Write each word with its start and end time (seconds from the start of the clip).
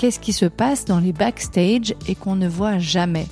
Qu'est-ce 0.00 0.18
qui 0.18 0.32
se 0.32 0.46
passe 0.46 0.86
dans 0.86 0.98
les 0.98 1.12
backstage 1.12 1.94
et 2.08 2.14
qu'on 2.14 2.34
ne 2.34 2.48
voit 2.48 2.78
jamais 2.78 3.26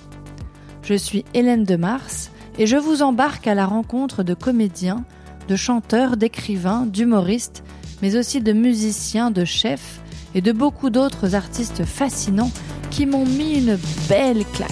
je 0.82 0.92
suis 0.92 1.24
Hélène 1.32 1.64
de 1.64 1.76
Mars 1.76 2.30
et 2.58 2.66
je 2.66 2.76
vous 2.76 3.00
embarque 3.00 3.46
à 3.46 3.54
la 3.54 3.64
rencontre 3.64 4.22
de 4.22 4.34
comédiens, 4.34 5.04
de 5.48 5.56
chanteurs, 5.56 6.18
d'écrivains, 6.18 6.84
d'humoristes, 6.84 7.64
mais 8.02 8.16
aussi 8.16 8.42
de 8.42 8.52
musiciens, 8.52 9.30
de 9.30 9.46
chefs 9.46 10.00
et 10.34 10.42
de 10.42 10.52
beaucoup 10.52 10.90
d'autres 10.90 11.34
artistes 11.34 11.84
fascinants 11.84 12.50
qui 12.90 13.06
m'ont 13.06 13.24
mis 13.24 13.58
une 13.58 13.78
belle 14.08 14.44
claque. 14.52 14.70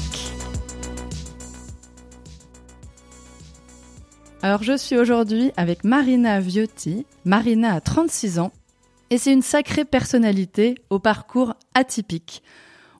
Alors 4.42 4.62
je 4.62 4.77
suis 4.77 4.98
aujourd'hui 4.98 5.51
avec 5.56 5.83
Marina 5.83 6.41
Viotti. 6.41 7.06
Marina 7.25 7.73
a 7.73 7.81
36 7.81 8.39
ans 8.39 8.53
et 9.10 9.19
c'est 9.19 9.33
une 9.33 9.42
sacrée 9.42 9.84
personnalité 9.84 10.77
au 10.91 10.98
parcours 10.98 11.55
atypique. 11.74 12.42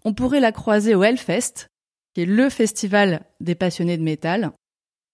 On 0.05 0.15
pourrait 0.15 0.41
la 0.41 0.53
croiser 0.53 0.95
au 0.95 1.03
Hellfest, 1.03 1.69
qui 2.15 2.23
est 2.23 2.27
le 2.27 2.49
festival 2.49 3.23
des 3.41 3.55
passionnés 3.55 3.97
de 3.97 4.03
métal. 4.03 4.53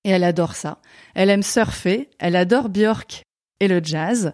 Et 0.05 0.11
elle 0.11 0.25
adore 0.25 0.55
ça. 0.55 0.79
Elle 1.15 1.31
aime 1.31 1.43
surfer, 1.43 2.11
elle 2.19 2.37
adore 2.37 2.69
Björk 2.69 3.23
et 3.61 3.69
le 3.69 3.81
jazz. 3.83 4.33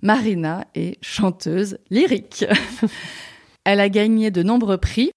Marina 0.00 0.64
est 0.74 1.02
chanteuse 1.04 1.78
lyrique. 1.90 2.44
elle 3.64 3.80
a 3.80 3.88
gagné 3.88 4.30
de 4.30 4.42
nombreux 4.42 4.78
prix 4.78 5.10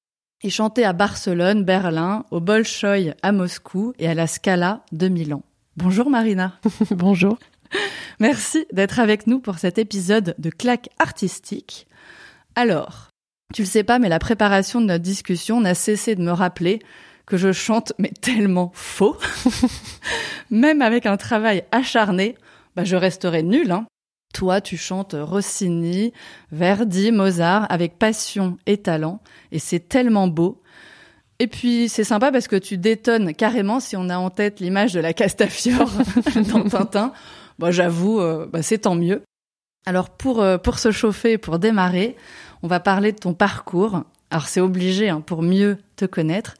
et 0.43 0.49
chanté 0.49 0.83
à 0.83 0.93
Barcelone, 0.93 1.63
Berlin, 1.63 2.25
au 2.31 2.39
Bolshoi 2.39 3.13
à 3.21 3.31
Moscou 3.31 3.93
et 3.99 4.07
à 4.07 4.15
la 4.15 4.27
Scala 4.27 4.83
de 4.91 5.07
Milan. 5.07 5.43
Bonjour 5.77 6.09
Marina. 6.09 6.59
Bonjour. 6.91 7.37
Merci 8.19 8.65
d'être 8.71 8.99
avec 8.99 9.27
nous 9.27 9.39
pour 9.39 9.59
cet 9.59 9.77
épisode 9.77 10.35
de 10.37 10.49
Claque 10.49 10.89
artistique. 10.99 11.87
Alors, 12.55 13.09
tu 13.53 13.63
le 13.63 13.67
sais 13.67 13.83
pas, 13.83 13.99
mais 13.99 14.09
la 14.09 14.19
préparation 14.19 14.81
de 14.81 14.85
notre 14.85 15.03
discussion 15.03 15.61
n'a 15.61 15.75
cessé 15.75 16.15
de 16.15 16.21
me 16.21 16.31
rappeler 16.31 16.79
que 17.25 17.37
je 17.37 17.51
chante, 17.51 17.93
mais 17.97 18.11
tellement 18.21 18.71
faux. 18.73 19.17
Même 20.51 20.81
avec 20.81 21.05
un 21.05 21.17
travail 21.17 21.63
acharné, 21.71 22.35
bah, 22.75 22.83
je 22.83 22.95
resterai 22.95 23.43
nulle. 23.43 23.71
Hein. 23.71 23.85
Toi, 24.33 24.61
tu 24.61 24.77
chantes 24.77 25.15
Rossini, 25.17 26.13
Verdi, 26.51 27.11
Mozart 27.11 27.67
avec 27.69 27.99
passion 27.99 28.57
et 28.65 28.77
talent, 28.77 29.19
et 29.51 29.59
c'est 29.59 29.87
tellement 29.89 30.27
beau. 30.27 30.61
Et 31.39 31.47
puis 31.47 31.89
c'est 31.89 32.03
sympa 32.03 32.31
parce 32.31 32.47
que 32.47 32.55
tu 32.55 32.77
détonnes 32.77 33.33
carrément 33.33 33.79
si 33.79 33.97
on 33.97 34.09
a 34.09 34.17
en 34.17 34.29
tête 34.29 34.59
l'image 34.59 34.93
de 34.93 34.99
la 34.99 35.11
Castafiore 35.13 35.91
dans 36.53 36.63
Tintin. 36.63 37.13
Bah, 37.59 37.71
j'avoue, 37.71 38.19
euh, 38.19 38.47
bah, 38.51 38.61
c'est 38.61 38.79
tant 38.79 38.95
mieux. 38.95 39.23
Alors 39.85 40.09
pour 40.09 40.41
euh, 40.41 40.57
pour 40.57 40.79
se 40.79 40.91
chauffer, 40.91 41.37
pour 41.37 41.59
démarrer, 41.59 42.15
on 42.61 42.67
va 42.67 42.79
parler 42.79 43.11
de 43.11 43.17
ton 43.17 43.33
parcours. 43.33 44.03
Alors 44.29 44.47
c'est 44.47 44.61
obligé 44.61 45.09
hein, 45.09 45.21
pour 45.21 45.41
mieux 45.41 45.77
te 45.95 46.05
connaître. 46.05 46.55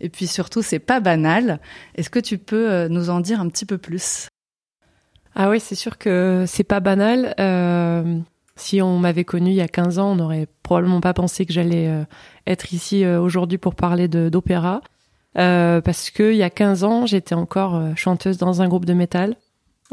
Et 0.00 0.10
puis 0.10 0.26
surtout, 0.26 0.62
c'est 0.62 0.78
pas 0.78 1.00
banal. 1.00 1.60
Est-ce 1.94 2.10
que 2.10 2.18
tu 2.18 2.36
peux 2.36 2.70
euh, 2.70 2.88
nous 2.88 3.08
en 3.08 3.20
dire 3.20 3.40
un 3.40 3.48
petit 3.48 3.64
peu 3.64 3.78
plus? 3.78 4.28
Ah 5.34 5.50
oui, 5.50 5.58
c'est 5.58 5.74
sûr 5.74 5.98
que 5.98 6.44
c'est 6.46 6.64
pas 6.64 6.80
banal. 6.80 7.34
Si 8.58 8.80
on 8.80 8.98
m'avait 8.98 9.24
connu 9.24 9.50
il 9.50 9.56
y 9.56 9.60
a 9.60 9.68
15 9.68 9.98
ans, 9.98 10.12
on 10.12 10.16
n'aurait 10.16 10.48
probablement 10.62 11.02
pas 11.02 11.12
pensé 11.12 11.44
que 11.44 11.52
j'allais 11.52 11.92
être 12.46 12.72
ici 12.72 13.04
aujourd'hui 13.04 13.58
pour 13.58 13.74
parler 13.74 14.08
d'opéra. 14.08 14.80
parce 15.34 16.08
que 16.08 16.32
il 16.32 16.38
y 16.38 16.42
a 16.42 16.48
15 16.48 16.84
ans, 16.84 17.04
j'étais 17.04 17.34
encore 17.34 17.94
chanteuse 17.96 18.38
dans 18.38 18.62
un 18.62 18.68
groupe 18.68 18.86
de 18.86 18.94
métal. 18.94 19.36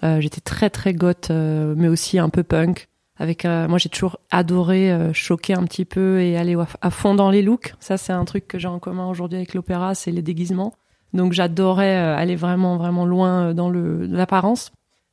J'étais 0.02 0.42
très 0.42 0.70
très 0.70 0.94
goth, 0.94 1.30
mais 1.30 1.88
aussi 1.88 2.20
un 2.20 2.30
peu 2.30 2.44
punk. 2.44 2.88
Avec 3.18 3.46
euh, 3.46 3.68
moi, 3.68 3.78
j'ai 3.78 3.90
toujours 3.90 4.20
adoré 4.32 4.92
euh, 4.92 5.14
choquer 5.14 5.54
un 5.54 5.64
petit 5.64 5.86
peu 5.86 6.22
et 6.22 6.36
aller 6.36 6.58
à 6.82 6.90
fond 6.90 7.14
dans 7.14 7.30
les 7.30 7.44
looks. 7.44 7.76
Ça, 7.80 7.98
c'est 7.98 8.14
un 8.14 8.26
truc 8.26 8.48
que 8.48 8.58
j'ai 8.58 8.68
en 8.68 8.80
commun 8.80 9.08
aujourd'hui 9.08 9.38
avec 9.38 9.54
l'opéra, 9.54 9.94
c'est 9.94 10.12
les 10.12 10.24
déguisements. 10.24 10.74
Donc, 11.14 11.34
j'adorais 11.34 11.96
euh, 11.96 12.18
aller 12.18 12.36
vraiment, 12.36 12.78
vraiment 12.78 13.06
loin 13.06 13.54
dans 13.54 13.70
le 13.70 14.06
l'apparence. 14.08 14.72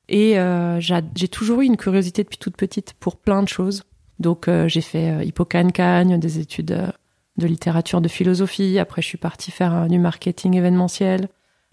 Et 0.08 0.34
j'ai 0.80 1.28
toujours 1.28 1.60
eu 1.60 1.66
une 1.66 1.76
curiosité 1.76 2.24
depuis 2.24 2.38
toute 2.38 2.56
petite 2.56 2.94
pour 2.94 3.14
plein 3.14 3.44
de 3.44 3.48
choses. 3.48 3.84
Donc, 4.18 4.50
j'ai 4.66 4.80
fait 4.80 5.24
Hippocagne-Cagne, 5.24 6.18
des 6.18 6.40
études 6.40 6.92
de 7.36 7.46
littérature, 7.46 8.00
de 8.00 8.08
philosophie. 8.08 8.80
Après, 8.80 9.02
je 9.02 9.06
suis 9.06 9.18
partie 9.18 9.52
faire 9.52 9.86
du 9.86 10.00
marketing 10.00 10.56
événementiel. 10.56 11.28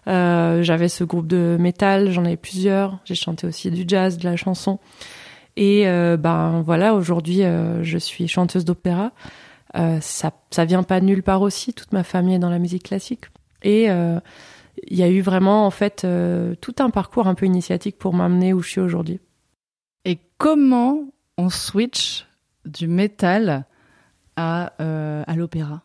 J'avais 0.08 0.88
ce 0.88 1.04
groupe 1.04 1.26
de 1.26 1.56
métal, 1.60 2.10
j'en 2.10 2.24
avais 2.24 2.36
plusieurs. 2.36 2.98
J'ai 3.04 3.14
chanté 3.14 3.46
aussi 3.46 3.70
du 3.70 3.84
jazz, 3.86 4.18
de 4.18 4.24
la 4.24 4.36
chanson. 4.36 4.78
Et 5.58 5.88
euh, 5.88 6.16
ben 6.16 6.62
voilà, 6.64 6.94
aujourd'hui, 6.94 7.42
euh, 7.42 7.82
je 7.82 7.98
suis 7.98 8.28
chanteuse 8.28 8.64
d'opéra. 8.64 9.10
Euh, 9.76 9.98
ça, 10.00 10.30
ça 10.50 10.64
vient 10.64 10.84
pas 10.84 11.00
de 11.00 11.04
nulle 11.04 11.24
part 11.24 11.42
aussi. 11.42 11.74
Toute 11.74 11.92
ma 11.92 12.04
famille 12.04 12.36
est 12.36 12.38
dans 12.38 12.48
la 12.48 12.60
musique 12.60 12.84
classique. 12.84 13.24
Et 13.62 13.88
il 13.88 14.96
y 14.96 15.02
a 15.02 15.08
eu 15.08 15.20
vraiment 15.20 15.66
en 15.66 15.70
fait 15.70 16.06
tout 16.60 16.74
un 16.78 16.90
parcours 16.90 17.26
un 17.26 17.34
peu 17.34 17.44
initiatique 17.44 17.98
pour 17.98 18.14
m'amener 18.14 18.52
où 18.52 18.62
je 18.62 18.68
suis 18.70 18.80
aujourd'hui. 18.80 19.18
Et 20.04 20.20
comment 20.38 21.08
on 21.36 21.50
switch 21.50 22.28
du 22.64 22.86
métal 22.86 23.66
à 24.36 24.72
l'opéra? 25.36 25.82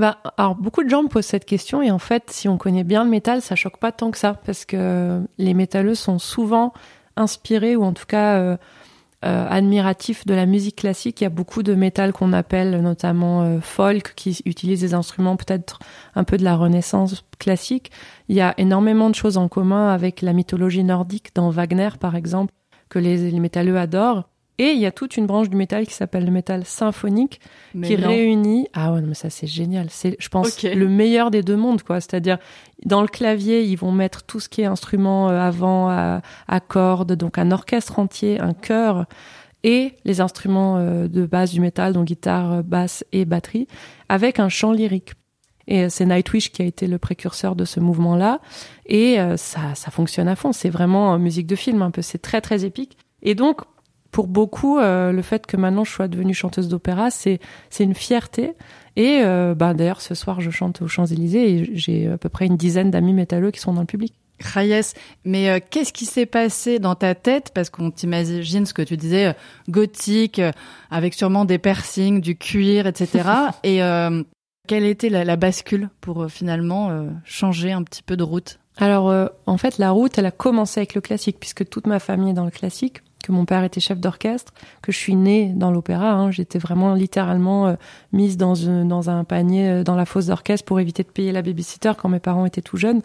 Bah, 0.00 0.16
alors 0.38 0.54
beaucoup 0.54 0.82
de 0.82 0.88
gens 0.88 1.02
me 1.02 1.08
posent 1.08 1.26
cette 1.26 1.44
question 1.44 1.82
et 1.82 1.90
en 1.90 1.98
fait, 1.98 2.30
si 2.30 2.48
on 2.48 2.56
connaît 2.56 2.84
bien 2.84 3.04
le 3.04 3.10
métal, 3.10 3.42
ça 3.42 3.54
choque 3.54 3.76
pas 3.76 3.92
tant 3.92 4.10
que 4.10 4.16
ça 4.16 4.32
parce 4.46 4.64
que 4.64 5.20
les 5.36 5.52
métalleux 5.52 5.94
sont 5.94 6.18
souvent 6.18 6.72
inspiré 7.16 7.76
ou 7.76 7.84
en 7.84 7.92
tout 7.92 8.06
cas 8.06 8.38
euh, 8.38 8.56
euh, 9.26 9.46
admiratif 9.50 10.24
de 10.24 10.32
la 10.32 10.46
musique 10.46 10.76
classique. 10.76 11.20
Il 11.20 11.24
y 11.24 11.26
a 11.26 11.30
beaucoup 11.30 11.62
de 11.62 11.74
métal 11.74 12.14
qu'on 12.14 12.32
appelle 12.32 12.80
notamment 12.80 13.42
euh, 13.42 13.60
folk, 13.60 14.14
qui 14.16 14.40
utilise 14.46 14.80
des 14.80 14.94
instruments 14.94 15.36
peut-être 15.36 15.80
un 16.14 16.24
peu 16.24 16.38
de 16.38 16.44
la 16.44 16.56
Renaissance 16.56 17.22
classique. 17.38 17.90
Il 18.30 18.36
y 18.36 18.40
a 18.40 18.54
énormément 18.56 19.10
de 19.10 19.14
choses 19.14 19.36
en 19.36 19.48
commun 19.48 19.90
avec 19.90 20.22
la 20.22 20.32
mythologie 20.32 20.82
nordique 20.82 21.34
dans 21.34 21.50
Wagner, 21.50 21.90
par 22.00 22.16
exemple, 22.16 22.54
que 22.88 22.98
les, 22.98 23.30
les 23.30 23.40
métalleux 23.40 23.76
adorent. 23.76 24.29
Et 24.60 24.72
il 24.72 24.78
y 24.78 24.84
a 24.84 24.92
toute 24.92 25.16
une 25.16 25.24
branche 25.24 25.48
du 25.48 25.56
métal 25.56 25.86
qui 25.86 25.94
s'appelle 25.94 26.26
le 26.26 26.30
métal 26.30 26.66
symphonique, 26.66 27.40
qui 27.82 27.96
réunit. 27.96 28.68
Ah 28.74 28.92
ouais, 28.92 29.00
mais 29.00 29.14
ça 29.14 29.30
c'est 29.30 29.46
génial. 29.46 29.86
C'est, 29.88 30.16
je 30.18 30.28
pense, 30.28 30.62
le 30.62 30.86
meilleur 30.86 31.30
des 31.30 31.42
deux 31.42 31.56
mondes, 31.56 31.82
quoi. 31.82 31.98
C'est-à-dire, 32.02 32.36
dans 32.84 33.00
le 33.00 33.08
clavier, 33.08 33.64
ils 33.64 33.76
vont 33.76 33.90
mettre 33.90 34.22
tout 34.22 34.38
ce 34.38 34.50
qui 34.50 34.60
est 34.60 34.66
instrument 34.66 35.30
euh, 35.30 35.40
avant, 35.40 35.88
à, 35.88 36.20
à 36.46 36.60
cordes, 36.60 37.14
donc 37.14 37.38
un 37.38 37.52
orchestre 37.52 37.98
entier, 37.98 38.38
un 38.38 38.52
chœur 38.52 39.06
et 39.64 39.94
les 40.04 40.20
instruments 40.20 40.76
euh, 40.76 41.08
de 41.08 41.24
base 41.24 41.52
du 41.52 41.62
métal, 41.62 41.94
donc 41.94 42.04
guitare, 42.04 42.62
basse 42.62 43.02
et 43.12 43.24
batterie, 43.24 43.66
avec 44.10 44.40
un 44.40 44.50
chant 44.50 44.72
lyrique. 44.72 45.14
Et 45.68 45.84
euh, 45.84 45.86
c'est 45.88 46.04
Nightwish 46.04 46.52
qui 46.52 46.60
a 46.60 46.66
été 46.66 46.86
le 46.86 46.98
précurseur 46.98 47.56
de 47.56 47.64
ce 47.64 47.80
mouvement-là. 47.80 48.42
Et 48.84 49.16
ça, 49.36 49.74
ça 49.74 49.90
fonctionne 49.90 50.28
à 50.28 50.36
fond. 50.36 50.52
C'est 50.52 50.68
vraiment 50.68 51.18
musique 51.18 51.46
de 51.46 51.56
film 51.56 51.80
un 51.80 51.90
peu. 51.90 52.02
C'est 52.02 52.18
très, 52.20 52.42
très 52.42 52.66
épique. 52.66 52.98
Et 53.22 53.34
donc, 53.34 53.62
pour 54.10 54.26
beaucoup, 54.26 54.78
euh, 54.78 55.12
le 55.12 55.22
fait 55.22 55.46
que 55.46 55.56
maintenant 55.56 55.84
je 55.84 55.92
sois 55.92 56.08
devenue 56.08 56.34
chanteuse 56.34 56.68
d'opéra, 56.68 57.10
c'est 57.10 57.38
c'est 57.68 57.84
une 57.84 57.94
fierté. 57.94 58.54
Et 58.96 59.20
euh, 59.22 59.54
bah, 59.54 59.72
d'ailleurs, 59.72 60.00
ce 60.00 60.14
soir, 60.14 60.40
je 60.40 60.50
chante 60.50 60.82
aux 60.82 60.88
Champs-Élysées 60.88 61.50
et 61.50 61.70
j'ai 61.74 62.08
à 62.08 62.18
peu 62.18 62.28
près 62.28 62.46
une 62.46 62.56
dizaine 62.56 62.90
d'amis 62.90 63.12
métalleux 63.12 63.50
qui 63.52 63.60
sont 63.60 63.72
dans 63.72 63.82
le 63.82 63.86
public. 63.86 64.14
Rayes, 64.40 64.94
mais 65.24 65.50
euh, 65.50 65.60
qu'est-ce 65.70 65.92
qui 65.92 66.06
s'est 66.06 66.26
passé 66.26 66.78
dans 66.78 66.94
ta 66.94 67.14
tête? 67.14 67.52
Parce 67.54 67.70
qu'on 67.70 67.90
t'imagine 67.90 68.66
ce 68.66 68.74
que 68.74 68.82
tu 68.82 68.96
disais, 68.96 69.34
gothique, 69.68 70.40
avec 70.90 71.14
sûrement 71.14 71.44
des 71.44 71.58
piercings, 71.58 72.20
du 72.20 72.36
cuir, 72.36 72.86
etc. 72.86 73.28
et 73.62 73.80
quelle 74.68 74.84
était 74.84 75.08
la, 75.08 75.24
la 75.24 75.36
bascule 75.36 75.88
pour 76.00 76.30
finalement 76.30 77.06
changer 77.24 77.72
un 77.72 77.82
petit 77.82 78.02
peu 78.02 78.16
de 78.16 78.22
route? 78.22 78.58
Alors, 78.76 79.30
en 79.46 79.56
fait, 79.58 79.78
la 79.78 79.90
route, 79.90 80.16
elle 80.16 80.26
a 80.26 80.30
commencé 80.30 80.80
avec 80.80 80.94
le 80.94 81.00
classique, 81.02 81.36
puisque 81.38 81.68
toute 81.68 81.86
ma 81.86 81.98
famille 81.98 82.30
est 82.30 82.34
dans 82.34 82.44
le 82.46 82.50
classique 82.50 83.02
que 83.22 83.32
mon 83.32 83.44
père 83.44 83.64
était 83.64 83.80
chef 83.80 83.98
d'orchestre, 83.98 84.52
que 84.82 84.92
je 84.92 84.98
suis 84.98 85.14
née 85.14 85.52
dans 85.54 85.70
l'opéra. 85.70 86.12
Hein. 86.12 86.30
J'étais 86.30 86.58
vraiment 86.58 86.94
littéralement 86.94 87.68
euh, 87.68 87.74
mise 88.12 88.36
dans, 88.36 88.54
dans 88.84 89.10
un 89.10 89.24
panier 89.24 89.68
euh, 89.68 89.84
dans 89.84 89.96
la 89.96 90.06
fosse 90.06 90.26
d'orchestre 90.26 90.64
pour 90.64 90.80
éviter 90.80 91.02
de 91.02 91.08
payer 91.08 91.32
la 91.32 91.42
babysitter 91.42 91.92
quand 91.98 92.08
mes 92.08 92.20
parents 92.20 92.46
étaient 92.46 92.62
tout 92.62 92.76
jeunes. 92.76 93.02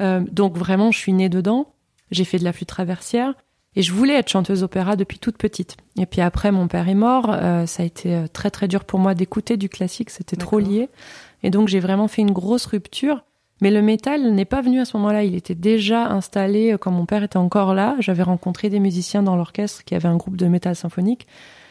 Euh, 0.00 0.20
donc 0.30 0.56
vraiment, 0.56 0.90
je 0.90 0.98
suis 0.98 1.12
née 1.12 1.28
dedans. 1.28 1.72
J'ai 2.10 2.24
fait 2.24 2.38
de 2.38 2.44
la 2.44 2.52
flûte 2.52 2.68
traversière. 2.68 3.34
Et 3.78 3.82
je 3.82 3.92
voulais 3.92 4.14
être 4.14 4.30
chanteuse 4.30 4.62
opéra 4.62 4.96
depuis 4.96 5.18
toute 5.18 5.36
petite. 5.36 5.76
Et 5.98 6.06
puis 6.06 6.22
après, 6.22 6.50
mon 6.50 6.66
père 6.66 6.88
est 6.88 6.94
mort. 6.94 7.26
Euh, 7.28 7.66
ça 7.66 7.82
a 7.82 7.86
été 7.86 8.14
euh, 8.14 8.26
très 8.26 8.50
très 8.50 8.68
dur 8.68 8.84
pour 8.84 8.98
moi 8.98 9.14
d'écouter 9.14 9.58
du 9.58 9.68
classique. 9.68 10.08
C'était 10.08 10.36
trop 10.36 10.58
lié. 10.58 10.88
Et 11.42 11.50
donc 11.50 11.68
j'ai 11.68 11.80
vraiment 11.80 12.08
fait 12.08 12.22
une 12.22 12.32
grosse 12.32 12.64
rupture. 12.64 13.22
Mais 13.60 13.70
le 13.70 13.80
métal 13.82 14.32
n'est 14.32 14.44
pas 14.44 14.60
venu 14.60 14.80
à 14.80 14.84
ce 14.84 14.96
moment-là. 14.98 15.24
Il 15.24 15.34
était 15.34 15.54
déjà 15.54 16.08
installé 16.08 16.72
euh, 16.72 16.78
quand 16.78 16.90
mon 16.90 17.06
père 17.06 17.22
était 17.22 17.38
encore 17.38 17.74
là. 17.74 17.96
J'avais 18.00 18.22
rencontré 18.22 18.68
des 18.68 18.80
musiciens 18.80 19.22
dans 19.22 19.36
l'orchestre 19.36 19.84
qui 19.84 19.94
avaient 19.94 20.08
un 20.08 20.16
groupe 20.16 20.36
de 20.36 20.46
métal 20.46 20.76
symphonique 20.76 21.26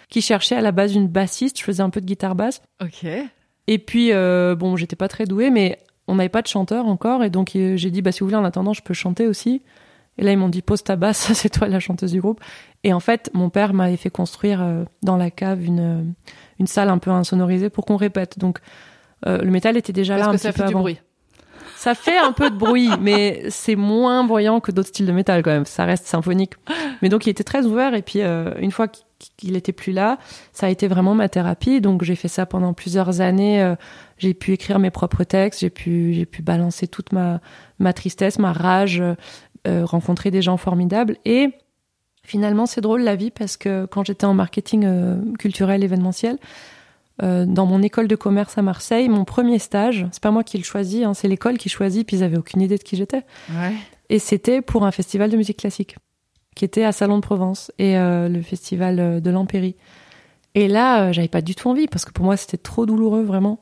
qui 0.09 0.21
cherchait 0.21 0.55
à 0.55 0.61
la 0.61 0.71
base 0.71 0.95
une 0.95 1.07
bassiste. 1.07 1.59
Je 1.59 1.63
faisais 1.63 1.81
un 1.83 1.89
peu 1.89 2.01
de 2.01 2.05
guitare 2.05 2.35
basse. 2.35 2.61
Ok. 2.81 3.05
Et 3.67 3.77
puis 3.79 4.11
euh, 4.13 4.55
bon, 4.55 4.75
j'étais 4.75 4.95
pas 4.95 5.07
très 5.07 5.25
douée, 5.25 5.49
mais 5.49 5.79
on 6.07 6.15
n'avait 6.15 6.29
pas 6.29 6.41
de 6.43 6.47
chanteur 6.47 6.85
encore, 6.85 7.23
et 7.23 7.31
donc 7.31 7.51
j'ai 7.53 7.89
dit 7.89 8.03
bah 8.03 8.11
si 8.11 8.19
vous 8.19 8.27
voulez 8.27 8.37
en 8.37 8.43
attendant, 8.45 8.73
je 8.73 8.83
peux 8.83 8.93
chanter 8.93 9.25
aussi. 9.25 9.63
Et 10.17 10.23
là, 10.23 10.31
ils 10.31 10.37
m'ont 10.37 10.49
dit 10.49 10.61
pose 10.61 10.83
ta 10.83 10.95
basse, 10.95 11.17
c'est 11.33 11.49
toi 11.49 11.67
la 11.67 11.79
chanteuse 11.79 12.11
du 12.11 12.21
groupe. 12.21 12.39
Et 12.83 12.93
en 12.93 12.99
fait, 12.99 13.29
mon 13.33 13.49
père 13.49 13.73
m'avait 13.73 13.97
fait 13.97 14.11
construire 14.11 14.61
euh, 14.61 14.83
dans 15.01 15.17
la 15.17 15.31
cave 15.31 15.63
une, 15.63 15.79
euh, 15.79 16.03
une 16.59 16.67
salle 16.67 16.89
un 16.89 16.99
peu 16.99 17.09
insonorisée 17.11 17.69
pour 17.71 17.85
qu'on 17.85 17.97
répète. 17.97 18.37
Donc, 18.39 18.59
euh, 19.25 19.39
le 19.39 19.49
métal 19.51 19.75
était 19.77 19.91
déjà 19.93 20.15
Parce 20.15 20.25
là 20.27 20.29
un 20.29 20.33
que 20.33 20.37
petit 20.37 20.43
ça 20.43 20.53
peu 20.53 20.57
fait 20.59 20.67
du 20.67 20.73
avant. 20.73 20.81
bruit. 20.81 20.99
Ça 21.75 21.93
fait 21.93 22.17
un 22.17 22.31
peu 22.31 22.49
de 22.49 22.55
bruit, 22.55 22.89
mais 23.01 23.43
c'est 23.49 23.75
moins 23.75 24.23
bruyant 24.23 24.59
que 24.59 24.71
d'autres 24.71 24.89
styles 24.89 25.05
de 25.05 25.11
métal 25.11 25.43
quand 25.43 25.51
même. 25.51 25.65
Ça 25.65 25.85
reste 25.85 26.05
symphonique. 26.07 26.53
Mais 27.01 27.09
donc, 27.09 27.25
il 27.27 27.29
était 27.29 27.43
très 27.43 27.65
ouvert. 27.65 27.93
Et 27.93 28.01
puis, 28.01 28.21
euh, 28.21 28.53
une 28.59 28.71
fois 28.71 28.87
qu'il- 28.87 29.55
était 29.55 29.71
plus 29.71 29.91
là, 29.91 30.17
ça 30.53 30.67
a 30.67 30.69
été 30.69 30.87
vraiment 30.87 31.15
ma 31.15 31.29
thérapie. 31.29 31.81
Donc, 31.81 32.03
j'ai 32.03 32.15
fait 32.15 32.27
ça 32.27 32.45
pendant 32.45 32.73
plusieurs 32.73 33.21
années. 33.21 33.61
Euh, 33.61 33.75
J'ai 34.17 34.33
pu 34.33 34.53
écrire 34.53 34.79
mes 34.79 34.91
propres 34.91 35.23
textes. 35.25 35.59
J'ai 35.59 35.69
pu, 35.69 36.13
j'ai 36.13 36.25
pu 36.25 36.41
balancer 36.41 36.87
toute 36.87 37.11
ma, 37.11 37.41
ma 37.79 37.91
tristesse, 37.91 38.39
ma 38.39 38.53
rage, 38.53 39.01
euh, 39.01 39.85
rencontrer 39.85 40.31
des 40.31 40.41
gens 40.41 40.55
formidables. 40.57 41.17
Et 41.25 41.49
finalement, 42.23 42.65
c'est 42.65 42.79
drôle 42.81 43.01
la 43.01 43.15
vie 43.15 43.31
parce 43.31 43.57
que 43.57 43.85
quand 43.85 44.05
j'étais 44.05 44.25
en 44.25 44.33
marketing 44.33 45.35
culturel 45.37 45.83
événementiel, 45.83 46.37
euh, 47.23 47.45
dans 47.45 47.65
mon 47.65 47.81
école 47.81 48.07
de 48.07 48.15
commerce 48.15 48.57
à 48.57 48.61
Marseille, 48.61 49.07
mon 49.09 49.25
premier 49.25 49.59
stage, 49.59 50.05
c'est 50.11 50.21
pas 50.21 50.31
moi 50.31 50.43
qui 50.43 50.57
le 50.57 50.63
choisis, 50.63 51.03
hein, 51.03 51.13
c'est 51.13 51.27
l'école 51.27 51.57
qui 51.57 51.69
choisit, 51.69 52.05
puis 52.05 52.17
ils 52.17 52.23
avaient 52.23 52.37
aucune 52.37 52.61
idée 52.61 52.77
de 52.77 52.83
qui 52.83 52.95
j'étais. 52.95 53.23
Ouais. 53.49 53.73
Et 54.09 54.19
c'était 54.19 54.61
pour 54.61 54.85
un 54.85 54.91
festival 54.91 55.29
de 55.29 55.37
musique 55.37 55.57
classique, 55.57 55.95
qui 56.55 56.65
était 56.65 56.83
à 56.83 56.91
Salon 56.91 57.17
de 57.17 57.21
Provence, 57.21 57.71
et 57.79 57.97
euh, 57.97 58.29
le 58.29 58.41
festival 58.41 58.99
euh, 58.99 59.19
de 59.19 59.29
l'Empéry. 59.29 59.75
Et 60.53 60.67
là, 60.67 61.03
euh, 61.07 61.13
j'avais 61.13 61.27
pas 61.27 61.41
du 61.41 61.55
tout 61.55 61.69
envie, 61.69 61.87
parce 61.87 62.05
que 62.05 62.11
pour 62.11 62.25
moi, 62.25 62.37
c'était 62.37 62.57
trop 62.57 62.85
douloureux, 62.85 63.23
vraiment. 63.23 63.59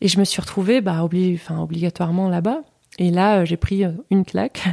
Et 0.00 0.08
je 0.08 0.18
me 0.18 0.24
suis 0.24 0.40
retrouvée 0.40 0.80
bah, 0.80 1.04
obli- 1.04 1.40
obligatoirement 1.50 2.28
là-bas. 2.28 2.62
Et 2.98 3.10
là, 3.10 3.44
j'ai 3.44 3.56
pris 3.56 3.84
une 4.10 4.24
claque. 4.24 4.64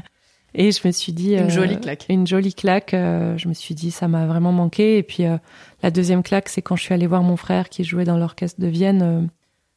Et 0.55 0.71
je 0.71 0.87
me 0.87 0.91
suis 0.91 1.13
dit... 1.13 1.33
Une 1.33 1.43
euh, 1.45 1.49
jolie 1.49 1.79
claque. 1.79 2.05
Une 2.09 2.27
jolie 2.27 2.53
claque. 2.53 2.93
euh, 2.93 3.37
je 3.37 3.47
me 3.47 3.53
suis 3.53 3.75
dit, 3.75 3.91
ça 3.91 4.07
m'a 4.07 4.25
vraiment 4.27 4.51
manqué. 4.51 4.97
Et 4.97 5.03
puis, 5.03 5.25
euh, 5.25 5.37
la 5.81 5.91
deuxième 5.91 6.23
claque, 6.23 6.49
c'est 6.49 6.61
quand 6.61 6.75
je 6.75 6.83
suis 6.83 6.93
allée 6.93 7.07
voir 7.07 7.23
mon 7.23 7.37
frère 7.37 7.69
qui 7.69 7.83
jouait 7.83 8.03
dans 8.03 8.17
l'orchestre 8.17 8.61
de 8.61 8.67
Vienne, 8.67 9.29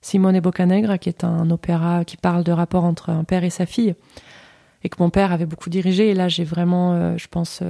Simone 0.03 0.39
Boccanegra, 0.41 0.99
qui 0.99 1.09
est 1.09 1.25
un 1.25 1.51
opéra 1.51 2.05
qui 2.05 2.17
parle 2.17 2.45
de 2.45 2.53
rapport 2.53 2.85
entre 2.85 3.11
un 3.11 3.25
père 3.25 3.45
et 3.45 3.51
sa 3.51 3.67
fille. 3.67 3.95
Et 4.85 4.89
que 4.89 4.97
mon 5.01 5.11
père 5.11 5.33
avait 5.33 5.47
beaucoup 5.47 5.71
dirigé. 5.71 6.11
Et 6.11 6.15
là, 6.15 6.29
j'ai 6.29 6.45
vraiment, 6.45 7.17
je 7.17 7.27
pense, 7.29 7.63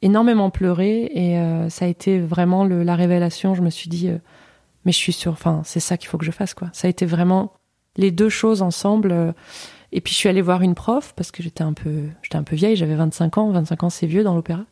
énormément 0.00 0.50
pleuré. 0.50 1.10
Et 1.14 1.68
ça 1.68 1.84
a 1.84 1.88
été 1.88 2.18
vraiment 2.18 2.64
le- 2.64 2.82
la 2.82 2.96
révélation. 2.96 3.54
Je 3.54 3.62
me 3.62 3.70
suis 3.70 3.88
dit, 3.88 4.08
mais 4.84 4.90
je 4.92 4.96
suis 4.96 5.12
sûre, 5.12 5.32
enfin, 5.32 5.60
c'est 5.64 5.78
ça 5.80 5.96
qu'il 5.96 6.08
faut 6.08 6.18
que 6.18 6.24
je 6.24 6.32
fasse, 6.32 6.54
quoi. 6.54 6.68
Ça 6.72 6.88
a 6.88 6.90
été 6.90 7.06
vraiment 7.06 7.52
les 7.96 8.10
deux 8.10 8.30
choses 8.30 8.62
ensemble. 8.62 9.34
Et 9.92 10.00
puis 10.00 10.12
je 10.12 10.18
suis 10.18 10.28
allée 10.28 10.42
voir 10.42 10.62
une 10.62 10.74
prof 10.74 11.12
parce 11.16 11.30
que 11.30 11.42
j'étais 11.42 11.62
un 11.62 11.72
peu, 11.72 12.04
j'étais 12.22 12.36
un 12.36 12.42
peu 12.42 12.56
vieille, 12.56 12.76
j'avais 12.76 12.94
25 12.94 13.38
ans. 13.38 13.50
25 13.50 13.82
ans, 13.84 13.90
c'est 13.90 14.06
vieux 14.06 14.24
dans 14.24 14.34
l'opéra. 14.34 14.64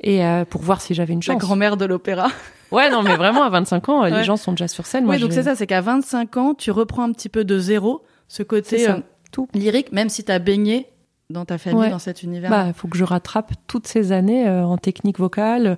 Et 0.00 0.24
euh, 0.24 0.44
pour 0.44 0.62
voir 0.62 0.80
si 0.80 0.94
j'avais 0.94 1.12
une 1.12 1.20
La 1.20 1.34
chance. 1.34 1.38
grand-mère 1.40 1.76
de 1.76 1.84
l'opéra. 1.84 2.28
Ouais, 2.72 2.88
non, 2.88 3.02
mais 3.02 3.16
vraiment 3.16 3.42
à 3.42 3.50
25 3.50 3.88
ans, 3.90 4.00
Ouais. 4.02 4.10
les 4.10 4.24
gens 4.24 4.38
sont 4.38 4.52
déjà 4.52 4.66
sur 4.66 4.86
scène. 4.86 5.04
Moi, 5.04 5.16
oui, 5.16 5.20
donc 5.20 5.28
je- 5.30 5.34
c'est 5.34 5.42
ça, 5.42 5.54
c'est 5.54 5.66
qu'à 5.66 5.82
25 5.82 6.38
ans, 6.38 6.54
tu 6.54 6.70
reprends 6.70 7.02
un 7.02 7.12
petit 7.12 7.28
peu 7.28 7.44
de 7.44 7.58
zéro 7.58 8.02
ce 8.28 8.42
côté 8.42 8.88
euh, 8.88 8.94
tout. 9.30 9.46
lyrique, 9.52 9.92
même 9.92 10.08
si 10.08 10.24
t'as 10.24 10.38
baigné 10.38 10.86
dans 11.28 11.44
ta 11.44 11.58
famille, 11.58 11.78
Ouais. 11.80 11.90
dans 11.90 11.98
cet 11.98 12.22
univers. 12.22 12.48
Bah, 12.48 12.64
il 12.68 12.72
faut 12.72 12.88
que 12.88 12.96
je 12.96 13.04
rattrape 13.04 13.52
toutes 13.66 13.86
ces 13.86 14.10
années 14.12 14.48
euh, 14.48 14.64
en 14.64 14.78
technique 14.78 15.18
vocale. 15.18 15.76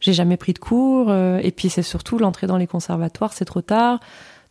J'ai 0.00 0.12
jamais 0.14 0.36
pris 0.36 0.52
de 0.52 0.58
cours. 0.58 1.10
euh, 1.10 1.38
et 1.44 1.52
puis 1.52 1.68
c'est 1.70 1.82
surtout 1.82 2.18
l'entrée 2.18 2.48
dans 2.48 2.56
les 2.56 2.66
conservatoires, 2.66 3.32
c'est 3.32 3.44
trop 3.44 3.62
tard. 3.62 4.00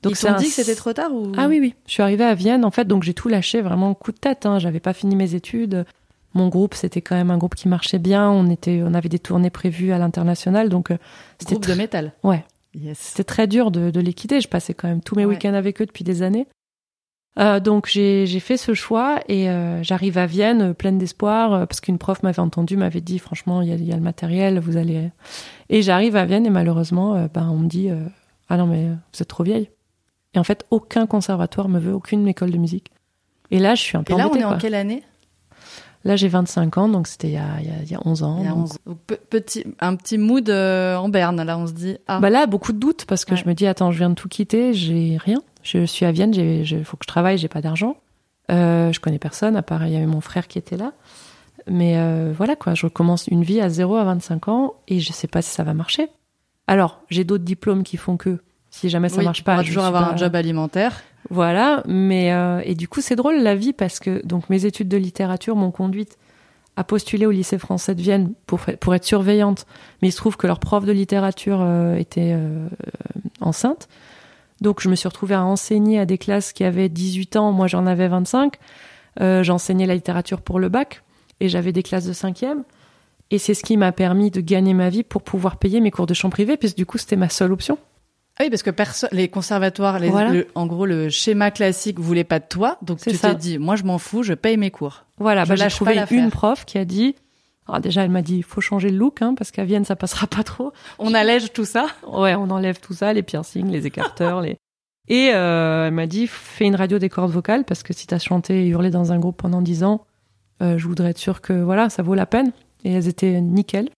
Donc 0.03 0.13
Ils 0.13 0.25
t'ont 0.25 0.35
dit 0.35 0.45
que 0.45 0.51
c'était 0.51 0.75
trop 0.75 0.93
tard 0.93 1.13
ou? 1.13 1.31
Ah 1.37 1.47
oui, 1.47 1.59
oui. 1.59 1.75
Je 1.87 1.91
suis 1.93 2.01
arrivée 2.03 2.23
à 2.25 2.33
Vienne, 2.33 2.65
en 2.65 2.71
fait, 2.71 2.85
donc 2.85 3.03
j'ai 3.03 3.13
tout 3.13 3.27
lâché 3.29 3.61
vraiment 3.61 3.93
coup 3.93 4.11
de 4.11 4.17
tête. 4.17 4.45
Hein. 4.45 4.57
J'avais 4.59 4.79
pas 4.79 4.93
fini 4.93 5.15
mes 5.15 5.35
études. 5.35 5.85
Mon 6.33 6.47
groupe, 6.47 6.73
c'était 6.75 7.01
quand 7.01 7.15
même 7.15 7.29
un 7.29 7.37
groupe 7.37 7.55
qui 7.55 7.67
marchait 7.67 7.99
bien. 7.99 8.29
On 8.29 8.49
était, 8.49 8.81
on 8.83 8.93
avait 8.93 9.09
des 9.09 9.19
tournées 9.19 9.49
prévues 9.49 9.91
à 9.91 9.97
l'international, 9.97 10.69
donc 10.69 10.89
euh, 10.91 10.97
c'était 11.39 11.55
Groupe 11.55 11.67
de 11.67 11.73
métal. 11.73 12.13
Ouais. 12.23 12.43
Yes. 12.73 12.97
c'était 12.99 13.25
très 13.25 13.47
dur 13.47 13.69
de, 13.69 13.91
de 13.91 13.99
les 13.99 14.13
quitter. 14.13 14.39
Je 14.39 14.47
passais 14.47 14.73
quand 14.73 14.87
même 14.87 15.01
tous 15.01 15.15
mes 15.15 15.25
Ouais. 15.25 15.35
week-ends 15.35 15.53
avec 15.53 15.81
eux 15.81 15.85
depuis 15.85 16.05
des 16.05 16.23
années. 16.23 16.47
Euh, 17.39 17.59
donc 17.61 17.87
j'ai 17.87 18.25
j'ai 18.25 18.39
fait 18.41 18.57
ce 18.57 18.73
choix 18.73 19.19
et 19.29 19.49
euh, 19.49 19.81
j'arrive 19.83 20.17
à 20.17 20.25
Vienne 20.25 20.61
euh, 20.61 20.73
pleine 20.73 20.97
d'espoir 20.97 21.53
euh, 21.53 21.65
parce 21.65 21.79
qu'une 21.79 21.97
prof 21.97 22.23
m'avait 22.23 22.39
entendu, 22.41 22.75
m'avait 22.75 22.99
dit 22.99 23.19
franchement 23.19 23.61
il 23.61 23.73
y 23.73 23.85
y 23.85 23.91
a 23.93 23.95
le 23.95 24.01
matériel, 24.01 24.59
vous 24.59 24.75
allez. 24.75 25.09
Et 25.69 25.81
j'arrive 25.81 26.17
à 26.17 26.25
Vienne 26.25 26.45
et 26.45 26.49
malheureusement 26.49 27.13
ben 27.33 27.49
on 27.49 27.57
me 27.59 27.67
dit 27.69 27.89
euh, 27.89 28.03
ah 28.49 28.57
non 28.57 28.67
mais 28.67 28.87
vous 28.87 29.21
êtes 29.21 29.27
trop 29.29 29.43
vieille. 29.43 29.69
Et 30.33 30.39
en 30.39 30.43
fait 30.43 30.65
aucun 30.71 31.07
conservatoire 31.07 31.67
me 31.69 31.79
veut, 31.79 31.93
aucune 31.93 32.27
école 32.27 32.51
de 32.51 32.57
musique. 32.57 32.91
Et 33.51 33.59
là 33.59 33.75
je 33.75 33.81
suis 33.81 33.97
un 33.97 34.03
peu 34.03 34.13
Et 34.13 34.17
là, 34.17 34.25
on 34.25 34.29
embêtée, 34.29 34.41
est 34.41 34.45
en 34.45 34.57
quelle 34.57 34.75
année? 34.75 35.03
Là 36.03 36.15
j'ai 36.15 36.27
25 36.29 36.77
ans 36.77 36.89
donc 36.89 37.07
c'était 37.07 37.27
il, 37.27 37.33
y 37.33 37.37
a- 37.37 37.59
il 37.59 37.67
y 37.67 37.69
a- 37.69 37.81
il 37.83 37.91
y 37.91 37.95
a 37.95 37.99
11 38.05 38.23
ans. 38.23 38.37
Il 38.39 38.45
y 38.45 38.47
a 38.47 38.51
donc- 38.51 38.63
11. 38.63 38.77
Donc, 38.85 38.97
petit, 39.29 39.65
un 39.79 39.95
petit 39.95 40.17
mood 40.17 40.49
euh, 40.49 40.95
en 40.95 41.09
berne. 41.09 41.41
Là, 41.43 41.57
on 41.57 41.67
se 41.67 41.73
dit 41.73 41.97
ah. 42.07 42.19
Bah 42.19 42.29
là, 42.29 42.47
beaucoup 42.47 42.71
de 42.73 42.79
doutes 42.79 43.05
parce 43.05 43.23
que 43.25 43.31
Ouais. 43.31 43.37
je 43.37 43.47
me 43.47 43.53
dis 43.53 43.67
attends, 43.67 43.91
je 43.91 43.97
viens 43.99 44.09
de 44.09 44.15
tout 44.15 44.27
quitter, 44.29 44.73
j'ai 44.73 45.17
rien. 45.17 45.41
Je 45.63 45.85
suis 45.85 46.05
à 46.05 46.11
Vienne, 46.11 46.33
il 46.33 46.83
faut 46.85 46.97
que 46.97 47.03
je 47.03 47.07
travaille, 47.07 47.37
j'ai 47.37 47.47
pas 47.49 47.61
d'argent. 47.61 47.97
Euh, 48.49 48.91
je 48.91 48.99
connais 48.99 49.19
personne, 49.19 49.55
à 49.55 49.61
part 49.61 49.85
il 49.85 49.93
y 49.93 49.95
avait 49.95 50.07
mon 50.07 50.21
frère 50.21 50.47
qui 50.47 50.57
était 50.57 50.75
là. 50.77 50.93
Mais 51.67 51.97
euh, 51.97 52.33
voilà 52.35 52.55
quoi, 52.55 52.73
je 52.73 52.87
recommence 52.87 53.27
une 53.27 53.43
vie 53.43 53.61
à 53.61 53.69
0 53.69 53.95
à 53.95 54.03
25 54.03 54.47
ans 54.47 54.73
et 54.87 54.99
je 54.99 55.13
sais 55.13 55.27
pas 55.27 55.43
si 55.43 55.51
ça 55.51 55.63
va 55.63 55.75
marcher. 55.75 56.09
Alors, 56.65 57.01
j'ai 57.09 57.23
d'autres 57.23 57.43
diplômes 57.43 57.83
qui 57.83 57.97
font 57.97 58.17
que 58.17 58.39
si 58.71 58.89
jamais 58.89 59.09
ça 59.09 59.17
Oui, 59.19 59.25
marche 59.25 59.43
pas, 59.43 59.51
pourras 59.53 59.63
je 59.63 59.67
toujours 59.67 59.83
avoir 59.83 60.07
pas- 60.07 60.13
un 60.13 60.17
job 60.17 60.35
alimentaire. 60.35 61.01
Voilà, 61.29 61.83
mais 61.87 62.33
euh, 62.33 62.61
et 62.65 62.73
du 62.73 62.87
coup 62.87 62.99
c'est 63.01 63.15
drôle 63.15 63.35
la 63.43 63.55
vie 63.55 63.73
parce 63.73 63.99
que 63.99 64.25
donc 64.25 64.49
mes 64.49 64.65
études 64.65 64.87
de 64.89 64.97
littérature 64.97 65.55
m'ont 65.55 65.69
conduite 65.71 66.17
à 66.77 66.83
postuler 66.83 67.25
au 67.27 67.31
lycée 67.31 67.57
français 67.59 67.93
de 67.93 68.01
Vienne 68.01 68.33
pour 68.47 68.61
pour 68.79 68.95
être 68.95 69.03
surveillante, 69.05 69.67
mais 70.01 70.07
il 70.07 70.11
se 70.11 70.17
trouve 70.17 70.35
que 70.37 70.47
leur 70.47 70.59
prof 70.59 70.83
de 70.85 70.91
littérature 70.91 71.59
euh, 71.61 71.95
était 71.95 72.31
euh, 72.33 72.67
enceinte, 73.39 73.87
donc 74.61 74.81
je 74.81 74.89
me 74.89 74.95
suis 74.95 75.07
retrouvée 75.07 75.35
à 75.35 75.43
enseigner 75.43 75.99
à 75.99 76.05
des 76.05 76.17
classes 76.17 76.53
qui 76.53 76.63
avaient 76.63 76.89
18 76.89 77.35
ans, 77.35 77.51
moi 77.51 77.67
j'en 77.67 77.85
avais 77.85 78.07
25, 78.07 78.55
euh, 79.19 79.43
j'enseignais 79.43 79.85
la 79.85 79.95
littérature 79.95 80.41
pour 80.41 80.59
le 80.59 80.69
bac 80.69 81.03
et 81.39 81.49
j'avais 81.49 81.71
des 81.71 81.83
classes 81.83 82.05
de 82.05 82.13
cinquième. 82.13 82.63
Et 83.33 83.37
c'est 83.37 83.53
ce 83.53 83.63
qui 83.63 83.77
m'a 83.77 83.91
permis 83.93 84.29
de 84.29 84.41
gagner 84.41 84.73
ma 84.73 84.89
vie 84.89 85.03
pour 85.03 85.21
pouvoir 85.23 85.55
payer 85.57 85.79
mes 85.79 85.89
cours 85.91 86.05
de 86.05 86.13
chant 86.13 86.29
privé, 86.29 86.57
puisque 86.57 86.75
du 86.75 86.85
coup, 86.85 86.97
c'était 86.97 87.15
ma 87.15 87.29
seule 87.29 87.53
option. 87.53 87.77
Ah 88.41 88.45
oui, 88.45 88.49
parce 88.49 88.63
que 88.63 88.71
les 89.15 89.27
conservatoires, 89.27 89.99
les- 89.99 90.09
Voilà. 90.09 90.31
le- 90.31 90.47
en 90.55 90.65
gros, 90.65 90.87
le 90.87 91.09
schéma 91.09 91.51
classique 91.51 91.99
voulait 91.99 92.23
pas 92.23 92.39
de 92.39 92.45
toi. 92.49 92.77
Donc, 92.81 92.97
C'est 92.99 93.11
tu 93.11 93.17
ça. 93.17 93.29
t'es 93.29 93.35
dit, 93.35 93.57
moi, 93.59 93.75
je 93.75 93.83
m'en 93.83 93.99
fous, 93.99 94.23
je 94.23 94.33
paye 94.33 94.57
mes 94.57 94.71
cours. 94.71 95.05
Voilà, 95.19 95.43
Je 95.43 95.49
bah, 95.49 95.55
j'ai 95.55 95.67
trouvé 95.69 95.93
pas 95.95 96.07
une 96.09 96.31
prof 96.31 96.65
qui 96.65 96.79
a 96.79 96.85
dit. 96.85 97.15
Alors 97.67 97.79
déjà, 97.81 98.03
elle 98.03 98.09
m'a 98.09 98.23
dit, 98.23 98.37
il 98.37 98.43
faut 98.43 98.59
changer 98.61 98.89
le 98.89 98.97
look, 98.97 99.21
hein, 99.21 99.35
parce 99.37 99.51
qu'à 99.51 99.63
Vienne, 99.63 99.85
ça 99.85 99.95
passera 99.95 100.25
pas 100.25 100.41
trop. 100.43 100.71
On 100.97 101.13
allège 101.13 101.53
tout 101.53 101.65
ça. 101.65 101.85
Ouais, 102.07 102.33
on 102.33 102.49
enlève 102.49 102.79
tout 102.79 102.93
ça, 102.93 103.13
les 103.13 103.21
piercings, 103.21 103.69
les 103.69 103.85
écarteurs, 103.85 104.41
les. 104.41 104.57
Et 105.07 105.29
euh, 105.33 105.87
elle 105.87 105.93
m'a 105.93 106.07
dit, 106.07 106.25
fais 106.25 106.65
une 106.65 106.75
radio 106.75 106.97
des 106.97 107.09
cordes 107.09 107.31
vocales, 107.31 107.63
parce 107.65 107.83
que 107.83 107.93
si 107.93 108.07
t'as 108.07 108.17
chanté 108.19 108.65
et 108.65 108.67
hurlé 108.69 108.89
dans 108.89 109.11
un 109.11 109.19
groupe 109.19 109.37
pendant 109.37 109.61
10 109.61 109.83
ans, 109.83 110.05
euh, 110.63 110.77
je 110.79 110.87
voudrais 110.87 111.09
être 111.11 111.17
sûre 111.17 111.41
que 111.41 111.53
voilà, 111.53 111.89
ça 111.89 112.01
vaut 112.01 112.15
la 112.15 112.25
peine. 112.25 112.51
Et 112.83 112.91
elles 112.93 113.07
étaient 113.07 113.39
nickel. 113.41 113.89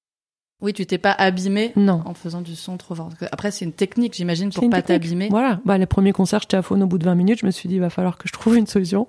Oui, 0.63 0.74
tu 0.74 0.86
t'es 0.88 0.98
pas 0.98 1.12
abîmé 1.12 1.74
Non. 1.75 2.01
en 2.05 2.13
faisant 2.15 2.41
du 2.41 2.55
son 2.55 2.77
trop 2.77 2.96
fort. 2.96 3.10
Après, 3.32 3.51
c'est 3.51 3.65
une 3.65 3.74
technique, 3.74 4.13
j'imagine, 4.15 4.50
pour 4.51 4.67
pas 4.70 4.82
t'abîmer. 4.82 5.27
Voilà. 5.29 5.60
Bah, 5.65 5.77
les 5.77 5.86
premiers 5.86 6.13
concerts, 6.13 6.39
j'étais 6.41 6.58
à 6.58 6.62
faune 6.63 6.82
au 6.82 6.88
bout 6.88 6.98
de 6.98 7.03
20 7.05 7.13
minutes. 7.15 7.39
Je 7.41 7.46
me 7.46 7.51
suis 7.51 7.67
dit, 7.70 7.75
il 7.75 7.82
va 7.82 7.89
falloir 7.89 8.17
que 8.17 8.27
je 8.27 8.34
trouve 8.34 8.55
une 8.58 8.65
solution. 8.65 9.08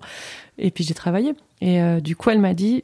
Et 0.58 0.70
puis, 0.70 0.84
j'ai 0.84 0.94
travaillé. 0.94 1.34
Et 1.62 1.80
euh, 1.80 2.00
du 2.00 2.16
coup, 2.16 2.30
elle 2.30 2.40
m'a 2.40 2.54
dit, 2.54 2.82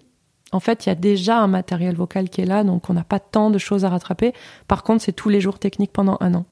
en 0.52 0.60
fait, 0.60 0.86
il 0.86 0.88
y 0.88 0.92
a 0.92 0.94
déjà 0.94 1.38
un 1.40 1.48
matériel 1.48 1.94
vocal 1.96 2.28
qui 2.30 2.40
est 2.40 2.46
là, 2.46 2.64
donc 2.64 2.88
on 2.88 2.94
n'a 2.94 3.04
pas 3.04 3.18
tant 3.20 3.50
de 3.50 3.58
choses 3.58 3.84
à 3.84 3.88
rattraper. 3.88 4.32
Par 4.68 4.82
contre, 4.84 5.02
c'est 5.02 5.12
tous 5.12 5.28
les 5.28 5.40
jours 5.40 5.58
technique 5.58 5.92
pendant 5.92 6.16
un 6.20 6.34
an. 6.34 6.46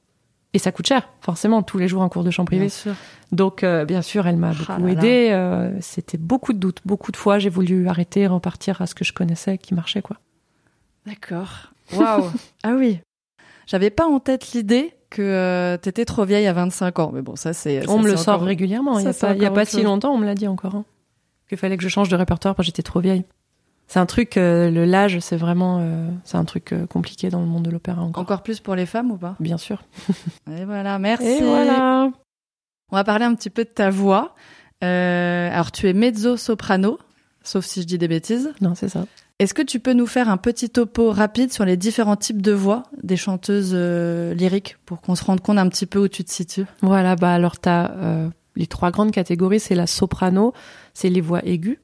Et 0.54 0.58
ça 0.58 0.72
coûte 0.72 0.86
cher, 0.88 1.08
forcément, 1.20 1.62
tous 1.62 1.78
les 1.78 1.88
jours 1.88 2.02
un 2.02 2.08
cours 2.08 2.24
de 2.24 2.30
chant 2.30 2.44
privé. 2.46 2.62
Bien 2.62 2.68
sûr. 2.70 2.94
Donc, 3.32 3.62
euh, 3.62 3.84
bien 3.84 4.02
sûr, 4.02 4.26
elle 4.26 4.38
m'a 4.38 4.50
Ah 4.50 4.54
beaucoup 4.76 4.86
là. 4.86 4.92
aidée. 4.92 5.28
euh, 5.30 5.76
C'était 5.80 6.18
beaucoup 6.18 6.52
de 6.52 6.58
doutes. 6.58 6.80
Beaucoup 6.84 7.12
de 7.12 7.16
fois, 7.16 7.38
j'ai 7.38 7.50
voulu 7.50 7.86
arrêter, 7.86 8.26
repartir 8.26 8.80
à 8.82 8.86
ce 8.86 8.94
que 8.94 9.04
je 9.04 9.12
connaissais, 9.12 9.58
qui 9.58 9.74
marchait, 9.74 10.02
quoi. 10.02 10.16
D'accord. 11.06 11.72
Waouh. 11.94 12.30
ah 12.62 12.72
oui. 12.74 13.00
J'avais 13.66 13.90
pas 13.90 14.06
en 14.06 14.18
tête 14.20 14.52
l'idée 14.52 14.94
que 15.10 15.22
euh, 15.22 15.76
t'étais 15.76 16.04
trop 16.04 16.24
vieille 16.24 16.46
à 16.46 16.52
25 16.52 16.98
ans. 16.98 17.10
Mais 17.12 17.22
bon, 17.22 17.36
ça, 17.36 17.52
c'est. 17.52 17.82
ça, 17.84 17.90
On 17.90 17.98
me 17.98 18.08
le 18.10 18.16
sort 18.16 18.36
encore- 18.36 18.46
régulièrement. 18.46 18.98
Il 18.98 19.02
n'y 19.04 19.10
a 19.10 19.14
pas, 19.14 19.34
y 19.34 19.44
a 19.46 19.50
pas 19.50 19.64
si 19.64 19.76
chose. 19.76 19.84
longtemps, 19.84 20.12
on 20.12 20.18
me 20.18 20.24
l'a 20.26 20.34
dit 20.34 20.48
encore. 20.48 20.74
hein. 20.74 20.84
Qu'il 21.48 21.58
fallait 21.58 21.76
que 21.76 21.82
je 21.82 21.88
change 21.88 22.08
de 22.08 22.16
répertoire 22.16 22.54
parce 22.54 22.64
que 22.66 22.72
j'étais 22.72 22.82
trop 22.82 23.00
vieille. 23.00 23.24
C'est 23.86 23.98
un 23.98 24.04
truc, 24.06 24.36
euh, 24.36 24.70
le 24.70 24.84
l'âge, 24.84 25.18
c'est 25.20 25.38
vraiment, 25.38 25.78
euh, 25.80 26.08
c'est 26.24 26.36
un 26.36 26.44
truc 26.44 26.74
compliqué 26.90 27.30
dans 27.30 27.40
le 27.40 27.46
monde 27.46 27.62
de 27.62 27.70
l'opéra 27.70 28.02
encore. 28.02 28.22
Encore 28.22 28.42
plus 28.42 28.60
pour 28.60 28.74
les 28.74 28.84
femmes 28.84 29.10
ou 29.10 29.16
pas? 29.16 29.34
Bien 29.40 29.56
sûr. 29.56 29.82
Et 30.50 30.66
voilà, 30.66 30.98
merci. 30.98 31.24
Et 31.26 31.40
voilà. 31.42 32.10
On 32.92 32.96
va 32.96 33.04
parler 33.04 33.24
un 33.24 33.34
petit 33.34 33.48
peu 33.48 33.64
de 33.64 33.70
ta 33.70 33.88
voix. 33.88 34.34
Alors, 34.82 35.72
tu 35.72 35.88
es 35.88 35.94
mezzo-soprano, 35.94 36.98
sauf 37.42 37.64
si 37.64 37.80
je 37.82 37.86
dis 37.86 37.96
des 37.98 38.08
bêtises. 38.08 38.52
Non, 38.60 38.74
c'est 38.74 38.88
ça. 38.90 39.06
Est-ce 39.38 39.54
que 39.54 39.62
tu 39.62 39.78
peux 39.78 39.92
nous 39.92 40.08
faire 40.08 40.28
un 40.28 40.36
petit 40.36 40.68
topo 40.68 41.12
rapide 41.12 41.52
sur 41.52 41.64
les 41.64 41.76
différents 41.76 42.16
types 42.16 42.42
de 42.42 42.50
voix 42.50 42.82
des 43.04 43.16
chanteuses 43.16 43.70
euh, 43.72 44.34
lyriques 44.34 44.78
pour 44.84 45.00
qu'on 45.00 45.14
se 45.14 45.22
rende 45.22 45.40
compte 45.40 45.58
un 45.58 45.68
petit 45.68 45.86
peu 45.86 46.00
où 46.00 46.08
tu 46.08 46.24
te 46.24 46.30
situes? 46.32 46.66
Voilà, 46.82 47.14
bah 47.14 47.32
alors 47.34 47.60
t'as 47.60 47.92
euh, 47.92 48.28
les 48.56 48.66
trois 48.66 48.90
grandes 48.90 49.12
catégories, 49.12 49.60
c'est 49.60 49.76
la 49.76 49.86
soprano, 49.86 50.54
c'est 50.92 51.08
les 51.08 51.20
voix 51.20 51.44
aiguës. 51.46 51.78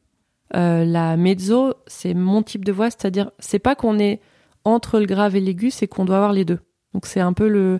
Euh, 0.56 0.84
la 0.84 1.16
mezzo, 1.16 1.74
c'est 1.86 2.12
mon 2.12 2.42
type 2.42 2.64
de 2.64 2.72
voix, 2.72 2.90
c'est-à-dire 2.90 3.30
c'est 3.38 3.60
pas 3.60 3.76
qu'on 3.76 4.00
est 4.00 4.20
entre 4.64 4.98
le 4.98 5.06
grave 5.06 5.36
et 5.36 5.40
l'aigu, 5.40 5.70
c'est 5.70 5.86
qu'on 5.86 6.04
doit 6.04 6.16
avoir 6.16 6.32
les 6.32 6.44
deux. 6.44 6.58
Donc 6.92 7.06
c'est 7.06 7.20
un 7.20 7.32
peu 7.32 7.48
le, 7.48 7.78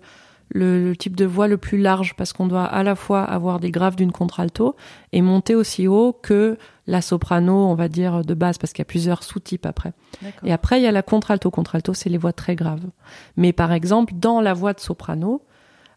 le, 0.50 0.88
le 0.88 0.97
type 0.97 1.16
de 1.16 1.25
voix 1.25 1.49
le 1.49 1.59
plus 1.59 1.78
large 1.78 2.14
parce 2.14 2.33
qu'on 2.33 2.47
doit 2.47 2.64
à 2.64 2.85
la 2.85 2.95
fois 2.95 3.25
avoir 3.25 3.59
des 3.59 3.73
graves 3.73 3.97
d'une 3.97 4.12
contralto 4.12 4.76
et 5.12 5.21
monter 5.21 5.57
aussi 5.57 5.88
haut 5.88 6.12
que 6.12 6.59
la 6.87 7.00
soprano, 7.00 7.67
on 7.67 7.75
va 7.75 7.88
dire 7.88 8.25
de 8.25 8.35
base, 8.35 8.59
parce 8.59 8.73
qu'il 8.73 8.81
y 8.81 8.83
a 8.83 8.85
plusieurs 8.87 9.23
sous-types 9.23 9.67
après. 9.67 9.93
Et 10.45 10.53
après, 10.53 10.81
il 10.81 10.85
y 10.85 10.87
a 10.87 10.93
la 10.93 11.03
contralto. 11.03 11.50
Contralto, 11.50 11.95
c'est 11.95 12.11
les 12.11 12.19
voix 12.19 12.33
très 12.33 12.55
graves. 12.57 12.85
Mais 13.37 13.53
par 13.53 13.73
exemple, 13.73 14.12
dans 14.17 14.41
la 14.41 14.53
voix 14.53 14.73
de 14.75 14.81
soprano, 14.81 15.43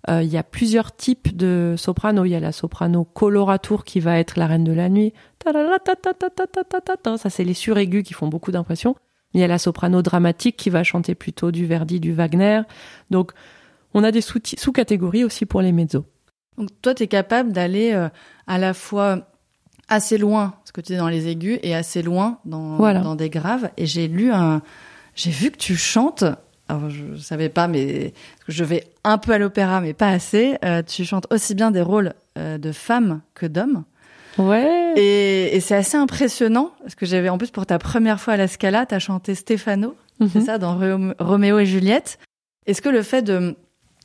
euh, 0.10 0.22
il 0.24 0.29
y 0.29 0.38
a 0.38 0.44
plusieurs 0.44 0.96
types 0.96 1.36
de 1.36 1.75
soprano. 1.77 2.24
Il 2.24 2.29
y 2.29 2.36
a 2.36 2.39
la 2.39 2.53
soprano 2.53 3.03
coloratour 3.03 3.84
qui 3.84 4.00
va 4.00 4.17
être 4.17 4.38
la 4.39 4.48
reine 4.48 4.63
de 4.63 4.72
la 4.72 4.88
nuit. 4.88 5.13
Ça, 7.17 7.29
c'est 7.29 7.44
les 7.44 7.53
suraigus 7.53 8.03
qui 8.03 8.13
font 8.13 8.27
beaucoup 8.27 8.51
d'impression. 8.51 8.96
Il 9.34 9.41
y 9.41 9.44
a 9.44 9.48
la 9.48 9.58
soprano 9.58 10.01
dramatique 10.01 10.56
qui 10.56 10.70
va 10.70 10.84
chanter 10.84 11.15
plutôt 11.15 11.51
du 11.51 11.65
Verdi, 11.65 12.00
du 12.00 12.13
Wagner. 12.13 12.62
Donc, 13.12 13.34
on 13.94 14.03
a 14.03 14.12
des 14.12 14.22
sous- 14.22 14.39
sous-catégories 14.58 15.24
aussi 15.25 15.46
pour 15.46 15.62
les 15.62 15.72
mezzos. 15.74 16.06
Donc 16.58 16.70
toi, 16.82 16.96
tu 16.96 17.03
es 17.03 17.08
capable 17.08 17.51
d'aller 17.51 17.91
euh, 17.94 18.10
à 18.48 18.58
la 18.58 18.74
fois 18.74 19.27
assez 19.89 20.17
loin, 20.17 20.53
ce 20.65 20.72
que 20.72 20.82
tu 20.82 20.94
dis 20.94 20.98
dans 20.98 21.08
les 21.10 21.27
aigus, 21.27 21.60
et 21.63 21.75
assez 21.75 22.01
loin 22.01 22.39
dans, 22.46 22.75
Voilà. 22.77 23.01
dans 23.01 23.15
des 23.15 23.29
graves. 23.29 23.70
Et 23.77 23.86
j'ai 23.86 24.08
lu 24.08 24.32
un... 24.32 24.62
J'ai 25.15 25.32
vu 25.32 25.51
que 25.51 25.58
tu 25.58 25.75
chantes... 25.75 26.24
Alors, 26.70 26.89
je 26.89 27.15
savais 27.17 27.48
pas, 27.48 27.70
mais 27.70 28.13
je 28.50 28.63
vais 28.65 28.84
un 29.06 29.17
peu 29.17 29.32
à 29.32 29.38
l'opéra, 29.38 29.79
mais 29.79 29.94
pas 29.94 30.10
assez. 30.10 30.58
Euh, 30.65 30.84
tu 30.84 31.06
chantes 31.06 31.25
aussi 31.32 31.56
bien 31.56 31.72
des 31.72 31.82
rôles 31.82 32.13
euh, 32.38 32.58
de 32.58 32.74
femmes 32.74 33.22
que 33.36 33.46
d'hommes. 33.46 33.86
Ouais. 34.38 34.94
Et, 34.98 35.56
et 35.56 35.60
c'est 35.62 35.75
assez 35.75 35.96
impressionnant, 35.98 36.72
parce 36.82 36.96
que 36.96 37.06
j'avais, 37.06 37.29
en 37.29 37.38
plus, 37.38 37.51
pour 37.51 37.65
ta 37.65 37.79
première 37.79 38.20
fois 38.20 38.34
à 38.34 38.38
la 38.38 38.50
Scala, 38.50 38.86
t'as 38.86 39.00
chanté 39.00 39.34
Stefano, 39.34 39.96
c'est 40.20 40.39
Mhm. 40.39 40.46
ça, 40.46 40.58
dans 40.58 40.77
Rome- 40.77 41.15
Roméo 41.20 41.58
et 41.60 41.65
Juliette. 41.65 42.20
Est-ce 42.65 42.82
que 42.82 42.89
le 42.89 43.01
fait 43.01 43.22
de, 43.22 43.56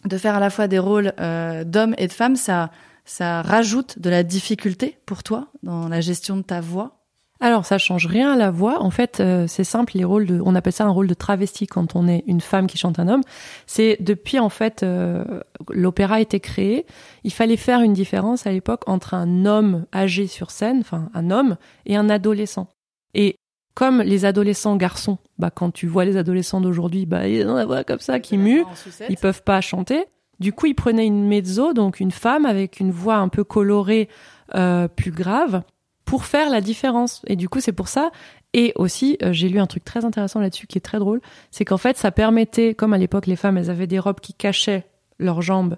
de 0.04 0.16
faire 0.18 0.36
à 0.36 0.40
la 0.40 0.48
fois 0.50 0.68
des 0.68 0.78
rôles 0.78 1.12
euh, 1.20 1.64
d'hommes 1.64 1.96
et 1.98 2.06
de 2.06 2.12
femmes, 2.12 2.36
ça, 2.36 2.70
ça 3.04 3.42
rajoute 3.42 3.98
de 3.98 4.10
la 4.10 4.22
difficulté 4.22 4.98
pour 5.06 5.22
toi 5.22 5.48
dans 5.62 5.88
la 5.88 6.00
gestion 6.00 6.36
de 6.36 6.42
ta 6.42 6.60
voix? 6.60 7.02
Alors, 7.42 7.66
ça 7.66 7.76
change 7.76 8.06
rien 8.06 8.32
à 8.32 8.36
la 8.36 8.52
voix. 8.52 8.80
En 8.80 8.90
fait, 8.90 9.18
euh, 9.18 9.48
c'est 9.48 9.64
simple. 9.64 9.94
Les 9.96 10.04
rôles 10.04 10.26
de, 10.26 10.40
on 10.44 10.54
appelle 10.54 10.72
ça 10.72 10.84
un 10.84 10.90
rôle 10.90 11.08
de 11.08 11.14
travesti 11.14 11.66
quand 11.66 11.96
on 11.96 12.06
est 12.06 12.22
une 12.28 12.40
femme 12.40 12.68
qui 12.68 12.78
chante 12.78 13.00
un 13.00 13.08
homme. 13.08 13.22
C'est 13.66 13.96
depuis 13.98 14.38
en 14.38 14.48
fait 14.48 14.84
euh, 14.84 15.24
l'opéra 15.68 16.16
a 16.16 16.20
été 16.20 16.38
créé. 16.38 16.86
Il 17.24 17.32
fallait 17.32 17.56
faire 17.56 17.80
une 17.80 17.94
différence 17.94 18.46
à 18.46 18.52
l'époque 18.52 18.88
entre 18.88 19.14
un 19.14 19.44
homme 19.44 19.86
âgé 19.92 20.28
sur 20.28 20.52
scène, 20.52 20.78
enfin 20.80 21.10
un 21.14 21.32
homme, 21.32 21.56
et 21.84 21.96
un 21.96 22.08
adolescent. 22.08 22.68
Et 23.12 23.34
comme 23.74 24.02
les 24.02 24.24
adolescents 24.24 24.76
garçons, 24.76 25.18
bah 25.36 25.50
quand 25.50 25.72
tu 25.72 25.88
vois 25.88 26.04
les 26.04 26.16
adolescents 26.16 26.60
d'aujourd'hui, 26.60 27.06
bah 27.06 27.26
ils 27.26 27.44
ont 27.48 27.56
la 27.56 27.64
voix 27.64 27.82
comme 27.82 27.98
ça 27.98 28.20
qui 28.20 28.38
mue. 28.38 28.64
Ils 29.08 29.16
peuvent 29.16 29.42
pas 29.42 29.60
chanter. 29.60 30.04
Du 30.42 30.52
coup, 30.52 30.66
ils 30.66 30.74
prenaient 30.74 31.06
une 31.06 31.28
mezzo, 31.28 31.72
donc 31.72 32.00
une 32.00 32.10
femme 32.10 32.46
avec 32.46 32.80
une 32.80 32.90
voix 32.90 33.14
un 33.14 33.28
peu 33.28 33.44
colorée, 33.44 34.08
euh, 34.56 34.88
plus 34.88 35.12
grave, 35.12 35.62
pour 36.04 36.24
faire 36.24 36.50
la 36.50 36.60
différence. 36.60 37.22
Et 37.28 37.36
du 37.36 37.48
coup, 37.48 37.60
c'est 37.60 37.70
pour 37.70 37.86
ça. 37.86 38.10
Et 38.52 38.72
aussi, 38.74 39.16
euh, 39.22 39.32
j'ai 39.32 39.48
lu 39.48 39.60
un 39.60 39.68
truc 39.68 39.84
très 39.84 40.04
intéressant 40.04 40.40
là-dessus 40.40 40.66
qui 40.66 40.78
est 40.78 40.80
très 40.80 40.98
drôle, 40.98 41.20
c'est 41.52 41.64
qu'en 41.64 41.76
fait, 41.76 41.96
ça 41.96 42.10
permettait, 42.10 42.74
comme 42.74 42.92
à 42.92 42.98
l'époque, 42.98 43.28
les 43.28 43.36
femmes, 43.36 43.56
elles 43.56 43.70
avaient 43.70 43.86
des 43.86 44.00
robes 44.00 44.18
qui 44.18 44.34
cachaient 44.34 44.84
leurs 45.20 45.42
jambes. 45.42 45.76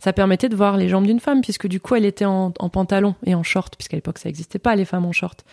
Ça 0.00 0.12
permettait 0.12 0.48
de 0.48 0.56
voir 0.56 0.76
les 0.76 0.88
jambes 0.88 1.06
d'une 1.06 1.20
femme, 1.20 1.40
puisque 1.40 1.66
du 1.66 1.80
coup, 1.80 1.94
elle 1.94 2.04
était 2.04 2.24
en, 2.26 2.52
en 2.58 2.68
pantalon 2.68 3.14
et 3.24 3.34
en 3.34 3.42
short, 3.42 3.74
puisqu'à 3.76 3.96
l'époque, 3.96 4.18
ça 4.18 4.28
n'existait 4.28 4.58
pas, 4.58 4.76
les 4.76 4.84
femmes 4.84 5.06
en 5.06 5.12
short. 5.12 5.44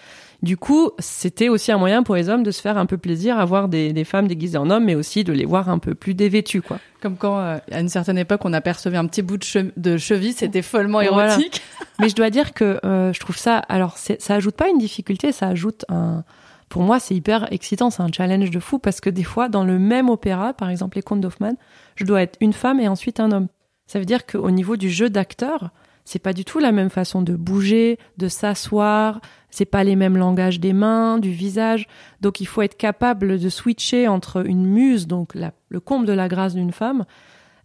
Du 0.44 0.58
coup, 0.58 0.90
c'était 1.00 1.50
aussi 1.50 1.72
un 1.72 1.78
moyen 1.78 2.04
pour 2.04 2.16
les 2.16 2.28
hommes 2.28 2.44
de 2.44 2.52
se 2.52 2.62
faire 2.62 2.78
un 2.78 2.86
peu 2.88 2.98
plaisir 2.98 3.40
à 3.40 3.46
voir 3.46 3.68
des, 3.70 3.94
des 3.94 4.04
femmes 4.04 4.28
déguisées 4.28 4.58
en 4.58 4.70
hommes, 4.70 4.86
mais 4.86 4.96
aussi 4.96 5.24
de 5.24 5.32
les 5.32 5.46
voir 5.46 5.70
un 5.70 5.78
peu 5.80 5.94
plus 5.96 6.14
dévêtues, 6.16 6.62
quoi. 6.64 6.80
Comme 7.02 7.16
quand, 7.16 7.38
euh, 7.40 7.58
à 7.72 7.80
une 7.80 7.90
certaine 7.90 8.18
époque, 8.18 8.42
on 8.44 8.54
apercevait 8.54 8.98
un 8.98 9.06
petit 9.06 9.22
bout 9.22 9.38
de, 9.38 9.44
che- 9.44 9.72
de 9.78 9.98
cheville, 9.98 10.34
c'était 10.34 10.62
follement 10.64 11.02
Voilà. 11.12 11.34
érotique. 11.34 11.62
Mais 12.00 12.10
je 12.10 12.16
dois 12.16 12.30
dire 12.32 12.54
que 12.54 12.80
euh, 12.84 13.14
je 13.14 13.20
trouve 13.20 13.38
ça. 13.38 13.58
Alors, 13.70 13.98
ça 13.98 14.34
ajoute 14.36 14.56
pas 14.56 14.68
une 14.70 14.78
difficulté, 14.80 15.32
ça 15.32 15.48
ajoute 15.48 15.86
un. 15.90 16.24
Pour 16.70 16.84
moi, 16.84 17.00
c'est 17.00 17.14
hyper 17.14 17.52
excitant, 17.52 17.90
c'est 17.90 18.02
un 18.02 18.12
challenge 18.12 18.50
de 18.50 18.60
fou 18.60 18.80
parce 18.80 19.02
que 19.02 19.10
des 19.10 19.24
fois, 19.26 19.50
dans 19.50 19.66
le 19.66 19.78
même 19.78 20.10
opéra, 20.10 20.54
par 20.54 20.70
exemple 20.70 20.96
les 20.98 21.02
contes 21.04 21.20
d'Hoffmann, 21.22 21.56
je 21.98 22.06
dois 22.06 22.22
être 22.22 22.38
une 22.40 22.54
femme 22.54 22.80
et 22.80 22.88
ensuite 22.88 23.20
un 23.20 23.32
homme. 23.34 23.48
Ça 23.92 24.00
veut 24.00 24.06
dire 24.06 24.26
qu'au 24.26 24.52
niveau 24.52 24.78
du 24.78 24.90
jeu 24.90 25.10
d'acteur, 25.10 25.72
c'est 26.06 26.18
pas 26.18 26.32
du 26.32 26.46
tout 26.46 26.60
la 26.60 26.72
même 26.72 26.90
façon 26.90 27.22
de 27.22 27.36
bouger, 27.36 28.00
de 28.16 28.30
s'asseoir. 28.30 29.20
C'est 29.50 29.66
pas 29.66 29.84
les 29.84 29.98
mêmes 29.98 30.16
langages 30.16 30.62
des 30.62 30.72
mains, 30.72 31.18
du 31.18 31.32
visage. 31.32 31.90
Donc, 32.22 32.40
il 32.40 32.46
faut 32.48 32.62
être 32.62 32.78
capable 32.78 33.38
de 33.38 33.50
switcher 33.50 34.08
entre 34.08 34.48
une 34.48 34.66
muse, 34.66 35.08
donc 35.08 35.34
le 35.36 35.80
comble 35.82 36.06
de 36.06 36.14
la 36.14 36.30
grâce 36.30 36.56
d'une 36.56 36.72
femme, 36.72 37.04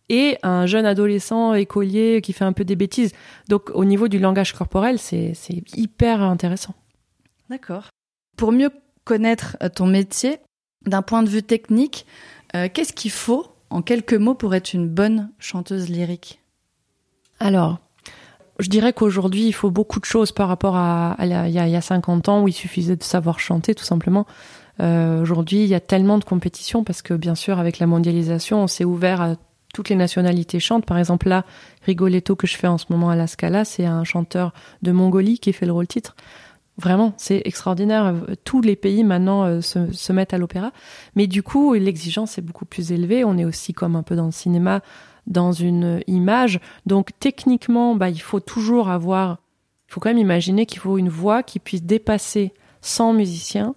et 0.08 0.36
un 0.42 0.66
jeune 0.66 0.84
adolescent 0.84 1.54
écolier 1.54 2.20
qui 2.20 2.32
fait 2.32 2.44
un 2.44 2.52
peu 2.52 2.64
des 2.64 2.74
bêtises. 2.74 3.12
Donc 3.48 3.70
au 3.72 3.84
niveau 3.84 4.08
du 4.08 4.18
langage 4.18 4.52
corporel, 4.52 4.98
c'est 4.98 5.32
c'est 5.34 5.62
hyper 5.76 6.22
intéressant. 6.22 6.74
D'accord. 7.50 7.90
Pour 8.36 8.50
mieux 8.50 8.70
connaître 9.04 9.56
euh, 9.62 9.68
ton 9.68 9.86
métier, 9.86 10.38
d'un 10.86 11.02
point 11.02 11.22
de 11.22 11.28
vue 11.28 11.44
technique, 11.44 12.04
euh, 12.56 12.68
qu'est-ce 12.72 12.92
qu'il 12.92 13.12
faut, 13.12 13.46
en 13.70 13.82
quelques 13.82 14.14
mots, 14.14 14.34
pour 14.34 14.54
être 14.54 14.74
une 14.74 14.88
bonne 14.88 15.30
chanteuse 15.38 15.88
lyrique 15.88 16.40
Alors, 17.40 17.78
je 18.58 18.68
dirais 18.68 18.92
qu'aujourd'hui, 18.92 19.46
il 19.46 19.52
faut 19.52 19.70
beaucoup 19.70 20.00
de 20.00 20.04
choses 20.04 20.32
par 20.32 20.48
rapport 20.48 20.76
à, 20.76 21.16
il, 21.20 21.28
y 21.28 21.34
a, 21.34 21.48
il 21.48 21.70
y 21.70 21.76
a 21.76 21.80
50 21.80 22.28
ans 22.28 22.42
où 22.42 22.48
il 22.48 22.52
suffisait 22.52 22.96
de 22.96 23.02
savoir 23.02 23.38
chanter 23.38 23.74
tout 23.74 23.84
simplement. 23.84 24.26
Euh, 24.80 25.20
aujourd'hui, 25.22 25.62
il 25.62 25.68
y 25.68 25.74
a 25.74 25.80
tellement 25.80 26.18
de 26.18 26.24
compétitions 26.24 26.84
parce 26.84 27.02
que 27.02 27.14
bien 27.14 27.34
sûr, 27.34 27.58
avec 27.58 27.78
la 27.78 27.86
mondialisation, 27.86 28.62
on 28.62 28.66
s'est 28.66 28.84
ouvert 28.84 29.20
à 29.20 29.34
toutes 29.74 29.88
les 29.90 29.96
nationalités 29.96 30.58
chantent. 30.58 30.86
Par 30.86 30.98
exemple, 30.98 31.28
là, 31.28 31.44
Rigoletto 31.82 32.34
que 32.34 32.46
je 32.46 32.56
fais 32.56 32.66
en 32.66 32.78
ce 32.78 32.86
moment 32.88 33.10
à 33.10 33.16
la 33.16 33.26
Scala, 33.26 33.64
c'est 33.64 33.84
un 33.84 34.04
chanteur 34.04 34.52
de 34.82 34.92
Mongolie 34.92 35.38
qui 35.38 35.52
fait 35.52 35.66
le 35.66 35.72
rôle 35.72 35.86
titre. 35.86 36.16
Vraiment, 36.78 37.14
c'est 37.16 37.40
extraordinaire. 37.46 38.14
Tous 38.44 38.60
les 38.60 38.76
pays 38.76 39.02
maintenant 39.02 39.44
euh, 39.44 39.60
se, 39.62 39.90
se 39.92 40.12
mettent 40.12 40.34
à 40.34 40.38
l'opéra. 40.38 40.72
Mais 41.14 41.26
du 41.26 41.42
coup, 41.42 41.72
l'exigence 41.72 42.36
est 42.36 42.42
beaucoup 42.42 42.66
plus 42.66 42.92
élevée. 42.92 43.24
On 43.24 43.38
est 43.38 43.46
aussi 43.46 43.72
comme 43.72 43.96
un 43.96 44.02
peu 44.02 44.14
dans 44.14 44.26
le 44.26 44.32
cinéma, 44.32 44.82
dans 45.26 45.52
une 45.52 46.02
image. 46.06 46.60
Donc 46.84 47.10
techniquement, 47.18 47.94
bah, 47.94 48.10
il 48.10 48.20
faut 48.20 48.40
toujours 48.40 48.90
avoir... 48.90 49.38
Il 49.88 49.94
faut 49.94 50.00
quand 50.00 50.10
même 50.10 50.18
imaginer 50.18 50.66
qu'il 50.66 50.80
faut 50.80 50.98
une 50.98 51.08
voix 51.08 51.42
qui 51.42 51.60
puisse 51.60 51.82
dépasser 51.82 52.52
100 52.82 53.12
musiciens, 53.14 53.74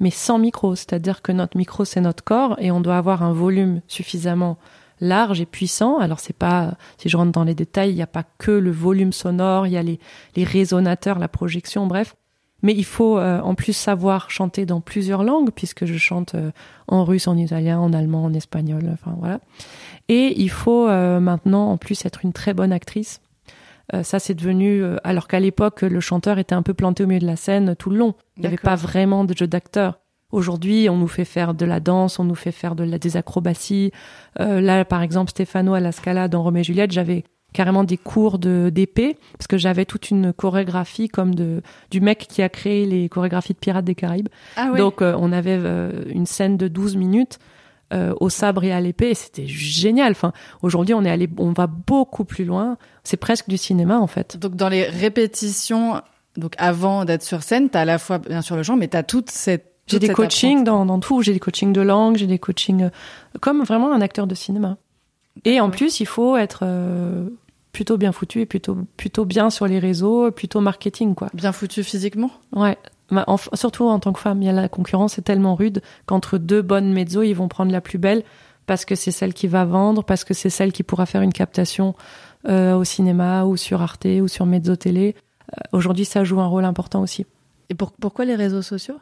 mais 0.00 0.10
sans 0.10 0.38
micro. 0.38 0.74
C'est-à-dire 0.74 1.20
que 1.20 1.32
notre 1.32 1.56
micro, 1.56 1.84
c'est 1.84 2.00
notre 2.00 2.24
corps 2.24 2.56
et 2.60 2.70
on 2.70 2.80
doit 2.80 2.96
avoir 2.96 3.22
un 3.22 3.32
volume 3.32 3.82
suffisamment 3.88 4.56
large 5.00 5.40
et 5.40 5.46
puissant. 5.46 5.98
Alors 5.98 6.20
c'est 6.20 6.36
pas, 6.36 6.76
si 6.96 7.08
je 7.08 7.16
rentre 7.16 7.32
dans 7.32 7.44
les 7.44 7.54
détails, 7.54 7.90
il 7.90 7.96
n'y 7.96 8.02
a 8.02 8.06
pas 8.06 8.24
que 8.38 8.52
le 8.52 8.70
volume 8.70 9.12
sonore, 9.12 9.66
il 9.66 9.72
y 9.72 9.76
a 9.76 9.82
les, 9.82 9.98
les 10.36 10.44
résonateurs, 10.44 11.18
la 11.18 11.28
projection, 11.28 11.86
bref. 11.86 12.14
Mais 12.62 12.74
il 12.74 12.84
faut 12.84 13.18
euh, 13.18 13.40
en 13.40 13.54
plus 13.54 13.72
savoir 13.72 14.30
chanter 14.30 14.66
dans 14.66 14.80
plusieurs 14.80 15.22
langues, 15.22 15.50
puisque 15.54 15.84
je 15.84 15.96
chante 15.96 16.34
euh, 16.34 16.50
en 16.88 17.04
russe, 17.04 17.28
en 17.28 17.36
italien, 17.36 17.78
en 17.78 17.92
allemand, 17.92 18.24
en 18.24 18.34
espagnol, 18.34 18.90
enfin 18.92 19.14
voilà. 19.18 19.40
Et 20.08 20.40
il 20.40 20.50
faut 20.50 20.88
euh, 20.88 21.20
maintenant 21.20 21.70
en 21.70 21.76
plus 21.76 22.04
être 22.04 22.24
une 22.24 22.32
très 22.32 22.54
bonne 22.54 22.72
actrice. 22.72 23.20
Euh, 23.94 24.02
ça, 24.02 24.18
c'est 24.18 24.34
devenu, 24.34 24.82
euh, 24.82 24.96
alors 25.04 25.28
qu'à 25.28 25.40
l'époque, 25.40 25.82
le 25.82 26.00
chanteur 26.00 26.38
était 26.38 26.54
un 26.54 26.62
peu 26.62 26.74
planté 26.74 27.04
au 27.04 27.06
milieu 27.06 27.20
de 27.20 27.26
la 27.26 27.36
scène 27.36 27.74
tout 27.76 27.90
le 27.90 27.96
long. 27.96 28.14
Il 28.36 28.42
n'y 28.42 28.46
avait 28.46 28.56
pas 28.56 28.74
vraiment 28.74 29.24
de 29.24 29.34
jeu 29.34 29.46
d'acteur. 29.46 30.00
Aujourd'hui, 30.30 30.90
on 30.90 30.96
nous 30.98 31.08
fait 31.08 31.24
faire 31.24 31.54
de 31.54 31.64
la 31.64 31.80
danse, 31.80 32.18
on 32.18 32.24
nous 32.24 32.34
fait 32.34 32.52
faire 32.52 32.74
de 32.74 32.84
la, 32.84 32.98
des 32.98 33.16
acrobaties. 33.16 33.92
Euh, 34.40 34.60
là, 34.60 34.84
par 34.84 35.02
exemple, 35.02 35.30
Stefano 35.30 35.72
à 35.72 35.80
la 35.80 35.92
Scala 35.92 36.28
dans 36.28 36.42
Roméo 36.42 36.60
et 36.60 36.64
Juliette, 36.64 36.92
j'avais 36.92 37.24
carrément 37.58 37.82
des 37.82 37.96
cours 37.96 38.38
de 38.38 38.70
d'épée 38.72 39.18
parce 39.32 39.48
que 39.48 39.58
j'avais 39.58 39.84
toute 39.84 40.10
une 40.10 40.32
chorégraphie 40.32 41.08
comme 41.08 41.34
de 41.34 41.60
du 41.90 42.00
mec 42.00 42.28
qui 42.28 42.40
a 42.40 42.48
créé 42.48 42.86
les 42.86 43.08
chorégraphies 43.08 43.52
de 43.52 43.58
Pirates 43.58 43.84
des 43.84 43.96
Caraïbes. 43.96 44.28
Ah 44.54 44.70
Donc 44.76 45.02
euh, 45.02 45.16
on 45.18 45.32
avait 45.32 45.58
euh, 45.58 46.04
une 46.06 46.24
scène 46.24 46.56
de 46.56 46.68
12 46.68 46.94
minutes 46.94 47.40
euh, 47.92 48.14
au 48.20 48.28
sabre 48.28 48.62
et 48.62 48.70
à 48.70 48.80
l'épée 48.80 49.10
et 49.10 49.14
c'était 49.14 49.48
génial. 49.48 50.12
Enfin, 50.12 50.32
aujourd'hui 50.62 50.94
on 50.94 51.04
est 51.04 51.10
allé 51.10 51.28
on 51.36 51.50
va 51.50 51.66
beaucoup 51.66 52.24
plus 52.24 52.44
loin, 52.44 52.76
c'est 53.02 53.16
presque 53.16 53.48
du 53.48 53.56
cinéma 53.56 53.98
en 53.98 54.06
fait. 54.06 54.36
Donc 54.36 54.54
dans 54.54 54.68
les 54.68 54.84
répétitions, 54.84 56.00
donc 56.36 56.54
avant 56.58 57.04
d'être 57.04 57.24
sur 57.24 57.42
scène, 57.42 57.70
t'as 57.70 57.80
à 57.80 57.84
la 57.84 57.98
fois 57.98 58.18
bien 58.18 58.40
sûr 58.40 58.54
le 58.54 58.62
chant, 58.62 58.76
mais 58.76 58.86
t'as 58.86 59.02
toute 59.02 59.30
cette 59.30 59.74
J'ai 59.88 59.98
des 59.98 60.10
coachings 60.10 60.62
dans, 60.62 60.86
dans, 60.86 61.00
tout. 61.00 61.22
J'ai 61.22 61.32
des 61.32 61.40
coachings 61.40 61.72
de 61.72 61.80
langue, 61.80 62.18
j'ai 62.18 62.28
des 62.28 62.38
coachings 62.38 62.88
comme 63.40 63.64
vraiment 63.64 63.92
un 63.92 64.00
acteur 64.00 64.28
de 64.28 64.36
cinéma. 64.36 64.76
Et 65.44 65.60
en 65.60 65.70
plus, 65.70 66.00
il 66.00 66.06
faut 66.06 66.36
être 66.36 66.60
euh, 66.62 67.28
plutôt 67.78 67.96
bien 67.96 68.10
foutu 68.10 68.40
et 68.40 68.46
plutôt 68.46 68.76
plutôt 68.96 69.24
bien 69.24 69.50
sur 69.50 69.68
les 69.68 69.78
réseaux, 69.78 70.32
plutôt 70.32 70.60
marketing 70.60 71.14
quoi. 71.14 71.28
Bien 71.32 71.52
foutu 71.52 71.84
physiquement? 71.84 72.32
Ouais. 72.50 72.76
surtout 73.54 73.84
en 73.84 74.00
tant 74.00 74.12
que 74.12 74.18
femme, 74.18 74.42
y 74.42 74.48
a 74.48 74.52
la 74.52 74.68
concurrence 74.68 75.16
est 75.16 75.22
tellement 75.22 75.54
rude 75.54 75.80
qu'entre 76.04 76.38
deux 76.38 76.60
bonnes 76.60 76.92
mezzo, 76.92 77.22
ils 77.22 77.34
vont 77.34 77.46
prendre 77.46 77.70
la 77.70 77.80
plus 77.80 77.98
belle 77.98 78.24
parce 78.66 78.84
que 78.84 78.96
c'est 78.96 79.12
celle 79.12 79.32
qui 79.32 79.46
va 79.46 79.64
vendre, 79.64 80.02
parce 80.02 80.24
que 80.24 80.34
c'est 80.34 80.50
celle 80.50 80.72
qui 80.72 80.82
pourra 80.82 81.06
faire 81.06 81.22
une 81.22 81.32
captation 81.32 81.94
euh, 82.48 82.74
au 82.74 82.82
cinéma 82.82 83.44
ou 83.44 83.56
sur 83.56 83.80
Arte 83.80 84.06
ou 84.06 84.26
sur 84.26 84.44
mezzo 84.44 84.74
télé. 84.74 85.14
Aujourd'hui, 85.70 86.04
ça 86.04 86.24
joue 86.24 86.40
un 86.40 86.46
rôle 86.48 86.64
important 86.64 87.00
aussi. 87.00 87.26
Et 87.70 87.76
pourquoi 87.76 88.24
les 88.24 88.34
réseaux 88.34 88.62
sociaux? 88.62 88.96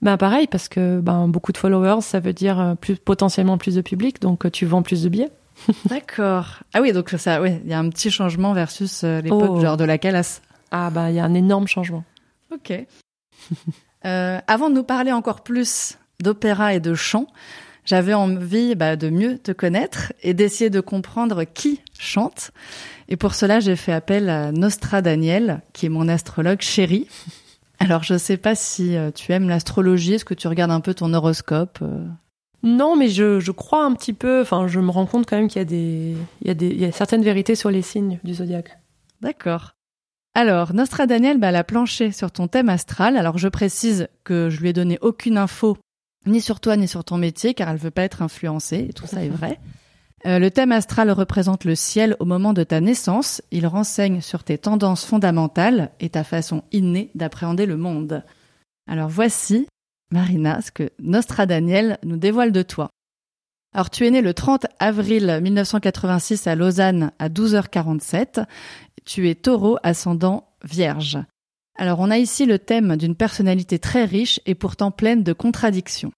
Bah 0.00 0.16
pareil 0.16 0.46
parce 0.46 0.68
que 0.68 1.00
ben 1.00 1.28
beaucoup 1.28 1.52
de 1.52 1.58
followers 1.58 2.00
ça 2.00 2.20
veut 2.20 2.32
dire 2.32 2.60
euh, 2.60 2.74
plus 2.74 2.96
potentiellement 2.96 3.56
plus 3.56 3.74
de 3.74 3.80
public 3.80 4.20
donc 4.20 4.44
euh, 4.44 4.50
tu 4.50 4.64
vends 4.64 4.82
plus 4.82 5.02
de 5.02 5.08
billets. 5.10 5.30
D'accord. 5.86 6.62
Ah 6.74 6.80
oui 6.80 6.92
donc 6.92 7.10
ça 7.18 7.40
oui 7.40 7.58
il 7.64 7.70
y 7.70 7.74
a 7.74 7.78
un 7.78 7.88
petit 7.88 8.10
changement 8.10 8.52
versus 8.52 9.02
euh, 9.04 9.20
l'époque 9.20 9.50
oh. 9.50 9.60
genre 9.60 9.76
de 9.76 9.84
la 9.84 9.98
calasse. 9.98 10.42
Ah 10.70 10.90
bah 10.90 11.10
il 11.10 11.16
y 11.16 11.20
a 11.20 11.24
un 11.24 11.34
énorme 11.34 11.66
changement. 11.66 12.04
Ok. 12.52 12.72
euh, 14.04 14.38
avant 14.46 14.70
de 14.70 14.74
nous 14.74 14.84
parler 14.84 15.12
encore 15.12 15.42
plus 15.42 15.98
d'opéra 16.20 16.74
et 16.74 16.80
de 16.80 16.94
chant, 16.94 17.26
j'avais 17.84 18.14
envie 18.14 18.74
bah, 18.74 18.96
de 18.96 19.10
mieux 19.10 19.38
te 19.38 19.52
connaître 19.52 20.12
et 20.22 20.34
d'essayer 20.34 20.70
de 20.70 20.80
comprendre 20.80 21.44
qui 21.44 21.80
chante. 21.98 22.50
Et 23.08 23.16
pour 23.16 23.34
cela, 23.34 23.60
j'ai 23.60 23.76
fait 23.76 23.92
appel 23.92 24.28
à 24.28 24.50
Nostra 24.50 25.02
Daniel, 25.02 25.60
qui 25.72 25.86
est 25.86 25.90
mon 25.90 26.08
astrologue 26.08 26.62
chéri. 26.62 27.06
Alors, 27.78 28.02
je 28.02 28.18
sais 28.18 28.38
pas 28.38 28.54
si 28.54 28.96
euh, 28.96 29.10
tu 29.12 29.32
aimes 29.32 29.48
l'astrologie. 29.48 30.14
Est-ce 30.14 30.24
que 30.24 30.34
tu 30.34 30.48
regardes 30.48 30.72
un 30.72 30.80
peu 30.80 30.94
ton 30.94 31.14
horoscope 31.14 31.78
Non, 32.66 32.96
mais 32.96 33.08
je, 33.08 33.38
je, 33.38 33.52
crois 33.52 33.84
un 33.84 33.94
petit 33.94 34.12
peu. 34.12 34.40
Enfin, 34.40 34.66
je 34.66 34.80
me 34.80 34.90
rends 34.90 35.06
compte 35.06 35.24
quand 35.24 35.36
même 35.36 35.46
qu'il 35.46 35.60
y 35.60 35.62
a 35.62 35.64
des, 35.64 36.16
il 36.42 36.48
y 36.48 36.50
a 36.50 36.54
des, 36.54 36.66
il 36.66 36.80
y 36.80 36.84
a 36.84 36.90
certaines 36.90 37.22
vérités 37.22 37.54
sur 37.54 37.70
les 37.70 37.80
signes 37.80 38.18
du 38.24 38.34
zodiaque. 38.34 38.76
D'accord. 39.20 39.76
Alors, 40.34 40.74
Nostra 40.74 41.06
Daniel, 41.06 41.38
bah, 41.38 41.50
elle 41.50 41.56
a 41.56 41.62
planché 41.62 42.10
sur 42.10 42.32
ton 42.32 42.48
thème 42.48 42.68
astral. 42.68 43.16
Alors, 43.16 43.38
je 43.38 43.46
précise 43.46 44.08
que 44.24 44.50
je 44.50 44.60
lui 44.60 44.70
ai 44.70 44.72
donné 44.72 44.98
aucune 45.00 45.38
info, 45.38 45.78
ni 46.26 46.40
sur 46.40 46.58
toi, 46.58 46.76
ni 46.76 46.88
sur 46.88 47.04
ton 47.04 47.18
métier, 47.18 47.54
car 47.54 47.68
elle 47.68 47.76
veut 47.76 47.92
pas 47.92 48.02
être 48.02 48.20
influencée. 48.20 48.86
Et 48.88 48.92
tout 48.92 49.06
ça 49.06 49.24
est 49.24 49.30
vrai. 49.30 49.60
Euh, 50.24 50.38
le 50.38 50.50
thème 50.50 50.72
astral 50.72 51.10
représente 51.10 51.64
le 51.64 51.74
ciel 51.74 52.16
au 52.20 52.24
moment 52.24 52.54
de 52.54 52.64
ta 52.64 52.80
naissance. 52.80 53.42
Il 53.52 53.66
renseigne 53.66 54.22
sur 54.22 54.42
tes 54.42 54.56
tendances 54.56 55.04
fondamentales 55.04 55.90
et 56.00 56.08
ta 56.08 56.24
façon 56.24 56.64
innée 56.72 57.10
d'appréhender 57.14 57.66
le 57.66 57.76
monde. 57.76 58.24
Alors 58.88 59.10
voici, 59.10 59.68
Marina, 60.10 60.62
ce 60.62 60.70
que 60.70 60.90
Nostra 61.00 61.46
Daniel 61.46 61.98
nous 62.04 62.16
dévoile 62.16 62.52
de 62.52 62.62
toi. 62.62 62.90
Alors 63.74 63.90
tu 63.90 64.06
es 64.06 64.10
né 64.10 64.22
le 64.22 64.32
30 64.32 64.66
avril 64.78 65.40
1986 65.42 66.46
à 66.46 66.54
Lausanne 66.54 67.12
à 67.18 67.28
12h47. 67.28 68.46
Tu 69.04 69.28
es 69.28 69.34
taureau 69.34 69.78
ascendant 69.82 70.48
vierge. 70.64 71.18
Alors 71.76 72.00
on 72.00 72.10
a 72.10 72.18
ici 72.18 72.46
le 72.46 72.58
thème 72.58 72.96
d'une 72.96 73.16
personnalité 73.16 73.78
très 73.78 74.04
riche 74.04 74.40
et 74.46 74.54
pourtant 74.54 74.90
pleine 74.90 75.22
de 75.22 75.32
contradictions. 75.32 76.12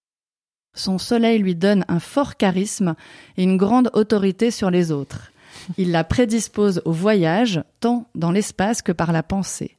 Son 0.77 0.99
soleil 0.99 1.41
lui 1.41 1.57
donne 1.57 1.85
un 1.89 1.99
fort 1.99 2.37
charisme 2.37 2.95
et 3.37 3.43
une 3.43 3.57
grande 3.57 3.91
autorité 3.95 4.51
sur 4.51 4.71
les 4.71 4.93
autres. 4.93 5.33
Il 5.77 5.91
la 5.91 6.05
prédispose 6.05 6.83
au 6.85 6.93
voyage, 6.93 7.65
tant 7.81 8.07
dans 8.15 8.31
l'espace 8.31 8.83
que 8.83 8.93
par 8.93 9.11
la 9.11 9.25
pensée. 9.25 9.77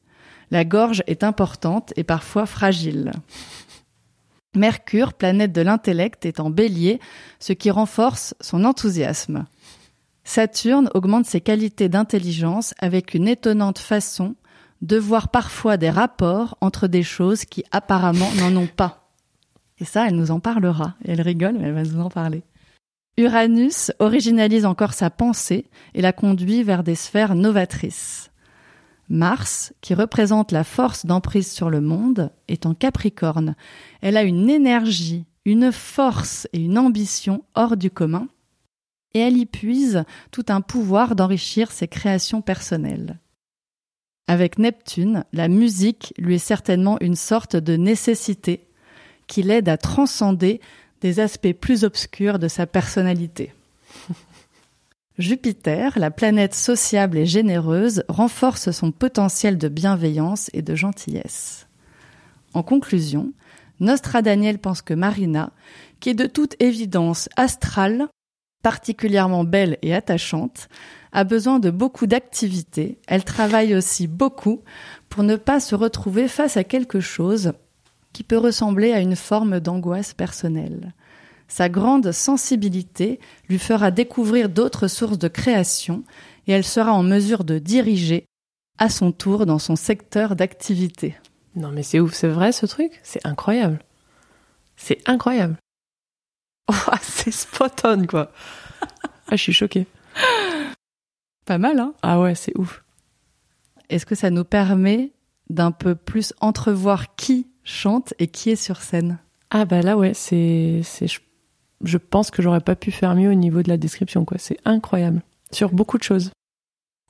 La 0.52 0.66
gorge 0.66 1.04
est 1.08 1.24
importante 1.24 1.94
et 1.96 2.04
parfois 2.04 2.46
fragile. 2.46 3.12
Mercure, 4.56 5.14
planète 5.14 5.52
de 5.52 5.62
l'intellect, 5.62 6.26
est 6.26 6.40
en 6.40 6.50
bélier, 6.50 7.00
ce 7.40 7.54
qui 7.54 7.70
renforce 7.70 8.34
son 8.42 8.66
enthousiasme. 8.66 9.46
Saturne 10.24 10.90
augmente 10.94 11.26
ses 11.26 11.42
qualités 11.42 11.90
d'intelligence 11.90 12.74
avec 12.80 13.14
une 13.14 13.28
étonnante 13.28 13.80
façon 13.80 14.36
de 14.82 14.98
voir 14.98 15.30
parfois 15.30 15.78
des 15.78 15.90
rapports 15.90 16.58
entre 16.62 16.88
des 16.88 17.04
choses 17.04 17.46
qui 17.46 17.64
apparemment 17.72 18.30
n'en 18.38 18.56
ont 18.56 18.68
pas. 18.68 19.12
Et 19.80 19.86
ça, 19.86 20.08
elle 20.08 20.16
nous 20.16 20.32
en 20.32 20.40
parlera. 20.40 20.96
elle 21.06 21.22
rigole, 21.22 21.58
mais 21.58 21.68
elle 21.68 21.74
va 21.74 21.84
nous 21.84 22.02
en 22.02 22.10
parler. 22.10 22.44
Uranus 23.18 23.92
originalise 24.00 24.66
encore 24.66 24.94
sa 24.94 25.10
pensée 25.10 25.66
et 25.94 26.02
la 26.02 26.14
conduit 26.14 26.64
vers 26.64 26.84
des 26.84 26.96
sphères 26.96 27.36
novatrices. 27.36 28.29
Mars, 29.10 29.74
qui 29.82 29.94
représente 29.94 30.52
la 30.52 30.64
force 30.64 31.06
d'emprise 31.06 31.52
sur 31.52 31.70
le 31.70 31.82
monde, 31.82 32.32
est 32.48 32.66
en 32.66 32.76
Capricorne. 32.76 33.56
Elle 34.02 34.18
a 34.18 34.24
une 34.24 34.50
énergie, 34.50 35.26
une 35.46 35.72
force 35.72 36.48
et 36.54 36.60
une 36.60 36.78
ambition 36.78 37.44
hors 37.56 37.76
du 37.76 37.90
commun, 37.90 38.28
et 39.14 39.20
elle 39.20 39.38
y 39.38 39.48
puise 39.48 40.04
tout 40.32 40.46
un 40.50 40.62
pouvoir 40.62 41.16
d'enrichir 41.16 41.72
ses 41.72 41.88
créations 41.88 42.42
personnelles. 42.42 43.20
Avec 44.28 44.60
Neptune, 44.60 45.26
la 45.34 45.48
musique 45.48 46.14
lui 46.20 46.36
est 46.36 46.38
certainement 46.38 46.98
une 47.02 47.16
sorte 47.16 47.56
de 47.56 47.76
nécessité 47.76 48.68
qui 49.26 49.42
l'aide 49.42 49.70
à 49.70 49.78
transcender 49.78 50.62
des 51.02 51.20
aspects 51.20 51.54
plus 51.54 51.84
obscurs 51.84 52.38
de 52.38 52.48
sa 52.48 52.68
personnalité. 52.68 53.54
Jupiter, 55.20 56.00
la 56.00 56.12
planète 56.12 56.56
sociable 56.56 57.18
et 57.18 57.26
généreuse, 57.26 58.04
renforce 58.08 58.72
son 58.72 58.94
potentiel 58.94 59.58
de 59.58 59.68
bienveillance 59.68 60.50
et 60.54 60.62
de 60.62 60.76
gentillesse. 60.76 61.68
En 62.54 62.64
conclusion, 62.64 63.34
Nostra 63.82 64.22
Daniel 64.22 64.60
pense 64.60 64.82
que 64.82 64.94
Marina, 64.94 65.52
qui 66.00 66.10
est 66.12 66.14
de 66.14 66.26
toute 66.26 66.56
évidence 66.62 67.28
astrale, 67.36 68.08
particulièrement 68.64 69.44
belle 69.44 69.78
et 69.82 69.94
attachante, 69.94 70.70
a 71.12 71.26
besoin 71.26 71.60
de 71.60 71.70
beaucoup 71.70 72.08
d'activité. 72.08 72.98
Elle 73.06 73.26
travaille 73.26 73.76
aussi 73.76 74.08
beaucoup 74.08 74.62
pour 75.10 75.24
ne 75.24 75.36
pas 75.36 75.60
se 75.60 75.76
retrouver 75.76 76.30
face 76.30 76.56
à 76.56 76.64
quelque 76.64 77.02
chose 77.02 77.52
qui 78.14 78.24
peut 78.24 78.38
ressembler 78.38 78.94
à 78.94 79.02
une 79.02 79.18
forme 79.18 79.60
d'angoisse 79.60 80.14
personnelle. 80.14 80.94
Sa 81.50 81.68
grande 81.68 82.12
sensibilité 82.12 83.20
lui 83.50 83.58
fera 83.58 83.92
découvrir 83.92 84.48
d'autres 84.50 84.88
sources 84.88 85.18
de 85.18 85.28
création 85.28 86.04
et 86.48 86.54
elle 86.54 86.64
sera 86.64 86.94
en 86.94 87.04
mesure 87.04 87.44
de 87.44 87.58
diriger 87.58 88.26
à 88.78 88.88
son 88.88 89.12
tour 89.12 89.46
dans 89.46 89.60
son 89.60 89.76
secteur 89.76 90.36
d'activité. 90.36 91.18
Non 91.56 91.72
mais 91.72 91.84
c'est 91.84 92.00
ouf, 92.00 92.14
c'est 92.14 92.30
vrai 92.30 92.52
ce 92.52 92.68
truc 92.68 93.00
C'est 93.04 93.26
incroyable. 93.26 93.80
C'est 94.78 95.02
incroyable. 95.10 95.58
Oh, 96.72 96.96
c'est 97.02 97.32
spot 97.32 97.82
on 97.84 98.06
quoi. 98.06 98.32
ah, 99.28 99.36
je 99.36 99.42
suis 99.42 99.54
choquée. 99.54 99.88
Pas 101.48 101.58
mal 101.58 101.80
hein? 101.80 101.96
Ah 102.04 102.20
ouais, 102.22 102.36
c'est 102.36 102.56
ouf. 102.60 102.84
Est-ce 103.90 104.06
que 104.06 104.14
ça 104.14 104.30
nous 104.30 104.44
permet 104.44 105.14
d'un 105.50 105.72
peu 105.72 105.96
plus 105.96 106.32
entrevoir 106.42 107.16
qui 107.16 107.48
chante 107.64 108.14
et 108.20 108.28
qui 108.28 108.52
est 108.52 108.56
sur 108.56 108.84
scène? 108.84 109.18
Ah 109.50 109.66
bah 109.66 109.82
là 109.82 109.98
ouais, 109.98 110.14
c'est 110.14 110.82
c'est 110.84 111.08
je, 111.08 111.20
pense 111.98 112.32
que 112.32 112.42
j'aurais 112.42 112.62
pas 112.62 112.76
pu 112.76 112.92
faire 112.92 113.16
mieux 113.16 113.30
au 113.30 113.36
niveau 113.36 113.62
de 113.62 113.70
la 113.70 113.78
description 113.78 114.26
quoi, 114.26 114.38
c'est 114.38 114.58
incroyable 114.66 115.22
sur 115.52 115.72
beaucoup 115.72 115.98
de 115.98 116.04
choses. 116.04 116.32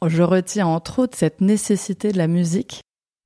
Je 0.05 0.23
retiens 0.23 0.67
entre 0.67 0.99
autres 0.99 1.17
cette 1.17 1.41
nécessité 1.41 2.12
de 2.12 2.17
la 2.17 2.27
musique. 2.27 2.82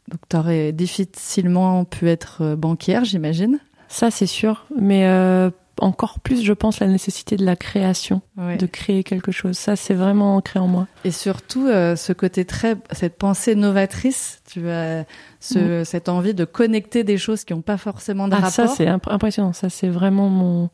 Donc 0.10 0.22
tu 0.30 0.36
aurais 0.36 0.72
difficilement 0.72 1.86
pu 1.86 2.10
être 2.10 2.40
euh, 2.42 2.56
banquière, 2.56 3.06
j'imagine. 3.06 3.60
Ça 3.88 4.12
c'est 4.12 4.26
sûr, 4.26 4.66
mais 4.76 5.06
euh, 5.06 5.50
encore 5.80 6.20
plus, 6.20 6.44
je 6.44 6.54
pense, 6.54 6.80
la 6.80 6.88
nécessité 6.88 7.36
de 7.36 7.46
la 7.46 7.56
création, 7.56 8.22
de 8.38 8.66
créer 8.66 9.04
quelque 9.04 9.32
chose. 9.32 9.58
Ça, 9.58 9.76
c'est 9.76 9.94
vraiment 9.94 10.36
ancré 10.36 10.60
en 10.60 10.68
moi. 10.68 10.88
Et 11.04 11.12
surtout, 11.12 11.68
euh, 11.68 11.96
ce 11.96 12.14
côté 12.14 12.46
très, 12.46 12.78
cette 12.92 13.18
pensée 13.18 13.56
novatrice, 13.56 14.42
tu 14.46 14.70
as 14.70 15.06
ce, 15.40 15.82
mm. 15.82 15.86
cette 15.86 16.10
envie 16.10 16.34
de 16.34 16.46
connecter 16.46 17.04
des 17.04 17.18
choses 17.18 17.44
qui 17.44 17.54
n'ont 17.54 17.62
pas 17.62 17.78
forcément 17.78 18.28
de 18.28 18.34
ah, 18.34 18.38
rapport. 18.38 18.52
Ça, 18.52 18.68
c'est 18.68 18.88
impressionnant. 18.88 19.54
Ça, 19.54 19.70
c'est 19.70 19.90
vraiment 19.90 20.30
mon, 20.30 20.70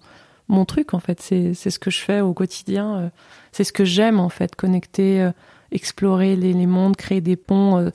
mon 0.49 0.65
truc, 0.65 0.93
en 0.93 0.99
fait. 0.99 1.21
C'est 1.21 1.53
ce 1.53 1.79
que 1.79 1.89
je 1.89 1.99
fais 1.99 2.21
au 2.21 2.33
quotidien. 2.33 2.95
Euh, 2.95 3.09
c'est 3.51 3.63
ce 3.63 3.71
que 3.71 3.85
j'aime, 3.85 4.19
en 4.19 4.29
fait. 4.29 4.55
Connecter, 4.55 5.21
euh, 5.21 5.31
explorer 5.71 6.35
les, 6.35 6.53
les, 6.53 6.67
mondes, 6.67 6.95
créer 6.97 7.21
des 7.21 7.35
ponts. 7.37 7.91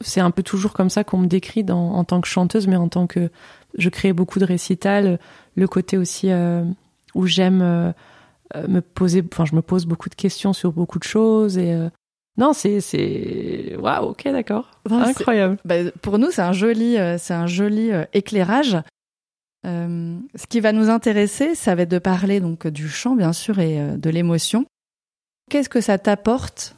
c'est 0.00 0.20
un 0.20 0.30
peu 0.30 0.42
toujours 0.42 0.72
comme 0.72 0.90
ça 0.90 1.04
qu'on 1.04 1.18
me 1.18 1.26
décrit 1.26 1.64
dans, 1.64 1.92
en 1.92 2.04
tant 2.04 2.20
que 2.20 2.28
chanteuse, 2.28 2.66
mais 2.66 2.76
en 2.76 2.88
tant 2.88 3.06
que 3.06 3.30
je 3.76 3.88
crée 3.88 4.12
beaucoup 4.12 4.38
de 4.38 4.44
récitals 4.44 5.18
le 5.56 5.66
côté 5.66 5.98
aussi 5.98 6.30
euh, 6.30 6.64
où 7.14 7.26
j'aime 7.26 7.60
euh, 7.62 7.92
euh, 8.56 8.66
me 8.68 8.80
poser, 8.80 9.22
enfin 9.32 9.44
je 9.44 9.54
me 9.54 9.62
pose 9.62 9.86
beaucoup 9.86 10.08
de 10.08 10.14
questions 10.14 10.52
sur 10.52 10.72
beaucoup 10.72 10.98
de 10.98 11.04
choses 11.04 11.58
et 11.58 11.76
non 12.38 12.52
c'est 12.52 12.80
c'est 12.80 13.76
waouh 13.78 14.10
ok 14.10 14.24
d'accord 14.24 14.70
incroyable. 14.90 15.58
Bah, 15.64 15.90
pour 16.02 16.18
nous 16.18 16.30
c'est 16.30 16.42
un 16.42 16.52
joli 16.52 16.96
c'est 17.18 17.34
un 17.34 17.46
joli 17.46 17.90
éclairage. 18.12 18.78
Ce 19.64 20.46
qui 20.48 20.60
va 20.60 20.72
nous 20.72 20.88
intéresser, 20.88 21.54
ça 21.54 21.74
va 21.74 21.82
être 21.82 21.90
de 21.90 21.98
parler 21.98 22.40
donc 22.40 22.66
du 22.66 22.88
chant 22.88 23.16
bien 23.16 23.32
sûr 23.32 23.58
et 23.58 23.96
de 23.96 24.10
l'émotion. 24.10 24.64
Qu'est-ce 25.50 25.68
que 25.68 25.80
ça 25.80 25.98
t'apporte 25.98 26.76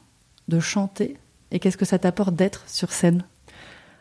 de 0.48 0.60
chanter 0.60 1.16
et 1.50 1.58
qu'est-ce 1.58 1.76
que 1.76 1.84
ça 1.84 1.98
t'apporte 1.98 2.34
d'être 2.34 2.64
sur 2.68 2.92
scène? 2.92 3.24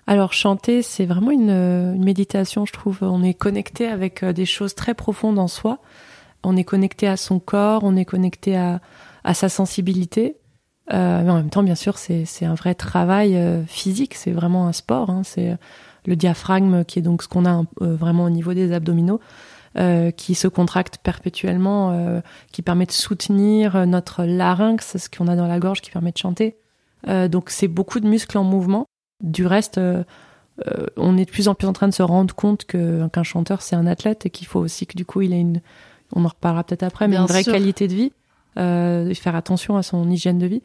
Alors 0.08 0.34
chanter, 0.34 0.82
c'est 0.82 1.06
vraiment 1.06 1.32
une, 1.32 1.52
une, 1.52 2.04
méditation, 2.04 2.66
je 2.66 2.74
trouve. 2.74 3.00
On 3.02 3.22
est 3.22 3.36
connecté 3.36 3.88
avec 3.88 4.26
des 4.26 4.46
choses 4.46 4.74
très 4.74 4.96
profondes 4.96 5.38
en 5.38 5.48
soi. 5.48 5.80
On 6.44 6.58
est 6.58 6.64
connecté 6.64 7.08
à 7.08 7.18
son 7.18 7.40
corps, 7.40 7.84
on 7.84 7.96
est 7.96 8.06
connecté 8.06 8.58
à, 8.58 8.82
à 9.24 9.34
sa 9.34 9.50
sensibilité. 9.50 10.38
Euh, 10.92 11.22
mais 11.24 11.30
en 11.30 11.36
même 11.36 11.50
temps, 11.50 11.64
bien 11.64 11.76
sûr, 11.76 11.98
c'est 11.98 12.46
un 12.46 12.56
vrai 12.56 12.74
travail 12.74 13.36
euh, 13.36 13.64
physique. 13.66 14.16
C'est 14.16 14.32
vraiment 14.32 14.68
un 14.68 14.74
sport. 14.74 15.10
Hein. 15.10 15.22
Le 16.06 16.16
diaphragme 16.16 16.84
qui 16.84 17.00
est 17.00 17.02
donc 17.02 17.24
ce 17.24 17.28
qu'on 17.28 17.46
a 17.46 17.64
euh, 17.82 17.96
vraiment 17.96 18.26
au 18.26 18.30
niveau 18.30 18.54
des 18.54 18.72
abdominaux, 18.74 19.20
euh, 19.78 20.12
qui 20.12 20.36
se 20.36 20.48
contracte 20.48 20.98
perpétuellement, 20.98 21.92
euh, 21.92 22.22
qui 22.52 22.62
permet 22.62 22.86
de 22.86 22.92
soutenir 22.92 23.86
notre 23.88 24.24
larynx, 24.24 24.98
ce 24.98 25.10
qu'on 25.10 25.28
a 25.28 25.36
dans 25.36 25.48
la 25.48 25.60
gorge, 25.60 25.82
qui 25.82 25.92
permet 25.92 26.12
de 26.12 26.18
chanter. 26.18 26.58
donc 27.30 27.50
c'est 27.50 27.68
beaucoup 27.68 28.00
de 28.00 28.08
muscles 28.08 28.38
en 28.38 28.44
mouvement. 28.44 28.86
Du 29.24 29.46
reste, 29.46 29.80
on 30.98 31.18
est 31.18 31.26
de 31.26 31.32
plus 31.32 31.48
en 31.48 31.56
plus 31.56 31.68
en 31.68 31.74
train 31.74 31.88
de 31.88 31.94
se 31.94 32.04
rendre 32.04 32.34
compte 32.34 32.66
qu'un 32.66 33.24
chanteur 33.24 33.62
c'est 33.62 33.76
un 33.76 33.88
athlète 33.88 34.26
et 34.26 34.30
qu'il 34.30 34.48
faut 34.48 34.60
aussi 34.60 34.86
que 34.86 34.98
du 34.98 35.06
coup 35.06 35.22
il 35.22 35.34
ait 35.34 35.40
une, 35.40 35.62
on 36.14 36.26
en 36.26 36.30
reparlera 36.30 36.64
peut-être 36.64 36.84
après, 36.84 37.08
mais 37.08 37.18
une 37.18 37.26
vraie 37.26 37.44
qualité 37.44 37.88
de 37.88 37.94
vie, 37.94 38.12
faire 38.56 39.36
attention 39.36 39.78
à 39.78 39.84
son 39.84 40.10
hygiène 40.10 40.40
de 40.40 40.48
vie. 40.48 40.62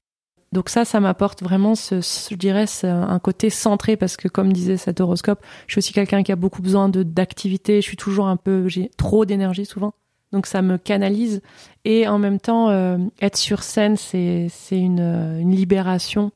Donc 0.54 0.68
ça, 0.68 0.84
ça 0.84 1.00
m'apporte 1.00 1.42
vraiment, 1.42 1.74
ce, 1.74 1.96
je 2.00 2.36
dirais, 2.36 2.66
un 2.84 3.18
côté 3.18 3.50
centré 3.50 3.96
parce 3.96 4.16
que 4.16 4.28
comme 4.28 4.52
disait 4.52 4.76
cet 4.76 5.00
horoscope, 5.00 5.44
je 5.66 5.72
suis 5.72 5.78
aussi 5.80 5.92
quelqu'un 5.92 6.22
qui 6.22 6.30
a 6.30 6.36
beaucoup 6.36 6.62
besoin 6.62 6.88
de 6.88 7.02
d'activité. 7.02 7.80
Je 7.80 7.86
suis 7.86 7.96
toujours 7.96 8.28
un 8.28 8.36
peu, 8.36 8.68
j'ai 8.68 8.88
trop 8.96 9.24
d'énergie 9.24 9.66
souvent, 9.66 9.94
donc 10.30 10.46
ça 10.46 10.62
me 10.62 10.78
canalise. 10.78 11.42
Et 11.84 12.06
en 12.06 12.18
même 12.18 12.38
temps, 12.38 12.70
euh, 12.70 12.98
être 13.20 13.36
sur 13.36 13.64
scène, 13.64 13.96
c'est 13.96 14.46
c'est 14.48 14.78
une, 14.78 15.00
une 15.40 15.50
libération 15.50 16.30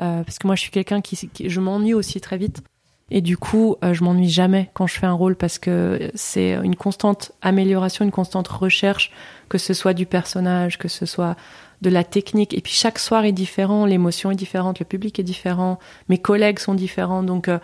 euh, 0.00 0.24
parce 0.24 0.40
que 0.40 0.48
moi, 0.48 0.56
je 0.56 0.62
suis 0.62 0.72
quelqu'un 0.72 1.00
qui, 1.00 1.30
je 1.44 1.60
m'ennuie 1.60 1.94
aussi 1.94 2.20
très 2.20 2.38
vite. 2.38 2.64
Et 3.12 3.20
du 3.20 3.36
coup, 3.36 3.76
euh, 3.84 3.94
je 3.94 4.02
m'ennuie 4.02 4.28
jamais 4.28 4.70
quand 4.74 4.88
je 4.88 4.98
fais 4.98 5.06
un 5.06 5.12
rôle 5.12 5.36
parce 5.36 5.60
que 5.60 6.10
c'est 6.16 6.54
une 6.64 6.74
constante 6.74 7.30
amélioration, 7.42 8.04
une 8.04 8.10
constante 8.10 8.48
recherche, 8.48 9.12
que 9.48 9.58
ce 9.58 9.72
soit 9.72 9.94
du 9.94 10.06
personnage, 10.06 10.78
que 10.78 10.88
ce 10.88 11.06
soit 11.06 11.36
de 11.82 11.90
la 11.90 12.04
technique. 12.04 12.54
Et 12.54 12.60
puis 12.60 12.72
chaque 12.72 12.98
soir 12.98 13.24
est 13.24 13.32
différent, 13.32 13.84
l'émotion 13.84 14.30
est 14.30 14.36
différente, 14.36 14.78
le 14.78 14.86
public 14.86 15.18
est 15.18 15.24
différent, 15.24 15.78
mes 16.08 16.18
collègues 16.18 16.60
sont 16.60 16.74
différents. 16.74 17.22
Donc 17.22 17.48
euh, 17.48 17.58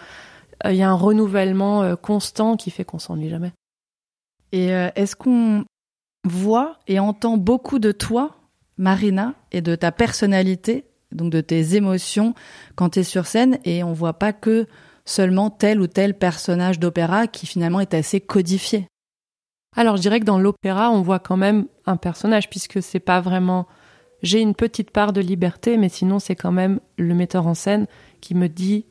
il 0.64 0.74
y 0.74 0.82
a 0.82 0.90
un 0.90 0.94
renouvellement 0.94 1.82
euh, 1.82 1.96
constant 1.96 2.56
qui 2.56 2.70
fait 2.70 2.84
qu'on 2.84 2.98
s'ennuie 2.98 3.30
jamais. 3.30 3.52
Et 4.52 4.74
euh, 4.74 4.90
est-ce 4.96 5.14
qu'on 5.14 5.64
voit 6.24 6.78
et 6.88 6.98
entend 6.98 7.36
beaucoup 7.36 7.78
de 7.78 7.92
toi, 7.92 8.36
Marina, 8.76 9.34
et 9.52 9.60
de 9.60 9.76
ta 9.76 9.92
personnalité, 9.92 10.84
donc 11.12 11.30
de 11.30 11.40
tes 11.40 11.76
émotions 11.76 12.34
quand 12.74 12.90
tu 12.90 13.00
es 13.00 13.04
sur 13.04 13.26
scène? 13.26 13.58
Et 13.64 13.84
on 13.84 13.92
voit 13.92 14.18
pas 14.18 14.32
que 14.32 14.66
seulement 15.04 15.48
tel 15.48 15.80
ou 15.80 15.86
tel 15.86 16.18
personnage 16.18 16.80
d'opéra 16.80 17.28
qui 17.28 17.46
finalement 17.46 17.80
est 17.80 17.94
assez 17.94 18.20
codifié. 18.20 18.88
Alors 19.76 19.96
je 19.96 20.02
dirais 20.02 20.18
que 20.18 20.24
dans 20.24 20.40
l'opéra, 20.40 20.90
on 20.90 21.02
voit 21.02 21.20
quand 21.20 21.36
même 21.36 21.66
un 21.86 21.96
personnage 21.96 22.50
puisque 22.50 22.82
c'est 22.82 23.00
pas 23.00 23.20
vraiment 23.20 23.68
j'ai 24.22 24.40
une 24.40 24.54
petite 24.54 24.90
part 24.90 25.12
de 25.12 25.20
liberté, 25.20 25.76
mais 25.76 25.88
sinon 25.88 26.18
c'est 26.18 26.36
quand 26.36 26.52
même 26.52 26.80
le 26.96 27.14
metteur 27.14 27.46
en 27.46 27.54
scène 27.54 27.86
qui 28.20 28.34
me 28.34 28.48
dit 28.48 28.86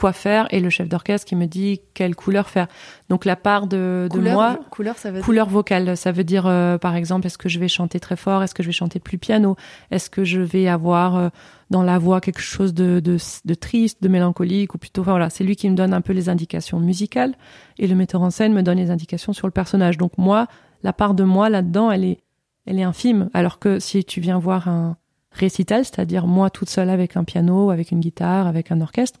quoi 0.00 0.12
faire 0.14 0.46
et 0.50 0.60
le 0.60 0.70
chef 0.70 0.88
d'orchestre 0.88 1.26
qui 1.26 1.36
me 1.36 1.46
dit 1.46 1.82
quelle 1.92 2.16
couleur 2.16 2.48
faire. 2.48 2.68
Donc 3.10 3.26
la 3.26 3.36
part 3.36 3.66
de, 3.66 4.08
de 4.10 4.18
moi, 4.18 4.58
couleur, 4.70 4.96
ça 4.96 5.10
veut 5.10 5.20
couleur 5.20 5.48
vocale, 5.50 5.94
ça 5.96 6.10
veut 6.10 6.24
dire 6.24 6.46
euh, 6.46 6.78
par 6.78 6.96
exemple 6.96 7.26
est-ce 7.26 7.36
que 7.36 7.50
je 7.50 7.60
vais 7.60 7.68
chanter 7.68 8.00
très 8.00 8.16
fort, 8.16 8.42
est-ce 8.42 8.54
que 8.54 8.62
je 8.62 8.68
vais 8.68 8.72
chanter 8.72 8.98
plus 8.98 9.18
piano, 9.18 9.56
est-ce 9.90 10.08
que 10.08 10.24
je 10.24 10.40
vais 10.40 10.68
avoir 10.68 11.16
euh, 11.16 11.28
dans 11.68 11.82
la 11.82 11.98
voix 11.98 12.22
quelque 12.22 12.40
chose 12.40 12.72
de, 12.72 13.00
de, 13.00 13.18
de, 13.44 13.54
triste, 13.54 14.02
de 14.02 14.08
mélancolique 14.08 14.74
ou 14.74 14.78
plutôt 14.78 15.02
enfin, 15.02 15.12
voilà, 15.12 15.28
c'est 15.28 15.44
lui 15.44 15.54
qui 15.54 15.68
me 15.68 15.76
donne 15.76 15.92
un 15.92 16.00
peu 16.00 16.14
les 16.14 16.30
indications 16.30 16.80
musicales 16.80 17.34
et 17.78 17.86
le 17.86 17.94
metteur 17.94 18.22
en 18.22 18.30
scène 18.30 18.54
me 18.54 18.62
donne 18.62 18.78
les 18.78 18.90
indications 18.90 19.34
sur 19.34 19.46
le 19.46 19.52
personnage. 19.52 19.98
Donc 19.98 20.16
moi, 20.16 20.46
la 20.82 20.94
part 20.94 21.12
de 21.12 21.24
moi 21.24 21.50
là-dedans, 21.50 21.90
elle 21.90 22.04
est 22.04 22.18
elle 22.66 22.78
est 22.78 22.84
infime. 22.84 23.30
Alors 23.34 23.58
que 23.58 23.78
si 23.78 24.04
tu 24.04 24.20
viens 24.20 24.38
voir 24.38 24.68
un 24.68 24.96
récital, 25.32 25.84
c'est-à-dire 25.84 26.26
moi 26.26 26.50
toute 26.50 26.68
seule 26.68 26.90
avec 26.90 27.16
un 27.16 27.24
piano, 27.24 27.70
avec 27.70 27.90
une 27.90 28.00
guitare, 28.00 28.46
avec 28.46 28.72
un 28.72 28.80
orchestre, 28.80 29.20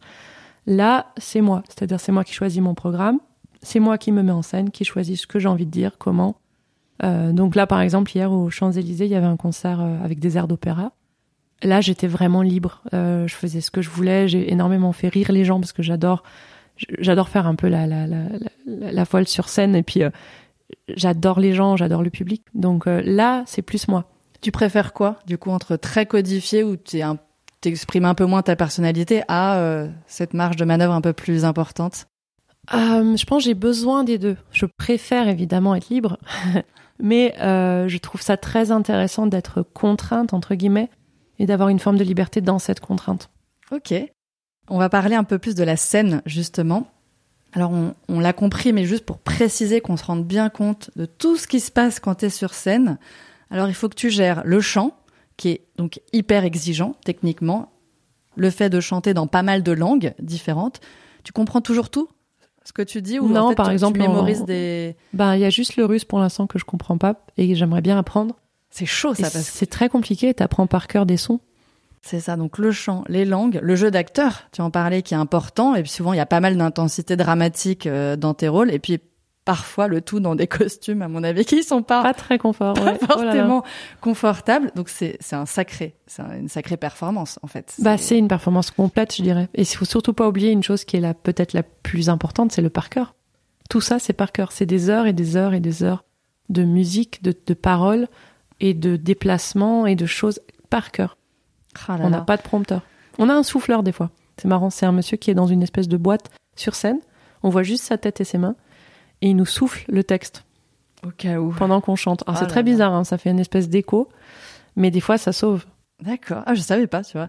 là, 0.66 1.06
c'est 1.16 1.40
moi. 1.40 1.62
C'est-à-dire 1.68 2.00
c'est 2.00 2.12
moi 2.12 2.24
qui 2.24 2.32
choisis 2.32 2.60
mon 2.60 2.74
programme, 2.74 3.18
c'est 3.62 3.80
moi 3.80 3.98
qui 3.98 4.12
me 4.12 4.22
mets 4.22 4.32
en 4.32 4.42
scène, 4.42 4.70
qui 4.70 4.84
choisis 4.84 5.22
ce 5.22 5.26
que 5.26 5.38
j'ai 5.38 5.48
envie 5.48 5.66
de 5.66 5.70
dire, 5.70 5.98
comment. 5.98 6.36
Euh, 7.02 7.32
donc 7.32 7.54
là, 7.54 7.66
par 7.66 7.80
exemple, 7.80 8.10
hier 8.14 8.30
aux 8.32 8.50
Champs-Élysées, 8.50 9.06
il 9.06 9.10
y 9.10 9.14
avait 9.14 9.26
un 9.26 9.36
concert 9.36 9.80
euh, 9.80 10.04
avec 10.04 10.18
des 10.18 10.36
airs 10.36 10.48
d'opéra. 10.48 10.92
Là, 11.62 11.80
j'étais 11.80 12.06
vraiment 12.06 12.42
libre. 12.42 12.82
Euh, 12.94 13.26
je 13.26 13.34
faisais 13.34 13.60
ce 13.60 13.70
que 13.70 13.82
je 13.82 13.90
voulais. 13.90 14.28
J'ai 14.28 14.50
énormément 14.52 14.92
fait 14.92 15.08
rire 15.08 15.30
les 15.30 15.44
gens 15.44 15.60
parce 15.60 15.72
que 15.72 15.82
j'adore, 15.82 16.22
j'adore 16.98 17.28
faire 17.28 17.46
un 17.46 17.54
peu 17.54 17.68
la, 17.68 17.86
la, 17.86 18.06
la, 18.06 18.24
la, 18.66 18.92
la 18.92 19.04
folle 19.04 19.28
sur 19.28 19.48
scène. 19.48 19.74
Et 19.74 19.82
puis, 19.82 20.02
j'adore 20.88 21.40
les 21.40 21.52
gens, 21.52 21.76
j'adore 21.76 22.02
le 22.02 22.10
public. 22.10 22.44
Donc 22.54 22.86
euh, 22.86 23.02
là, 23.04 23.42
c'est 23.46 23.62
plus 23.62 23.88
moi. 23.88 24.04
Tu 24.40 24.52
préfères 24.52 24.92
quoi, 24.92 25.18
du 25.26 25.38
coup, 25.38 25.50
entre 25.50 25.76
très 25.76 26.06
codifié 26.06 26.64
où 26.64 26.76
tu 26.76 27.00
exprimes 27.64 28.06
un 28.06 28.14
peu 28.14 28.24
moins 28.24 28.42
ta 28.42 28.56
personnalité 28.56 29.22
à 29.28 29.58
euh, 29.58 29.88
cette 30.06 30.34
marge 30.34 30.56
de 30.56 30.64
manœuvre 30.64 30.94
un 30.94 31.00
peu 31.00 31.12
plus 31.12 31.44
importante? 31.44 32.06
Euh, 32.72 33.16
Je 33.16 33.24
pense 33.26 33.42
que 33.42 33.48
j'ai 33.48 33.54
besoin 33.54 34.04
des 34.04 34.18
deux. 34.18 34.36
Je 34.52 34.66
préfère 34.66 35.28
évidemment 35.28 35.74
être 35.74 35.88
libre, 35.90 36.18
mais 36.98 37.34
je 37.38 37.98
trouve 37.98 38.22
ça 38.22 38.36
très 38.36 38.70
intéressant 38.70 39.26
d'être 39.26 39.62
contrainte, 39.62 40.32
entre 40.32 40.54
guillemets, 40.54 40.90
et 41.38 41.46
d'avoir 41.46 41.68
une 41.68 41.78
forme 41.78 41.98
de 41.98 42.04
liberté 42.04 42.40
dans 42.40 42.58
cette 42.58 42.80
contrainte. 42.80 43.30
Ok. 43.72 43.94
On 44.68 44.78
va 44.78 44.88
parler 44.88 45.16
un 45.16 45.24
peu 45.24 45.38
plus 45.38 45.54
de 45.54 45.64
la 45.64 45.76
scène, 45.76 46.22
justement. 46.24 46.86
Alors 47.52 47.72
on, 48.08 48.20
l'a 48.20 48.32
compris, 48.32 48.72
mais 48.72 48.84
juste 48.84 49.04
pour 49.04 49.18
préciser 49.18 49.80
qu'on 49.80 49.96
se 49.96 50.04
rende 50.04 50.24
bien 50.24 50.50
compte 50.50 50.90
de 50.96 51.04
tout 51.04 51.36
ce 51.36 51.46
qui 51.46 51.60
se 51.60 51.70
passe 51.70 51.98
quand 51.98 52.16
tu 52.16 52.26
es 52.26 52.30
sur 52.30 52.54
scène. 52.54 52.98
Alors 53.50 53.68
il 53.68 53.74
faut 53.74 53.88
que 53.88 53.96
tu 53.96 54.10
gères 54.10 54.42
le 54.44 54.60
chant, 54.60 54.96
qui 55.36 55.48
est 55.48 55.62
donc 55.76 56.00
hyper 56.12 56.44
exigeant 56.44 56.94
techniquement, 57.04 57.72
le 58.36 58.50
fait 58.50 58.70
de 58.70 58.80
chanter 58.80 59.14
dans 59.14 59.26
pas 59.26 59.42
mal 59.42 59.62
de 59.62 59.72
langues 59.72 60.14
différentes. 60.20 60.80
Tu 61.24 61.32
comprends 61.32 61.60
toujours 61.60 61.90
tout 61.90 62.08
ce 62.64 62.72
que 62.72 62.82
tu 62.82 63.02
dis 63.02 63.18
ou 63.18 63.28
non 63.28 63.40
en 63.40 63.48
fait, 63.50 63.54
par 63.56 63.70
exemple 63.70 63.98
tu 63.98 64.06
mémorises 64.06 64.44
des 64.44 64.94
ben 65.12 65.34
il 65.34 65.40
y 65.40 65.44
a 65.44 65.50
juste 65.50 65.76
le 65.76 65.86
russe 65.86 66.04
pour 66.04 66.18
l'instant 66.18 66.46
que 66.46 66.58
je 66.58 66.64
comprends 66.64 66.98
pas 66.98 67.24
et 67.38 67.54
j'aimerais 67.54 67.80
bien 67.80 67.98
apprendre 67.98 68.36
c'est 68.68 68.86
chaud 68.86 69.14
ça 69.14 69.30
parce... 69.30 69.46
c'est 69.46 69.66
très 69.66 69.88
compliqué 69.88 70.34
t'apprends 70.34 70.66
par 70.66 70.86
cœur 70.86 71.06
des 71.06 71.16
sons 71.16 71.40
c'est 72.02 72.20
ça, 72.20 72.36
donc 72.36 72.58
le 72.58 72.72
chant, 72.72 73.04
les 73.08 73.24
langues, 73.24 73.60
le 73.62 73.76
jeu 73.76 73.90
d'acteur, 73.90 74.44
tu 74.52 74.62
en 74.62 74.70
parlais, 74.70 75.02
qui 75.02 75.14
est 75.14 75.18
important, 75.18 75.74
et 75.74 75.82
puis 75.82 75.90
souvent 75.90 76.12
il 76.12 76.16
y 76.16 76.20
a 76.20 76.26
pas 76.26 76.40
mal 76.40 76.56
d'intensité 76.56 77.16
dramatique 77.16 77.86
euh, 77.86 78.16
dans 78.16 78.32
tes 78.32 78.48
rôles, 78.48 78.72
et 78.72 78.78
puis 78.78 79.00
parfois 79.44 79.86
le 79.86 80.00
tout 80.00 80.18
dans 80.18 80.34
des 80.34 80.46
costumes, 80.46 81.02
à 81.02 81.08
mon 81.08 81.22
avis, 81.22 81.44
qui 81.44 81.62
sont 81.62 81.82
pas, 81.82 82.02
pas 82.02 82.14
très 82.14 82.38
confort, 82.38 82.74
pas 82.74 82.94
oh 83.00 83.06
forcément 83.06 83.64
confortables. 84.00 84.72
Donc 84.74 84.88
c'est 84.88 85.18
c'est 85.20 85.36
un 85.36 85.46
sacré, 85.46 85.94
c'est 86.06 86.22
une 86.22 86.48
sacrée 86.48 86.78
performance 86.78 87.38
en 87.42 87.48
fait. 87.48 87.74
Bah 87.80 87.98
c'est 87.98 88.16
une 88.16 88.28
performance 88.28 88.70
complète, 88.70 89.14
je 89.14 89.22
dirais. 89.22 89.48
Et 89.54 89.62
il 89.62 89.66
faut 89.66 89.84
surtout 89.84 90.14
pas 90.14 90.26
oublier 90.26 90.50
une 90.50 90.62
chose 90.62 90.84
qui 90.84 90.96
est 90.96 91.00
la 91.00 91.14
peut-être 91.14 91.52
la 91.52 91.62
plus 91.62 92.08
importante, 92.08 92.52
c'est 92.52 92.62
le 92.62 92.70
par 92.70 92.88
cœur. 92.88 93.14
Tout 93.68 93.80
ça, 93.80 93.98
c'est 93.98 94.14
par 94.14 94.32
cœur. 94.32 94.52
C'est 94.52 94.66
des 94.66 94.88
heures 94.88 95.06
et 95.06 95.12
des 95.12 95.36
heures 95.36 95.52
et 95.52 95.60
des 95.60 95.84
heures 95.84 96.04
de 96.48 96.64
musique, 96.64 97.22
de, 97.22 97.32
de 97.46 97.54
paroles 97.54 98.08
et 98.58 98.74
de 98.74 98.96
déplacements 98.96 99.86
et 99.86 99.94
de 99.94 100.06
choses 100.06 100.40
par 100.70 100.90
cœur. 100.90 101.16
Ah 101.88 101.96
on 102.00 102.10
n'a 102.10 102.20
pas 102.20 102.36
de 102.36 102.42
prompteur. 102.42 102.82
On 103.18 103.28
a 103.28 103.34
un 103.34 103.42
souffleur 103.42 103.82
des 103.82 103.92
fois. 103.92 104.10
C'est 104.36 104.48
marrant, 104.48 104.70
c'est 104.70 104.86
un 104.86 104.92
monsieur 104.92 105.16
qui 105.16 105.30
est 105.30 105.34
dans 105.34 105.46
une 105.46 105.62
espèce 105.62 105.88
de 105.88 105.96
boîte 105.96 106.30
sur 106.56 106.74
scène. 106.74 107.00
On 107.42 107.50
voit 107.50 107.62
juste 107.62 107.84
sa 107.84 107.98
tête 107.98 108.20
et 108.20 108.24
ses 108.24 108.38
mains 108.38 108.56
et 109.22 109.28
il 109.28 109.36
nous 109.36 109.46
souffle 109.46 109.84
le 109.88 110.04
texte. 110.04 110.44
Au 111.06 111.10
cas 111.10 111.38
où. 111.38 111.52
Pendant 111.52 111.80
qu'on 111.80 111.96
chante. 111.96 112.22
Alors 112.26 112.36
ah 112.36 112.40
c'est 112.40 112.50
très 112.50 112.62
bizarre, 112.62 112.92
hein, 112.92 113.04
ça 113.04 113.18
fait 113.18 113.30
une 113.30 113.40
espèce 113.40 113.68
d'écho, 113.68 114.08
mais 114.76 114.90
des 114.90 115.00
fois 115.00 115.18
ça 115.18 115.32
sauve. 115.32 115.64
D'accord. 116.02 116.42
Ah, 116.46 116.54
je 116.54 116.60
savais 116.60 116.86
pas, 116.86 117.02
tu 117.02 117.16
vois. 117.16 117.28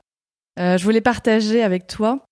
Euh, 0.60 0.78
je 0.78 0.84
voulais 0.84 1.02
partager 1.02 1.64
avec 1.64 1.88
toi 1.88 2.26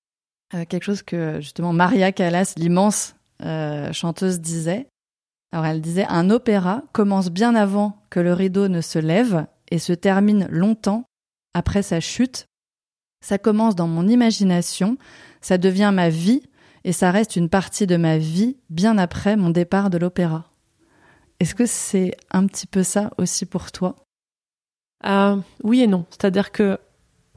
euh, 0.54 0.66
quelque 0.66 0.84
chose 0.84 1.02
que 1.02 1.40
justement 1.40 1.74
Maria 1.74 2.12
Callas, 2.12 2.54
l'immense 2.58 3.16
euh, 3.44 3.92
chanteuse, 3.94 4.40
disait. 4.40 4.88
Alors 5.52 5.66
elle 5.66 5.82
disait 5.82 6.06
un 6.10 6.30
opéra 6.30 6.84
commence 6.92 7.30
bien 7.30 7.56
avant 7.56 7.98
que 8.10 8.20
le 8.20 8.34
rideau 8.34 8.68
ne 8.68 8.82
se 8.82 9.00
lève 9.00 9.48
et 9.72 9.80
se 9.80 9.94
termine 9.94 10.48
longtemps 10.50 11.06
après 11.54 11.82
sa 11.82 12.00
chute. 12.00 12.46
Ça 13.22 13.38
commence 13.38 13.76
dans 13.76 13.88
mon 13.88 14.08
imagination, 14.08 14.98
ça 15.42 15.58
devient 15.58 15.92
ma 15.94 16.10
vie, 16.10 16.42
et 16.84 16.94
ça 16.94 17.12
reste 17.12 17.36
une 17.36 17.50
partie 17.50 17.88
de 17.88 17.98
ma 17.98 18.18
vie 18.18 18.58
bien 18.70 18.98
après 18.98 19.36
mon 19.36 19.50
départ 19.50 19.90
de 19.90 19.98
l'opéra. 19.98 20.46
Est-ce 21.40 21.56
que 21.56 21.66
c'est 21.66 22.16
un 22.32 22.48
petit 22.48 22.68
peu 22.68 22.84
ça 22.84 23.12
aussi 23.18 23.46
pour 23.46 23.72
toi? 23.72 23.96
Euh, 25.06 25.38
Oui 25.64 25.82
et 25.82 25.88
non. 25.88 26.06
C'est-à-dire 26.10 26.52
que 26.52 26.80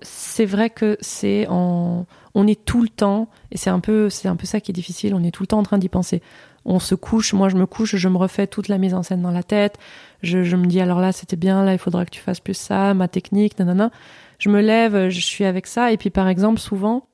c'est 0.03 0.46
vrai 0.46 0.70
que 0.70 0.96
c'est 1.01 1.46
en 1.48 2.07
on 2.35 2.46
est 2.46 2.64
tout 2.64 2.83
le 2.83 2.88
temps 2.88 3.29
et 3.51 3.57
c'est 3.57 3.70
un 3.70 3.79
peu 3.81 4.11
c'est 4.11 4.27
un 4.27 4.37
peu 4.37 4.46
ça 4.46 4.61
qui 4.61 4.72
est 4.72 4.75
difficile 4.75 5.14
on 5.14 5.22
est 5.22 5.31
tout 5.31 5.44
le 5.44 5.46
temps 5.46 5.59
en 5.59 5.62
train 5.62 5.79
d'y 5.79 5.88
penser 5.88 6.22
on 6.64 6.81
se 6.81 6.96
couche 6.96 7.35
moi 7.35 7.48
je 7.48 7.57
me 7.57 7.66
couche 7.66 7.94
je 7.94 8.09
me 8.09 8.16
refais 8.16 8.48
toute 8.48 8.66
la 8.66 8.79
mise 8.79 8.94
en 8.94 9.03
scène 9.03 9.22
dans 9.22 9.31
la 9.31 9.44
tête 9.44 9.79
je, 10.22 10.42
je 10.42 10.56
me 10.56 10.66
dis 10.66 10.80
alors 10.80 11.00
là 11.00 11.12
c'était 11.12 11.37
bien 11.37 11.64
là 11.64 11.72
il 11.72 11.78
faudra 11.78 12.04
que 12.04 12.11
tu 12.11 12.20
fasses 12.20 12.40
plus 12.40 12.54
ça 12.54 12.94
ma 12.94 13.08
technique 13.08 13.58
nanana 13.58 13.90
je 14.38 14.48
me 14.48 14.61
lève 14.61 15.08
je 15.08 15.20
suis 15.20 15.44
avec 15.44 15.66
ça 15.66 15.92
et 15.92 15.96
puis 15.96 16.11
par 16.11 16.28
exemple 16.28 16.61
souvent 16.61 17.06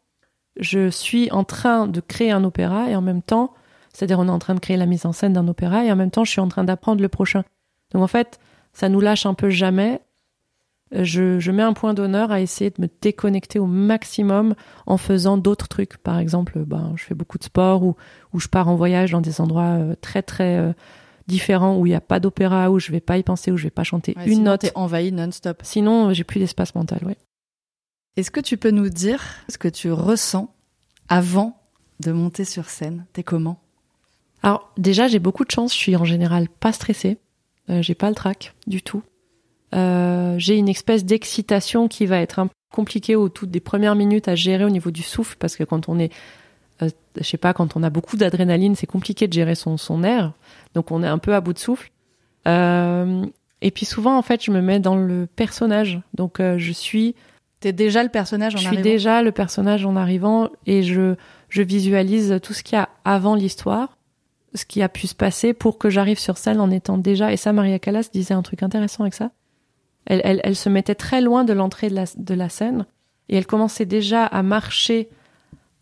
je 0.58 0.90
suis 0.90 1.30
en 1.30 1.44
train 1.44 1.86
de 1.86 2.00
créer 2.00 2.30
un 2.30 2.44
opéra 2.44 2.90
et 2.90 2.96
en 2.96 3.00
même 3.00 3.22
temps, 3.22 3.54
c'est-à-dire 3.92 4.18
on 4.18 4.26
est 4.26 4.30
en 4.30 4.38
train 4.38 4.54
de 4.54 4.60
créer 4.60 4.76
la 4.76 4.86
mise 4.86 5.06
en 5.06 5.12
scène 5.12 5.32
d'un 5.32 5.48
opéra 5.48 5.84
et 5.84 5.92
en 5.92 5.96
même 5.96 6.10
temps 6.10 6.24
je 6.24 6.30
suis 6.30 6.40
en 6.40 6.48
train 6.48 6.64
d'apprendre 6.64 7.00
le 7.00 7.08
prochain. 7.08 7.44
Donc 7.92 8.02
en 8.02 8.06
fait, 8.06 8.38
ça 8.72 8.88
nous 8.88 9.00
lâche 9.00 9.24
un 9.24 9.34
peu 9.34 9.50
jamais. 9.50 10.00
Je, 10.90 11.38
je 11.38 11.52
mets 11.52 11.62
un 11.62 11.74
point 11.74 11.92
d'honneur 11.92 12.32
à 12.32 12.40
essayer 12.40 12.70
de 12.70 12.80
me 12.80 12.88
déconnecter 13.02 13.58
au 13.58 13.66
maximum 13.66 14.54
en 14.86 14.96
faisant 14.96 15.36
d'autres 15.36 15.68
trucs. 15.68 15.98
Par 15.98 16.18
exemple, 16.18 16.60
ben, 16.64 16.94
je 16.96 17.04
fais 17.04 17.14
beaucoup 17.14 17.36
de 17.36 17.44
sport 17.44 17.82
ou, 17.82 17.94
ou 18.32 18.40
je 18.40 18.48
pars 18.48 18.68
en 18.68 18.74
voyage 18.74 19.12
dans 19.12 19.20
des 19.20 19.40
endroits 19.40 19.76
euh, 19.78 19.94
très 20.00 20.22
très 20.22 20.74
différents 21.28 21.78
où 21.78 21.86
il 21.86 21.90
n'y 21.90 21.94
a 21.94 22.00
pas 22.00 22.18
d'opéra, 22.18 22.70
où 22.72 22.80
je 22.80 22.90
vais 22.90 23.00
pas 23.00 23.18
y 23.18 23.22
penser, 23.22 23.52
où 23.52 23.56
je 23.56 23.64
vais 23.64 23.70
pas 23.70 23.84
chanter 23.84 24.14
Ouais, 24.16 24.24
une 24.26 24.32
sinon, 24.34 24.44
note. 24.52 24.62
t'es 24.62 24.72
envahi 24.74 25.12
non-stop. 25.12 25.60
Sinon, 25.62 26.12
j'ai 26.12 26.24
plus 26.24 26.40
d'espace 26.40 26.74
mental. 26.74 26.98
Ouais. 27.04 27.16
Est-ce 28.16 28.30
que 28.32 28.40
tu 28.40 28.56
peux 28.56 28.70
nous 28.72 28.88
dire 28.88 29.22
ce 29.48 29.58
que 29.58 29.68
tu 29.68 29.92
ressens 29.92 30.52
avant 31.08 31.60
de 32.00 32.10
monter 32.10 32.44
sur 32.44 32.68
scène? 32.68 33.06
T'es 33.12 33.22
comment? 33.22 33.60
Alors 34.42 34.72
déjà, 34.76 35.06
j'ai 35.06 35.18
beaucoup 35.20 35.44
de 35.44 35.50
chance. 35.50 35.72
Je 35.72 35.78
suis 35.78 35.94
en 35.96 36.04
général 36.04 36.48
pas 36.48 36.72
stressée. 36.72 37.18
Euh, 37.70 37.82
j'ai 37.82 37.94
pas 37.94 38.08
le 38.08 38.14
trac 38.14 38.54
du 38.66 38.82
tout. 38.82 39.02
Euh, 39.74 40.36
j'ai 40.38 40.56
une 40.56 40.68
espèce 40.68 41.04
d'excitation 41.04 41.88
qui 41.88 42.06
va 42.06 42.18
être 42.20 42.38
un 42.38 42.46
peu 42.46 42.52
compliquée 42.74 43.16
au 43.16 43.28
tout 43.28 43.46
des 43.46 43.60
premières 43.60 43.94
minutes 43.94 44.28
à 44.28 44.34
gérer 44.34 44.64
au 44.64 44.70
niveau 44.70 44.90
du 44.90 45.02
souffle 45.02 45.36
parce 45.38 45.56
que 45.56 45.64
quand 45.64 45.88
on 45.88 45.98
est, 45.98 46.10
je 47.18 47.28
sais 47.28 47.36
pas, 47.36 47.52
quand 47.52 47.76
on 47.76 47.82
a 47.82 47.90
beaucoup 47.90 48.16
d'adrénaline, 48.16 48.74
c'est 48.74 48.86
compliqué 48.86 49.26
de 49.28 49.32
gérer 49.32 49.54
son 49.54 49.76
son 49.76 50.02
air. 50.02 50.32
Donc 50.74 50.90
on 50.90 51.02
est 51.02 51.08
un 51.08 51.18
peu 51.18 51.34
à 51.34 51.40
bout 51.40 51.52
de 51.52 51.58
souffle. 51.58 51.90
Euh, 52.46 53.24
et 53.60 53.70
puis 53.70 53.84
souvent, 53.84 54.16
en 54.16 54.22
fait, 54.22 54.44
je 54.44 54.50
me 54.50 54.60
mets 54.60 54.80
dans 54.80 54.96
le 54.96 55.26
personnage. 55.26 56.00
Donc 56.14 56.40
euh, 56.40 56.58
je 56.58 56.72
suis 56.72 57.14
T'es 57.60 57.72
déjà 57.72 58.04
le 58.04 58.08
personnage 58.08 58.54
en 58.54 58.58
je 58.58 58.62
suis 58.62 58.68
arrivant 58.68 58.82
déjà 58.82 59.22
le 59.22 59.32
personnage 59.32 59.84
en 59.84 59.96
arrivant 59.96 60.48
et 60.66 60.84
je, 60.84 61.16
je 61.48 61.62
visualise 61.62 62.38
tout 62.40 62.52
ce 62.52 62.62
qu'il 62.62 62.76
y 62.76 62.80
a 62.80 62.88
avant 63.04 63.34
l'histoire, 63.34 63.98
ce 64.54 64.64
qui 64.64 64.80
a 64.80 64.88
pu 64.88 65.08
se 65.08 65.14
passer 65.16 65.54
pour 65.54 65.76
que 65.76 65.90
j'arrive 65.90 66.20
sur 66.20 66.38
scène 66.38 66.60
en 66.60 66.70
étant 66.70 66.98
déjà. 66.98 67.32
Et 67.32 67.36
ça, 67.36 67.52
Maria 67.52 67.80
Callas 67.80 68.10
disait 68.12 68.34
un 68.34 68.42
truc 68.42 68.62
intéressant 68.62 69.02
avec 69.02 69.14
ça. 69.14 69.32
Elle, 70.06 70.20
elle, 70.22 70.40
elle 70.44 70.54
se 70.54 70.68
mettait 70.68 70.94
très 70.94 71.20
loin 71.20 71.42
de 71.42 71.52
l'entrée 71.52 71.90
de 71.90 71.96
la, 71.96 72.04
de 72.16 72.34
la 72.34 72.48
scène 72.48 72.86
et 73.28 73.36
elle 73.36 73.46
commençait 73.46 73.86
déjà 73.86 74.24
à 74.24 74.44
marcher 74.44 75.08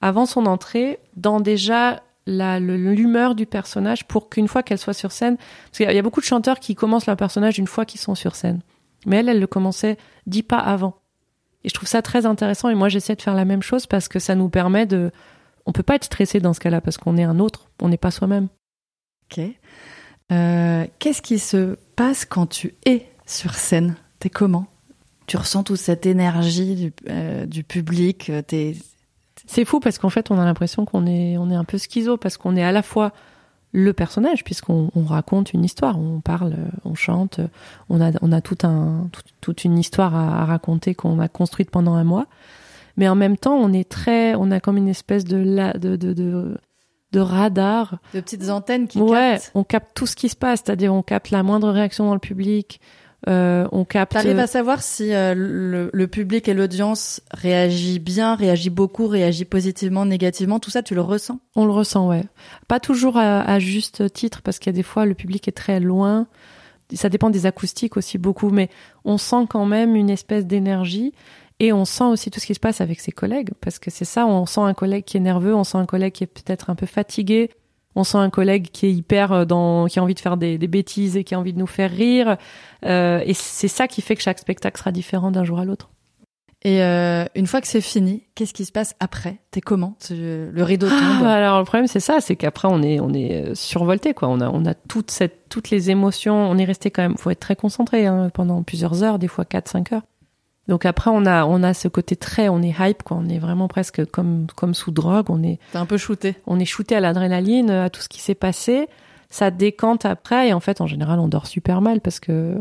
avant 0.01 0.27
son 0.27 0.47
entrée 0.47 0.99
dans 1.17 1.41
déjà 1.41 2.03
l'humeur 2.27 3.35
du 3.35 3.47
personnage 3.47 4.05
pour 4.07 4.29
qu'une 4.29 4.49
fois 4.49 4.63
qu'elle 4.63 4.79
soit 4.79 4.93
sur 4.95 5.13
scène, 5.13 5.37
parce 5.37 5.77
qu'il 5.79 5.91
y 5.91 5.99
a- 5.99 6.03
beaucoup 6.03 6.21
de 6.21 6.27
chanteurs 6.27 6.59
qui 6.59 6.75
commencent 6.75 7.07
leur 7.07 7.17
personnage 7.17 7.59
une 7.59 7.69
fois 7.69 7.85
qu'ils 7.85 8.01
sont 8.01 8.15
sur 8.17 8.35
scène. 8.35 8.61
Mais 9.07 9.17
elle, 9.19 9.29
elle 9.29 9.39
le 9.41 9.47
commençait 9.47 9.97
dix 10.27 10.43
pas 10.43 10.59
avant. 10.59 10.97
Et 11.63 11.69
je 11.69 11.75
trouve 11.75 11.89
ça 11.89 12.03
très 12.03 12.27
intéressant 12.27 12.69
et 12.69 12.75
moi 12.75 12.89
j'essaie 12.89 13.15
de 13.15 13.23
faire 13.23 13.35
la 13.35 13.45
même 13.45 13.63
chose 13.63 13.87
parce 13.87 14.09
que 14.09 14.19
ça 14.19 14.35
nous 14.35 14.49
permet 14.49 14.87
de... 14.87 15.13
On 15.67 15.73
peut 15.73 15.83
pas 15.85 15.95
être 15.97 16.05
stressé 16.05 16.41
dans 16.41 16.53
ce 16.53 16.61
cas-là 16.61 16.81
parce 16.81 16.97
qu'on 16.97 17.17
est 17.17 17.25
un 17.25 17.39
autre, 17.39 17.71
on 17.81 17.89
n'est 17.89 17.97
pas 17.97 18.11
soi-même. 18.13 18.49
Ok. 19.31 19.45
Euh, 20.33 20.87
Qu'est-ce 20.99 21.23
qui 21.23 21.39
se 21.39 21.77
passe 21.95 22.25
quand 22.25 22.47
tu 22.47 22.75
es 22.85 23.07
sur 23.27 23.55
scène? 23.55 23.97
T'es 24.19 24.31
comment? 24.31 24.67
Tu 25.27 25.37
ressens 25.37 25.65
toute 25.65 25.79
cette 25.79 26.07
énergie 26.07 26.75
du, 26.75 26.93
euh, 27.09 27.47
du 27.47 27.65
public? 27.65 28.31
T'es 28.47 28.77
C'est 29.47 29.65
fou 29.65 29.81
parce 29.81 29.99
qu'en 29.99 30.11
fait 30.11 30.31
on 30.31 30.39
a 30.39 30.45
l'impression 30.45 30.85
qu'on 30.85 31.07
est, 31.07 31.37
on 31.39 31.51
est 31.51 31.55
un 31.55 31.65
peu 31.65 31.79
schizo 31.79 32.17
parce 32.17 32.37
qu'on 32.37 32.57
est 32.57 32.65
à 32.65 32.73
la 32.73 32.83
fois 32.83 33.13
le 33.73 33.93
personnage 33.93 34.43
puisqu'on 34.45 34.91
on 34.95 35.05
raconte 35.05 35.53
une 35.53 35.65
histoire, 35.65 35.99
on 35.99 36.21
parle, 36.21 36.55
on 36.85 36.95
chante, 36.95 37.41
on 37.91 38.01
a, 38.01 38.11
on 38.23 38.33
a 38.33 38.41
tout 38.41 38.59
un, 38.65 39.09
tout- 39.13 39.23
toute 39.41 39.65
une 39.65 39.79
histoire 39.79 40.15
à, 40.15 40.43
à 40.43 40.45
raconter 40.47 40.95
qu'on 40.95 41.19
a 41.21 41.29
construite 41.29 41.71
pendant 41.71 41.95
un 41.95 42.05
mois. 42.05 42.27
Mais 42.97 43.09
en 43.09 43.15
même 43.15 43.37
temps, 43.37 43.55
on 43.55 43.75
est 43.75 43.87
très, 43.87 44.35
on 44.37 44.51
a 44.51 44.59
comme 44.61 44.79
une 44.79 44.89
espèce 44.89 45.25
de, 45.25 45.37
la, 45.37 45.75
de, 45.75 45.97
de, 45.97 46.15
de, 46.15 46.57
de 47.13 47.21
radar 47.21 47.99
de 48.15 48.21
petites 48.21 48.49
antennes 48.49 48.89
qui 48.89 48.99
ouais, 49.01 49.33
captent. 49.35 49.51
on 49.55 49.65
capte 49.65 49.95
tout 49.95 50.07
ce 50.07 50.17
qui 50.17 50.31
se 50.31 50.37
passe, 50.37 50.63
c'est-à-dire 50.65 50.95
on 50.95 51.03
capte 51.03 51.31
la 51.31 51.43
moindre 51.43 51.69
réaction 51.71 52.07
dans 52.07 52.15
le 52.15 52.21
public, 52.21 52.81
euh, 53.29 53.67
on 53.73 53.85
capte. 53.85 54.13
T'arrives 54.13 54.39
à 54.39 54.47
savoir 54.47 54.83
si 54.83 55.13
euh, 55.13 55.35
le, 55.35 55.91
le 55.93 56.07
public 56.07 56.49
et 56.49 56.55
l'audience 56.55 57.21
réagit 57.31 57.99
bien, 57.99 58.35
réagit 58.35 58.71
beaucoup, 58.71 59.07
réagit 59.07 59.45
positivement, 59.45 60.05
négativement. 60.05 60.61
Tout 60.61 60.71
ça, 60.71 60.83
tu 60.83 60.95
le 60.95 61.01
ressens? 61.01 61.41
On 61.55 61.65
le 61.65 61.73
ressent, 61.73 62.09
ouais. 62.09 62.25
Pas 62.69 62.81
toujours 62.81 63.17
à, 63.17 63.41
à 63.43 63.59
juste 63.59 64.13
titre, 64.13 64.43
parce 64.43 64.59
qu'il 64.59 64.73
y 64.73 64.75
a 64.75 64.77
des 64.77 64.83
fois 64.83 65.07
le 65.07 65.15
public 65.15 65.49
est 65.49 65.53
très 65.53 65.81
loin. 65.81 66.27
Ça 66.95 67.09
dépend 67.09 67.31
des 67.31 67.47
acoustiques 67.47 67.97
aussi 67.97 68.19
beaucoup, 68.19 68.51
mais 68.51 68.71
on 69.05 69.19
sent 69.19 69.47
quand 69.49 69.67
même 69.67 69.97
une 69.97 70.11
espèce 70.11 70.47
d'énergie. 70.47 71.13
Et 71.59 71.73
on 71.73 71.87
sent 71.87 72.05
aussi 72.05 72.31
tout 72.31 72.39
ce 72.39 72.45
qui 72.45 72.55
se 72.55 72.61
passe 72.61 72.83
avec 72.83 73.01
ses 73.01 73.13
collègues, 73.13 73.49
parce 73.63 73.79
que 73.79 73.91
c'est 73.91 74.05
ça, 74.05 74.27
on 74.27 74.45
sent 74.45 74.61
un 74.61 74.75
collègue 74.75 75.05
qui 75.05 75.17
est 75.17 75.21
nerveux, 75.21 75.55
on 75.55 75.65
sent 75.65 75.79
un 75.79 75.87
collègue 75.87 76.13
qui 76.13 76.25
est 76.25 76.27
peut-être 76.27 76.69
un 76.69 76.75
peu 76.75 76.85
fatigué, 76.85 77.49
on 77.97 78.05
sent 78.05 78.19
un 78.19 78.31
collègue 78.31 78.69
qui 78.73 78.87
est 78.87 78.93
hyper 78.93 79.33
euh, 79.33 79.45
dans, 79.45 79.87
qui 79.87 79.99
a 79.99 80.03
envie 80.03 80.15
de 80.15 80.21
faire 80.21 80.37
des, 80.37 80.59
des 80.59 80.69
bêtises 80.69 81.17
et 81.17 81.25
qui 81.25 81.35
a 81.35 81.39
envie 81.39 81.53
de 81.53 81.59
nous 81.59 81.67
faire 81.67 81.91
rire. 81.91 82.37
Euh, 82.85 83.21
et 83.25 83.35
c'est 83.35 83.69
ça 83.69 83.89
qui 83.89 84.03
fait 84.03 84.15
que 84.15 84.23
chaque 84.23 84.39
spectacle 84.39 84.79
sera 84.79 84.93
différent 84.93 85.31
d'un 85.31 85.45
jour 85.45 85.59
à 85.59 85.65
l'autre. 85.65 85.91
Et 86.63 86.83
euh, 86.83 87.25
une 87.35 87.47
fois 87.47 87.61
que 87.61 87.69
c'est 87.69 87.81
fini, 87.81 88.25
qu'est-ce 88.35 88.55
qui 88.55 88.65
se 88.65 88.73
passe 88.73 88.97
après? 88.99 89.37
T'es 89.51 89.61
comment? 89.61 89.97
Le 90.11 90.63
rideau 90.63 90.89
tombe? 90.89 90.99
Ah, 91.23 91.35
alors 91.35 91.59
le 91.59 91.65
problème 91.65 91.87
c'est 91.87 92.01
ça, 92.01 92.21
c'est 92.21 92.35
qu'après 92.35 92.67
on 92.69 92.83
est 92.83 92.99
on 92.99 93.13
est 93.13 93.51
euh, 93.51 93.55
survolté 93.55 94.15
quoi. 94.15 94.29
On 94.29 94.41
a 94.41 94.49
on 94.49 94.65
a 94.65 94.75
toute 94.75 95.11
cette 95.11 95.49
toutes 95.49 95.71
les 95.71 95.91
émotions. 95.91 96.35
On 96.35 96.59
est 96.59 96.65
resté 96.65 96.91
quand 96.91 97.03
même. 97.03 97.17
Faut 97.17 97.31
être 97.31 97.41
très 97.41 97.57
concentré 97.57 98.07
hein, 98.07 98.31
pendant 98.35 98.63
plusieurs 98.63 99.03
heures, 99.05 99.19
des 99.19 99.29
fois 99.29 99.45
4-5 99.45 99.95
heures. 99.95 100.03
Donc 100.69 100.85
après 100.85 101.11
on 101.13 101.27
a 101.27 101.45
on 101.45 101.63
a 101.63 101.75
ce 101.75 101.87
côté 101.89 102.17
très 102.17 102.49
on 102.49 102.61
est 102.63 102.75
hype 102.79 103.03
quoi. 103.03 103.17
On 103.21 103.29
est 103.29 103.39
vraiment 103.39 103.69
presque 103.69 104.05
comme 104.07 104.47
comme 104.57 104.75
sous 104.75 104.91
drogue. 104.91 105.27
On 105.31 105.43
est 105.43 105.59
T'es 105.73 105.79
un 105.79 105.87
peu 105.87 105.97
shooté. 105.97 106.37
on 106.47 106.59
est 106.59 106.65
shooté 106.65 106.97
à 106.97 107.01
l'adrénaline, 107.01 107.71
à 107.71 107.91
tout 107.91 108.01
ce 108.01 108.09
qui 108.09 108.21
s'est 108.21 108.35
passé. 108.35 108.89
Ça 109.31 109.51
décante 109.51 110.05
après 110.05 110.49
et 110.49 110.53
en 110.53 110.61
fait 110.61 110.81
en 110.81 110.87
général 110.87 111.19
on 111.21 111.29
dort 111.29 111.47
super 111.47 111.81
mal 111.81 112.01
parce 112.01 112.21
que 112.21 112.59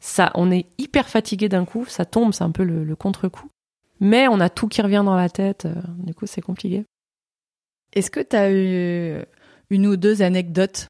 ça 0.00 0.30
on 0.34 0.50
est 0.50 0.66
hyper 0.78 1.08
fatigué 1.08 1.48
d'un 1.48 1.64
coup. 1.64 1.84
Ça 1.86 2.04
tombe, 2.04 2.32
c'est 2.32 2.44
un 2.44 2.50
peu 2.50 2.64
le, 2.64 2.84
le 2.84 2.96
contre-coup. 2.96 3.48
Mais 4.00 4.28
on 4.28 4.40
a 4.40 4.48
tout 4.48 4.66
qui 4.68 4.80
revient 4.82 5.02
dans 5.04 5.16
la 5.16 5.28
tête. 5.28 5.64
euh, 5.66 5.74
Du 6.04 6.14
coup 6.14 6.26
c'est 6.26 6.40
compliqué. 6.40 6.84
Est-ce 7.94 8.10
que 8.10 8.20
t'as 8.20 8.50
eu 8.50 9.22
une 9.70 9.86
ou 9.86 9.96
deux 9.96 10.22
anecdotes 10.22 10.86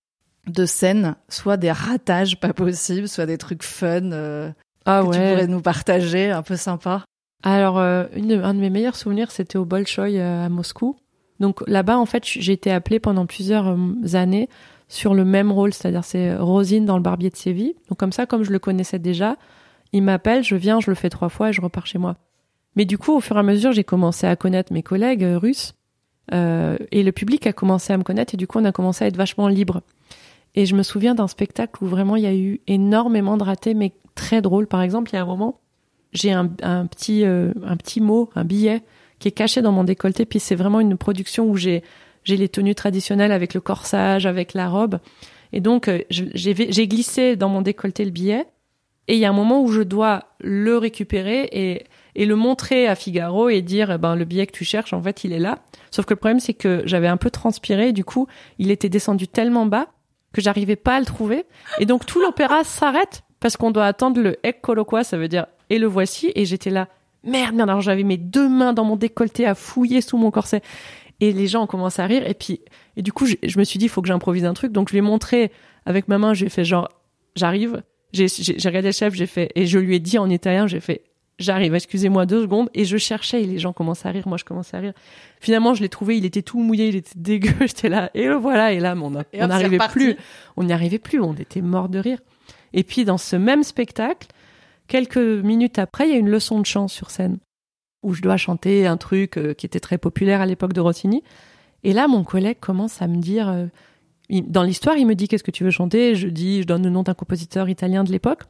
de 0.46 0.66
scène, 0.66 1.14
soit 1.28 1.56
des 1.56 1.70
ratages 1.72 2.38
pas 2.40 2.52
possibles, 2.52 3.08
soit 3.08 3.26
des 3.26 3.38
trucs 3.38 3.62
fun 3.62 4.12
euh, 4.12 4.50
Ah 4.86 5.02
que 5.02 5.12
tu 5.12 5.18
pourrais 5.18 5.46
nous 5.46 5.60
partager, 5.60 6.30
un 6.30 6.42
peu 6.42 6.56
sympa 6.56 7.04
Alors, 7.42 7.78
euh, 7.78 8.04
une, 8.14 8.32
un 8.32 8.54
de 8.54 8.60
mes 8.60 8.70
meilleurs 8.70 8.96
souvenirs, 8.96 9.30
c'était 9.30 9.58
au 9.58 9.64
Bolchoï 9.64 10.18
euh, 10.18 10.46
à 10.46 10.48
Moscou. 10.48 10.96
Donc 11.38 11.66
là-bas, 11.66 11.98
en 11.98 12.06
fait, 12.06 12.24
j'ai 12.24 12.52
été 12.52 12.70
appelée 12.70 13.00
pendant 13.00 13.26
plusieurs 13.26 13.68
euh, 13.68 14.14
années 14.14 14.48
sur 14.88 15.14
le 15.14 15.24
même 15.24 15.52
rôle, 15.52 15.72
c'est-à-dire 15.72 16.04
c'est 16.04 16.34
Rosine 16.36 16.84
dans 16.84 16.96
le 16.96 17.02
Barbier 17.02 17.30
de 17.30 17.36
Séville. 17.36 17.74
Donc 17.88 17.98
comme 17.98 18.12
ça, 18.12 18.26
comme 18.26 18.42
je 18.42 18.50
le 18.50 18.58
connaissais 18.58 18.98
déjà, 18.98 19.36
il 19.92 20.02
m'appelle, 20.02 20.42
je 20.42 20.56
viens, 20.56 20.80
je 20.80 20.90
le 20.90 20.94
fais 20.94 21.10
trois 21.10 21.28
fois 21.28 21.50
et 21.50 21.52
je 21.52 21.60
repars 21.60 21.86
chez 21.86 21.98
moi. 21.98 22.16
Mais 22.76 22.84
du 22.84 22.98
coup, 22.98 23.12
au 23.12 23.20
fur 23.20 23.36
et 23.36 23.40
à 23.40 23.42
mesure, 23.42 23.72
j'ai 23.72 23.84
commencé 23.84 24.26
à 24.26 24.36
connaître 24.36 24.72
mes 24.72 24.82
collègues 24.82 25.26
russes 25.36 25.74
euh, 26.32 26.76
et 26.92 27.02
le 27.02 27.12
public 27.12 27.46
a 27.46 27.52
commencé 27.52 27.92
à 27.92 27.98
me 27.98 28.02
connaître 28.02 28.34
et 28.34 28.36
du 28.36 28.46
coup, 28.46 28.58
on 28.58 28.64
a 28.64 28.72
commencé 28.72 29.04
à 29.04 29.08
être 29.08 29.16
vachement 29.16 29.48
libre. 29.48 29.82
Et 30.54 30.66
je 30.66 30.74
me 30.74 30.82
souviens 30.82 31.14
d'un 31.14 31.28
spectacle 31.28 31.82
où 31.82 31.86
vraiment 31.86 32.16
il 32.16 32.24
y 32.24 32.26
a 32.26 32.34
eu 32.34 32.60
énormément 32.66 33.36
de 33.36 33.44
ratés, 33.44 33.74
mais 33.74 33.92
très 34.14 34.42
drôle. 34.42 34.66
Par 34.66 34.82
exemple, 34.82 35.10
il 35.12 35.16
y 35.16 35.18
a 35.18 35.22
un 35.22 35.26
moment, 35.26 35.60
j'ai 36.12 36.32
un, 36.32 36.46
petit 36.46 37.24
euh, 37.24 37.52
un 37.64 37.76
petit 37.76 38.00
mot, 38.00 38.30
un 38.34 38.44
billet 38.44 38.82
qui 39.18 39.28
est 39.28 39.32
caché 39.32 39.62
dans 39.62 39.72
mon 39.72 39.84
décolleté. 39.84 40.24
Puis 40.24 40.40
c'est 40.40 40.56
vraiment 40.56 40.80
une 40.80 40.96
production 40.96 41.48
où 41.48 41.56
j'ai 41.56 41.82
j'ai 42.22 42.36
les 42.36 42.48
tenues 42.48 42.74
traditionnelles 42.74 43.32
avec 43.32 43.54
le 43.54 43.60
corsage, 43.60 44.26
avec 44.26 44.52
la 44.54 44.68
robe. 44.68 44.98
Et 45.52 45.60
donc 45.60 45.88
euh, 45.88 46.00
j'ai 46.10 46.88
glissé 46.88 47.36
dans 47.36 47.48
mon 47.48 47.62
décolleté 47.62 48.04
le 48.04 48.10
billet. 48.10 48.46
Et 49.08 49.14
il 49.14 49.18
y 49.18 49.24
a 49.24 49.30
un 49.30 49.34
moment 49.34 49.62
où 49.62 49.68
je 49.68 49.82
dois 49.82 50.24
le 50.40 50.76
récupérer 50.78 51.48
et 51.52 51.84
et 52.16 52.26
le 52.26 52.34
montrer 52.34 52.88
à 52.88 52.96
Figaro 52.96 53.48
et 53.48 53.62
dire 53.62 53.92
eh 53.92 53.98
ben 53.98 54.16
le 54.16 54.24
billet 54.24 54.46
que 54.46 54.52
tu 54.52 54.64
cherches 54.64 54.92
en 54.92 55.00
fait 55.00 55.22
il 55.22 55.32
est 55.32 55.38
là. 55.38 55.60
Sauf 55.92 56.06
que 56.06 56.14
le 56.14 56.18
problème 56.18 56.40
c'est 56.40 56.54
que 56.54 56.82
j'avais 56.86 57.06
un 57.06 57.16
peu 57.16 57.30
transpiré 57.30 57.92
du 57.92 58.04
coup 58.04 58.26
il 58.58 58.72
était 58.72 58.88
descendu 58.88 59.28
tellement 59.28 59.66
bas 59.66 59.86
que 60.32 60.40
j'arrivais 60.40 60.76
pas 60.76 60.96
à 60.96 61.00
le 61.00 61.06
trouver. 61.06 61.44
Et 61.78 61.86
donc 61.86 62.06
tout 62.06 62.20
l'opéra 62.20 62.64
s'arrête 62.64 63.22
parce 63.40 63.56
qu'on 63.56 63.70
doit 63.70 63.86
attendre 63.86 64.20
le 64.20 64.36
eccolo 64.44 64.84
quoi, 64.84 65.04
ça 65.04 65.16
veut 65.16 65.28
dire 65.28 65.46
et 65.70 65.78
le 65.78 65.86
voici. 65.86 66.32
Et 66.34 66.44
j'étais 66.44 66.70
là, 66.70 66.88
merde, 67.24 67.54
merde. 67.54 67.70
Alors 67.70 67.80
j'avais 67.80 68.02
mes 68.02 68.16
deux 68.18 68.48
mains 68.48 68.72
dans 68.72 68.84
mon 68.84 68.96
décolleté 68.96 69.46
à 69.46 69.54
fouiller 69.54 70.00
sous 70.00 70.18
mon 70.18 70.30
corset. 70.30 70.62
Et 71.20 71.32
les 71.32 71.46
gens 71.46 71.62
ont 71.62 71.66
commencé 71.66 72.00
à 72.00 72.06
rire. 72.06 72.26
Et 72.26 72.34
puis, 72.34 72.60
et 72.96 73.02
du 73.02 73.12
coup, 73.12 73.26
je, 73.26 73.36
je 73.42 73.58
me 73.58 73.64
suis 73.64 73.78
dit, 73.78 73.86
il 73.86 73.88
faut 73.88 74.02
que 74.02 74.08
j'improvise 74.08 74.44
un 74.44 74.54
truc. 74.54 74.72
Donc 74.72 74.88
je 74.88 74.92
lui 74.92 74.98
ai 74.98 75.02
montré 75.02 75.52
avec 75.86 76.08
ma 76.08 76.18
main, 76.18 76.34
j'ai 76.34 76.48
fait 76.48 76.64
genre, 76.64 76.88
j'arrive. 77.36 77.82
J'ai 78.12 78.26
regardé 78.64 78.88
le 78.88 78.92
chef, 78.92 79.14
j'ai 79.14 79.26
fait, 79.26 79.52
et 79.54 79.66
je 79.66 79.78
lui 79.78 79.94
ai 79.94 80.00
dit 80.00 80.18
en 80.18 80.28
italien, 80.28 80.66
j'ai 80.66 80.80
fait, 80.80 81.04
j'arrive, 81.42 81.74
excusez-moi 81.74 82.26
deux 82.26 82.42
secondes. 82.42 82.70
Et 82.74 82.84
je 82.84 82.96
cherchais 82.96 83.42
et 83.42 83.46
les 83.46 83.58
gens 83.58 83.72
commençaient 83.72 84.08
à 84.08 84.12
rire, 84.12 84.28
moi 84.28 84.36
je 84.38 84.44
commençais 84.44 84.76
à 84.76 84.80
rire. 84.80 84.92
Finalement, 85.40 85.74
je 85.74 85.82
l'ai 85.82 85.88
trouvé, 85.88 86.16
il 86.16 86.24
était 86.24 86.42
tout 86.42 86.60
mouillé, 86.60 86.88
il 86.88 86.96
était 86.96 87.12
dégueu. 87.16 87.54
J'étais 87.60 87.88
là, 87.88 88.10
et 88.14 88.26
le 88.26 88.34
voilà. 88.34 88.72
Et 88.72 88.80
là, 88.80 88.94
on 88.96 89.10
n'arrivait 89.46 89.78
plus 89.90 90.16
on 90.56 90.64
n'y 90.64 90.72
arrivait 90.72 90.98
plus, 90.98 91.20
on 91.20 91.34
était 91.34 91.62
mort 91.62 91.88
de 91.88 91.98
rire. 91.98 92.18
Et 92.72 92.84
puis 92.84 93.04
dans 93.04 93.18
ce 93.18 93.36
même 93.36 93.62
spectacle, 93.62 94.28
quelques 94.86 95.16
minutes 95.16 95.78
après, 95.78 96.08
il 96.08 96.12
y 96.12 96.14
a 96.14 96.18
une 96.18 96.30
leçon 96.30 96.60
de 96.60 96.66
chant 96.66 96.88
sur 96.88 97.10
scène. 97.10 97.38
où 98.02 98.14
je 98.14 98.22
dois 98.22 98.38
chanter 98.38 98.86
un 98.86 98.96
truc 98.96 99.36
euh, 99.36 99.52
qui 99.52 99.66
était 99.66 99.80
très 99.80 99.98
populaire 99.98 100.40
à 100.40 100.46
l'époque 100.46 100.72
de 100.72 100.80
Rossini. 100.80 101.22
Et 101.84 101.92
là, 101.92 102.08
mon 102.08 102.24
collègue 102.24 102.58
commence 102.58 103.02
à 103.02 103.06
me 103.06 103.16
dire, 103.16 103.48
euh, 103.48 103.66
dans 104.30 104.62
l'histoire, 104.62 104.96
il 104.96 105.06
me 105.06 105.14
dit 105.14 105.28
qu'est-ce 105.28 105.44
que 105.44 105.50
tu 105.50 105.64
veux 105.64 105.70
chanter? 105.70 106.14
Je 106.14 106.28
dis, 106.28 106.62
je 106.62 106.66
donne 106.66 106.82
le 106.82 106.90
nom 106.90 107.02
d'un 107.02 107.14
compositeur 107.14 107.68
italien 107.68 108.04
de 108.04 108.12
l'époque. 108.12 108.42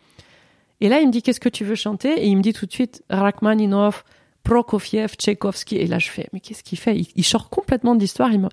Et 0.80 0.88
là, 0.88 1.00
il 1.00 1.06
me 1.06 1.12
dit 1.12 1.22
qu'est-ce 1.22 1.40
que 1.40 1.48
tu 1.48 1.64
veux 1.64 1.74
chanter? 1.74 2.22
Et 2.22 2.26
il 2.26 2.36
me 2.36 2.42
dit 2.42 2.52
tout 2.52 2.66
de 2.66 2.72
suite 2.72 3.02
Rachmaninov, 3.10 4.04
Prokofiev, 4.42 5.14
Tchaïkovski. 5.16 5.76
Et 5.76 5.86
là, 5.86 5.98
je 5.98 6.08
fais, 6.08 6.28
mais 6.32 6.40
qu'est-ce 6.40 6.62
qu'il 6.62 6.78
fait? 6.78 6.96
Il, 7.14 7.24
sort 7.24 7.50
complètement 7.50 7.94
de 7.94 8.00
l'histoire. 8.00 8.30
Me... 8.30 8.48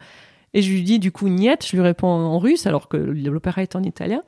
Et 0.54 0.62
je 0.62 0.72
lui 0.72 0.84
dis 0.84 1.00
du 1.00 1.12
coup 1.12 1.30
niet, 1.30 1.66
je 1.66 1.76
lui 1.76 1.84
réponds 1.84 2.08
en 2.08 2.40
russe 2.40 2.66
alors 2.66 2.90
que 2.90 2.98
l'opéra 2.98 3.62
est 3.62 3.76
en 3.76 3.84
italien. 3.84 4.24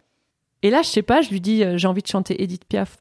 Et 0.61 0.69
là, 0.69 0.81
je 0.81 0.87
sais 0.87 1.01
pas, 1.01 1.21
je 1.21 1.29
lui 1.29 1.41
dis, 1.41 1.63
euh, 1.63 1.77
j'ai 1.77 1.87
envie 1.87 2.01
de 2.01 2.07
chanter 2.07 2.41
Edith 2.43 2.65
Piaf. 2.65 2.97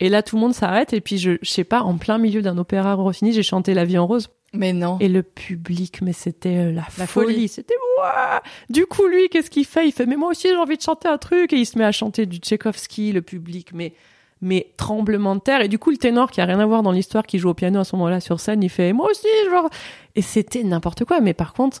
Et 0.00 0.08
là, 0.08 0.22
tout 0.22 0.36
le 0.36 0.42
monde 0.42 0.54
s'arrête. 0.54 0.92
Et 0.92 1.00
puis, 1.00 1.18
je, 1.18 1.32
je 1.40 1.50
sais 1.50 1.64
pas, 1.64 1.82
en 1.82 1.96
plein 1.96 2.18
milieu 2.18 2.42
d'un 2.42 2.58
opéra 2.58 2.94
Rossini, 2.94 3.32
j'ai 3.32 3.42
chanté 3.42 3.72
La 3.72 3.84
vie 3.84 3.98
en 3.98 4.06
rose. 4.06 4.28
Mais 4.52 4.72
non. 4.72 4.98
Et 5.00 5.08
le 5.08 5.22
public, 5.22 6.02
mais 6.02 6.12
c'était 6.12 6.58
euh, 6.58 6.72
la, 6.72 6.82
folie. 7.06 7.48
C'était 7.48 7.74
moi. 7.96 8.42
Du 8.68 8.84
coup, 8.84 9.06
lui, 9.06 9.28
qu'est-ce 9.30 9.48
qu'il 9.48 9.64
fait? 9.64 9.88
Il 9.88 9.92
fait, 9.92 10.04
mais 10.04 10.16
moi 10.16 10.30
aussi, 10.30 10.48
j'ai 10.48 10.56
envie 10.56 10.76
de 10.76 10.82
chanter 10.82 11.08
un 11.08 11.16
truc. 11.16 11.52
Et 11.52 11.56
il 11.56 11.66
se 11.66 11.78
met 11.78 11.84
à 11.84 11.92
chanter 11.92 12.26
du 12.26 12.38
Tchaïkovski, 12.38 13.12
le 13.12 13.22
public, 13.22 13.70
mais 13.72 13.94
mais 14.42 14.74
tremblement 14.76 15.36
de 15.36 15.40
terre. 15.40 15.62
Et 15.62 15.68
du 15.68 15.78
coup, 15.78 15.90
le 15.90 15.96
ténor, 15.96 16.30
qui 16.30 16.40
a 16.40 16.44
rien 16.44 16.58
à 16.58 16.66
voir 16.66 16.82
dans 16.82 16.92
l'histoire, 16.92 17.24
qui 17.24 17.38
joue 17.38 17.48
au 17.48 17.54
piano 17.54 17.80
à 17.80 17.84
ce 17.84 17.96
moment-là 17.96 18.20
sur 18.20 18.40
scène, 18.40 18.62
il 18.62 18.68
fait, 18.68 18.92
moi 18.92 19.08
aussi, 19.10 19.28
genre. 19.50 19.70
Et 20.16 20.22
c'était 20.22 20.64
n'importe 20.64 21.04
quoi. 21.04 21.20
Mais 21.20 21.32
par 21.32 21.54
contre, 21.54 21.80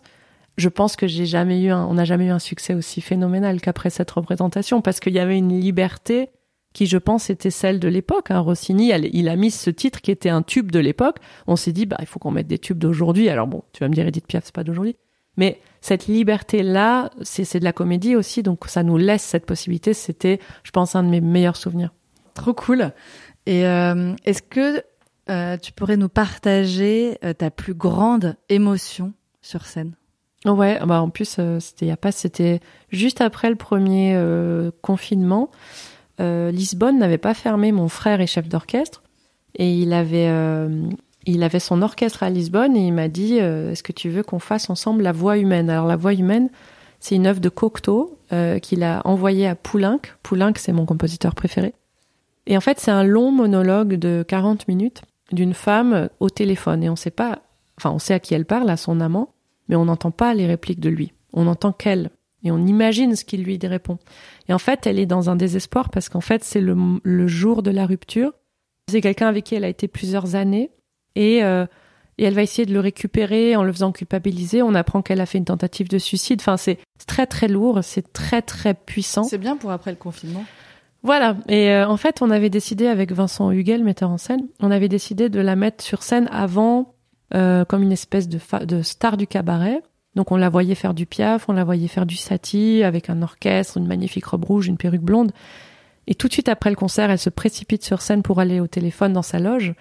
je 0.56 0.68
pense 0.68 0.96
que 0.96 1.06
j'ai 1.06 1.26
jamais 1.26 1.60
eu 1.62 1.70
un, 1.70 1.84
on 1.84 1.94
n'a 1.94 2.04
jamais 2.04 2.26
eu 2.26 2.30
un 2.30 2.38
succès 2.38 2.74
aussi 2.74 3.00
phénoménal 3.00 3.60
qu'après 3.60 3.90
cette 3.90 4.10
représentation, 4.10 4.80
parce 4.80 5.00
qu'il 5.00 5.12
y 5.12 5.18
avait 5.18 5.36
une 5.36 5.60
liberté 5.60 6.30
qui, 6.72 6.86
je 6.86 6.98
pense, 6.98 7.30
était 7.30 7.50
celle 7.50 7.80
de 7.80 7.88
l'époque. 7.88 8.30
Hein. 8.30 8.38
Rossini, 8.38 8.92
il 9.12 9.28
a 9.28 9.36
mis 9.36 9.50
ce 9.50 9.68
titre 9.68 10.00
qui 10.00 10.10
était 10.10 10.30
un 10.30 10.42
tube 10.42 10.70
de 10.70 10.78
l'époque. 10.78 11.16
On 11.46 11.56
s'est 11.56 11.72
dit, 11.72 11.84
bah, 11.84 11.98
il 12.00 12.06
faut 12.06 12.18
qu'on 12.18 12.30
mette 12.30 12.46
des 12.46 12.58
tubes 12.58 12.78
d'aujourd'hui. 12.78 13.28
Alors 13.28 13.46
bon, 13.46 13.62
tu 13.72 13.80
vas 13.80 13.88
me 13.88 13.94
dire, 13.94 14.06
Edith 14.06 14.26
Piaf, 14.26 14.44
c'est 14.46 14.54
pas 14.54 14.64
d'aujourd'hui. 14.64 14.96
Mais 15.36 15.60
cette 15.80 16.06
liberté-là, 16.06 17.10
c'est 17.22 17.58
de 17.58 17.64
la 17.64 17.72
comédie 17.72 18.16
aussi, 18.16 18.42
donc 18.42 18.66
ça 18.68 18.82
nous 18.82 18.96
laisse 18.96 19.22
cette 19.22 19.46
possibilité. 19.46 19.94
C'était, 19.94 20.38
je 20.62 20.70
pense, 20.70 20.94
un 20.94 21.02
de 21.02 21.08
mes 21.08 21.20
meilleurs 21.20 21.56
souvenirs. 21.56 21.92
Trop 22.34 22.54
cool. 22.54 22.92
Et 23.46 23.66
euh, 23.66 24.14
est-ce 24.24 24.42
que 24.42 24.82
euh, 25.30 25.56
tu 25.56 25.72
pourrais 25.72 25.96
nous 25.96 26.08
partager 26.08 27.18
euh, 27.24 27.32
ta 27.32 27.50
plus 27.50 27.74
grande 27.74 28.36
émotion 28.48 29.12
sur 29.40 29.66
scène? 29.66 29.92
Ouais, 30.44 30.80
bah 30.84 31.00
en 31.00 31.08
plus 31.08 31.38
c'était 31.60 31.86
y 31.86 31.92
a 31.92 31.96
pas, 31.96 32.10
c'était 32.10 32.60
juste 32.90 33.20
après 33.20 33.48
le 33.48 33.54
premier 33.54 34.18
confinement. 34.80 35.52
Lisbonne 36.18 36.98
n'avait 36.98 37.16
pas 37.16 37.32
fermé. 37.32 37.70
Mon 37.70 37.88
frère 37.88 38.20
est 38.20 38.26
chef 38.26 38.48
d'orchestre 38.48 39.04
et 39.54 39.72
il 39.72 39.92
avait 39.92 40.28
il 41.26 41.44
avait 41.44 41.60
son 41.60 41.80
orchestre 41.80 42.24
à 42.24 42.30
Lisbonne 42.30 42.76
et 42.76 42.88
il 42.88 42.92
m'a 42.92 43.06
dit 43.06 43.36
est-ce 43.36 43.84
que 43.84 43.92
tu 43.92 44.10
veux 44.10 44.24
qu'on 44.24 44.40
fasse 44.40 44.68
ensemble 44.68 45.04
la 45.04 45.12
voix 45.12 45.38
humaine? 45.38 45.70
Alors 45.70 45.86
la 45.86 45.94
voix 45.94 46.12
humaine, 46.12 46.50
c'est 46.98 47.14
une 47.14 47.28
œuvre 47.28 47.40
de 47.40 47.48
Cocteau 47.48 48.18
qu'il 48.62 48.82
a 48.82 49.00
envoyée 49.04 49.46
à 49.46 49.54
Poulenc. 49.54 50.00
Poulenc, 50.24 50.54
c'est 50.56 50.72
mon 50.72 50.86
compositeur 50.86 51.36
préféré. 51.36 51.72
Et 52.46 52.56
en 52.56 52.60
fait, 52.60 52.80
c'est 52.80 52.90
un 52.90 53.04
long 53.04 53.30
monologue 53.30 53.94
de 53.94 54.24
40 54.26 54.68
minutes 54.68 55.02
d'une 55.30 55.54
femme 55.54 56.08
au 56.20 56.30
téléphone. 56.30 56.82
Et 56.82 56.90
on 56.90 56.96
sait 56.96 57.10
pas, 57.10 57.40
enfin, 57.78 57.90
on 57.90 57.98
sait 57.98 58.14
à 58.14 58.20
qui 58.20 58.34
elle 58.34 58.44
parle, 58.44 58.70
à 58.70 58.76
son 58.76 59.00
amant, 59.00 59.34
mais 59.68 59.76
on 59.76 59.84
n'entend 59.84 60.10
pas 60.10 60.34
les 60.34 60.46
répliques 60.46 60.80
de 60.80 60.90
lui. 60.90 61.12
On 61.32 61.44
n'entend 61.44 61.72
qu'elle. 61.72 62.10
Et 62.44 62.50
on 62.50 62.66
imagine 62.66 63.14
ce 63.14 63.24
qu'il 63.24 63.44
lui 63.44 63.58
répond. 63.62 63.98
Et 64.48 64.52
en 64.52 64.58
fait, 64.58 64.86
elle 64.86 64.98
est 64.98 65.06
dans 65.06 65.30
un 65.30 65.36
désespoir 65.36 65.90
parce 65.90 66.08
qu'en 66.08 66.20
fait, 66.20 66.42
c'est 66.42 66.60
le, 66.60 67.26
jour 67.28 67.62
de 67.62 67.70
la 67.70 67.86
rupture. 67.86 68.32
C'est 68.90 69.00
quelqu'un 69.00 69.28
avec 69.28 69.44
qui 69.44 69.54
elle 69.54 69.64
a 69.64 69.68
été 69.68 69.86
plusieurs 69.86 70.34
années. 70.34 70.70
Et, 71.14 71.44
euh, 71.44 71.66
et 72.18 72.24
elle 72.24 72.34
va 72.34 72.42
essayer 72.42 72.66
de 72.66 72.72
le 72.72 72.80
récupérer 72.80 73.54
en 73.54 73.62
le 73.62 73.72
faisant 73.72 73.92
culpabiliser. 73.92 74.60
On 74.60 74.74
apprend 74.74 75.02
qu'elle 75.02 75.20
a 75.20 75.26
fait 75.26 75.38
une 75.38 75.44
tentative 75.44 75.88
de 75.88 75.98
suicide. 75.98 76.40
Enfin, 76.40 76.56
c'est 76.56 76.78
très 77.06 77.26
très 77.26 77.46
lourd, 77.46 77.80
c'est 77.82 78.12
très 78.12 78.42
très 78.42 78.74
puissant. 78.74 79.22
C'est 79.22 79.38
bien 79.38 79.56
pour 79.56 79.70
après 79.70 79.92
le 79.92 79.96
confinement. 79.96 80.44
Voilà. 81.02 81.36
Et 81.48 81.70
euh, 81.70 81.86
en 81.88 81.96
fait, 81.96 82.22
on 82.22 82.30
avait 82.30 82.50
décidé 82.50 82.86
avec 82.86 83.12
Vincent 83.12 83.50
Huguel, 83.50 83.82
metteur 83.82 84.10
en 84.10 84.18
scène, 84.18 84.46
on 84.60 84.70
avait 84.70 84.88
décidé 84.88 85.28
de 85.28 85.40
la 85.40 85.56
mettre 85.56 85.82
sur 85.82 86.02
scène 86.02 86.28
avant, 86.30 86.94
euh, 87.34 87.64
comme 87.64 87.82
une 87.82 87.92
espèce 87.92 88.28
de, 88.28 88.82
star 88.82 89.16
du 89.16 89.26
cabaret. 89.26 89.80
Donc 90.14 90.30
on 90.30 90.36
la 90.36 90.50
voyait 90.50 90.74
faire 90.74 90.94
du 90.94 91.06
piaf, 91.06 91.48
on 91.48 91.52
la 91.52 91.64
voyait 91.64 91.88
faire 91.88 92.06
du 92.06 92.16
satie 92.16 92.82
avec 92.84 93.08
un 93.08 93.22
orchestre, 93.22 93.78
une 93.78 93.86
magnifique 93.86 94.26
robe 94.26 94.44
rouge, 94.44 94.68
une 94.68 94.76
perruque 94.76 95.02
blonde. 95.02 95.32
Et 96.06 96.14
tout 96.14 96.28
de 96.28 96.32
suite 96.32 96.48
après 96.48 96.70
le 96.70 96.76
concert, 96.76 97.10
elle 97.10 97.18
se 97.18 97.30
précipite 97.30 97.82
sur 97.82 98.02
scène 98.02 98.22
pour 98.22 98.38
aller 98.38 98.60
au 98.60 98.66
téléphone 98.66 99.12
dans 99.12 99.22
sa 99.22 99.38
loge. 99.38 99.74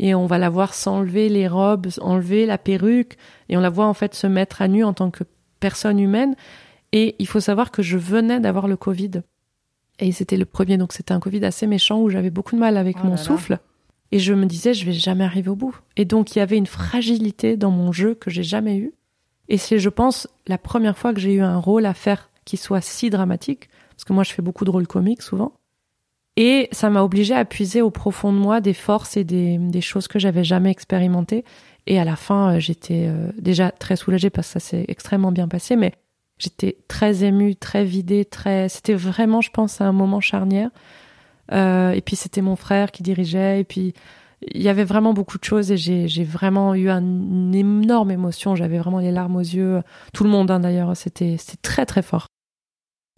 Et 0.00 0.14
on 0.14 0.26
va 0.26 0.38
la 0.38 0.48
voir 0.48 0.74
s'enlever 0.74 1.28
les 1.28 1.48
robes, 1.48 1.88
enlever 2.00 2.46
la 2.46 2.58
perruque. 2.58 3.16
Et 3.48 3.56
on 3.56 3.60
la 3.60 3.70
voit 3.70 3.86
en 3.86 3.94
fait 3.94 4.14
se 4.14 4.26
mettre 4.26 4.62
à 4.62 4.68
nu 4.68 4.84
en 4.84 4.92
tant 4.92 5.10
que 5.10 5.24
personne 5.60 5.98
humaine. 5.98 6.34
Et 6.92 7.16
il 7.18 7.26
faut 7.26 7.40
savoir 7.40 7.70
que 7.70 7.82
je 7.82 7.98
venais 7.98 8.40
d'avoir 8.40 8.68
le 8.68 8.76
Covid. 8.76 9.22
Et 9.98 10.12
c'était 10.12 10.36
le 10.36 10.44
premier, 10.44 10.76
donc 10.76 10.92
c'était 10.92 11.12
un 11.12 11.20
Covid 11.20 11.44
assez 11.44 11.66
méchant 11.66 12.00
où 12.00 12.08
j'avais 12.08 12.30
beaucoup 12.30 12.54
de 12.54 12.60
mal 12.60 12.76
avec 12.76 12.98
oh 13.02 13.06
mon 13.06 13.16
souffle. 13.16 13.58
Et 14.10 14.18
je 14.18 14.32
me 14.32 14.46
disais, 14.46 14.74
je 14.74 14.86
vais 14.86 14.92
jamais 14.92 15.24
arriver 15.24 15.50
au 15.50 15.56
bout. 15.56 15.76
Et 15.96 16.04
donc, 16.04 16.34
il 16.34 16.38
y 16.38 16.42
avait 16.42 16.56
une 16.56 16.66
fragilité 16.66 17.56
dans 17.56 17.70
mon 17.70 17.92
jeu 17.92 18.14
que 18.14 18.30
j'ai 18.30 18.42
jamais 18.42 18.76
eue. 18.76 18.92
Et 19.48 19.58
c'est, 19.58 19.78
je 19.78 19.88
pense, 19.88 20.28
la 20.46 20.58
première 20.58 20.96
fois 20.96 21.12
que 21.12 21.20
j'ai 21.20 21.34
eu 21.34 21.40
un 21.40 21.58
rôle 21.58 21.84
à 21.84 21.94
faire 21.94 22.30
qui 22.44 22.56
soit 22.56 22.80
si 22.80 23.10
dramatique. 23.10 23.68
Parce 23.90 24.04
que 24.04 24.12
moi, 24.12 24.24
je 24.24 24.32
fais 24.32 24.42
beaucoup 24.42 24.64
de 24.64 24.70
rôles 24.70 24.86
comiques 24.86 25.22
souvent. 25.22 25.52
Et 26.36 26.68
ça 26.70 26.88
m'a 26.88 27.02
obligé 27.02 27.34
à 27.34 27.44
puiser 27.44 27.82
au 27.82 27.90
profond 27.90 28.32
de 28.32 28.38
moi 28.38 28.60
des 28.60 28.72
forces 28.72 29.16
et 29.16 29.24
des, 29.24 29.58
des 29.58 29.80
choses 29.80 30.06
que 30.06 30.20
j'avais 30.20 30.44
jamais 30.44 30.70
expérimentées. 30.70 31.44
Et 31.88 31.98
à 31.98 32.04
la 32.04 32.16
fin, 32.16 32.54
euh, 32.54 32.60
j'étais 32.60 33.08
euh, 33.08 33.32
déjà 33.38 33.72
très 33.72 33.96
soulagée 33.96 34.30
parce 34.30 34.46
que 34.46 34.52
ça 34.52 34.60
s'est 34.60 34.84
extrêmement 34.88 35.32
bien 35.32 35.48
passé. 35.48 35.74
Mais 35.74 35.92
J'étais 36.38 36.76
très 36.88 37.24
émue, 37.24 37.56
très 37.56 37.84
vidée, 37.84 38.24
très. 38.24 38.68
C'était 38.68 38.94
vraiment, 38.94 39.40
je 39.40 39.50
pense, 39.50 39.80
un 39.80 39.92
moment 39.92 40.20
charnière. 40.20 40.70
Euh, 41.52 41.90
et 41.92 42.00
puis 42.00 42.16
c'était 42.16 42.42
mon 42.42 42.56
frère 42.56 42.90
qui 42.90 43.02
dirigeait. 43.02 43.60
Et 43.60 43.64
puis 43.64 43.94
il 44.54 44.62
y 44.62 44.68
avait 44.68 44.84
vraiment 44.84 45.14
beaucoup 45.14 45.38
de 45.38 45.44
choses 45.44 45.72
et 45.72 45.76
j'ai 45.76 46.24
vraiment 46.24 46.74
eu 46.74 46.88
une 46.88 47.54
énorme 47.54 48.10
émotion. 48.10 48.54
J'avais 48.54 48.78
vraiment 48.78 49.00
les 49.00 49.10
larmes 49.10 49.36
aux 49.36 49.40
yeux. 49.40 49.82
Tout 50.12 50.24
le 50.24 50.30
monde, 50.30 50.50
hein, 50.50 50.60
d'ailleurs. 50.60 50.96
C'était 50.96 51.36
très 51.62 51.86
très 51.86 52.02
fort. 52.02 52.26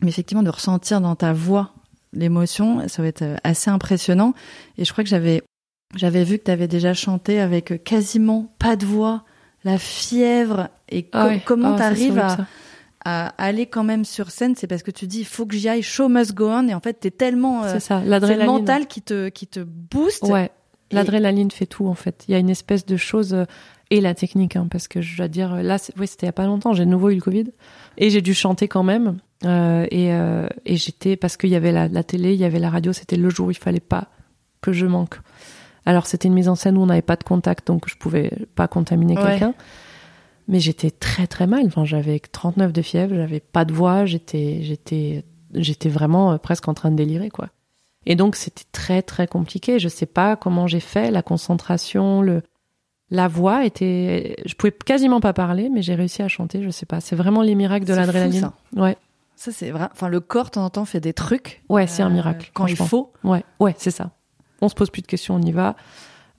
Mais 0.02 0.08
effectivement, 0.08 0.42
de 0.42 0.50
ressentir 0.50 1.00
dans 1.00 1.14
ta 1.14 1.32
voix 1.32 1.74
l'émotion, 2.12 2.88
ça 2.88 3.02
va 3.02 3.08
être 3.08 3.24
assez 3.44 3.70
impressionnant. 3.70 4.32
Et 4.78 4.84
je 4.84 4.92
crois 4.92 5.04
que 5.04 5.10
j'avais 5.10 5.42
j'avais 5.96 6.24
vu 6.24 6.38
que 6.38 6.44
tu 6.44 6.50
avais 6.50 6.68
déjà 6.68 6.94
chanté 6.94 7.40
avec 7.40 7.82
quasiment 7.84 8.52
pas 8.58 8.76
de 8.76 8.86
voix, 8.86 9.24
la 9.64 9.76
fièvre 9.76 10.68
et 10.88 11.08
ah 11.12 11.30
comment 11.44 11.74
ah, 11.74 11.76
tu 11.76 11.82
arrives 11.82 12.18
à, 12.18 12.46
à 13.04 13.28
aller 13.38 13.66
quand 13.66 13.84
même 13.84 14.04
sur 14.04 14.30
scène, 14.30 14.54
c'est 14.56 14.66
parce 14.66 14.82
que 14.82 14.90
tu 14.90 15.06
dis 15.06 15.20
il 15.20 15.26
faut 15.26 15.46
que 15.46 15.56
j'y 15.56 15.68
aille, 15.68 15.82
show 15.82 16.08
must 16.08 16.34
go 16.34 16.48
on, 16.50 16.68
et 16.68 16.74
en 16.74 16.80
fait 16.80 16.94
t'es 16.94 17.10
tellement 17.10 17.64
euh, 17.64 17.72
c'est 17.72 17.80
ça, 17.80 18.02
l'adrénaline 18.04 18.46
mental 18.46 18.86
qui 18.86 19.00
te 19.00 19.28
qui 19.28 19.46
te 19.46 19.60
booste. 19.60 20.24
Ouais, 20.24 20.50
l'adrénaline 20.90 21.50
fait 21.50 21.66
tout 21.66 21.86
en 21.86 21.94
fait. 21.94 22.24
Il 22.28 22.32
y 22.32 22.34
a 22.34 22.38
une 22.38 22.50
espèce 22.50 22.84
de 22.84 22.96
chose 22.96 23.32
euh, 23.32 23.44
et 23.90 24.00
la 24.00 24.14
technique, 24.14 24.56
hein, 24.56 24.68
parce 24.70 24.86
que 24.86 25.00
je 25.00 25.16
dois 25.16 25.28
dire 25.28 25.62
là, 25.62 25.78
oui 25.98 26.06
c'était 26.06 26.26
il 26.26 26.28
y 26.28 26.30
a 26.30 26.32
pas 26.32 26.46
longtemps, 26.46 26.74
j'ai 26.74 26.84
de 26.84 26.90
nouveau 26.90 27.10
eu 27.10 27.14
le 27.14 27.20
Covid 27.20 27.46
et 27.96 28.10
j'ai 28.10 28.20
dû 28.20 28.34
chanter 28.34 28.68
quand 28.68 28.82
même 28.82 29.16
euh, 29.46 29.86
et 29.90 30.12
euh, 30.12 30.46
et 30.66 30.76
j'étais 30.76 31.16
parce 31.16 31.36
qu'il 31.36 31.50
y 31.50 31.56
avait 31.56 31.72
la, 31.72 31.88
la 31.88 32.04
télé, 32.04 32.34
il 32.34 32.40
y 32.40 32.44
avait 32.44 32.58
la 32.58 32.70
radio, 32.70 32.92
c'était 32.92 33.16
le 33.16 33.30
jour 33.30 33.48
où 33.48 33.50
il 33.50 33.56
fallait 33.56 33.80
pas 33.80 34.08
que 34.60 34.72
je 34.72 34.84
manque. 34.84 35.18
Alors 35.86 36.06
c'était 36.06 36.28
une 36.28 36.34
mise 36.34 36.48
en 36.48 36.54
scène 36.54 36.76
où 36.76 36.82
on 36.82 36.86
n'avait 36.86 37.00
pas 37.00 37.16
de 37.16 37.24
contact, 37.24 37.66
donc 37.66 37.88
je 37.88 37.96
pouvais 37.96 38.30
pas 38.54 38.68
contaminer 38.68 39.16
quelqu'un 39.16 39.54
mais 40.50 40.58
j'étais 40.58 40.90
très 40.90 41.26
très 41.26 41.46
mal. 41.46 41.64
Enfin, 41.66 41.84
j'avais 41.84 42.18
39 42.18 42.72
de 42.72 42.82
fièvre, 42.82 43.14
j'avais 43.14 43.40
pas 43.40 43.64
de 43.64 43.72
voix, 43.72 44.04
j'étais 44.04 44.62
j'étais 44.62 45.24
j'étais 45.54 45.88
vraiment 45.88 46.32
euh, 46.32 46.38
presque 46.38 46.68
en 46.68 46.74
train 46.74 46.90
de 46.90 46.96
délirer 46.96 47.30
quoi. 47.30 47.48
Et 48.04 48.16
donc 48.16 48.34
c'était 48.34 48.64
très 48.72 49.00
très 49.00 49.26
compliqué. 49.26 49.78
Je 49.78 49.88
sais 49.88 50.06
pas 50.06 50.36
comment 50.36 50.66
j'ai 50.66 50.80
fait. 50.80 51.10
La 51.10 51.22
concentration, 51.22 52.20
le 52.20 52.42
la 53.12 53.28
voix 53.28 53.64
était, 53.64 54.36
je 54.44 54.54
pouvais 54.54 54.72
quasiment 54.72 55.20
pas 55.20 55.32
parler, 55.32 55.68
mais 55.68 55.82
j'ai 55.82 55.94
réussi 55.94 56.22
à 56.22 56.28
chanter. 56.28 56.62
Je 56.62 56.70
sais 56.70 56.86
pas. 56.86 57.00
C'est 57.00 57.16
vraiment 57.16 57.42
les 57.42 57.54
miracles 57.54 57.86
de 57.86 57.94
l'adrénaline. 57.94 58.50
Ouais. 58.76 58.96
Ça 59.36 59.52
c'est 59.52 59.70
vrai. 59.70 59.88
Enfin, 59.92 60.08
le 60.08 60.20
corps 60.20 60.46
de 60.46 60.50
temps 60.50 60.64
en 60.64 60.70
temps 60.70 60.84
fait 60.84 61.00
des 61.00 61.12
trucs. 61.12 61.62
Ouais, 61.68 61.86
c'est 61.86 62.02
un 62.02 62.10
euh, 62.10 62.14
miracle. 62.14 62.50
Quand 62.54 62.66
il 62.66 62.76
faut. 62.76 63.12
Ouais, 63.22 63.44
ouais, 63.60 63.74
c'est 63.78 63.90
ça. 63.92 64.10
On 64.60 64.68
se 64.68 64.74
pose 64.74 64.90
plus 64.90 65.02
de 65.02 65.06
questions, 65.06 65.36
on 65.36 65.42
y 65.42 65.52
va. 65.52 65.76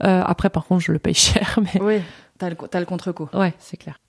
Euh, 0.04 0.22
après, 0.26 0.50
par 0.50 0.66
contre, 0.66 0.84
je 0.84 0.92
le 0.92 1.00
paye 1.00 1.14
cher. 1.16 1.60
Mais... 1.62 1.82
Oui. 1.82 2.02
T'as 2.38 2.50
le, 2.50 2.58
le 2.60 2.86
contre-coup. 2.86 3.30
Ouais, 3.34 3.54
c'est 3.60 3.78
clair. 3.78 4.01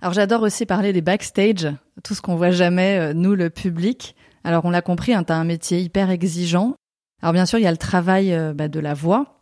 Alors 0.00 0.12
j'adore 0.12 0.42
aussi 0.42 0.66
parler 0.66 0.92
des 0.92 1.00
backstage, 1.00 1.68
tout 2.02 2.14
ce 2.14 2.20
qu'on 2.22 2.36
voit 2.36 2.50
jamais, 2.50 2.98
euh, 2.98 3.12
nous, 3.14 3.34
le 3.34 3.48
public. 3.50 4.14
Alors 4.44 4.64
on 4.64 4.70
l'a 4.70 4.82
compris, 4.82 5.14
hein, 5.14 5.24
tu 5.24 5.32
as 5.32 5.36
un 5.36 5.44
métier 5.44 5.80
hyper 5.80 6.10
exigeant. 6.10 6.74
Alors 7.22 7.32
bien 7.32 7.46
sûr, 7.46 7.58
il 7.58 7.62
y 7.62 7.66
a 7.66 7.70
le 7.70 7.76
travail 7.78 8.34
euh, 8.34 8.52
bah, 8.52 8.68
de 8.68 8.80
la 8.80 8.92
voix. 8.94 9.40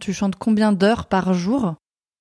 Tu 0.00 0.12
chantes 0.12 0.34
combien 0.36 0.72
d'heures 0.72 1.06
par 1.06 1.34
jour 1.34 1.74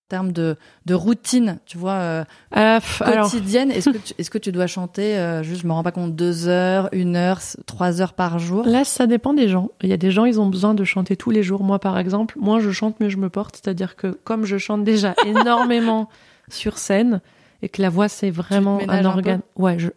termes 0.09 0.34
de, 0.34 0.57
de 0.86 0.93
routine, 0.93 1.59
tu 1.65 1.78
vois, 1.78 1.93
euh, 1.93 2.24
Euh, 2.57 2.80
alors, 2.99 3.32
quotidienne? 3.32 3.72
Est-ce 3.72 3.89
que, 3.89 3.97
tu- 4.05 4.13
est-ce 4.17 4.30
que 4.30 4.38
tu 4.38 4.51
dois 4.51 4.67
chanter, 4.67 5.39
juste, 5.41 5.61
je 5.61 5.67
me 5.67 5.72
rends 5.72 5.84
pas 5.84 5.93
compte, 5.93 6.17
deux 6.17 6.49
heures, 6.49 6.89
une 6.91 7.15
heure, 7.15 7.39
trois 7.65 8.01
heures 8.01 8.11
par 8.13 8.38
jour? 8.38 8.65
Là, 8.67 8.84
ça 8.84 9.07
dépend 9.07 9.34
des 9.34 9.47
gens. 9.47 9.69
Il 9.82 9.88
y 9.89 9.93
a 9.93 9.97
des 9.97 10.11
gens, 10.11 10.26
ils 10.26 10.38
ont 10.41 10.47
besoin 10.47 10.74
de 10.74 10.84
chanter 10.84 11.15
tous 11.15 11.32
les 11.32 11.43
jours. 11.43 11.63
Moi, 11.63 11.80
par 11.80 11.97
exemple, 11.97 12.36
moi, 12.41 12.59
je 12.59 12.72
chante, 12.72 12.97
mais 12.99 13.09
je 13.09 13.15
me 13.15 13.30
porte. 13.30 13.55
C'est-à-dire 13.63 13.95
que 13.95 14.07
comme 14.07 14.43
je 14.43 14.57
chante 14.57 14.84
déjà 14.84 15.15
énormément 15.26 16.09
sur 16.49 16.78
scène 16.78 17.22
et 17.62 17.70
que 17.70 17.82
la 17.82 17.89
voix, 17.89 18.07
c'est 18.07 18.32
vraiment 18.32 18.80
un 18.89 19.05
organe. 19.05 19.41
ouais, 19.55 19.78
je, 19.80 19.89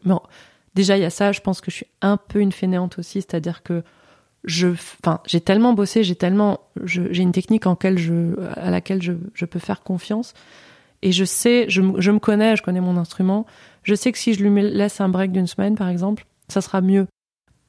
déjà, 0.74 0.96
il 0.96 1.00
y 1.02 1.06
a 1.06 1.10
ça. 1.10 1.32
Je 1.32 1.40
pense 1.40 1.60
que 1.60 1.70
je 1.70 1.76
suis 1.76 1.86
un 2.02 2.16
peu 2.16 2.40
une 2.40 2.52
fainéante 2.52 2.98
aussi. 2.98 3.20
C'est-à-dire 3.22 3.62
que 3.62 3.82
je, 4.44 4.68
enfin, 4.68 5.20
j'ai 5.26 5.40
tellement 5.40 5.72
bossé, 5.72 6.04
j'ai 6.04 6.16
tellement, 6.16 6.60
j'ai 6.84 7.22
une 7.22 7.32
technique 7.32 7.66
en 7.66 7.70
laquelle 7.70 7.96
je, 7.98 8.34
à 8.56 8.70
laquelle 8.70 9.00
je, 9.02 9.12
je 9.32 9.44
peux 9.46 9.58
faire 9.58 9.82
confiance. 9.82 10.34
Et 11.02 11.12
je 11.12 11.24
sais, 11.24 11.66
je, 11.68 11.80
me- 11.82 12.00
je 12.00 12.10
me 12.10 12.18
connais, 12.18 12.56
je 12.56 12.62
connais 12.62 12.80
mon 12.80 12.96
instrument. 12.96 13.46
Je 13.82 13.94
sais 13.94 14.12
que 14.12 14.18
si 14.18 14.34
je 14.34 14.42
lui 14.44 14.62
laisse 14.62 15.00
un 15.00 15.08
break 15.08 15.32
d'une 15.32 15.46
semaine, 15.46 15.74
par 15.76 15.88
exemple, 15.88 16.26
ça 16.48 16.60
sera 16.60 16.80
mieux. 16.80 17.06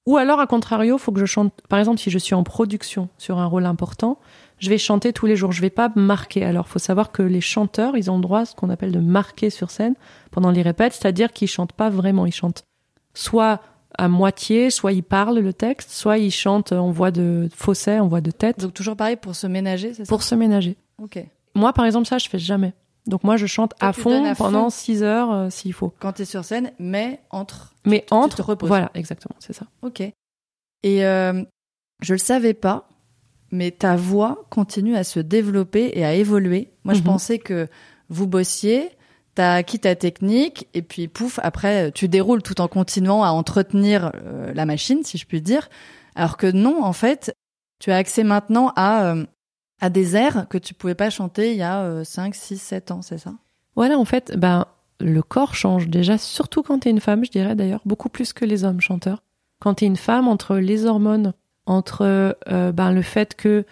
Ou 0.06 0.18
alors, 0.18 0.39
à 0.39 0.48
contrario, 0.48 0.98
faut 0.98 1.12
que 1.12 1.20
je 1.20 1.26
chante. 1.26 1.54
Par 1.68 1.80
exemple, 1.80 2.00
si 2.00 2.12
je 2.12 2.18
suis 2.20 2.36
en 2.36 2.43
production 2.43 3.10
sur 3.18 3.39
un 3.39 3.46
rôle 3.46 3.66
important, 3.66 4.20
je 4.60 4.70
vais 4.70 4.78
chanter 4.78 5.12
tous 5.14 5.26
les 5.26 5.36
jours. 5.36 5.51
Je 5.51 5.62
vais 5.62 5.70
pas 5.70 5.91
marquer. 5.95 6.43
Alors, 6.45 6.68
faut 6.68 6.80
savoir 6.80 7.12
que 7.12 7.22
les 7.22 7.41
chanteurs, 7.41 7.97
ils 7.97 8.10
ont 8.10 8.16
le 8.16 8.22
droit 8.22 8.41
à 8.41 8.45
ce 8.45 8.56
qu'on 8.56 8.70
appelle 8.70 8.91
de 8.91 8.99
marquer 8.99 9.49
sur 9.49 9.70
scène 9.72 9.95
pendant 10.32 10.51
les 10.51 10.62
répètes, 10.62 10.93
c'est-à-dire 10.93 11.34
qu'ils 11.34 11.47
chantent 11.47 11.74
pas 11.74 11.89
vraiment. 11.89 12.26
Ils 12.26 12.34
chantent 12.34 12.64
soit 13.14 13.62
à 13.97 14.08
moitié, 14.10 14.70
soit 14.70 14.91
ils 14.91 15.03
parlent 15.03 15.39
le 15.39 15.53
texte, 15.53 15.89
soit 15.91 16.18
ils 16.18 16.32
chantent 16.32 16.74
en 16.74 16.91
voix 16.91 17.12
de 17.12 17.49
fausset, 17.56 17.99
en 17.99 18.08
voix 18.08 18.20
de 18.22 18.32
tête, 18.32 18.60
Donc 18.60 18.74
toujours 18.74 18.95
pareil 18.97 19.16
pour 19.16 19.36
se 19.36 19.47
ménager, 19.47 19.93
c'est 19.93 20.03
ça? 20.06 20.10
Pour 20.10 20.22
se 20.24 20.36
ménager. 20.36 20.76
Ok. 21.01 21.24
Moi, 21.53 21.72
par 21.72 21.86
exemple, 21.86 22.06
ça, 22.08 22.18
je 22.18 22.28
fais 22.28 22.39
jamais. 22.39 22.74
Donc 23.08 23.24
moi, 23.24 23.38
je 23.38 23.45
chante 23.45 23.74
Toi, 23.80 23.89
à 23.89 23.93
tu 23.93 24.01
fond 24.01 24.10
donnes 24.10 24.26
à 24.26 24.36
fond. 24.36 24.45
pendant 24.45 24.70
6 24.70 25.03
heures 25.03 25.32
euh, 25.32 25.49
s'il 25.49 25.72
faut. 25.74 25.93
Quand 25.99 26.12
tu 26.14 26.24
es 26.24 26.26
sur 26.26 26.43
scène, 26.43 26.72
mais 26.80 27.20
entre. 27.30 27.74
Mais 27.86 28.01
tu 28.01 28.08
te 28.08 28.14
entre, 28.16 28.43
reposes. 28.43 28.68
voilà, 28.68 28.91
exactement, 28.95 29.36
c'est 29.39 29.53
ça. 29.53 29.66
Ok. 29.82 30.01
Et 30.01 31.06
euh, 31.06 31.43
je 32.01 32.14
le 32.14 32.20
savais 32.20 32.53
pas, 32.53 32.89
mais 33.56 33.72
ta 33.72 33.95
voix 33.95 34.45
continue 34.49 34.95
à 34.95 35.03
se 35.03 35.20
développer 35.20 35.91
et 35.93 36.06
à 36.06 36.14
évoluer. 36.14 36.72
Moi, 36.84 36.93
je 36.93 36.99
Mhm. 36.99 37.06
pensais 37.06 37.39
que 37.39 37.68
vous 38.10 38.28
bossiez, 38.28 38.89
t'as 39.34 39.56
acquis 39.56 39.80
ta 39.80 39.95
technique, 39.95 40.68
et 40.74 40.82
puis 40.82 41.08
pouf, 41.08 41.39
après, 41.41 41.91
tu 41.91 42.08
déroules 42.08 42.43
tout 42.43 42.62
en 42.62 42.68
continuant 42.68 43.24
à 43.24 43.30
entretenir 43.30 44.12
euh, 44.16 44.53
la 44.53 44.66
machine, 44.66 45.03
si 45.03 45.18
je 45.18 45.26
puis 45.26 45.41
dire. 45.41 45.70
Alors 46.16 46.38
que 46.38 46.47
non, 46.51 46.84
en 46.84 46.93
fait, 46.93 47.34
tu 47.80 47.91
as 47.91 47.97
accès 47.97 48.24
maintenant 48.24 48.72
à, 48.76 49.08
euh, 49.14 49.26
à 49.82 49.89
des 49.89 50.16
airs 50.16 50.47
que 50.49 50.58
tu 50.58 50.74
pouvais 50.74 50.95
pas 50.95 51.10
chanter 51.10 51.51
il 51.51 51.58
y 51.58 51.64
a 51.64 51.82
euh, 51.82 52.03
5, 52.03 52.36
6, 52.36 52.58
7 52.62 52.91
ans, 52.91 53.01
c'est 53.01 53.18
ça? 53.18 53.34
Voilà, 53.76 53.97
en 53.97 54.06
fait, 54.06 54.38
ben, 54.38 54.66
le 55.01 55.22
corps 55.22 55.56
change 55.56 55.89
déjà, 55.89 56.18
surtout 56.18 56.64
quand 56.64 56.80
t'es 56.80 56.89
une 56.89 57.01
femme, 57.01 57.26
je 57.26 57.32
dirais 57.32 57.56
d'ailleurs, 57.56 57.82
beaucoup 57.86 58.08
plus 58.08 58.32
que 58.32 58.45
les 58.45 58.64
hommes 58.64 58.80
chanteurs. 58.80 59.22
Quand 59.60 59.74
t'es 59.76 59.86
une 59.86 59.97
femme, 59.97 60.28
entre 60.30 60.56
les 60.58 60.86
hormones, 60.86 61.34
entre 61.66 62.36
euh, 62.49 62.72
ben, 62.72 62.91
le 62.91 63.01
fait 63.01 63.36
que 63.36 63.66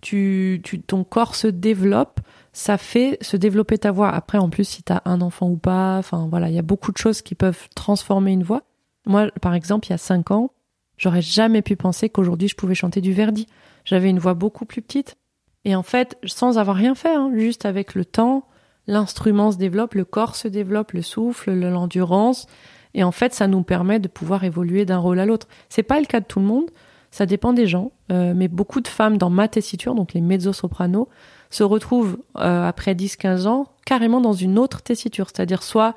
tu, 0.00 0.60
tu, 0.64 0.80
ton 0.80 1.04
corps 1.04 1.34
se 1.34 1.46
développe, 1.46 2.20
ça 2.52 2.78
fait 2.78 3.18
se 3.20 3.36
développer 3.36 3.78
ta 3.78 3.90
voix. 3.90 4.10
Après, 4.10 4.38
en 4.38 4.48
plus, 4.48 4.64
si 4.64 4.82
t'as 4.82 5.00
un 5.04 5.20
enfant 5.20 5.48
ou 5.48 5.56
pas, 5.56 5.96
enfin 5.98 6.26
voilà, 6.30 6.48
il 6.48 6.54
y 6.54 6.58
a 6.58 6.62
beaucoup 6.62 6.92
de 6.92 6.98
choses 6.98 7.22
qui 7.22 7.34
peuvent 7.34 7.68
transformer 7.74 8.32
une 8.32 8.42
voix. 8.44 8.62
Moi, 9.06 9.30
par 9.40 9.54
exemple, 9.54 9.86
il 9.88 9.90
y 9.90 9.94
a 9.94 9.98
cinq 9.98 10.30
ans, 10.30 10.50
j'aurais 10.96 11.22
jamais 11.22 11.62
pu 11.62 11.76
penser 11.76 12.08
qu'aujourd'hui 12.08 12.48
je 12.48 12.54
pouvais 12.54 12.74
chanter 12.74 13.00
du 13.00 13.12
Verdi. 13.12 13.46
J'avais 13.84 14.08
une 14.08 14.18
voix 14.18 14.34
beaucoup 14.34 14.64
plus 14.64 14.82
petite. 14.82 15.16
Et 15.64 15.74
en 15.74 15.82
fait, 15.82 16.16
sans 16.24 16.58
avoir 16.58 16.76
rien 16.76 16.94
fait, 16.94 17.14
hein, 17.14 17.30
juste 17.34 17.64
avec 17.66 17.94
le 17.94 18.04
temps, 18.04 18.46
l'instrument 18.86 19.50
se 19.50 19.56
développe, 19.56 19.94
le 19.94 20.04
corps 20.04 20.36
se 20.36 20.48
développe, 20.48 20.92
le 20.92 21.02
souffle, 21.02 21.52
le- 21.52 21.70
l'endurance. 21.70 22.46
Et 22.92 23.02
en 23.02 23.12
fait, 23.12 23.34
ça 23.34 23.46
nous 23.48 23.62
permet 23.62 23.98
de 23.98 24.08
pouvoir 24.08 24.44
évoluer 24.44 24.84
d'un 24.84 24.98
rôle 24.98 25.18
à 25.18 25.26
l'autre. 25.26 25.48
C'est 25.68 25.82
pas 25.82 25.98
le 26.00 26.06
cas 26.06 26.20
de 26.20 26.26
tout 26.26 26.38
le 26.38 26.46
monde, 26.46 26.70
ça 27.14 27.26
dépend 27.26 27.52
des 27.52 27.68
gens. 27.68 27.92
Euh, 28.10 28.32
mais 28.34 28.48
beaucoup 28.48 28.80
de 28.80 28.88
femmes 28.88 29.18
dans 29.18 29.30
ma 29.30 29.46
tessiture, 29.46 29.94
donc 29.94 30.14
les 30.14 30.20
mezzo-sopranos, 30.20 31.08
se 31.48 31.62
retrouvent 31.62 32.18
euh, 32.38 32.66
après 32.66 32.94
10-15 32.94 33.46
ans 33.46 33.68
carrément 33.86 34.20
dans 34.20 34.32
une 34.32 34.58
autre 34.58 34.82
tessiture, 34.82 35.28
c'est-à-dire 35.32 35.62
soit 35.62 35.94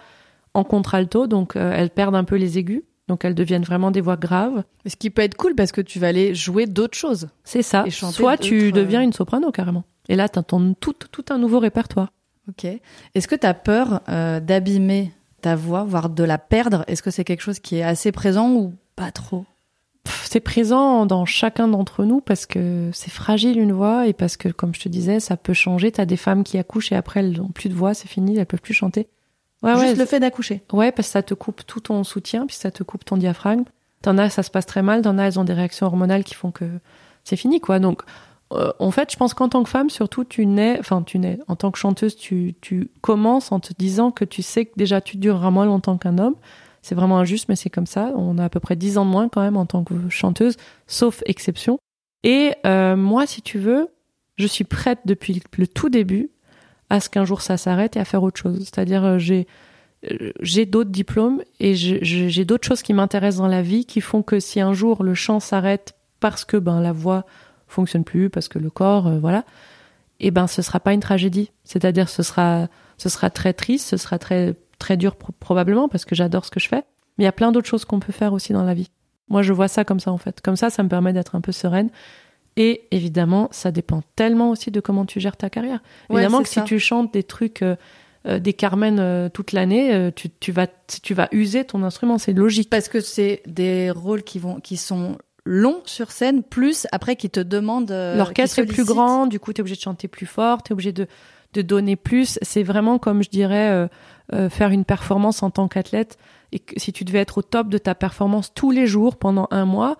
en 0.53 0.63
contralto, 0.63 1.25
donc 1.25 1.55
euh, 1.55 1.73
elles 1.75 1.89
perdent 1.89 2.15
un 2.15 2.23
peu 2.23 2.35
les 2.35 2.59
aigus, 2.59 2.83
donc 3.07 3.25
elles 3.25 3.33
deviennent 3.33 3.63
vraiment 3.63 3.89
des 3.89 3.99
voix 3.99 4.15
graves. 4.15 4.63
Ce 4.85 4.95
qui 4.95 5.09
peut 5.09 5.23
être 5.23 5.35
cool 5.35 5.55
parce 5.55 5.71
que 5.71 5.81
tu 5.81 5.97
vas 5.97 6.07
aller 6.07 6.35
jouer 6.35 6.67
d'autres 6.67 6.97
choses. 6.97 7.29
C'est 7.43 7.63
ça. 7.63 7.83
Soit 7.89 8.37
tu 8.37 8.71
deviens 8.71 9.01
une 9.01 9.13
soprano 9.13 9.51
carrément. 9.51 9.85
Et 10.09 10.15
là, 10.15 10.29
tu 10.29 10.39
ton 10.43 10.75
tout, 10.79 10.93
tout 10.93 11.25
un 11.31 11.39
nouveau 11.39 11.57
répertoire. 11.57 12.09
Ok. 12.47 12.65
Est-ce 13.15 13.27
que 13.27 13.35
tu 13.35 13.47
as 13.47 13.55
peur 13.55 14.01
euh, 14.07 14.39
d'abîmer 14.39 15.11
ta 15.41 15.55
voix, 15.55 15.83
voire 15.83 16.09
de 16.09 16.23
la 16.23 16.37
perdre? 16.37 16.83
Est-ce 16.87 17.01
que 17.01 17.09
c'est 17.09 17.23
quelque 17.23 17.41
chose 17.41 17.59
qui 17.59 17.77
est 17.77 17.83
assez 17.83 18.11
présent 18.11 18.51
ou 18.51 18.75
pas 18.95 19.11
trop? 19.11 19.45
C'est 20.25 20.39
présent 20.39 21.05
dans 21.05 21.25
chacun 21.25 21.67
d'entre 21.67 22.03
nous 22.03 22.21
parce 22.21 22.45
que 22.45 22.89
c'est 22.93 23.11
fragile 23.11 23.59
une 23.59 23.71
voix 23.71 24.07
et 24.07 24.13
parce 24.13 24.37
que, 24.37 24.49
comme 24.49 24.73
je 24.75 24.81
te 24.81 24.89
disais, 24.89 25.19
ça 25.19 25.37
peut 25.37 25.53
changer. 25.53 25.91
T'as 25.91 26.05
des 26.05 26.17
femmes 26.17 26.43
qui 26.43 26.57
accouchent 26.57 26.91
et 26.91 26.95
après 26.95 27.21
elles 27.21 27.37
n'ont 27.37 27.49
plus 27.49 27.69
de 27.69 27.73
voix, 27.73 27.93
c'est 27.93 28.07
fini, 28.07 28.37
elles 28.37 28.45
peuvent 28.45 28.61
plus 28.61 28.73
chanter. 28.73 29.07
Ouais, 29.63 29.73
Juste 29.73 29.85
ouais, 29.85 29.95
le 29.95 30.05
fait 30.05 30.19
d'accoucher. 30.19 30.61
ouais, 30.71 30.91
parce 30.91 31.07
que 31.07 31.11
ça 31.13 31.23
te 31.23 31.33
coupe 31.33 31.65
tout 31.65 31.79
ton 31.79 32.03
soutien, 32.03 32.45
puis 32.45 32.55
ça 32.55 32.69
te 32.71 32.83
coupe 32.83 33.03
ton 33.05 33.17
diaphragme. 33.17 33.63
T'en 34.03 34.17
as, 34.19 34.29
ça 34.29 34.43
se 34.43 34.51
passe 34.51 34.67
très 34.67 34.83
mal. 34.83 35.01
T'en 35.01 35.17
as, 35.17 35.23
elles 35.23 35.39
ont 35.39 35.43
des 35.43 35.53
réactions 35.53 35.87
hormonales 35.87 36.23
qui 36.23 36.35
font 36.35 36.51
que 36.51 36.65
c'est 37.23 37.35
fini, 37.35 37.59
quoi. 37.59 37.79
Donc, 37.79 38.03
euh, 38.53 38.71
en 38.79 38.91
fait, 38.91 39.11
je 39.11 39.17
pense 39.17 39.33
qu'en 39.33 39.49
tant 39.49 39.63
que 39.63 39.69
femme, 39.69 39.89
surtout, 39.89 40.23
tu 40.23 40.45
nais, 40.45 40.77
enfin, 40.79 41.01
tu 41.01 41.17
nais, 41.17 41.39
en 41.47 41.55
tant 41.55 41.71
que 41.71 41.79
chanteuse, 41.79 42.15
tu, 42.15 42.53
tu 42.61 42.91
commences 43.01 43.51
en 43.51 43.59
te 43.59 43.73
disant 43.77 44.11
que 44.11 44.23
tu 44.25 44.43
sais 44.43 44.65
que 44.65 44.73
déjà 44.77 45.01
tu 45.01 45.17
dureras 45.17 45.49
moins 45.49 45.65
longtemps 45.65 45.97
qu'un 45.97 46.19
homme. 46.19 46.35
C'est 46.87 46.95
vraiment 46.95 47.19
injuste, 47.19 47.49
mais 47.49 47.57
c'est 47.57 47.69
comme 47.69 47.85
ça. 47.85 48.13
On 48.15 48.37
a 48.37 48.45
à 48.45 48.49
peu 48.49 48.61
près 48.61 48.77
10 48.77 48.97
ans 48.97 49.05
de 49.05 49.11
moins 49.11 49.27
quand 49.27 49.41
même 49.41 49.57
en 49.57 49.65
tant 49.65 49.83
que 49.83 50.07
chanteuse, 50.07 50.55
sauf 50.87 51.21
exception. 51.25 51.79
Et 52.23 52.53
euh, 52.65 52.95
moi, 52.95 53.27
si 53.27 53.41
tu 53.41 53.59
veux, 53.59 53.89
je 54.37 54.47
suis 54.47 54.63
prête 54.63 54.99
depuis 55.03 55.41
le 55.57 55.67
tout 55.67 55.89
début 55.89 56.29
à 56.89 57.01
ce 57.01 57.09
qu'un 57.09 57.25
jour 57.25 57.41
ça 57.41 57.57
s'arrête 57.57 57.97
et 57.97 57.99
à 57.99 58.05
faire 58.05 58.23
autre 58.23 58.39
chose. 58.39 58.59
C'est-à-dire, 58.59 59.03
euh, 59.03 59.17
j'ai 59.17 59.47
euh, 60.09 60.31
j'ai 60.39 60.65
d'autres 60.65 60.89
diplômes 60.89 61.43
et 61.59 61.75
j'ai 61.75 62.45
d'autres 62.45 62.65
choses 62.65 62.83
qui 62.83 62.93
m'intéressent 62.93 63.41
dans 63.41 63.49
la 63.49 63.61
vie 63.61 63.83
qui 63.83 63.99
font 63.99 64.23
que 64.23 64.39
si 64.39 64.61
un 64.61 64.71
jour 64.71 65.03
le 65.03 65.13
chant 65.13 65.41
s'arrête 65.41 65.93
parce 66.21 66.45
que 66.45 66.55
ben 66.55 66.79
la 66.79 66.93
voix 66.93 67.25
fonctionne 67.67 68.05
plus, 68.05 68.29
parce 68.29 68.47
que 68.47 68.59
le 68.59 68.69
corps, 68.69 69.11
voilà, 69.19 69.43
et 70.21 70.31
ben 70.31 70.47
ce 70.47 70.61
sera 70.61 70.79
pas 70.79 70.93
une 70.93 71.01
tragédie. 71.01 71.51
C'est-à-dire 71.65 72.07
ce 72.07 72.23
sera 72.23 72.69
ce 72.97 73.09
sera 73.09 73.29
très 73.29 73.51
triste, 73.51 73.89
ce 73.89 73.97
sera 73.97 74.17
très 74.19 74.55
très 74.79 74.97
dur 74.97 75.15
pro- 75.15 75.33
probablement 75.39 75.87
parce 75.89 76.05
que 76.05 76.15
j'adore 76.15 76.45
ce 76.45 76.51
que 76.51 76.59
je 76.59 76.67
fais. 76.67 76.83
Mais 77.17 77.23
il 77.23 77.25
y 77.25 77.27
a 77.27 77.31
plein 77.31 77.51
d'autres 77.51 77.67
choses 77.67 77.85
qu'on 77.85 77.99
peut 77.99 78.13
faire 78.13 78.33
aussi 78.33 78.53
dans 78.53 78.63
la 78.63 78.73
vie. 78.73 78.89
Moi, 79.29 79.41
je 79.41 79.51
vois 79.53 79.67
ça 79.67 79.83
comme 79.83 79.99
ça 79.99 80.11
en 80.11 80.17
fait. 80.17 80.39
Comme 80.41 80.55
ça, 80.55 80.69
ça 80.69 80.83
me 80.83 80.89
permet 80.89 81.13
d'être 81.13 81.35
un 81.35 81.41
peu 81.41 81.51
sereine. 81.51 81.89
Et 82.55 82.83
évidemment, 82.91 83.49
ça 83.51 83.71
dépend 83.71 84.01
tellement 84.15 84.49
aussi 84.49 84.71
de 84.71 84.79
comment 84.79 85.05
tu 85.05 85.19
gères 85.19 85.37
ta 85.37 85.49
carrière. 85.49 85.81
Ouais, 86.09 86.21
évidemment 86.21 86.41
que 86.41 86.49
ça. 86.49 86.61
si 86.61 86.67
tu 86.67 86.79
chantes 86.79 87.13
des 87.13 87.23
trucs, 87.23 87.61
euh, 87.61 87.75
euh, 88.27 88.39
des 88.39 88.53
Carmen 88.53 88.97
euh, 88.99 89.29
toute 89.29 89.51
l'année, 89.51 90.11
tu, 90.15 90.29
tu 90.29 90.51
vas 90.51 90.65
tu 91.03 91.13
vas 91.13 91.27
user 91.31 91.65
ton 91.65 91.83
instrument. 91.83 92.17
C'est 92.17 92.33
logique. 92.33 92.69
Parce 92.69 92.89
que 92.89 92.99
c'est 92.99 93.43
des 93.45 93.91
rôles 93.91 94.23
qui 94.23 94.39
vont, 94.39 94.59
qui 94.59 94.75
sont 94.77 95.17
longs 95.45 95.81
sur 95.85 96.11
scène, 96.11 96.41
plus 96.43 96.87
après 96.91 97.15
qui 97.15 97.29
te 97.29 97.39
demandent. 97.39 97.91
L'orchestre 97.91 98.59
est 98.59 98.65
plus 98.65 98.85
grand, 98.85 99.27
du 99.27 99.39
coup, 99.39 99.53
tu 99.53 99.59
es 99.59 99.61
obligé 99.61 99.75
de 99.75 99.81
chanter 99.81 100.07
plus 100.07 100.25
fort, 100.25 100.63
tu 100.63 100.71
es 100.71 100.73
obligé 100.73 100.91
de, 100.91 101.07
de 101.57 101.67
donner 101.67 101.95
plus. 101.95 102.39
C'est 102.41 102.63
vraiment 102.63 102.99
comme 102.99 103.23
je 103.23 103.29
dirais 103.29 103.69
euh, 103.69 103.87
euh, 104.33 104.49
faire 104.49 104.69
une 104.69 104.85
performance 104.85 105.43
en 105.43 105.49
tant 105.49 105.67
qu'athlète. 105.67 106.17
Et 106.51 106.59
que 106.59 106.79
si 106.79 106.93
tu 106.93 107.03
devais 107.03 107.19
être 107.19 107.39
au 107.39 107.41
top 107.41 107.69
de 107.69 107.77
ta 107.77 107.95
performance 107.95 108.53
tous 108.53 108.71
les 108.71 108.87
jours 108.87 109.17
pendant 109.17 109.47
un 109.51 109.65
mois, 109.65 109.97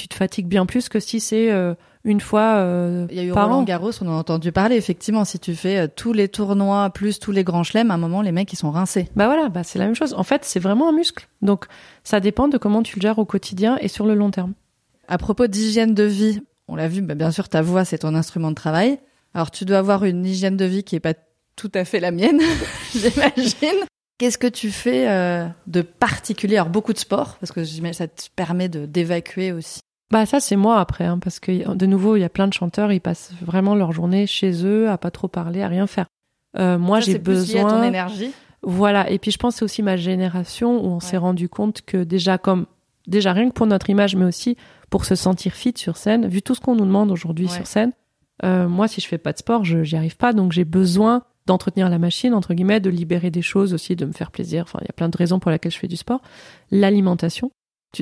tu 0.00 0.08
te 0.08 0.14
fatigues 0.14 0.46
bien 0.46 0.66
plus 0.66 0.88
que 0.88 0.98
si 0.98 1.20
c'est 1.20 1.50
euh, 1.50 1.74
une 2.04 2.20
fois 2.20 2.56
euh, 2.56 3.06
Il 3.10 3.16
y 3.16 3.20
a 3.20 3.24
eu 3.24 3.32
par 3.32 3.48
Roland 3.48 3.60
an. 3.60 3.62
Garros, 3.64 3.90
on 4.00 4.08
en 4.08 4.12
a 4.12 4.20
entendu 4.20 4.50
parler. 4.50 4.76
Effectivement, 4.76 5.24
si 5.24 5.38
tu 5.38 5.54
fais 5.54 5.78
euh, 5.78 5.88
tous 5.94 6.12
les 6.12 6.28
tournois 6.28 6.90
plus 6.90 7.18
tous 7.18 7.32
les 7.32 7.44
grands 7.44 7.62
chelems, 7.62 7.90
à 7.90 7.94
un 7.94 7.98
moment, 7.98 8.22
les 8.22 8.32
mecs 8.32 8.52
ils 8.52 8.56
sont 8.56 8.70
rincés. 8.70 9.08
Bah 9.14 9.26
voilà, 9.26 9.48
bah 9.48 9.62
c'est 9.62 9.78
la 9.78 9.84
même 9.84 9.94
chose. 9.94 10.14
En 10.14 10.22
fait, 10.22 10.44
c'est 10.44 10.60
vraiment 10.60 10.88
un 10.88 10.92
muscle. 10.92 11.28
Donc, 11.42 11.66
ça 12.02 12.20
dépend 12.20 12.48
de 12.48 12.56
comment 12.56 12.82
tu 12.82 12.96
le 12.96 13.02
gères 13.02 13.18
au 13.18 13.26
quotidien 13.26 13.76
et 13.80 13.88
sur 13.88 14.06
le 14.06 14.14
long 14.14 14.30
terme. 14.30 14.54
À 15.08 15.18
propos 15.18 15.46
d'hygiène 15.46 15.94
de 15.94 16.04
vie, 16.04 16.40
on 16.68 16.76
l'a 16.76 16.88
vu, 16.88 17.02
bah, 17.02 17.14
bien 17.14 17.30
sûr, 17.30 17.48
ta 17.48 17.60
voix 17.62 17.84
c'est 17.84 17.98
ton 17.98 18.14
instrument 18.14 18.50
de 18.50 18.54
travail. 18.54 18.98
Alors 19.34 19.50
tu 19.50 19.64
dois 19.64 19.78
avoir 19.78 20.04
une 20.04 20.24
hygiène 20.26 20.56
de 20.56 20.64
vie 20.64 20.82
qui 20.84 20.96
est 20.96 21.00
pas 21.00 21.14
tout 21.56 21.70
à 21.74 21.84
fait 21.84 22.00
la 22.00 22.10
mienne, 22.10 22.40
j'imagine. 22.94 23.84
Qu'est-ce 24.18 24.38
que 24.38 24.46
tu 24.46 24.70
fais 24.70 25.08
euh, 25.08 25.46
de 25.66 25.82
particulier? 25.82 26.56
Alors 26.56 26.68
beaucoup 26.68 26.92
de 26.92 26.98
sport, 26.98 27.36
parce 27.40 27.52
que 27.52 27.62
j'imagine 27.64 27.94
ça 27.94 28.08
te 28.08 28.24
permet 28.36 28.68
de 28.68 28.86
d'évacuer 28.86 29.52
aussi. 29.52 29.80
Bah 30.10 30.26
ça 30.26 30.40
c'est 30.40 30.56
moi 30.56 30.80
après, 30.80 31.04
hein, 31.04 31.18
parce 31.22 31.38
que 31.38 31.72
de 31.74 31.86
nouveau 31.86 32.16
il 32.16 32.20
y 32.20 32.24
a 32.24 32.28
plein 32.28 32.48
de 32.48 32.52
chanteurs, 32.52 32.92
ils 32.92 33.00
passent 33.00 33.32
vraiment 33.40 33.74
leur 33.74 33.92
journée 33.92 34.26
chez 34.26 34.64
eux 34.66 34.90
à 34.90 34.98
pas 34.98 35.10
trop 35.10 35.28
parler, 35.28 35.62
à 35.62 35.68
rien 35.68 35.86
faire. 35.86 36.06
Euh, 36.58 36.78
moi 36.78 37.00
j'ai 37.00 37.12
c'est 37.12 37.18
plus 37.20 37.54
à 37.56 37.60
ton 37.60 37.64
besoin, 37.66 37.82
énergie. 37.84 38.32
voilà. 38.62 39.08
Et 39.10 39.18
puis 39.18 39.30
je 39.30 39.38
pense 39.38 39.54
que 39.54 39.58
c'est 39.60 39.64
aussi 39.64 39.82
ma 39.82 39.96
génération 39.96 40.84
où 40.84 40.88
on 40.88 41.00
s'est 41.00 41.12
Ouais. 41.12 41.18
rendu 41.18 41.48
compte 41.48 41.82
que 41.82 42.02
déjà 42.02 42.38
comme 42.38 42.66
déjà 43.06 43.32
rien 43.32 43.48
que 43.48 43.54
pour 43.54 43.66
notre 43.66 43.88
image, 43.90 44.16
mais 44.16 44.24
aussi 44.24 44.56
pour 44.90 45.04
se 45.04 45.14
sentir 45.14 45.52
fit 45.54 45.74
sur 45.76 45.96
scène, 45.96 46.26
vu 46.26 46.42
tout 46.42 46.54
ce 46.56 46.60
qu'on 46.60 46.74
nous 46.74 46.84
demande 46.84 47.10
aujourd'hui 47.12 47.46
Ouais. 47.46 47.52
sur 47.54 47.66
scène. 47.66 47.92
Euh, 48.44 48.68
moi 48.68 48.88
si 48.88 49.00
je 49.00 49.06
fais 49.06 49.18
pas 49.18 49.32
de 49.32 49.38
sport, 49.38 49.64
je 49.64 49.82
j'y 49.82 49.96
arrive 49.96 50.16
pas, 50.16 50.32
donc 50.32 50.52
j'ai 50.52 50.64
besoin 50.64 51.24
d'entretenir 51.46 51.88
la 51.88 51.98
machine 51.98 52.34
entre 52.34 52.54
guillemets, 52.54 52.80
de 52.80 52.90
libérer 52.90 53.30
des 53.30 53.42
choses 53.42 53.74
aussi, 53.74 53.96
de 53.96 54.06
me 54.06 54.12
faire 54.12 54.30
plaisir. 54.30 54.64
Enfin, 54.64 54.78
il 54.82 54.86
y 54.86 54.90
a 54.90 54.92
plein 54.92 55.08
de 55.08 55.16
raisons 55.16 55.38
pour 55.38 55.50
lesquelles 55.50 55.72
je 55.72 55.78
fais 55.78 55.88
du 55.88 55.96
sport. 55.96 56.20
L'alimentation. 56.70 57.50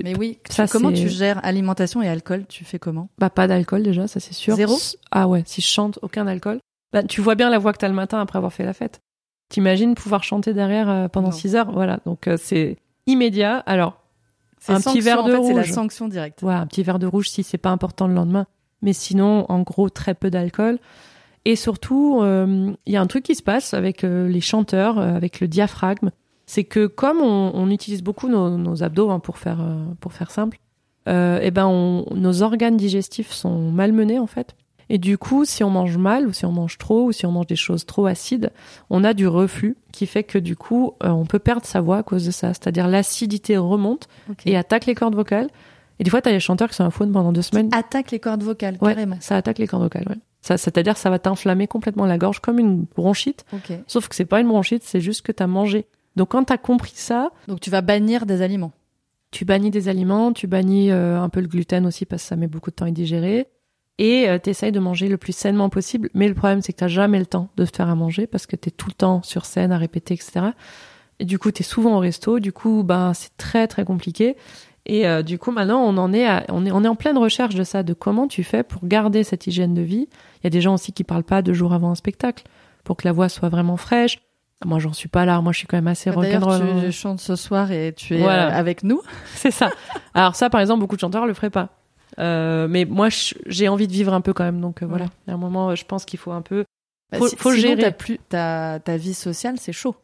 Mais 0.05 0.16
oui, 0.16 0.39
ça, 0.51 0.66
comment 0.66 0.93
tu 0.93 1.09
gères 1.09 1.43
alimentation 1.45 2.03
et 2.03 2.09
alcool? 2.09 2.45
Tu 2.47 2.64
fais 2.64 2.78
comment? 2.78 3.09
Bah 3.18 3.30
pas 3.30 3.47
d'alcool 3.47 3.82
déjà, 3.82 4.07
ça 4.07 4.20
c'est 4.20 4.34
sûr. 4.34 4.55
Zéro? 4.55 4.76
Ah 5.11 5.28
ouais, 5.28 5.43
si 5.47 5.62
je 5.62 5.66
chante, 5.66 5.99
aucun 6.03 6.26
alcool. 6.26 6.61
Bah, 6.93 7.03
tu 7.03 7.20
vois 7.20 7.34
bien 7.34 7.51
la 7.51 7.59
voix 7.59 7.72
que 7.72 7.78
t'as 7.78 7.89
le 7.89 7.95
matin 7.95 8.20
après 8.20 8.36
avoir 8.36 8.53
fait 8.53 8.64
la 8.64 8.74
fête. 8.74 9.01
T'imagines 9.49 9.95
pouvoir 9.95 10.24
chanter 10.24 10.53
derrière 10.53 10.91
euh, 10.91 11.09
pendant 11.09 11.32
6 11.32 11.57
heures? 11.57 11.72
Voilà, 11.72 12.01
donc 12.05 12.28
euh, 12.28 12.36
c'est 12.39 12.76
immédiat. 13.07 13.59
Alors, 13.61 13.99
un 14.68 14.80
petit 14.80 15.01
verre 15.01 15.24
de 15.24 15.34
rouge. 15.34 15.49
C'est 15.49 15.55
la 15.55 15.64
sanction 15.64 16.09
directe. 16.09 16.43
Ouais, 16.43 16.55
un 16.55 16.66
petit 16.66 16.82
verre 16.82 16.99
de 16.99 17.07
rouge 17.07 17.30
si 17.30 17.43
c'est 17.43 17.59
pas 17.59 17.70
important 17.70 18.07
le 18.07 18.14
lendemain. 18.14 18.47
Mais 18.83 18.93
sinon, 18.93 19.47
en 19.49 19.62
gros, 19.62 19.89
très 19.89 20.14
peu 20.14 20.31
d'alcool. 20.31 20.79
Et 21.45 21.57
surtout, 21.57 22.20
euh, 22.22 22.72
il 22.87 22.93
y 22.93 22.97
a 22.97 23.01
un 23.01 23.07
truc 23.07 23.24
qui 23.24 23.35
se 23.35 23.43
passe 23.43 23.74
avec 23.74 24.03
les 24.03 24.41
chanteurs, 24.41 24.99
avec 24.99 25.41
le 25.41 25.49
diaphragme 25.49 26.11
c'est 26.49 26.64
que 26.64 26.87
comme 26.87 27.20
on, 27.20 27.70
utilise 27.70 28.03
beaucoup 28.03 28.26
nos, 28.26 28.83
abdos 28.83 29.11
hein, 29.11 29.20
pour 29.20 29.37
faire 29.37 29.61
euh, 29.61 29.85
pour 30.01 30.14
faire 30.14 30.31
simple, 30.31 30.59
euh, 31.07 31.41
et 31.41 31.51
ben 31.51 32.05
nos 32.11 32.43
organes 32.43 32.79
digestifs 32.79 33.31
sont 33.31 33.70
malmenés 33.70 34.18
en 34.18 34.26
fait. 34.26 34.57
Et 34.89 34.97
du 34.97 35.18
coup, 35.18 35.45
si 35.45 35.62
on 35.62 35.68
mange 35.68 35.99
mal 35.99 36.26
ou 36.26 36.33
si 36.33 36.47
on 36.47 36.53
mange 36.53 36.79
trop 36.79 37.05
ou 37.05 37.12
si 37.12 37.26
on 37.26 37.33
mange 37.33 37.47
des 37.47 37.57
choses 37.57 37.85
trop 37.85 38.07
acides, 38.07 38.51
on 38.89 39.05
a 39.05 39.12
du 39.12 39.29
reflux 39.29 39.76
qui 39.93 40.07
fait 40.07 40.24
que 40.24 40.39
du 40.39 40.57
coup, 40.57 40.95
euh, 41.05 41.11
on 41.11 41.26
peut 41.26 41.39
perdre 41.39 41.66
sa 41.66 41.83
voix 41.83 41.99
à 41.99 42.03
cause 42.03 42.24
de 42.24 42.31
ça. 42.31 42.55
C'est-à-dire 42.55 42.89
l'acidité 42.89 43.59
remonte 43.59 44.09
et 44.47 44.57
attaque 44.57 44.87
les 44.87 44.95
cordes 44.95 45.14
vocales. 45.14 45.51
Et 45.99 46.05
des 46.05 46.11
fois, 46.11 46.22
tu 46.22 46.28
as 46.28 46.32
des 46.32 46.40
chanteurs 46.40 46.68
qui 46.68 46.76
sont 46.76 46.84
à 46.84 46.90
faune 46.90 47.12
pendant 47.12 47.32
deux 47.32 47.42
semaines. 47.42 47.70
attaque 47.72 48.11
les 48.11 48.20
cordes 48.20 48.42
vocales, 48.42 48.78
carrément. 48.78 49.16
Ça 49.20 49.36
attaque 49.36 49.59
les 49.59 49.66
cordes 49.66 49.82
vocales, 49.82 50.07
ouais. 50.09 50.16
Ça, 50.40 50.57
c'est-à-dire 50.57 50.96
ça 50.96 51.11
va 51.11 51.18
t'inflammer 51.18 51.66
complètement 51.66 52.07
la 52.07 52.16
gorge 52.16 52.38
comme 52.40 52.59
une 52.59 52.84
bronchite. 52.94 53.44
Sauf 53.86 54.09
que 54.09 54.14
c'est 54.14 54.24
pas 54.24 54.40
une 54.40 54.49
bronchite, 54.49 54.84
c'est 54.84 55.01
juste 55.01 55.22
que 55.22 55.32
tu 55.32 55.42
as 55.42 55.46
mangé 55.46 55.86
donc 56.18 56.30
quand 56.30 56.44
tu 56.44 56.53
as 56.53 56.59
compris 56.59 56.92
ça, 56.96 57.30
donc 57.46 57.61
tu 57.61 57.70
vas 57.70 57.80
bannir 57.80 58.26
des 58.26 58.42
aliments. 58.42 58.72
Tu 59.30 59.44
bannis 59.44 59.70
des 59.70 59.88
aliments, 59.88 60.32
tu 60.32 60.49
bannis 60.49 60.90
euh, 60.90 61.20
un 61.20 61.28
peu 61.28 61.40
le 61.40 61.46
gluten 61.46 61.86
aussi 61.86 62.07
parce 62.07 62.22
que 62.22 62.28
ça 62.28 62.36
met 62.36 62.49
beaucoup 62.49 62.70
de 62.70 62.74
temps 62.74 62.86
à 62.86 62.90
digérer 62.90 63.46
et 63.99 64.28
euh, 64.28 64.38
tu 64.42 64.51
essayes 64.51 64.72
de 64.72 64.80
manger 64.80 65.09
le 65.09 65.16
plus 65.16 65.34
sainement 65.34 65.68
possible, 65.68 66.11
mais 66.14 66.26
le 66.26 66.34
problème 66.34 66.61
c'est 66.61 66.72
que 66.72 66.84
tu 66.84 66.90
jamais 66.90 67.20
le 67.20 67.26
temps 67.26 67.51
de 67.57 67.64
te 67.64 67.76
faire 67.76 67.88
à 67.88 67.94
manger 67.94 68.26
parce 68.26 68.46
que 68.46 68.57
tu 68.57 68.68
es 68.68 68.72
tout 68.72 68.88
le 68.88 68.94
temps 68.94 69.22
sur 69.22 69.44
scène 69.44 69.70
à 69.70 69.78
répéter 69.78 70.14
etc. 70.14 70.46
Et 71.20 71.24
du 71.24 71.38
coup, 71.38 71.51
tu 71.51 71.62
es 71.62 71.64
souvent 71.64 71.96
au 71.96 71.99
resto, 71.99 72.38
du 72.38 72.53
coup, 72.53 72.84
ben 72.84 73.12
c'est 73.12 73.36
très 73.36 73.66
très 73.66 73.84
compliqué. 73.84 74.36
Et 74.89 75.07
euh, 75.07 75.22
du 75.22 75.39
coup, 75.39 75.51
maintenant, 75.51 75.82
on 75.82 75.97
en 75.99 76.12
est, 76.12 76.26
on 76.51 76.64
est, 76.64 76.72
on 76.72 76.82
est 76.82 76.89
en 76.89 76.97
pleine 76.97 77.18
recherche 77.18 77.55
de 77.55 77.62
ça, 77.62 77.82
de 77.82 77.93
comment 77.93 78.26
tu 78.26 78.43
fais 78.43 78.62
pour 78.62 78.86
garder 78.86 79.22
cette 79.22 79.47
hygiène 79.47 79.74
de 79.74 79.82
vie. 79.82 80.09
Il 80.41 80.45
y 80.45 80.47
a 80.47 80.51
des 80.51 80.62
gens 80.62 80.74
aussi 80.74 80.93
qui 80.93 81.05
parlent 81.05 81.24
pas 81.24 81.43
deux 81.43 81.53
jours 81.53 81.74
avant 81.74 81.91
un 81.91 81.95
spectacle 81.95 82.45
pour 82.84 82.97
que 82.97 83.07
la 83.07 83.12
voix 83.12 83.28
soit 83.28 83.51
vraiment 83.51 83.76
fraîche. 83.76 84.18
Moi, 84.64 84.78
j'en 84.78 84.93
suis 84.93 85.09
pas 85.09 85.24
là. 85.24 85.41
Moi, 85.41 85.53
je 85.53 85.59
suis 85.59 85.66
quand 85.66 85.76
même 85.76 85.86
assez 85.86 86.11
bah. 86.11 86.22
D'ailleurs, 86.22 86.61
tu 86.80 86.91
chantes 86.91 87.20
ce 87.20 87.36
soir 87.36 87.70
et 87.70 87.93
tu 87.95 88.16
es 88.16 88.22
euh, 88.22 88.51
avec 88.51 88.82
nous. 88.82 89.03
C'est 89.34 89.51
ça. 89.51 89.70
Alors 90.14 90.34
ça, 90.34 90.51
par 90.51 90.61
exemple, 90.61 90.80
beaucoup 90.80 90.97
de 90.97 91.01
chanteurs 91.01 91.26
le 91.26 91.34
feraient 91.34 91.51
pas. 91.51 91.68
Euh, 92.18 92.66
mais 92.68 92.84
moi, 92.84 93.09
j'ai 93.47 93.68
envie 93.68 93.86
de 93.86 93.93
vivre 93.93 94.12
un 94.12 94.20
peu 94.20 94.32
quand 94.32 94.45
même. 94.45 94.61
Donc 94.61 94.82
euh, 94.82 94.86
voilà. 94.86 95.07
A 95.28 95.32
un 95.32 95.36
moment, 95.36 95.74
je 95.74 95.84
pense 95.84 96.05
qu'il 96.05 96.18
faut 96.18 96.32
un 96.32 96.43
peu. 96.43 96.64
Bah, 97.12 97.18
faut, 97.18 97.28
faut 97.36 97.53
gérer. 97.53 97.93
plus 97.93 98.18
ta, 98.18 98.80
ta 98.80 98.97
vie 98.97 99.14
sociale, 99.14 99.57
c'est 99.59 99.72
chaud. 99.72 99.95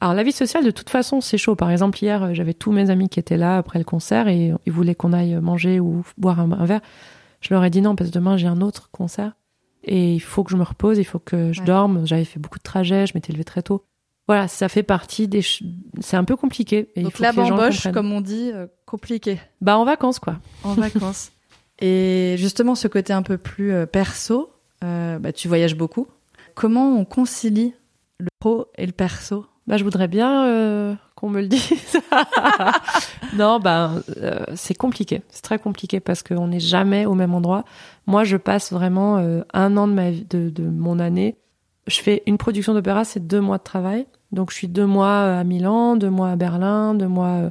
Alors 0.00 0.14
la 0.14 0.22
vie 0.22 0.32
sociale, 0.32 0.64
de 0.64 0.70
toute 0.70 0.90
façon, 0.90 1.20
c'est 1.20 1.38
chaud. 1.38 1.56
Par 1.56 1.70
exemple, 1.70 2.02
hier, 2.02 2.34
j'avais 2.34 2.54
tous 2.54 2.70
mes 2.70 2.90
amis 2.90 3.08
qui 3.08 3.18
étaient 3.18 3.36
là 3.36 3.58
après 3.58 3.78
le 3.78 3.84
concert 3.84 4.28
et 4.28 4.52
ils 4.66 4.72
voulaient 4.72 4.94
qu'on 4.94 5.12
aille 5.12 5.36
manger 5.36 5.80
ou 5.80 6.04
boire 6.18 6.40
un, 6.40 6.64
verre. 6.66 6.82
Je 7.40 7.54
leur 7.54 7.64
ai 7.64 7.70
dit 7.70 7.80
non 7.80 7.96
parce 7.96 8.10
que 8.10 8.14
demain 8.14 8.36
j'ai 8.36 8.46
un 8.46 8.60
autre 8.60 8.90
concert 8.90 9.32
et 9.84 10.14
il 10.14 10.20
faut 10.20 10.44
que 10.44 10.50
je 10.50 10.56
me 10.56 10.64
repose, 10.64 10.98
il 10.98 11.04
faut 11.04 11.18
que 11.18 11.52
je 11.52 11.62
dorme. 11.62 12.06
J'avais 12.06 12.24
fait 12.24 12.40
beaucoup 12.40 12.58
de 12.58 12.64
trajets, 12.64 13.06
je 13.06 13.12
m'étais 13.14 13.32
levée 13.32 13.44
très 13.44 13.62
tôt. 13.62 13.84
Voilà, 14.26 14.48
ça 14.48 14.68
fait 14.68 14.82
partie 14.82 15.28
des. 15.28 15.42
C'est 16.00 16.16
un 16.16 16.24
peu 16.24 16.36
compliqué. 16.36 16.90
Et 16.96 17.02
Donc 17.02 17.20
la 17.20 17.32
bamboche, 17.32 17.90
comme 17.92 18.12
on 18.12 18.20
dit, 18.20 18.50
euh, 18.52 18.66
compliqué. 18.84 19.38
Bah 19.60 19.78
en 19.78 19.84
vacances 19.84 20.18
quoi. 20.18 20.38
En 20.64 20.74
vacances. 20.74 21.30
et 21.78 22.34
justement, 22.36 22.74
ce 22.74 22.88
côté 22.88 23.12
un 23.12 23.22
peu 23.22 23.38
plus 23.38 23.72
euh, 23.72 23.86
perso, 23.86 24.50
euh, 24.82 25.20
bah, 25.20 25.32
tu 25.32 25.46
voyages 25.46 25.76
beaucoup. 25.76 26.08
Comment 26.54 26.98
on 26.98 27.04
concilie 27.04 27.74
le 28.18 28.28
pro 28.40 28.66
et 28.76 28.86
le 28.86 28.92
perso? 28.92 29.46
Bah 29.66 29.76
je 29.76 29.84
voudrais 29.84 30.08
bien 30.08 30.96
qu'on 31.16 31.28
me 31.28 31.40
le 31.40 31.46
dise. 31.48 32.00
non, 33.34 33.58
bah 33.58 33.90
c'est 34.54 34.74
compliqué. 34.74 35.22
C'est 35.28 35.42
très 35.42 35.58
compliqué 35.58 36.00
parce 36.00 36.22
qu'on 36.22 36.48
n'est 36.48 36.60
jamais 36.60 37.04
au 37.06 37.14
même 37.14 37.34
endroit. 37.34 37.64
Moi, 38.06 38.22
je 38.24 38.36
passe 38.36 38.72
vraiment 38.72 39.16
un 39.52 39.76
an 39.76 39.88
de 39.88 39.92
ma 39.92 40.12
de, 40.12 40.50
de 40.50 40.62
mon 40.68 40.98
année 40.98 41.36
je 41.86 42.00
fais 42.00 42.22
une 42.26 42.38
production 42.38 42.74
d'opéra, 42.74 43.04
c'est 43.04 43.26
deux 43.26 43.40
mois 43.40 43.58
de 43.58 43.62
travail. 43.62 44.06
Donc 44.32 44.50
je 44.50 44.56
suis 44.56 44.68
deux 44.68 44.86
mois 44.86 45.06
euh, 45.06 45.40
à 45.40 45.44
Milan, 45.44 45.96
deux 45.96 46.10
mois 46.10 46.30
à 46.30 46.36
Berlin, 46.36 46.94
deux 46.94 47.06
mois 47.06 47.28
euh, 47.28 47.50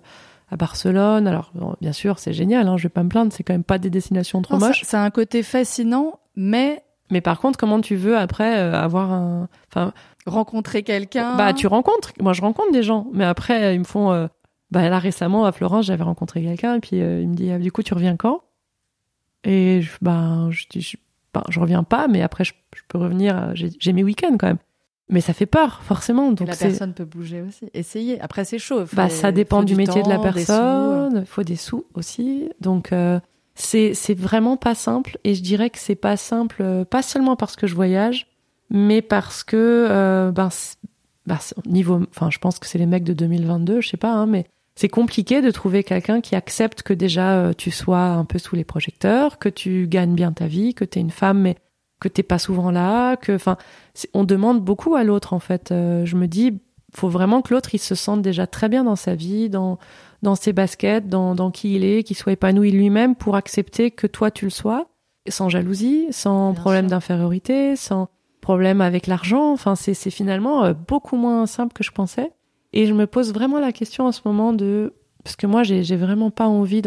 à 0.52 0.58
Barcelone. 0.58 1.28
Alors 1.28 1.52
bien 1.82 1.94
sûr, 1.94 2.20
c'est 2.20 2.34
génial, 2.34 2.68
hein, 2.68 2.78
je 2.78 2.84
vais 2.84 2.90
pas 2.90 3.04
me 3.04 3.10
plaindre, 3.10 3.32
c'est 3.34 3.44
quand 3.44 3.54
même 3.54 3.64
pas 3.64 3.78
des 3.78 3.90
destinations 3.90 4.42
trop 4.42 4.58
moches. 4.58 4.82
C'est 4.84 4.98
un 4.98 5.10
côté 5.10 5.42
fascinant, 5.44 6.20
mais 6.36 6.84
mais 7.12 7.22
par 7.22 7.40
contre, 7.40 7.58
comment 7.58 7.82
tu 7.82 7.96
veux 7.96 8.18
après 8.18 8.58
euh, 8.60 8.74
avoir 8.74 9.12
un, 9.12 9.48
enfin 9.72 9.94
rencontrer 10.26 10.84
quelqu'un? 10.84 11.36
Bah 11.36 11.54
tu 11.54 11.68
rencontres. 11.68 12.14
Moi, 12.20 12.34
je 12.34 12.42
rencontre 12.42 12.72
des 12.72 12.84
gens, 12.84 13.08
mais 13.14 13.26
après 13.26 13.76
ils 13.76 13.80
me 13.80 13.86
font. 13.86 14.30
Bah 14.72 14.90
là 14.90 15.00
récemment 15.00 15.46
à 15.46 15.52
Florence, 15.52 15.86
j'avais 15.86 16.04
rencontré 16.04 16.42
quelqu'un, 16.42 16.76
et 16.76 16.80
puis 16.80 16.98
il 16.98 17.30
me 17.30 17.36
dit 17.36 17.52
ah, 17.52 17.60
du 17.60 17.72
coup 17.72 17.84
tu 17.84 17.94
reviens 17.94 18.16
quand? 18.16 18.42
Et 19.44 19.82
je, 19.82 19.92
bah 20.02 20.48
je 20.50 20.66
dis 20.70 20.82
je, 20.82 20.98
ben, 21.34 21.44
je 21.50 21.60
reviens 21.60 21.84
pas, 21.84 22.08
mais 22.08 22.22
après 22.22 22.44
je, 22.44 22.54
peux 22.88 22.98
revenir. 22.98 23.52
J'ai 23.54 23.94
mes 23.94 24.04
week-ends 24.04 24.38
quand 24.38 24.48
même. 24.48 24.58
Mais 25.08 25.22
ça 25.22 25.34
fait 25.34 25.46
peur, 25.46 25.82
forcément. 25.84 26.32
Donc 26.32 26.48
la 26.48 26.56
personne 26.56 26.94
peut 26.94 27.06
bouger 27.06 27.42
aussi. 27.42 27.70
Essayer. 27.74 28.20
Après, 28.22 28.44
c'est 28.44 28.58
chaud. 28.58 28.86
bah, 28.94 29.10
ça 29.10 29.32
dépend 29.32 29.62
du, 29.62 29.76
métier 29.76 30.02
de 30.02 30.10
la 30.10 30.18
personne. 30.18 31.20
Il 31.22 31.28
faut 31.28 31.44
des 31.44 31.56
sous 31.56 31.86
aussi. 31.94 32.50
Donc, 32.60 32.92
euh, 32.92 33.20
c'est 33.54 34.18
vraiment 34.18 34.58
pas 34.58 34.74
simple. 34.74 35.20
Et 35.24 35.36
je 35.36 35.44
dirais 35.44 35.70
que 35.70 35.78
c'est 35.78 35.96
pas 35.96 36.18
simple, 36.18 36.58
euh, 36.62 36.86
pas 36.86 37.04
seulement 37.04 37.36
parce 37.36 37.56
que 37.56 37.68
je 37.68 37.76
voyage, 37.76 38.28
mais 38.70 39.02
parce 39.02 39.44
que, 39.44 39.88
euh, 39.90 40.32
ben, 40.32 40.50
ben 41.26 41.40
niveau, 41.66 42.02
enfin, 42.10 42.30
je 42.30 42.40
pense 42.40 42.60
que 42.60 42.68
c'est 42.68 42.78
les 42.78 42.86
mecs 42.86 43.04
de 43.04 43.14
2022, 43.14 43.82
je 43.82 43.90
sais 43.90 43.98
pas, 43.98 44.12
hein, 44.12 44.26
mais 44.26 44.46
c'est 44.76 44.90
compliqué 44.90 45.42
de 45.42 45.52
trouver 45.52 45.84
quelqu'un 45.84 46.22
qui 46.22 46.36
accepte 46.36 46.84
que 46.84 46.94
déjà 46.94 47.38
euh, 47.38 47.54
tu 47.54 47.72
sois 47.72 48.08
un 48.08 48.26
peu 48.26 48.40
sous 48.40 48.56
les 48.56 48.66
projecteurs, 48.66 49.40
que 49.40 49.50
tu 49.50 49.88
gagnes 49.88 50.16
bien 50.16 50.34
ta 50.34 50.48
vie, 50.48 50.74
que 50.74 50.84
tu 50.84 51.00
es 51.00 51.02
une 51.02 51.12
femme, 51.12 51.40
mais 51.42 51.56
que 52.02 52.10
t'es 52.10 52.24
pas 52.24 52.40
souvent 52.40 52.72
là, 52.72 53.16
que, 53.16 53.32
enfin, 53.32 53.58
on 54.14 54.26
demande 54.26 54.62
beaucoup 54.62 54.96
à 54.96 55.04
l'autre 55.04 55.34
en 55.34 55.40
fait. 55.40 55.72
Euh, 55.72 56.06
je 56.06 56.18
me 56.18 56.28
dis, 56.28 56.60
faut 56.94 57.08
vraiment 57.08 57.42
que 57.42 57.54
l'autre 57.54 57.74
il 57.74 57.80
se 57.80 57.96
sente 57.96 58.22
déjà 58.22 58.48
très 58.48 58.68
bien 58.68 58.84
dans 58.84 58.98
sa 58.98 59.16
vie, 59.16 59.50
dans 59.50 59.80
dans 60.22 60.36
ses 60.36 60.54
baskets, 60.54 61.08
dans, 61.08 61.36
dans 61.36 61.52
qui 61.52 61.76
il 61.76 61.84
est, 61.86 62.04
qu'il 62.04 62.16
soit 62.16 62.34
épanoui 62.34 62.72
lui-même 62.72 63.16
pour 63.16 63.36
accepter 63.36 63.92
que 63.92 64.08
toi 64.08 64.32
tu 64.32 64.46
le 64.46 64.52
sois, 64.52 64.88
sans 65.30 65.50
jalousie, 65.50 66.08
sans 66.12 66.54
problème 66.54 66.88
d'infériorité, 66.88 67.76
sans 67.76 68.10
problème 68.46 68.80
avec 68.80 69.08
l'argent. 69.08 69.52
Enfin, 69.52 69.76
c'est 69.76 70.12
finalement 70.12 70.64
euh, 70.66 70.74
beaucoup 70.74 71.18
moins 71.18 71.48
simple 71.48 71.74
que 71.74 71.84
je 71.84 71.90
pensais. 71.90 72.32
Et 72.74 72.86
je 72.86 72.94
me 72.94 73.08
pose 73.08 73.34
vraiment 73.34 73.60
la 73.60 73.72
question 73.72 74.06
en 74.06 74.12
ce 74.12 74.22
moment 74.24 74.54
de 74.54 74.94
parce 75.24 75.36
que 75.36 75.48
moi 75.48 75.64
j'ai 75.64 75.84
j'ai 75.84 75.96
vraiment 75.96 76.30
pas 76.30 76.46
envie 76.46 76.84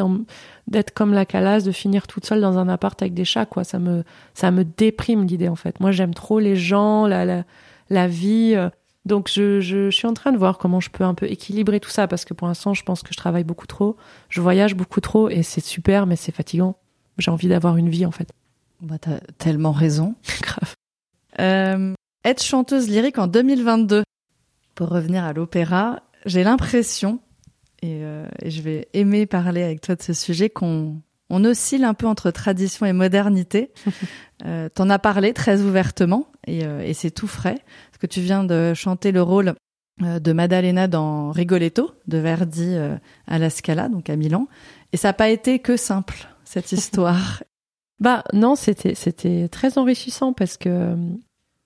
d'être 0.69 0.93
comme 0.95 1.13
la 1.13 1.27
calasse 1.27 1.65
de 1.65 1.73
finir 1.73 2.07
toute 2.07 2.25
seule 2.27 2.41
dans 2.41 2.59
un 2.59 2.69
appart 2.69 3.01
avec 3.03 3.13
des 3.13 3.25
chats 3.25 3.47
quoi. 3.47 3.65
Ça 3.65 3.81
me 3.81 4.05
ça 4.35 4.53
me 4.53 4.65
déprime 4.65 5.27
l'idée 5.27 5.49
en 5.49 5.57
fait. 5.57 5.81
Moi 5.81 5.91
j'aime 5.91 6.15
trop 6.15 6.39
les 6.39 6.55
gens 6.55 7.09
la 7.09 7.25
la, 7.25 7.43
la 7.91 8.07
vie 8.07 8.53
euh. 8.55 8.69
donc 9.07 9.29
je, 9.29 9.59
je, 9.61 9.91
je 9.91 9.97
suis 9.97 10.07
en 10.07 10.15
train 10.15 10.31
de 10.31 10.39
voir 10.39 10.59
comment 10.59 10.79
je 10.79 10.91
peux 10.91 11.05
un 11.05 11.15
peu 11.15 11.27
équilibrer 11.27 11.81
tout 11.81 11.91
ça 11.91 12.07
parce 12.07 12.25
que 12.25 12.35
pour 12.35 12.47
l'instant 12.47 12.75
je 12.75 12.85
pense 12.85 13.03
que 13.03 13.13
je 13.13 13.17
travaille 13.17 13.45
beaucoup 13.45 13.67
trop. 13.67 13.97
Je 14.29 14.41
voyage 14.41 14.77
beaucoup 14.77 15.01
trop 15.01 15.29
et 15.29 15.43
c'est 15.43 15.65
super 15.65 16.07
mais 16.07 16.15
c'est 16.15 16.33
fatigant. 16.33 16.77
J'ai 17.17 17.33
envie 17.33 17.49
d'avoir 17.49 17.77
une 17.77 17.89
vie 17.89 18.07
en 18.07 18.13
fait. 18.13 18.31
Bah 18.81 18.99
t'as 19.01 19.19
tellement 19.39 19.73
raison. 19.73 20.15
Grave 20.43 20.78
euh, 21.41 21.95
être 22.25 22.43
chanteuse 22.43 22.89
lyrique 22.89 23.19
en 23.19 23.27
2022 23.27 24.03
pour 24.75 24.89
revenir 24.89 25.25
à 25.25 25.33
l'opéra 25.33 26.03
j'ai 26.25 26.45
l'impression 26.45 27.21
euh, 27.85 28.27
et, 28.43 28.51
je 28.51 28.63
vais 28.63 28.89
aimer 28.93 29.27
parler 29.27 29.63
avec 29.63 29.81
toi 29.81 29.95
de 29.95 30.03
ce 30.03 30.13
sujet 30.13 30.51
qu'on 30.51 31.01
on 31.31 31.45
oscille 31.45 31.85
un 31.85 31.95
peu 31.95 32.07
entre 32.07 32.31
tradition 32.31 32.87
et 32.87 32.93
modernité. 32.93 33.71
euh, 34.45 34.69
T'en 34.69 34.91
as 34.91 34.99
parlé 34.99 35.33
très 35.33 35.61
ouvertement 35.61 36.27
et, 36.47 36.65
euh, 36.65 36.81
et 36.81 36.95
c'est 36.95 37.11
tout 37.11 37.27
frais 37.27 37.59
parce 37.91 37.99
que 38.01 38.07
tu 38.07 38.21
viens 38.21 38.45
de 38.45 38.73
chanter 38.75 39.13
le 39.13 39.23
rôle 39.23 39.55
de 40.01 40.33
Maddalena 40.33 40.87
dans 40.87 41.33
Rigoletto 41.33 41.91
de 42.07 42.19
Verdi 42.19 42.77
à 43.27 43.39
la 43.41 43.51
Scala, 43.51 43.89
donc 43.89 44.09
à 44.09 44.15
Milan. 44.15 44.47
Et 44.93 44.97
ça 44.97 45.09
n'a 45.09 45.13
pas 45.13 45.29
été 45.29 45.59
que 45.59 45.77
simple 45.77 46.29
cette 46.45 46.71
histoire. 46.73 47.43
bah 47.99 48.23
non, 48.33 48.55
c'était 48.55 48.95
c'était 48.95 49.49
très 49.49 49.77
enrichissant 49.77 50.33
parce 50.33 50.57
que 50.57 50.95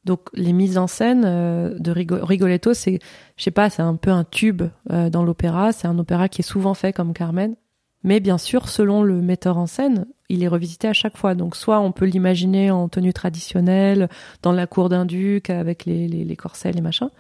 donc 0.04 0.28
les 0.34 0.52
mises 0.52 0.78
en 0.78 0.86
scène 0.86 1.22
euh, 1.24 1.78
de 1.78 1.92
Rigoletto, 1.92 2.74
c'est, 2.74 2.98
je 3.36 3.44
sais 3.44 3.50
pas, 3.50 3.70
c'est 3.70 3.82
un 3.82 3.94
peu 3.94 4.10
un 4.10 4.24
tube 4.24 4.62
euh, 4.90 5.10
dans 5.10 5.22
l'opéra. 5.22 5.72
C'est 5.72 5.86
un 5.86 5.98
opéra 5.98 6.28
qui 6.28 6.40
est 6.40 6.44
souvent 6.44 6.74
fait 6.74 6.92
comme 6.92 7.12
Carmen. 7.12 7.54
Mais 8.02 8.18
bien 8.18 8.36
sûr, 8.36 8.68
selon 8.68 9.04
le 9.04 9.22
metteur 9.22 9.58
en 9.58 9.66
scène, 9.66 10.06
il 10.28 10.42
est 10.42 10.48
revisité 10.48 10.88
à 10.88 10.92
chaque 10.92 11.16
fois. 11.16 11.36
Donc 11.36 11.54
soit 11.54 11.78
on 11.78 11.92
peut 11.92 12.04
l'imaginer 12.04 12.72
en 12.72 12.88
tenue 12.88 13.12
traditionnelle, 13.12 14.08
dans 14.42 14.50
la 14.50 14.66
cour 14.66 14.88
d'un 14.88 15.04
duc, 15.04 15.50
avec 15.50 15.84
les, 15.84 16.08
les, 16.08 16.24
les 16.24 16.36
corsets, 16.36 16.72
les 16.72 16.80
machins. 16.80 17.10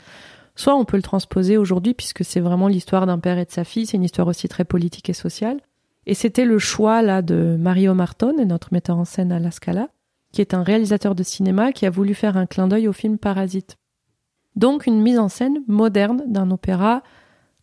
Soit 0.56 0.74
on 0.74 0.84
peut 0.84 0.96
le 0.96 1.04
transposer 1.04 1.56
aujourd'hui, 1.56 1.94
puisque 1.94 2.24
c'est 2.24 2.40
vraiment 2.40 2.66
l'histoire 2.66 3.06
d'un 3.06 3.20
père 3.20 3.38
et 3.38 3.44
de 3.44 3.50
sa 3.52 3.62
fille. 3.62 3.86
C'est 3.86 3.96
une 3.96 4.02
histoire 4.02 4.26
aussi 4.26 4.48
très 4.48 4.64
politique 4.64 5.08
et 5.08 5.14
sociale. 5.14 5.60
Et 6.06 6.14
c'était 6.14 6.44
le 6.44 6.58
choix 6.58 7.00
là 7.00 7.22
de 7.22 7.56
Mario 7.58 7.94
Martone, 7.94 8.42
notre 8.44 8.72
metteur 8.72 8.98
en 8.98 9.04
scène 9.04 9.30
à 9.30 9.38
La 9.38 9.52
Scala, 9.52 9.88
qui 10.32 10.40
est 10.40 10.54
un 10.54 10.62
réalisateur 10.62 11.14
de 11.14 11.22
cinéma 11.22 11.72
qui 11.72 11.86
a 11.86 11.90
voulu 11.90 12.14
faire 12.14 12.36
un 12.36 12.46
clin 12.46 12.68
d'œil 12.68 12.88
au 12.88 12.92
film 12.92 13.18
Parasite. 13.18 13.76
Donc 14.56 14.86
une 14.86 15.00
mise 15.00 15.18
en 15.18 15.28
scène 15.28 15.62
moderne 15.66 16.24
d'un 16.26 16.50
opéra 16.50 17.02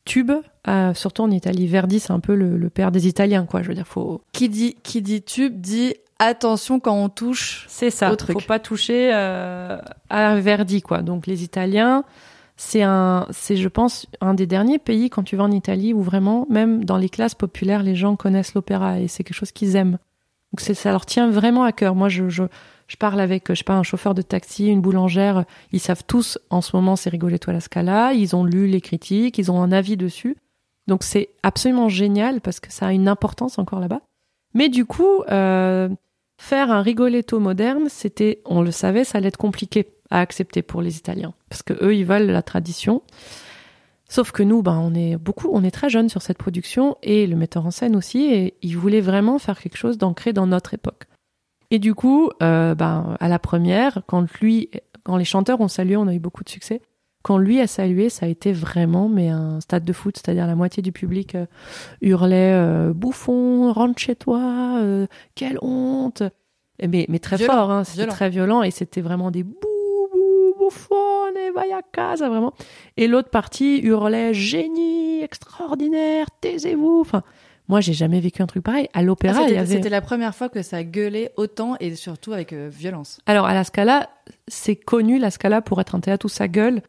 tube, 0.06 0.32
euh, 0.68 0.94
surtout 0.94 1.24
en 1.24 1.32
Italie. 1.32 1.68
Verdi, 1.68 2.00
c'est 2.00 2.12
un 2.12 2.20
peu 2.20 2.36
le, 2.36 2.70
père 2.70 2.92
des 2.92 3.08
Italiens, 3.08 3.46
quoi. 3.46 3.62
Je 3.62 3.68
veux 3.68 3.76
dire, 3.76 3.88
faut. 3.88 4.22
Qui 4.32 4.50
dit 4.50 4.76
qui 4.82 5.02
dit 5.02 5.22
tube 5.22 5.60
dit 5.60 5.96
attention 6.20 6.80
quand 6.80 6.96
on 6.96 7.10
touche. 7.10 7.66
C'est 7.70 7.92
ça. 7.92 8.12
Au 8.12 8.16
truc. 8.16 8.40
Faut 8.40 8.48
pas 8.48 8.60
toucher 8.60 9.12
euh, 9.14 9.78
à 10.10 10.36
Verdi, 10.36 10.82
quoi. 10.82 11.02
Donc 11.02 11.28
les 11.28 11.44
Italiens, 11.44 12.04
c'est 12.58 12.84
un, 12.84 13.28
c'est 13.32 13.56
je 13.56 13.68
pense 13.68 14.08
un 14.20 14.34
des 14.34 14.48
derniers 14.48 14.80
pays 14.80 15.10
quand 15.10 15.24
tu 15.24 15.36
vas 15.36 15.44
en 15.44 15.52
Italie 15.52 15.94
où 15.94 16.02
vraiment, 16.02 16.48
même 16.50 16.84
dans 16.86 16.98
les 16.98 17.10
classes 17.10 17.36
populaires, 17.36 17.84
les 17.84 17.96
gens 17.96 18.16
connaissent 18.16 18.54
l'opéra 18.54 19.00
et 19.00 19.08
c'est 19.08 19.24
quelque 19.24 19.38
chose 19.38 19.52
qu'ils 19.52 19.76
aiment. 19.76 19.98
Donc 20.52 20.62
ça 20.62 20.92
leur 20.92 21.06
tient 21.06 21.30
vraiment 21.30 21.64
à 21.64 21.72
cœur. 21.72 21.96
Moi, 21.96 22.10
je, 22.10 22.30
je, 22.30 22.44
je 22.88 22.96
parle 22.98 23.20
avec, 23.20 23.46
je 23.50 23.56
sais 23.56 23.64
pas, 23.64 23.76
un 23.76 23.84
chauffeur 23.84 24.14
de 24.14 24.22
taxi, 24.22 24.68
une 24.68 24.82
boulangère. 24.82 25.46
Ils 25.72 25.80
savent 25.80 26.04
tous, 26.06 26.40
en 26.50 26.62
ce 26.62 26.76
moment, 26.76 26.96
c'est 26.96 27.10
Rigoletto 27.10 27.52
à 27.52 27.54
la 27.54 27.60
Scala. 27.60 28.14
Ils 28.14 28.36
ont 28.36 28.44
lu 28.44 28.68
les 28.68 28.82
critiques, 28.82 29.38
ils 29.38 29.52
ont 29.52 29.62
un 29.62 29.72
avis 29.72 29.96
dessus. 29.96 30.36
Donc 30.88 31.04
c'est 31.04 31.30
absolument 31.44 31.88
génial 31.88 32.42
parce 32.42 32.60
que 32.60 32.72
ça 32.72 32.88
a 32.88 32.92
une 32.92 33.08
importance 33.08 33.60
encore 33.60 33.80
là-bas. 33.80 34.02
Mais 34.56 34.70
du 34.70 34.86
coup, 34.86 35.22
euh, 35.30 35.88
faire 36.40 36.72
un 36.72 36.82
Rigoletto 36.82 37.40
moderne, 37.40 37.86
c'était, 37.90 38.42
on 38.46 38.62
le 38.62 38.72
savait, 38.72 39.04
ça 39.04 39.20
allait 39.20 39.28
être 39.28 39.38
compliqué 39.38 39.88
à 40.10 40.20
accepter 40.20 40.64
pour 40.64 40.82
les 40.82 40.98
Italiens 40.98 41.34
parce 41.50 41.62
que 41.62 41.74
eux, 41.84 41.96
ils 41.96 42.06
veulent 42.06 42.32
la 42.32 42.42
tradition. 42.42 43.04
Sauf 44.10 44.32
que 44.32 44.42
nous, 44.42 44.64
ben, 44.64 44.78
on 44.84 44.96
est 44.96 45.18
beaucoup, 45.18 45.50
on 45.54 45.64
est 45.64 45.70
très 45.70 45.90
jeunes 45.90 46.10
sur 46.10 46.24
cette 46.24 46.40
production 46.40 46.98
et 47.04 47.28
le 47.28 47.36
metteur 47.36 47.68
en 47.68 47.72
scène 47.72 47.96
aussi, 47.96 48.26
et 48.26 48.56
il 48.64 48.76
voulait 48.76 49.02
vraiment 49.02 49.38
faire 49.38 49.60
quelque 49.60 49.78
chose 49.78 50.00
d'ancré 50.00 50.34
dans 50.34 50.48
notre 50.48 50.74
époque. 50.74 51.06
Et 51.70 51.78
du 51.78 51.94
coup, 51.94 52.32
euh, 52.42 52.74
ben, 52.74 53.16
à 53.20 53.28
la 53.28 53.38
première, 53.38 54.02
quand 54.08 54.26
lui, 54.42 54.72
quand 55.04 55.16
les 55.16 55.26
chanteurs 55.26 55.62
ont 55.62 55.68
salué, 55.68 55.96
on 55.96 56.08
a 56.08 56.16
eu 56.16 56.20
beaucoup 56.20 56.44
de 56.44 56.50
succès. 56.50 56.82
Quand 57.22 57.38
lui 57.38 57.60
a 57.60 57.68
salué, 57.68 58.10
ça 58.10 58.26
a 58.26 58.30
été 58.30 58.52
vraiment 58.52 59.10
mais 59.10 59.30
un 59.30 59.62
stade 59.62 59.84
de 59.84 59.94
foot, 59.94 60.18
c'est-à-dire 60.18 60.48
la 60.48 60.56
moitié 60.56 60.82
du 60.82 60.92
public 60.92 61.36
euh, 61.36 61.46
hurlait 62.02 62.54
euh, 62.54 62.94
bouffon, 62.94 63.72
rentre 63.72 64.00
chez 64.00 64.16
toi, 64.16 64.82
quelle 65.36 65.60
honte. 65.62 66.24
Mais, 66.82 67.06
mais 67.10 67.20
très 67.20 67.38
fort, 67.38 67.70
hein, 67.70 67.84
c'était 67.84 68.08
très 68.08 68.30
violent 68.30 68.64
et 68.64 68.72
c'était 68.72 69.02
vraiment 69.02 69.30
des 69.30 69.44
bou 69.44 69.69
va 71.56 71.62
à 71.62 71.82
casa 71.92 72.30
vraiment. 72.30 72.54
Et 72.98 73.08
l'autre 73.08 73.30
partie 73.30 73.80
hurlait 73.80 74.34
génie, 74.34 75.22
extraordinaire, 75.22 76.28
taisez-vous. 76.42 77.00
Enfin, 77.02 77.24
moi, 77.70 77.82
j'ai 77.82 77.94
jamais 77.94 78.20
vécu 78.20 78.42
un 78.42 78.48
truc 78.48 78.64
pareil. 78.64 78.90
À 78.94 79.04
l'opéra, 79.04 79.42
ah, 79.46 79.66
c'était 79.66 79.90
la 79.90 80.02
première 80.02 80.34
fois 80.34 80.50
que 80.50 80.64
ça 80.64 80.84
gueulait 80.84 81.32
autant 81.38 81.76
et 81.80 81.94
surtout 81.94 82.34
avec 82.34 82.52
euh, 82.52 82.68
violence. 82.72 83.20
Alors, 83.28 83.46
à 83.46 83.54
la 83.54 83.64
Scala, 83.64 84.10
c'est 84.48 84.76
connu, 84.76 85.20
la 85.20 85.30
Scala, 85.30 85.62
pour 85.62 85.80
être 85.80 85.94
un 85.94 86.00
théâtre 86.00 86.26
où 86.26 86.30
ça 86.30 86.48
gueule. 86.48 86.82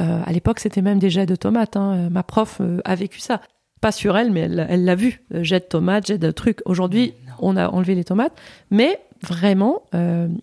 Euh, 0.00 0.20
à 0.26 0.32
l'époque, 0.32 0.58
c'était 0.58 0.82
même 0.82 0.98
des 0.98 1.10
jets 1.10 1.26
de 1.26 1.36
tomates. 1.36 1.76
Hein. 1.76 1.94
Euh, 1.94 2.10
ma 2.10 2.24
prof 2.24 2.60
a 2.84 2.94
vécu 2.96 3.20
ça. 3.20 3.40
Pas 3.80 3.92
sur 3.92 4.16
elle, 4.16 4.32
mais 4.32 4.40
elle 4.40 4.84
l'a 4.84 4.94
vu. 4.96 5.22
Jet 5.30 5.60
de 5.60 5.66
tomates, 5.66 6.06
jet 6.06 6.18
de 6.18 6.30
trucs. 6.32 6.60
Aujourd'hui, 6.64 7.12
on 7.38 7.56
a 7.56 7.68
enlevé 7.68 7.94
les 7.94 8.04
tomates. 8.04 8.32
Mais 8.70 8.98
vraiment, 9.22 9.82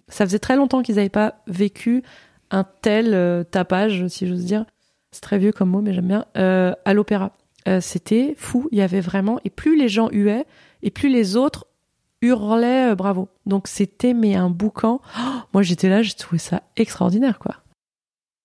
ça 0.08 0.26
faisait 0.26 0.40
très 0.40 0.56
longtemps 0.56 0.84
qu'ils 0.84 0.96
n'avaient 0.96 1.10
pas 1.10 1.42
vécu 1.48 2.04
un 2.54 2.64
tel 2.64 3.45
tapage, 3.51 4.08
si 4.08 4.28
j'ose 4.28 4.45
dire. 4.45 4.66
C'est 5.12 5.22
très 5.22 5.38
vieux 5.38 5.51
comme 5.51 5.70
mot, 5.70 5.82
mais 5.82 5.93
j'aime 5.93 6.08
bien. 6.08 6.26
à 6.36 6.93
l'opéra. 6.93 7.34
Euh, 7.68 7.80
c'était 7.82 8.36
fou. 8.38 8.68
Il 8.72 8.78
y 8.78 8.82
avait 8.82 8.99
vraiment, 8.99 9.39
et 9.45 9.49
plus 9.49 9.78
les 9.78 9.88
gens 9.88 10.10
huaient, 10.12 10.45
et 10.82 10.91
plus 10.91 11.10
les 11.10 11.36
autres 11.36 11.68
hurlaient 12.22 12.91
euh, 12.91 12.95
bravo. 12.95 13.30
Donc 13.45 13.68
c'était 13.68 14.14
mais 14.14 14.36
un 14.36 14.49
boucan. 14.49 15.01
Oh, 15.18 15.22
moi 15.54 15.64
j'étais 15.64 15.89
là, 15.89 16.01
j'ai 16.01 16.14
trouvé 16.14 16.39
ça 16.39 16.64
extraordinaire 16.76 17.39
quoi. 17.39 17.58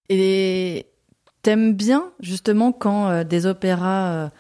Et 0.08 0.86
t'aimes 1.42 1.74
bien 1.74 2.10
justement 2.20 2.72
quand 2.72 3.08
euh, 3.08 3.24
des 3.24 3.46
opéras, 3.46 4.30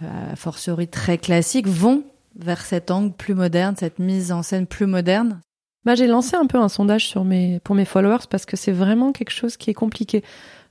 a 0.00 0.36
fortiori 0.36 0.88
très 0.88 1.16
classiques, 1.16 1.66
vont 1.66 2.04
vers 2.38 2.60
cet 2.60 2.90
angle 2.90 3.14
plus 3.14 3.34
moderne, 3.34 3.76
cette 3.78 3.98
mise 3.98 4.30
en 4.30 4.42
scène 4.42 4.66
plus 4.66 4.86
moderne? 4.86 5.40
Bah, 5.86 5.94
j'ai 5.94 6.06
lancé 6.06 6.36
un 6.36 6.46
peu 6.46 6.58
un 6.58 6.68
sondage 6.68 7.06
sur 7.06 7.24
mes, 7.24 7.60
pour 7.60 7.74
mes 7.74 7.86
followers 7.86 8.26
parce 8.28 8.44
que 8.44 8.56
c'est 8.56 8.72
vraiment 8.72 9.12
quelque 9.12 9.30
chose 9.30 9.56
qui 9.56 9.70
est 9.70 9.74
compliqué. 9.74 10.22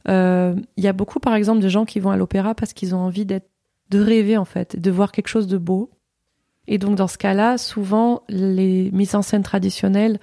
Il 0.08 0.64
y 0.78 0.88
a 0.88 0.94
beaucoup, 0.94 1.20
par 1.20 1.34
exemple, 1.34 1.62
de 1.62 1.68
gens 1.68 1.86
qui 1.86 2.00
vont 2.00 2.12
à 2.12 2.18
l'opéra 2.18 2.54
parce 2.54 2.74
qu'ils 2.74 2.94
ont 2.94 3.00
envie 3.00 3.26
d'être 3.26 3.50
de 3.90 4.00
rêver 4.00 4.38
en 4.38 4.46
fait, 4.46 4.80
de 4.80 4.92
voir 4.92 5.12
quelque 5.12 5.28
chose 5.28 5.48
de 5.48 5.58
beau. 5.58 5.90
Et 6.68 6.78
donc 6.78 6.96
dans 6.96 7.08
ce 7.08 7.18
cas-là, 7.18 7.58
souvent 7.58 8.24
les 8.28 8.90
mises 8.92 9.16
en 9.16 9.22
scène 9.22 9.44
traditionnelles 9.44 10.20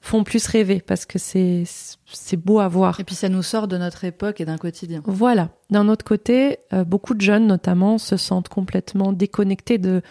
font 0.00 0.24
plus 0.24 0.46
rêver 0.46 0.80
parce 0.80 1.06
que 1.06 1.18
c'est 1.18 1.64
c'est 2.06 2.36
beau 2.36 2.60
à 2.60 2.68
voir. 2.68 2.98
Et 3.00 3.04
puis 3.04 3.14
ça 3.14 3.28
nous 3.28 3.42
sort 3.42 3.68
de 3.68 3.76
notre 3.76 4.04
époque 4.04 4.40
et 4.40 4.44
d'un 4.44 4.58
quotidien. 4.58 5.02
Voilà. 5.06 5.50
D'un 5.70 5.88
autre 5.88 6.04
côté, 6.04 6.58
euh, 6.72 6.84
beaucoup 6.84 7.14
de 7.14 7.20
jeunes 7.20 7.46
notamment 7.46 7.98
se 7.98 8.16
sentent 8.16 8.48
complètement 8.48 9.12
déconnectés 9.12 9.78
de 9.78 10.02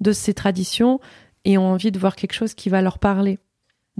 de 0.00 0.12
ces 0.12 0.32
traditions 0.32 1.00
et 1.44 1.58
ont 1.58 1.72
envie 1.72 1.92
de 1.92 1.98
voir 1.98 2.16
quelque 2.16 2.32
chose 2.32 2.54
qui 2.54 2.70
va 2.70 2.80
leur 2.80 2.98
parler. 2.98 3.38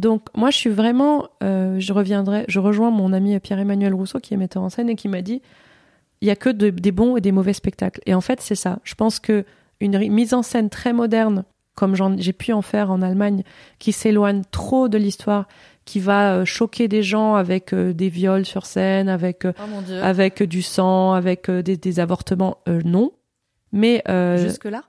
Donc 0.01 0.27
moi 0.37 0.51
je 0.51 0.57
suis 0.57 0.71
vraiment, 0.71 1.29
euh, 1.43 1.79
je 1.79 1.93
reviendrai, 1.93 2.45
je 2.49 2.59
rejoins 2.59 2.91
mon 2.91 3.13
ami 3.13 3.39
Pierre-Emmanuel 3.39 3.95
Rousseau 3.95 4.19
qui 4.19 4.35
est 4.35 4.37
metteur 4.37 4.63
en 4.63 4.71
scène 4.71 4.89
et 4.89 4.97
qui 4.97 5.09
m'a 5.09 5.23
dit 5.23 5.43
il 6.21 6.29
y 6.29 6.31
a 6.31 6.37
que 6.37 6.51
des 6.51 6.93
bons 6.93 7.17
et 7.17 7.21
des 7.21 7.33
mauvais 7.33 7.53
spectacles. 7.53 8.01
Et 8.07 8.15
en 8.15 8.21
fait, 8.21 8.41
c'est 8.41 8.55
ça. 8.55 8.79
Je 8.85 8.95
pense 8.95 9.21
que 9.21 9.45
une 9.81 9.99
mise 10.11 10.35
en 10.35 10.43
scène 10.43 10.69
très 10.69 10.93
moderne, 10.93 11.45
comme 11.75 11.95
j'ai 12.19 12.35
pu 12.35 12.53
en 12.53 12.61
faire 12.61 12.91
en 12.91 13.01
Allemagne, 13.01 13.43
qui 13.79 13.93
s'éloigne 13.93 14.43
trop 14.51 14.89
de 14.89 14.99
l'histoire, 14.99 15.49
qui 15.87 15.99
va 15.99 16.35
euh, 16.35 16.45
choquer 16.45 16.89
des 16.89 17.03
gens 17.03 17.35
avec 17.35 17.73
euh, 17.73 17.95
des 17.95 18.11
viols 18.11 18.45
sur 18.45 18.67
scène, 18.67 19.09
avec 19.09 19.47
euh, 19.47 19.53
oh 19.59 19.93
avec 20.03 20.43
du 20.43 20.61
sang, 20.61 21.15
avec 21.15 21.51
des, 21.51 21.77
des, 21.77 22.01
avortements, 22.01 22.59
non. 22.85 23.13
Mais 23.73 24.03
jusque 24.37 24.67
là. 24.67 24.85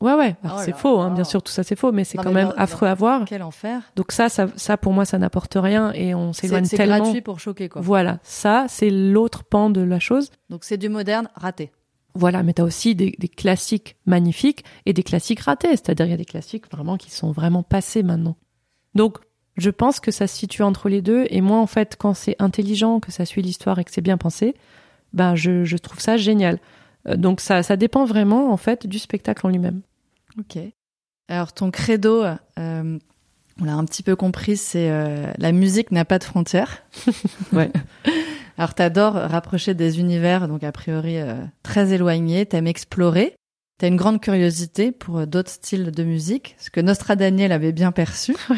Ouais, 0.00 0.14
ouais. 0.14 0.36
Oh 0.44 0.48
c'est 0.58 0.76
faux, 0.76 1.00
hein, 1.00 1.10
bien 1.10 1.24
sûr, 1.24 1.42
tout 1.42 1.52
ça 1.52 1.62
c'est 1.62 1.76
faux, 1.76 1.92
mais 1.92 2.04
c'est 2.04 2.18
quand 2.18 2.32
même 2.32 2.52
affreux 2.56 2.86
à 2.86 2.94
voir. 2.94 3.24
Quel 3.24 3.42
enfer. 3.42 3.80
Donc 3.96 4.12
ça, 4.12 4.28
ça, 4.28 4.46
ça 4.56 4.76
pour 4.76 4.92
moi, 4.92 5.04
ça 5.04 5.18
n'apporte 5.18 5.56
rien 5.56 5.92
et 5.92 6.14
on 6.14 6.32
s'éloigne 6.32 6.66
tellement. 6.66 6.96
C'est 6.96 7.00
gratuit 7.02 7.20
pour 7.22 7.40
choquer, 7.40 7.68
quoi. 7.68 7.80
Voilà, 7.82 8.18
ça, 8.22 8.66
c'est 8.68 8.90
l'autre 8.90 9.44
pan 9.44 9.70
de 9.70 9.80
la 9.80 9.98
chose. 9.98 10.30
Donc 10.50 10.64
c'est 10.64 10.76
du 10.76 10.88
moderne 10.88 11.28
raté. 11.34 11.70
Voilà, 12.14 12.42
mais 12.42 12.54
t'as 12.54 12.62
aussi 12.62 12.94
des, 12.94 13.14
des, 13.18 13.28
classiques 13.28 13.96
magnifiques 14.06 14.64
et 14.86 14.94
des 14.94 15.02
classiques 15.02 15.40
ratés. 15.40 15.68
C'est-à-dire, 15.70 16.06
il 16.06 16.10
y 16.10 16.14
a 16.14 16.18
des 16.18 16.24
classiques 16.24 16.70
vraiment 16.70 16.96
qui 16.96 17.10
sont 17.10 17.30
vraiment 17.30 17.62
passés 17.62 18.02
maintenant. 18.02 18.36
Donc, 18.94 19.18
je 19.58 19.68
pense 19.68 20.00
que 20.00 20.10
ça 20.10 20.26
se 20.26 20.34
situe 20.34 20.62
entre 20.62 20.88
les 20.88 21.02
deux. 21.02 21.26
Et 21.28 21.42
moi, 21.42 21.58
en 21.58 21.66
fait, 21.66 21.96
quand 21.98 22.14
c'est 22.14 22.36
intelligent, 22.38 23.00
que 23.00 23.12
ça 23.12 23.26
suit 23.26 23.42
l'histoire 23.42 23.78
et 23.78 23.84
que 23.84 23.90
c'est 23.90 24.00
bien 24.00 24.16
pensé, 24.16 24.54
ben, 25.12 25.34
je, 25.34 25.64
je 25.64 25.76
trouve 25.76 26.00
ça 26.00 26.16
génial. 26.16 26.58
Euh, 27.08 27.16
donc 27.16 27.40
ça, 27.40 27.62
ça 27.62 27.76
dépend 27.76 28.04
vraiment 28.04 28.52
en 28.52 28.56
fait 28.56 28.86
du 28.86 28.98
spectacle 28.98 29.46
en 29.46 29.50
lui-même. 29.50 29.80
Ok. 30.38 30.58
Alors 31.28 31.52
ton 31.52 31.70
credo, 31.70 32.24
euh, 32.58 32.98
on 33.60 33.64
l'a 33.64 33.74
un 33.74 33.84
petit 33.84 34.02
peu 34.02 34.16
compris, 34.16 34.56
c'est 34.56 34.90
euh, 34.90 35.32
la 35.38 35.52
musique 35.52 35.90
n'a 35.90 36.04
pas 36.04 36.18
de 36.18 36.24
frontières. 36.24 36.84
ouais. 37.52 37.70
Alors 38.58 38.74
t'adores 38.74 39.14
rapprocher 39.14 39.74
des 39.74 40.00
univers, 40.00 40.48
donc 40.48 40.64
a 40.64 40.72
priori 40.72 41.18
très 41.62 41.92
éloignés, 41.92 42.46
t'aimes 42.46 42.68
explorer, 42.68 43.34
t'as 43.78 43.88
une 43.88 43.96
grande 43.96 44.22
curiosité 44.22 44.92
pour 44.92 45.26
d'autres 45.26 45.50
styles 45.50 45.90
de 45.90 46.04
musique, 46.04 46.56
ce 46.58 46.70
que 46.70 46.80
Nostra 46.80 47.16
Daniel 47.16 47.52
avait 47.52 47.72
bien 47.72 47.92
perçu. 47.92 48.34
Ouais. 48.48 48.56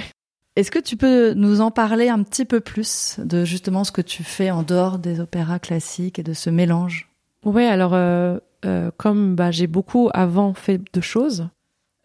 Est-ce 0.55 0.73
que 0.73 0.79
tu 0.81 0.97
peux 0.97 1.35
nous 1.35 1.61
en 1.61 1.71
parler 1.71 2.09
un 2.09 2.23
petit 2.25 2.45
peu 2.45 2.59
plus 2.59 3.17
de 3.19 3.45
justement 3.45 3.85
ce 3.85 3.93
que 3.93 4.01
tu 4.01 4.25
fais 4.25 4.51
en 4.51 4.65
dehors 4.65 4.99
des 4.99 5.21
opéras 5.21 5.61
classiques 5.61 6.19
et 6.19 6.25
de 6.25 6.33
ce 6.33 6.51
mélange? 6.51 7.08
Ouais, 7.45 7.67
alors 7.67 7.95
euh, 7.95 8.39
euh, 8.65 8.91
comme 8.97 9.35
bah, 9.35 9.51
j'ai 9.51 9.67
beaucoup 9.67 10.11
avant 10.13 10.55
fait 10.55 10.81
de 10.93 11.01
choses, 11.01 11.49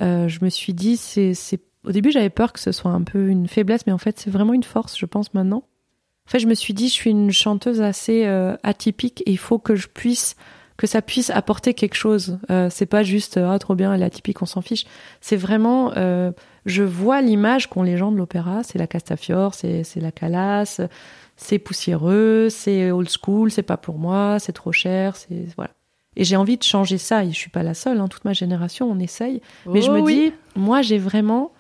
euh, 0.02 0.28
je 0.28 0.44
me 0.44 0.50
suis 0.50 0.74
dit 0.74 0.98
c'est 0.98 1.34
c'est 1.34 1.60
au 1.86 1.92
début 1.92 2.12
j'avais 2.12 2.30
peur 2.30 2.54
que 2.54 2.60
ce 2.60 2.72
soit 2.72 2.92
un 2.92 3.02
peu 3.02 3.28
une 3.28 3.48
faiblesse, 3.48 3.86
mais 3.88 3.94
en 3.94 3.98
fait 3.98 4.20
c'est 4.20 4.30
vraiment 4.30 4.54
une 4.54 4.64
force, 4.64 4.98
je 4.98 5.06
pense 5.06 5.34
maintenant. 5.34 5.64
En 6.26 6.32
fait, 6.32 6.40
je 6.40 6.48
me 6.48 6.54
suis 6.54 6.74
dit 6.74 6.88
je 6.88 6.94
suis 6.94 7.10
une 7.10 7.32
chanteuse 7.32 7.82
assez 7.82 8.26
atypique 8.64 9.24
et 9.26 9.32
il 9.32 9.38
faut 9.38 9.60
que 9.60 9.76
je 9.76 9.88
puisse 9.88 10.36
que 10.78 10.88
ça 10.88 11.02
puisse 11.02 11.30
apporter 11.30 11.74
quelque 11.74 11.96
chose. 11.96 12.40
c'est 12.70 12.86
pas 12.86 13.04
juste 13.04 13.38
ah 13.38 13.60
trop 13.60 13.76
bien 13.76 13.94
elle 13.94 14.02
est 14.02 14.06
atypique 14.06 14.42
on 14.42 14.46
s'en 14.46 14.62
fiche. 14.62 14.86
C'est 15.20 15.36
vraiment 15.36 15.92
je 16.66 16.84
vois 16.84 17.22
l'image 17.22 17.70
qu'ont 17.70 17.84
les 17.84 17.98
gens 17.98 18.12
de 18.14 18.18
l'opéra, 18.18 18.64
c'est 18.64 18.80
la 18.80 18.88
Castafiore, 18.88 19.54
c'est 19.54 19.84
la 19.98 20.14
Calas 20.14 20.80
c'est 21.44 21.60
poussiéreux, 21.60 22.48
c'est 22.50 22.92
old 22.92 23.10
school, 23.10 23.52
c'est 23.52 23.64
pas 23.64 23.78
pour 23.78 23.98
moi, 24.00 24.38
c'est 24.40 24.54
trop 24.54 24.72
cher, 24.72 25.16
c'est 25.16 25.46
voilà. 25.56 25.72
Et 26.16 26.24
j'ai 26.24 26.36
envie 26.36 26.58
de 26.58 26.64
changer 26.64 26.98
ça. 27.00 27.24
Et 27.26 27.32
je 27.32 27.36
suis 27.38 27.50
pas 27.50 27.64
la 27.64 27.74
seule. 27.74 28.00
Hein, 28.00 28.08
toute 28.08 28.24
ma 28.24 28.34
génération, 28.34 28.90
on 28.90 29.00
essaye. 29.00 29.42
Mais 29.66 29.82
je 29.82 29.90
Oh 29.90 29.96
me 29.96 30.02
oui. 30.02 30.14
dis, 30.16 30.34
moi, 30.56 30.82
j'ai 30.84 31.00
vraiment 31.00 31.52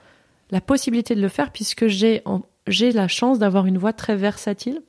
la 0.52 0.62
possibilité 0.62 1.16
de 1.16 1.22
le 1.22 1.28
faire 1.28 1.52
puisque 1.52 1.88
j'ai 1.88 2.22
en- 2.26 2.44
j'ai 2.68 2.92
la 2.92 3.08
chance 3.08 3.40
d'avoir 3.40 3.66
une 3.66 3.78
voix 3.80 3.94
très 3.94 4.16
versatile 4.16 4.82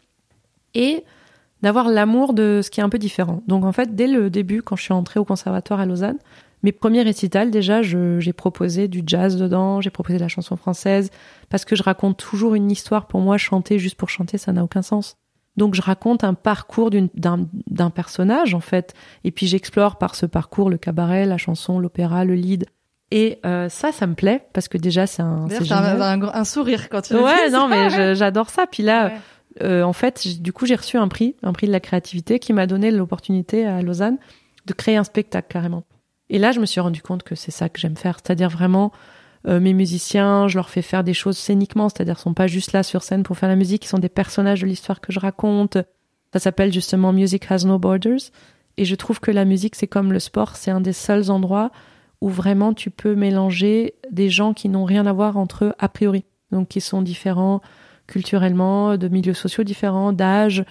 et 0.74 1.02
d'avoir 1.62 1.88
l'amour 1.88 2.34
de 2.34 2.60
ce 2.62 2.70
qui 2.70 2.80
est 2.80 2.82
un 2.82 2.88
peu 2.90 2.98
différent. 2.98 3.42
Donc 3.46 3.64
en 3.64 3.72
fait, 3.72 3.94
dès 3.96 4.06
le 4.06 4.28
début, 4.28 4.60
quand 4.62 4.76
je 4.76 4.82
suis 4.82 4.92
entrée 4.92 5.18
au 5.18 5.24
conservatoire 5.24 5.80
à 5.80 5.86
Lausanne, 5.86 6.18
mes 6.64 6.72
premiers 6.72 7.02
récitals, 7.02 7.50
déjà, 7.52 7.82
j'ai 7.82 8.32
proposé 8.32 8.88
du 8.88 9.02
jazz 9.06 9.36
dedans, 9.36 9.80
j'ai 9.80 9.90
proposé 9.90 10.16
de 10.18 10.22
la 10.22 10.28
chanson 10.28 10.56
française, 10.56 11.10
parce 11.50 11.64
que 11.64 11.76
je 11.76 11.82
raconte 11.84 12.16
toujours 12.16 12.54
une 12.56 12.70
histoire. 12.70 13.06
Pour 13.06 13.20
moi, 13.20 13.36
chanter 13.38 13.78
juste 13.78 13.94
pour 13.96 14.08
chanter, 14.08 14.38
ça 14.38 14.50
n'a 14.52 14.64
aucun 14.64 14.82
sens. 14.82 15.16
Donc 15.56 15.74
je 15.76 15.82
raconte 15.82 16.24
un 16.24 16.34
parcours 16.34 16.90
d'un 16.90 17.46
d'un 17.68 17.90
personnage, 17.90 18.54
en 18.54 18.60
fait, 18.60 18.92
et 19.22 19.30
puis 19.30 19.46
j'explore 19.46 19.98
par 19.98 20.16
ce 20.16 20.26
parcours 20.26 20.68
le 20.68 20.78
cabaret, 20.78 21.26
la 21.26 21.36
chanson, 21.38 21.78
l'opéra, 21.78 22.24
le 22.24 22.34
lead. 22.34 22.64
Et 23.12 23.38
euh, 23.46 23.68
ça, 23.68 23.92
ça 23.92 24.08
me 24.08 24.14
plaît, 24.14 24.48
parce 24.52 24.66
que 24.66 24.78
déjà, 24.78 25.06
c'est 25.06 25.22
un... 25.22 25.46
T'as 25.48 25.76
un, 25.76 26.22
un, 26.22 26.34
un 26.34 26.44
sourire 26.44 26.88
quand 26.88 27.02
tu 27.02 27.12
le 27.12 27.22
Ouais, 27.22 27.50
non, 27.50 27.68
mais 27.68 28.14
j'adore 28.16 28.50
ça. 28.50 28.66
Puis 28.66 28.82
là, 28.82 29.06
Ouais. 29.06 29.12
euh, 29.62 29.82
en 29.84 29.92
fait, 29.92 30.40
du 30.42 30.52
coup, 30.52 30.66
j'ai 30.66 30.74
reçu 30.74 30.96
un 30.96 31.06
prix, 31.06 31.36
un 31.44 31.52
prix 31.52 31.68
de 31.68 31.72
la 31.72 31.78
créativité 31.80 32.40
qui 32.40 32.52
m'a 32.52 32.66
donné 32.66 32.90
l'opportunité 32.90 33.64
à 33.66 33.82
Lausanne 33.82 34.16
de 34.66 34.72
créer 34.72 34.96
un 34.96 35.04
spectacle 35.04 35.46
carrément. 35.48 35.84
Et 36.34 36.38
là, 36.38 36.50
je 36.50 36.58
me 36.58 36.66
suis 36.66 36.80
rendu 36.80 37.00
compte 37.00 37.22
que 37.22 37.36
c'est 37.36 37.52
ça 37.52 37.68
que 37.68 37.78
j'aime 37.78 37.96
faire, 37.96 38.16
c'est-à-dire 38.16 38.48
vraiment 38.48 38.90
euh, 39.46 39.60
mes 39.60 39.72
musiciens, 39.72 40.48
je 40.48 40.56
leur 40.56 40.68
fais 40.68 40.82
faire 40.82 41.04
des 41.04 41.14
choses 41.14 41.38
scéniquement, 41.38 41.88
c'est-à-dire 41.88 42.16
ils 42.18 42.22
sont 42.22 42.34
pas 42.34 42.48
juste 42.48 42.72
là 42.72 42.82
sur 42.82 43.04
scène 43.04 43.22
pour 43.22 43.38
faire 43.38 43.48
la 43.48 43.54
musique, 43.54 43.84
ils 43.84 43.88
sont 43.88 44.00
des 44.00 44.08
personnages 44.08 44.62
de 44.62 44.66
l'histoire 44.66 45.00
que 45.00 45.12
je 45.12 45.20
raconte. 45.20 45.78
Ça 46.32 46.40
s'appelle 46.40 46.72
justement 46.72 47.12
Music 47.12 47.48
Has 47.48 47.64
No 47.64 47.78
Borders. 47.78 48.18
Et 48.78 48.84
je 48.84 48.96
trouve 48.96 49.20
que 49.20 49.30
la 49.30 49.44
musique, 49.44 49.76
c'est 49.76 49.86
comme 49.86 50.12
le 50.12 50.18
sport, 50.18 50.56
c'est 50.56 50.72
un 50.72 50.80
des 50.80 50.92
seuls 50.92 51.30
endroits 51.30 51.70
où 52.20 52.28
vraiment 52.28 52.74
tu 52.74 52.90
peux 52.90 53.14
mélanger 53.14 53.94
des 54.10 54.28
gens 54.28 54.54
qui 54.54 54.68
n'ont 54.68 54.84
rien 54.84 55.06
à 55.06 55.12
voir 55.12 55.36
entre 55.36 55.66
eux 55.66 55.72
a 55.78 55.88
priori, 55.88 56.24
donc 56.50 56.66
qui 56.66 56.80
sont 56.80 57.00
différents 57.00 57.60
culturellement, 58.08 58.96
de 58.96 59.06
milieux 59.06 59.34
sociaux 59.34 59.62
différents, 59.62 60.12
d'âge, 60.12 60.64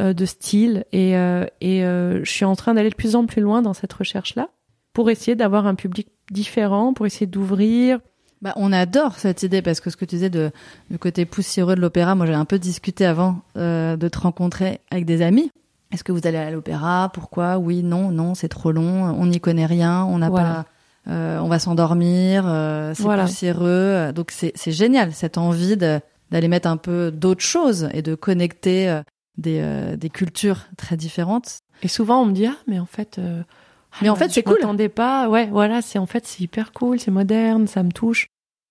euh, 0.00 0.12
de 0.12 0.24
style. 0.24 0.86
Et, 0.90 1.16
euh, 1.16 1.46
et 1.60 1.84
euh, 1.84 2.24
je 2.24 2.30
suis 2.32 2.44
en 2.44 2.56
train 2.56 2.74
d'aller 2.74 2.90
de 2.90 2.96
plus 2.96 3.14
en 3.14 3.26
plus 3.26 3.42
loin 3.42 3.62
dans 3.62 3.74
cette 3.74 3.92
recherche-là 3.92 4.48
pour 4.94 5.10
essayer 5.10 5.34
d'avoir 5.34 5.66
un 5.66 5.74
public 5.74 6.08
différent, 6.30 6.94
pour 6.94 7.04
essayer 7.04 7.26
d'ouvrir. 7.26 7.98
Bah, 8.40 8.52
on 8.56 8.72
adore 8.72 9.18
cette 9.18 9.42
idée 9.42 9.60
parce 9.62 9.80
que 9.80 9.90
ce 9.90 9.96
que 9.96 10.04
tu 10.04 10.14
disais 10.16 10.30
de, 10.30 10.50
du 10.90 10.98
côté 10.98 11.24
poussiéreux 11.26 11.74
de 11.74 11.80
l'opéra, 11.80 12.14
moi 12.14 12.26
j'ai 12.26 12.34
un 12.34 12.44
peu 12.44 12.58
discuté 12.58 13.04
avant 13.06 13.38
euh, 13.56 13.96
de 13.96 14.08
te 14.08 14.18
rencontrer 14.18 14.80
avec 14.90 15.04
des 15.04 15.20
amis. 15.22 15.50
Est-ce 15.92 16.04
que 16.04 16.12
vous 16.12 16.26
allez 16.26 16.38
à 16.38 16.50
l'opéra? 16.50 17.10
Pourquoi? 17.14 17.58
Oui, 17.58 17.82
non, 17.82 18.10
non, 18.10 18.34
c'est 18.34 18.48
trop 18.48 18.72
long, 18.72 19.04
on 19.18 19.26
n'y 19.26 19.40
connaît 19.40 19.66
rien, 19.66 20.04
on 20.04 20.18
n'a 20.18 20.28
Voilà. 20.28 20.66
pas, 21.06 21.12
euh, 21.12 21.38
on 21.40 21.48
va 21.48 21.58
s'endormir, 21.58 22.44
euh, 22.46 22.92
c'est 22.94 23.02
Voilà. 23.02 23.24
poussiéreux. 23.24 24.12
Donc 24.14 24.30
c'est 24.30 24.52
c'est 24.56 24.72
génial 24.72 25.12
cette 25.12 25.38
envie 25.38 25.76
de- 25.76 26.00
d'aller 26.30 26.48
mettre 26.48 26.68
un 26.68 26.76
peu 26.76 27.10
d'autres 27.12 27.44
choses 27.44 27.88
et 27.94 28.02
de 28.02 28.14
connecter 28.14 28.88
euh, 28.90 29.02
des, 29.38 29.60
euh, 29.62 29.96
des 29.96 30.10
cultures 30.10 30.60
très 30.76 30.96
différentes. 30.96 31.58
Et 31.82 31.88
souvent, 31.88 32.22
on 32.22 32.26
me 32.26 32.32
dit 32.32 32.46
ah 32.46 32.56
mais 32.66 32.78
en 32.78 32.86
fait. 32.86 33.18
Euh, 33.94 33.98
Mais 34.02 34.08
en 34.08 34.14
ah, 34.14 34.16
fait, 34.16 34.28
je 34.28 34.34
c'est 34.34 34.42
cool. 34.42 34.56
m'attendais 34.60 34.88
pas. 34.88 35.28
Ouais, 35.28 35.46
voilà, 35.46 35.82
c'est 35.82 35.98
en 35.98 36.06
fait 36.06 36.26
c'est 36.26 36.40
hyper 36.42 36.72
cool, 36.72 36.98
c'est 37.00 37.10
moderne, 37.10 37.66
ça 37.66 37.82
me 37.82 37.90
touche. 37.92 38.26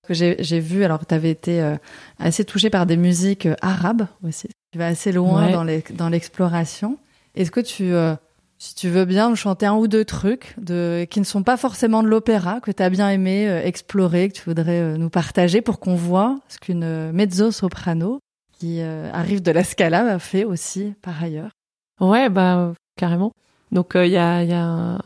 que 0.08 0.14
j'ai 0.14 0.60
vu 0.60 0.84
alors 0.84 1.06
tu 1.06 1.14
avais 1.16 1.30
été 1.32 1.62
euh, 1.62 1.78
assez 2.20 2.44
touché 2.46 2.70
par 2.70 2.86
des 2.86 2.98
musiques 2.98 3.46
euh, 3.46 3.56
arabes 3.62 4.08
aussi. 4.24 4.50
Tu 4.74 4.80
vas 4.80 4.88
assez 4.88 5.12
loin 5.12 5.46
Ouais. 5.66 5.84
dans 5.94 6.10
l'exploration. 6.10 6.98
Est-ce 7.36 7.52
que 7.52 7.62
tu 7.62 7.94
euh, 7.94 8.16
si 8.58 8.76
tu 8.76 8.90
veux 8.90 9.06
bien 9.06 9.30
me 9.30 9.36
chanter 9.36 9.66
un 9.66 9.76
ou 9.76 9.88
deux 9.88 10.04
trucs 10.06 10.56
de 10.58 11.06
qui 11.10 11.20
ne 11.20 11.26
sont 11.26 11.44
pas 11.44 11.58
forcément 11.58 12.02
de 12.04 12.08
l'opéra 12.08 12.60
que 12.62 12.72
tu 12.72 12.82
as 12.84 12.90
bien 12.90 13.10
aimé 13.10 13.48
explorer 13.66 14.30
que 14.30 14.34
tu 14.36 14.44
voudrais 14.46 14.98
nous 14.98 15.10
partager 15.10 15.62
pour 15.62 15.80
qu'on 15.80 15.96
voit 15.96 16.40
ce 16.50 16.58
qu'une 16.60 16.84
euh, 16.84 17.12
mezzo 17.14 17.52
soprano 17.52 18.20
qui 18.60 18.82
arrive 18.82 19.42
de 19.42 19.52
la 19.52 19.64
Scala 19.64 20.14
a 20.14 20.20
fait 20.20 20.46
aussi 20.46 20.94
par 21.02 21.22
ailleurs? 21.22 21.52
Ouais, 22.00 22.30
bah 22.30 22.74
carrément. 22.98 23.32
Donc 23.74 23.92
il 23.96 24.06
y 24.12 24.18
a 24.18 24.44
il 24.44 24.50
y 24.50 24.54
a 24.54 24.64
un- 24.64 25.00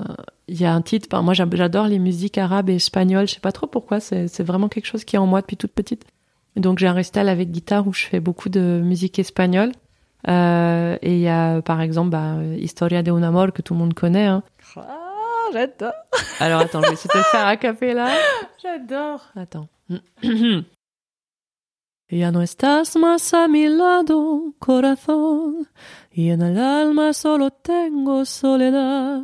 il 0.49 0.61
y 0.61 0.65
a 0.65 0.73
un 0.73 0.81
titre. 0.81 1.07
moi 1.21 1.33
j'adore 1.33 1.87
les 1.87 1.99
musiques 1.99 2.37
arabes 2.37 2.69
et 2.69 2.75
espagnoles. 2.75 3.27
Je 3.27 3.33
sais 3.33 3.39
pas 3.39 3.51
trop 3.51 3.65
pourquoi. 3.67 3.99
C'est 3.99 4.43
vraiment 4.43 4.67
quelque 4.69 4.85
chose 4.85 5.03
qui 5.03 5.15
est 5.15 5.19
en 5.19 5.25
moi 5.25 5.41
depuis 5.41 5.57
toute 5.57 5.71
petite. 5.73 6.05
Et 6.55 6.59
donc 6.59 6.77
j'ai 6.79 6.87
un 6.87 6.93
récital 6.93 7.29
avec 7.29 7.51
guitare 7.51 7.87
où 7.87 7.93
je 7.93 8.05
fais 8.05 8.19
beaucoup 8.19 8.49
de 8.49 8.81
musique 8.83 9.17
espagnole. 9.19 9.71
Euh, 10.27 10.97
et 11.01 11.13
il 11.15 11.19
y 11.21 11.27
a 11.29 11.61
par 11.61 11.79
exemple 11.81 12.09
bah, 12.09 12.35
Historia 12.57 13.01
de 13.03 13.11
un 13.11 13.23
amor 13.23 13.51
que 13.53 13.61
tout 13.61 13.73
le 13.73 13.79
monde 13.79 13.93
connaît. 13.93 14.25
Hein. 14.25 14.43
Ah, 14.75 15.49
j'adore. 15.53 15.93
Alors 16.39 16.61
attends, 16.61 16.81
je 16.81 16.87
vais 16.87 16.93
essayer 16.93 17.19
de 17.19 17.23
faire 17.25 17.47
a 17.47 17.55
cappella. 17.57 18.09
J'adore. 18.61 19.21
Attends. 19.35 19.67
Ya 22.09 22.31
no 22.31 22.41
estás 22.41 22.95
más 22.95 23.33
a 23.33 23.49
mi 23.49 23.67
lado, 23.67 24.53
corazón, 24.59 25.67
y 26.17 26.31
en 26.31 26.41
el 26.41 26.57
alma 26.57 27.13
solo 27.13 27.51
tengo 27.51 28.25
soledad. 28.25 29.21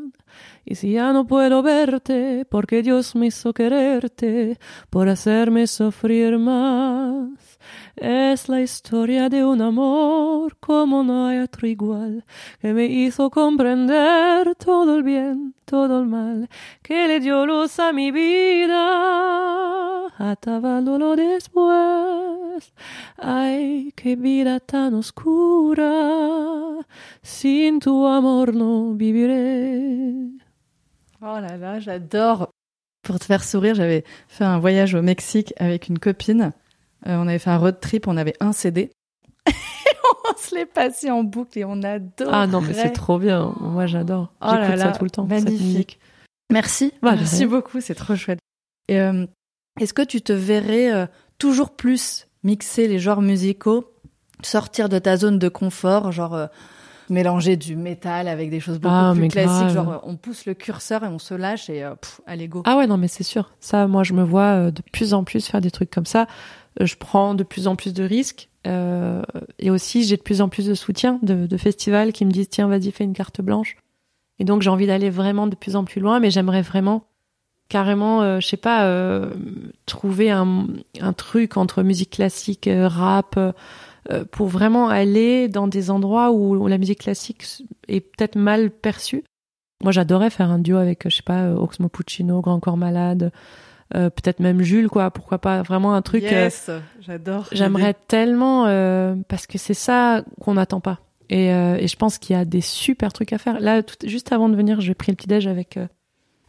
Y 0.64 0.76
si 0.76 0.91
ya 0.91 1.12
no 1.12 1.26
puedo 1.26 1.64
verte, 1.64 2.46
porque 2.46 2.84
Dios 2.84 3.16
me 3.16 3.26
hizo 3.26 3.52
quererte, 3.52 4.60
por 4.91 5.10
hacerme 5.10 5.66
sufrir 5.66 6.38
más. 6.38 7.32
Es 7.96 8.50
la 8.50 8.62
historia 8.62 9.30
de 9.30 9.46
un 9.46 9.62
amor 9.62 10.58
como 10.60 11.04
no 11.04 11.28
hay 11.28 11.39
otro 11.39 11.68
igual, 11.68 12.26
que 12.60 12.74
me 12.74 12.86
hizo 12.86 13.30
comprender 13.30 14.56
todo 14.56 14.96
el 14.96 15.04
bien, 15.04 15.54
todo 15.66 16.00
el 16.02 16.08
mal, 16.08 16.50
que 16.82 17.08
le 17.08 17.20
dio 17.20 17.46
luz 17.46 17.78
a 17.80 17.94
mi 17.94 18.12
vida, 18.12 20.08
atábalo 20.18 21.16
después. 21.16 22.74
Ay, 23.18 23.94
qué 23.96 24.16
vida 24.16 24.60
tan 24.60 24.96
oscura, 24.96 26.84
sin 27.22 27.80
tu 27.80 28.08
amor 28.08 28.56
no 28.56 28.96
viviré. 28.96 30.32
Oh 31.22 31.39
là 31.39 31.58
là, 31.58 31.80
j'adore. 31.80 32.50
Pour 33.04 33.20
te 33.20 33.26
faire 33.26 33.44
sourire, 33.44 33.76
j'avais 33.76 34.04
fait 34.28 34.46
un 34.46 34.60
voyage 34.60 34.96
au 34.96 35.02
Mexique 35.02 35.54
avec 35.58 35.89
une 35.89 36.00
copine. 36.00 36.54
Euh, 37.08 37.18
on 37.18 37.28
avait 37.28 37.39
fait 37.39 37.49
un 37.49 37.58
road 37.58 37.80
trip, 37.80 38.08
on 38.08 38.18
avait 38.18 38.36
un 38.39 38.54
CD. 38.54 38.91
On 40.26 40.38
se 40.38 40.56
l'est 40.56 40.66
passé 40.66 41.12
en 41.12 41.24
boucle 41.24 41.60
et 41.60 41.66
on 41.66 41.84
adore. 41.84 42.30
Ah 42.34 42.47
non, 42.47 42.62
mais 42.62 42.74
c'est 42.74 42.91
trop 42.91 43.20
bien. 43.20 43.54
Moi, 43.60 43.88
j'adore. 43.88 44.34
Oh 44.41 44.51
J'écoute 44.51 44.78
ça 44.80 44.91
tout 44.91 45.04
le 45.04 45.10
temps. 45.10 45.26
magnifique. 45.26 45.99
Merci. 46.51 46.93
Bah, 47.01 47.16
Merci 47.16 47.45
beaucoup, 47.45 47.82
c'est 47.82 47.95
trop 47.95 48.16
chouette. 48.16 48.39
Et, 48.88 48.99
euh, 48.99 49.26
Est-ce 49.82 49.93
que 49.93 50.01
tu 50.01 50.22
te 50.22 50.32
verrais 50.32 50.93
euh, 50.93 51.06
toujours 51.39 51.72
plus 51.76 52.28
mixer 52.43 52.88
les 52.88 52.99
genres 52.99 53.22
musicaux, 53.22 53.93
sortir 54.43 54.88
de 54.88 54.99
ta 54.99 55.18
zone 55.18 55.39
de 55.39 55.49
confort, 55.49 56.12
genre 56.12 56.47
mélanger 57.14 57.55
du 57.55 57.76
métal 57.76 58.28
avec 58.28 58.49
des 58.49 58.59
choses 58.59 58.80
beaucoup 58.80 58.93
Ah, 58.93 59.14
plus 59.16 59.28
classiques, 59.30 59.68
grave. 59.74 59.74
genre 59.74 60.01
on 60.05 60.16
pousse 60.18 60.45
le 60.45 60.53
curseur 60.53 61.03
et 61.05 61.07
on 61.07 61.20
se 61.20 61.34
lâche 61.34 61.70
et 61.70 61.84
euh, 61.84 61.95
pff, 61.95 62.20
allez 62.28 62.47
go. 62.47 62.61
Ah 62.66 62.76
ouais, 62.78 62.88
non, 62.88 62.97
mais 62.97 63.07
c'est 63.07 63.24
sûr. 63.24 63.51
Ça, 63.61 63.88
moi, 63.88 64.03
je 64.03 64.14
me 64.14 64.24
vois 64.24 64.41
euh, 64.68 64.72
de 64.72 64.82
plus 64.91 65.14
en 65.14 65.24
plus 65.24 65.47
faire 65.47 65.61
des 65.61 65.72
trucs 65.72 65.91
comme 65.91 66.05
ça. 66.05 66.28
Euh, 66.82 66.86
Je 66.86 66.95
prends 66.97 67.36
de 67.36 67.43
plus 67.43 67.68
en 67.68 67.76
plus 67.76 67.93
de 67.93 68.03
risques. 68.03 68.49
euh, 68.68 69.22
et 69.59 69.70
aussi, 69.72 70.03
j'ai 70.03 70.18
de 70.18 70.22
plus 70.22 70.41
en 70.41 70.49
plus 70.49 70.66
de 70.68 70.74
soutien 70.74 71.20
de, 71.22 71.45
de 71.47 71.57
festivals 71.57 72.11
qui 72.14 72.26
me 72.26 72.32
disent, 72.32 72.49
tiens, 72.49 72.68
vas-y, 72.68 72.91
fais 72.91 73.03
une 73.03 73.14
carte 73.14 73.41
blanche. 73.41 73.78
Et 74.39 74.45
donc, 74.45 74.61
j'ai 74.61 74.70
envie 74.70 74.88
d'aller 74.88 75.09
vraiment 75.09 75.47
de 75.47 75.55
plus 75.55 75.76
en 75.76 75.84
plus 75.84 76.01
loin, 76.01 76.20
mais 76.20 76.32
j'aimerais 76.32 76.61
vraiment 76.64 77.05
carrément, 77.70 78.22
euh, 78.22 78.39
je 78.39 78.47
sais 78.47 78.57
pas, 78.57 78.86
euh, 78.86 79.30
trouver 79.86 80.30
un, 80.32 80.68
un 80.99 81.14
truc 81.14 81.57
entre 81.57 81.82
musique 81.84 82.11
classique, 82.11 82.70
rap, 82.72 83.39
pour 84.32 84.47
vraiment 84.47 84.89
aller 84.89 85.47
dans 85.47 85.68
des 85.68 85.89
endroits 85.89 86.32
où, 86.32 86.56
où 86.56 86.68
la 86.68 86.78
musique 86.78 86.99
classique 86.99 87.45
est 87.88 88.01
peut-être 88.01 88.36
mal 88.36 88.70
perçue. 88.70 89.24
Moi, 89.84 89.91
j'adorais 89.91 90.30
faire 90.30 90.49
un 90.49 90.60
duo 90.60 90.78
avec, 90.78 91.06
euh, 91.06 91.10
je 91.10 91.18
sais 91.18 91.24
pas, 91.24 91.43
euh, 91.43 91.56
Oxmo 91.56 91.89
Puccino, 91.89 92.41
Grand 92.41 92.60
Corps 92.60 92.78
Malade, 92.78 93.32
euh, 93.95 94.10
peut-être 94.10 94.39
même 94.39 94.62
Jules, 94.62 94.88
quoi. 94.89 95.12
Pourquoi 95.12 95.39
pas 95.39 95.62
vraiment 95.62 95.93
un 95.93 96.01
truc. 96.01 96.24
euh, 96.24 96.30
yes, 96.30 96.72
j'adore. 97.01 97.47
J'aimerais 97.51 97.93
tellement 98.08 98.66
euh, 98.66 99.16
parce 99.28 99.45
que 99.45 99.58
c'est 99.58 99.74
ça 99.74 100.24
qu'on 100.39 100.54
n'attend 100.54 100.80
pas. 100.80 100.99
Et, 101.30 101.54
euh, 101.54 101.76
et 101.78 101.88
je 101.88 101.95
pense 101.95 102.18
qu'il 102.18 102.36
y 102.36 102.39
a 102.39 102.45
des 102.45 102.62
super 102.62 103.12
trucs 103.12 103.34
à 103.34 103.38
faire. 103.38 103.60
Là, 103.60 103.84
tout, 103.84 103.95
juste 104.06 104.32
avant 104.32 104.49
de 104.49 104.56
venir, 104.56 104.82
j'ai 104.82 104.93
pris 104.93 105.12
le 105.12 105.16
petit 105.16 105.28
déj 105.28 105.47
avec 105.47 105.78
euh, 105.78 105.88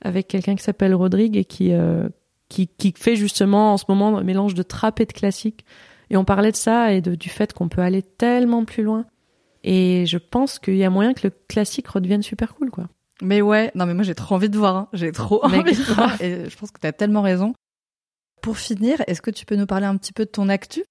avec 0.02 0.28
quelqu'un 0.28 0.54
qui 0.54 0.62
s'appelle 0.62 0.94
Rodrigue 0.94 1.36
et 1.36 1.44
qui 1.44 1.72
euh, 1.72 2.08
qui 2.48 2.68
qui 2.68 2.92
fait 2.96 3.16
justement 3.16 3.72
en 3.72 3.76
ce 3.78 3.84
moment 3.88 4.16
un 4.18 4.22
mélange 4.22 4.54
de 4.54 4.62
trap 4.62 5.00
et 5.00 5.06
de 5.06 5.12
classique. 5.12 5.64
Et 6.10 6.16
on 6.16 6.24
parlait 6.24 6.50
de 6.52 6.56
ça 6.56 6.92
et 6.92 7.00
de, 7.00 7.14
du 7.14 7.28
fait 7.28 7.52
qu'on 7.52 7.68
peut 7.68 7.80
aller 7.80 8.02
tellement 8.02 8.64
plus 8.64 8.82
loin. 8.82 9.06
Et 9.62 10.04
je 10.06 10.18
pense 10.18 10.58
qu'il 10.58 10.76
y 10.76 10.84
a 10.84 10.90
moyen 10.90 11.14
que 11.14 11.26
le 11.26 11.32
classique 11.48 11.88
redevienne 11.88 12.22
super 12.22 12.54
cool, 12.54 12.70
quoi. 12.70 12.88
Mais 13.22 13.40
ouais, 13.40 13.70
non 13.76 13.86
mais 13.86 13.94
moi 13.94 14.02
j'ai 14.02 14.16
trop 14.16 14.34
envie 14.34 14.48
de 14.50 14.58
voir, 14.58 14.76
hein. 14.76 14.88
j'ai 14.92 15.12
trop 15.12 15.40
Mais 15.48 15.58
envie 15.58 15.76
de 15.76 15.82
voir 15.82 16.20
et 16.20 16.50
je 16.50 16.56
pense 16.56 16.72
que 16.72 16.80
tu 16.80 16.86
as 16.86 16.92
tellement 16.92 17.22
raison. 17.22 17.54
Pour 18.42 18.58
finir, 18.58 19.00
est-ce 19.06 19.22
que 19.22 19.30
tu 19.30 19.46
peux 19.46 19.54
nous 19.54 19.66
parler 19.66 19.86
un 19.86 19.96
petit 19.96 20.12
peu 20.12 20.24
de 20.24 20.30
ton 20.30 20.48
actu? 20.48 20.82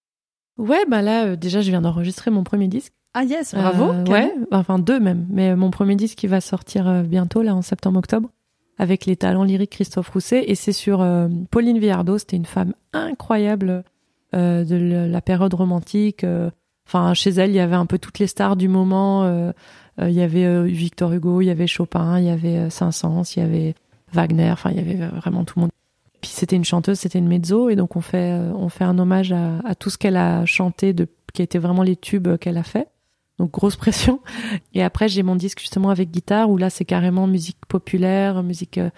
Ouais, 0.57 0.86
bah 0.88 1.01
là, 1.01 1.26
euh, 1.26 1.36
déjà, 1.36 1.61
je 1.61 1.70
viens 1.70 1.82
d'enregistrer 1.82 2.32
mon 2.32 2.43
premier 2.43 2.68
disque. 2.68 2.93
Ah 3.14 3.24
yes, 3.24 3.53
bravo. 3.53 3.91
Euh, 3.91 4.05
ouais, 4.05 4.34
enfin 4.51 4.80
deux 4.80 4.99
même. 4.99 5.28
Mais 5.30 5.55
mon 5.55 5.70
premier 5.70 5.95
disque 5.95 6.18
qui 6.18 6.28
va 6.28 6.41
sortir 6.41 6.88
euh, 6.88 7.03
bientôt 7.03 7.41
là 7.41 7.53
en 7.53 7.61
septembre-octobre 7.61 8.30
avec 8.78 9.05
les 9.05 9.16
talents 9.16 9.43
lyriques 9.43 9.72
Christophe 9.72 10.09
Rousset 10.09 10.45
et 10.47 10.55
c'est 10.55 10.72
sur 10.72 11.01
euh, 11.01 11.28
Pauline 11.51 11.78
Villardo. 11.78 12.18
C'était 12.18 12.38
une 12.38 12.45
femme 12.45 12.74
incroyable 12.91 13.84
euh, 14.34 14.64
de 14.64 14.76
la 15.10 15.22
période 15.22 15.54
romantique. 15.54 16.26
Enfin, 16.88 17.14
chez 17.14 17.32
elle, 17.32 17.52
il 17.52 17.56
y 17.56 17.60
avait 17.60 17.76
un 17.76 17.86
peu 17.86 17.98
toutes 17.98 18.20
les 18.20 18.28
stars 18.28 18.56
du 18.56 18.68
moment. 18.68 19.26
il 20.00 20.12
y 20.12 20.22
avait 20.22 20.64
Victor 20.66 21.14
Hugo, 21.14 21.42
il 21.42 21.46
y 21.46 21.50
avait 21.50 21.68
Chopin, 21.68 22.20
il 22.20 22.26
y 22.26 22.30
avait 22.30 22.70
Saint-Saëns, 22.70 23.24
il 23.36 23.40
y 23.40 23.44
avait 23.44 23.76
Wagner. 24.12 24.52
Enfin, 24.52 24.72
il 24.72 24.78
y 24.78 24.80
avait 24.80 25.08
vraiment 25.08 25.44
tout 25.44 25.60
le 25.60 25.62
monde. 25.62 25.72
Puis 26.22 26.32
c'était 26.32 26.56
une 26.56 26.66
chanteuse, 26.66 27.00
c'était 27.00 27.20
une 27.20 27.28
mezzo 27.28 27.70
et 27.70 27.76
donc 27.76 27.98
on 27.98 28.02
fait 28.02 28.32
on 28.56 28.70
fait 28.70 28.86
un 28.86 28.98
hommage 28.98 29.34
à, 29.34 29.60
à 29.66 29.76
tout 29.76 29.90
ce 29.90 29.98
qu'elle 29.98 30.16
a 30.16 30.46
chanté 30.46 30.94
de 30.94 31.08
qui 31.34 31.42
a 31.42 31.44
été 31.44 31.60
vraiment 31.60 31.84
les 31.84 31.98
tubes 31.98 32.38
qu'elle 32.38 32.58
a 32.58 32.64
fait 32.64 32.88
donc 33.40 33.52
grosse 33.52 33.76
pression. 33.84 34.20
Et 34.74 34.84
après 34.84 35.08
j'ai 35.08 35.24
mon 35.24 35.36
disque 35.36 35.60
justement 35.60 35.90
avec 35.90 36.12
guitare 36.12 36.50
où 36.50 36.58
là 36.58 36.70
c'est 36.70 36.86
carrément 36.86 37.28
musique 37.28 37.58
populaire, 37.68 38.44
musique 38.44 38.78
euh, 38.78 38.90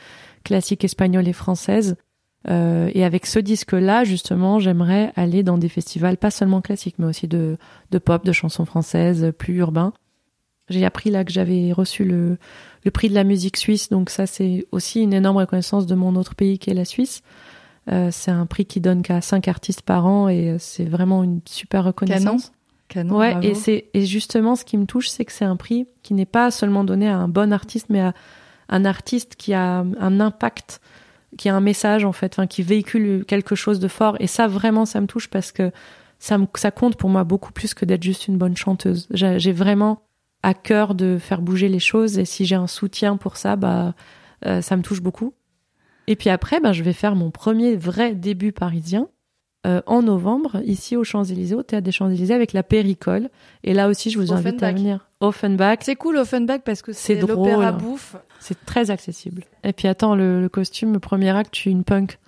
classique 0.44 0.84
espagnole 0.84 1.28
et 1.28 1.34
française. 1.34 1.96
Euh, 2.48 2.92
et 2.94 3.04
avec 3.04 3.26
ce 3.26 3.40
disque-là, 3.40 4.04
justement, 4.04 4.60
j'aimerais 4.60 5.12
aller 5.16 5.44
dans 5.44 5.58
des 5.58 5.70
festivals 5.70 6.18
pas 6.18 6.32
seulement 6.32 6.62
classiques, 6.62 6.96
mais 7.00 7.08
aussi 7.08 7.28
de, 7.28 7.58
de 7.92 7.98
pop, 7.98 8.24
de 8.24 8.32
chansons 8.32 8.66
françaises, 8.66 9.32
plus 9.38 9.56
urbains. 9.56 9.94
J'ai 10.70 10.86
appris 10.86 11.12
là 11.12 11.24
que 11.24 11.32
j'avais 11.32 11.72
reçu 11.72 12.04
le, 12.04 12.38
le 12.84 12.92
prix 12.92 13.10
de 13.10 13.14
la 13.14 13.24
musique 13.24 13.58
suisse, 13.58 13.90
donc 13.90 14.10
ça 14.10 14.26
c'est 14.26 14.66
aussi 14.72 15.02
une 15.02 15.14
énorme 15.14 15.38
reconnaissance 15.38 15.86
de 15.86 15.94
mon 15.94 16.16
autre 16.16 16.34
pays 16.36 16.58
qui 16.58 16.72
est 16.72 16.74
la 16.74 16.86
Suisse. 16.86 17.22
Euh, 17.92 18.10
c'est 18.12 18.32
un 18.32 18.48
prix 18.48 18.66
qui 18.66 18.82
donne 18.82 19.04
qu'à 19.04 19.22
cinq 19.22 19.48
artistes 19.48 19.84
par 19.84 20.08
an 20.08 20.28
et 20.28 20.50
euh, 20.50 20.58
c'est 20.58 20.86
vraiment 20.86 21.24
une 21.24 21.42
super 21.46 21.84
reconnaissance. 21.84 22.52
Canon, 22.88 23.18
ouais, 23.18 23.36
et 23.44 23.54
c'est 23.54 23.86
et 23.94 24.06
justement 24.06 24.56
ce 24.56 24.64
qui 24.64 24.78
me 24.78 24.86
touche, 24.86 25.10
c'est 25.10 25.26
que 25.26 25.32
c'est 25.32 25.46
un 25.46 25.56
prix 25.56 25.88
qui 26.04 26.14
n'est 26.14 26.26
pas 26.26 26.50
seulement 26.52 26.84
donné 26.84 27.08
à 27.08 27.18
un 27.18 27.28
bon 27.28 27.54
artiste, 27.54 27.88
mais 27.90 28.02
à 28.02 28.14
un 28.70 28.86
artiste 28.86 29.36
qui 29.36 29.54
a 29.54 29.80
un 29.80 30.20
impact, 30.20 30.82
qui 31.38 31.50
a 31.50 31.56
un 31.56 31.62
message 31.62 32.06
en 32.06 32.12
fait, 32.12 32.34
enfin 32.34 32.48
qui 32.48 32.64
véhicule 32.64 33.26
quelque 33.26 33.56
chose 33.56 33.80
de 33.80 33.88
fort. 33.88 34.18
Et 34.20 34.28
ça 34.28 34.48
vraiment, 34.48 34.86
ça 34.86 35.02
me 35.02 35.08
touche 35.08 35.28
parce 35.28 35.52
que 35.52 35.72
ça 36.20 36.38
me, 36.38 36.48
ça 36.56 36.72
compte 36.72 36.96
pour 36.96 37.10
moi 37.10 37.24
beaucoup 37.24 37.52
plus 37.52 37.74
que 37.74 37.86
d'être 37.86 38.04
juste 38.04 38.28
une 38.28 38.38
bonne 38.38 38.56
chanteuse. 38.56 39.08
J'ai 39.12 39.52
vraiment 39.52 40.02
à 40.44 40.54
cœur 40.54 40.96
de 40.96 41.18
faire 41.18 41.42
bouger 41.42 41.70
les 41.70 41.80
choses 41.80 42.20
et 42.20 42.26
si 42.26 42.46
j'ai 42.46 42.56
un 42.56 42.68
soutien 42.68 43.18
pour 43.18 43.38
ça, 43.38 43.56
bah 43.56 43.96
euh, 44.46 44.62
ça 44.62 44.78
me 44.78 44.82
touche 44.82 45.02
beaucoup. 45.02 45.34
Et 46.08 46.16
puis 46.16 46.30
après, 46.30 46.60
bah, 46.60 46.72
je 46.72 46.84
vais 46.84 46.94
faire 46.94 47.16
mon 47.16 47.32
premier 47.32 47.76
vrai 47.76 48.14
début 48.14 48.52
parisien 48.52 49.08
euh, 49.66 49.82
en 49.88 50.04
novembre, 50.04 50.62
ici 50.64 50.96
aux 50.96 51.04
Champs-Élysées, 51.04 51.56
au 51.56 51.64
Théâtre 51.64 51.86
des 51.86 51.92
Champs-Élysées, 51.92 52.36
avec 52.36 52.54
la 52.54 52.62
Péricole. 52.62 53.30
Et 53.64 53.74
là 53.74 53.88
aussi, 53.88 54.12
je 54.12 54.20
vous 54.20 54.32
invite 54.32 54.62
à 54.62 54.72
venir. 54.72 55.10
Offenbach. 55.22 55.80
C'est 55.82 55.96
cool 55.96 56.18
Offenbach 56.18 56.60
parce 56.64 56.84
que 56.84 56.94
c'est 56.94 57.16
l'opéra 57.16 57.72
bouffe. 57.72 58.16
C'est 58.40 58.64
très 58.66 58.92
accessible. 58.92 59.44
Et 59.64 59.74
puis 59.74 59.88
attends, 59.88 60.14
le, 60.16 60.48
costume, 60.50 60.94
le 60.94 61.00
premier 61.00 61.32
acte, 61.36 61.56
je 61.56 61.62
suis 61.62 61.72
une 61.72 61.84
punk. 61.84 62.20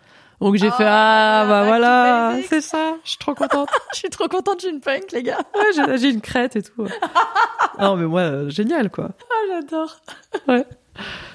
Donc 0.42 0.56
j'ai 0.56 0.70
fait 0.70 0.86
ah 0.86 1.46
bah 1.50 1.64
voilà, 1.66 2.36
c'est 2.48 2.62
ça. 2.62 2.96
Je 3.04 3.10
suis 3.10 3.18
trop 3.18 3.34
contente. 3.34 3.70
je 3.94 3.98
suis 3.98 4.10
trop 4.10 4.28
contente, 4.28 4.62
j'ai 4.62 4.70
une 4.70 4.82
punk 4.82 5.12
les 5.12 5.24
gars. 5.24 5.40
Ouais, 5.56 5.98
j'ai 5.98 6.10
une 6.10 6.22
crête 6.22 6.56
et 6.56 6.62
tout. 6.62 6.86
non 7.80 7.96
mais 7.96 8.06
moi 8.06 8.22
euh, 8.22 8.50
génial 8.50 8.92
quoi. 8.92 9.10
Ah 9.20 9.34
j'adore. 9.50 10.00
Ouais. 10.48 10.64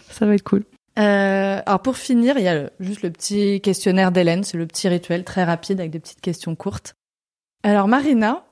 Ça 0.08 0.24
va 0.24 0.34
être 0.34 0.44
cool. 0.44 0.62
Euh, 0.98 1.60
alors 1.64 1.80
pour 1.80 1.96
finir, 1.96 2.36
il 2.38 2.44
y 2.44 2.48
a 2.48 2.70
juste 2.80 3.02
le 3.02 3.10
petit 3.10 3.60
questionnaire 3.60 4.12
d'Hélène, 4.12 4.44
c'est 4.44 4.58
le 4.58 4.66
petit 4.66 4.88
rituel 4.88 5.24
très 5.24 5.44
rapide 5.44 5.80
avec 5.80 5.90
des 5.92 6.00
petites 6.00 6.20
questions 6.20 6.54
courtes. 6.54 6.94
Alors 7.62 7.88
Marina, 7.88 8.44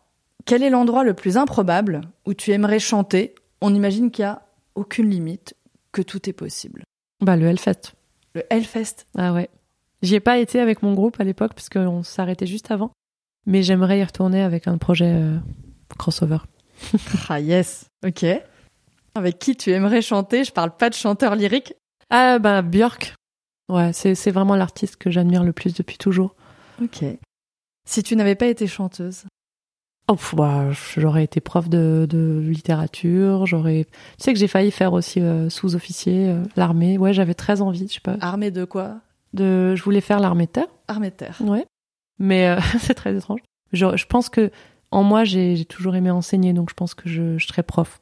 quel 0.46 0.62
est 0.62 0.70
l'endroit 0.70 1.04
le 1.04 1.14
plus 1.14 1.36
improbable 1.36 2.02
où 2.26 2.34
tu 2.34 2.52
aimerais 2.52 2.78
chanter? 2.78 3.34
On 3.60 3.74
imagine 3.74 4.10
qu'il 4.10 4.24
n'y 4.24 4.30
a 4.30 4.42
aucune 4.74 5.10
limite, 5.10 5.54
que 5.92 6.02
tout 6.02 6.28
est 6.28 6.32
possible. 6.34 6.84
Bah 7.20 7.36
le 7.36 7.46
Hellfest. 7.46 7.92
Le 8.34 8.42
Hellfest 8.48 9.06
Ah 9.16 9.32
ouais. 9.32 9.50
J'y 10.02 10.14
ai 10.14 10.20
pas 10.20 10.38
été 10.38 10.60
avec 10.60 10.82
mon 10.82 10.94
groupe 10.94 11.20
à 11.20 11.24
l'époque 11.24 11.52
parce 11.54 11.68
qu'on 11.68 12.02
s'arrêtait 12.02 12.46
juste 12.46 12.70
avant. 12.70 12.90
Mais 13.46 13.62
j'aimerais 13.62 13.98
y 13.98 14.04
retourner 14.04 14.42
avec 14.42 14.66
un 14.66 14.78
projet 14.78 15.12
euh, 15.14 15.36
crossover. 15.98 16.38
ah 17.28 17.40
yes, 17.40 17.86
ok. 18.06 18.24
Avec 19.14 19.38
qui 19.38 19.56
tu 19.56 19.72
aimerais 19.72 20.02
chanter? 20.02 20.44
Je 20.44 20.52
parle 20.52 20.74
pas 20.74 20.88
de 20.88 20.94
chanteur 20.94 21.34
lyrique, 21.34 21.74
ah 22.10 22.38
bah 22.38 22.62
Björk. 22.62 23.14
Ouais, 23.68 23.92
c'est 23.92 24.30
vraiment 24.30 24.56
l'artiste 24.56 24.96
que 24.96 25.10
j'admire 25.10 25.44
le 25.44 25.52
plus 25.52 25.74
depuis 25.74 25.96
toujours. 25.96 26.34
Ok. 26.82 27.04
Si 27.86 28.02
tu 28.02 28.16
n'avais 28.16 28.34
pas 28.34 28.46
été 28.46 28.66
chanteuse? 28.66 29.24
Oh, 30.08 30.16
bah, 30.32 30.72
j'aurais 30.96 31.22
été 31.22 31.40
prof 31.40 31.68
de, 31.68 32.04
de 32.10 32.40
littérature, 32.44 33.46
j'aurais... 33.46 33.84
Tu 34.18 34.24
sais 34.24 34.32
que 34.32 34.40
j'ai 34.40 34.48
failli 34.48 34.72
faire 34.72 34.92
aussi 34.92 35.20
euh, 35.20 35.48
sous-officier, 35.48 36.30
euh, 36.30 36.42
l'armée. 36.56 36.98
Ouais, 36.98 37.12
j'avais 37.12 37.34
très 37.34 37.60
envie, 37.60 37.86
je 37.86 37.94
sais 37.94 38.00
pas. 38.00 38.16
Armée 38.20 38.50
de 38.50 38.64
quoi? 38.64 38.96
De... 39.34 39.76
Je 39.76 39.82
voulais 39.84 40.00
faire 40.00 40.18
l'armée 40.18 40.46
de 40.46 40.50
terre. 40.50 40.66
Armée 40.88 41.10
de 41.10 41.14
terre. 41.14 41.38
Ouais. 41.40 41.64
Mais 42.18 42.48
euh, 42.48 42.58
c'est 42.80 42.94
très 42.94 43.16
étrange. 43.16 43.38
Je, 43.72 43.96
je, 43.96 44.06
pense 44.06 44.28
que 44.28 44.50
en 44.90 45.04
moi, 45.04 45.22
j'ai 45.22 45.64
toujours 45.64 45.94
aimé 45.94 46.10
enseigner, 46.10 46.52
donc 46.54 46.70
je 46.70 46.74
pense 46.74 46.94
que 46.94 47.08
je, 47.08 47.38
je 47.38 47.46
serais 47.46 47.62
prof 47.62 48.00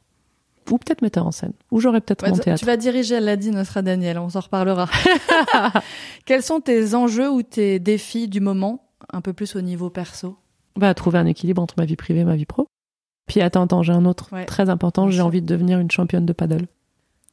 ou 0.70 0.78
peut-être 0.78 1.02
metteur 1.02 1.26
en 1.26 1.32
scène, 1.32 1.52
ou 1.70 1.80
j'aurais 1.80 2.00
peut-être 2.00 2.26
mon 2.28 2.36
théâtre. 2.36 2.60
Tu 2.60 2.66
vas 2.66 2.76
diriger 2.76 3.16
Aladdin, 3.16 3.52
notre 3.52 3.80
Daniel, 3.80 4.18
on 4.18 4.28
s'en 4.28 4.40
reparlera. 4.40 4.88
Quels 6.24 6.42
sont 6.42 6.60
tes 6.60 6.94
enjeux 6.94 7.30
ou 7.30 7.42
tes 7.42 7.78
défis 7.78 8.28
du 8.28 8.40
moment, 8.40 8.88
un 9.12 9.20
peu 9.20 9.32
plus 9.32 9.56
au 9.56 9.60
niveau 9.60 9.90
perso? 9.90 10.36
Bah 10.76 10.94
trouver 10.94 11.18
un 11.18 11.26
équilibre 11.26 11.62
entre 11.62 11.74
ma 11.76 11.84
vie 11.84 11.96
privée 11.96 12.20
et 12.20 12.24
ma 12.24 12.36
vie 12.36 12.46
pro. 12.46 12.68
Puis 13.26 13.40
attends, 13.40 13.62
attends, 13.62 13.82
j'ai 13.82 13.92
un 13.92 14.04
autre 14.04 14.30
très 14.46 14.70
important, 14.70 15.10
j'ai 15.10 15.22
envie 15.22 15.42
de 15.42 15.46
devenir 15.46 15.78
une 15.78 15.90
championne 15.90 16.26
de 16.26 16.32
paddle. 16.32 16.66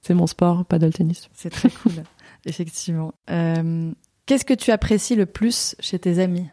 C'est 0.02 0.14
mon 0.14 0.28
sport, 0.28 0.66
paddle 0.66 0.94
tennis. 0.94 1.30
C'est 1.34 1.50
très 1.50 1.70
cool, 1.84 1.94
effectivement. 2.46 3.14
Euh, 3.30 3.92
Qu'est-ce 4.26 4.46
que 4.46 4.54
tu 4.54 4.72
apprécies 4.72 5.16
le 5.16 5.26
plus 5.26 5.76
chez 5.80 6.00
tes 6.00 6.20
amis? 6.20 6.48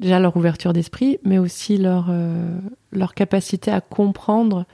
Déjà 0.00 0.18
leur 0.18 0.36
ouverture 0.36 0.72
d'esprit, 0.72 1.18
mais 1.24 1.38
aussi 1.38 1.76
leur, 1.76 2.06
euh, 2.10 2.58
leur 2.92 3.14
capacité 3.14 3.70
à 3.70 3.80
comprendre 3.80 4.66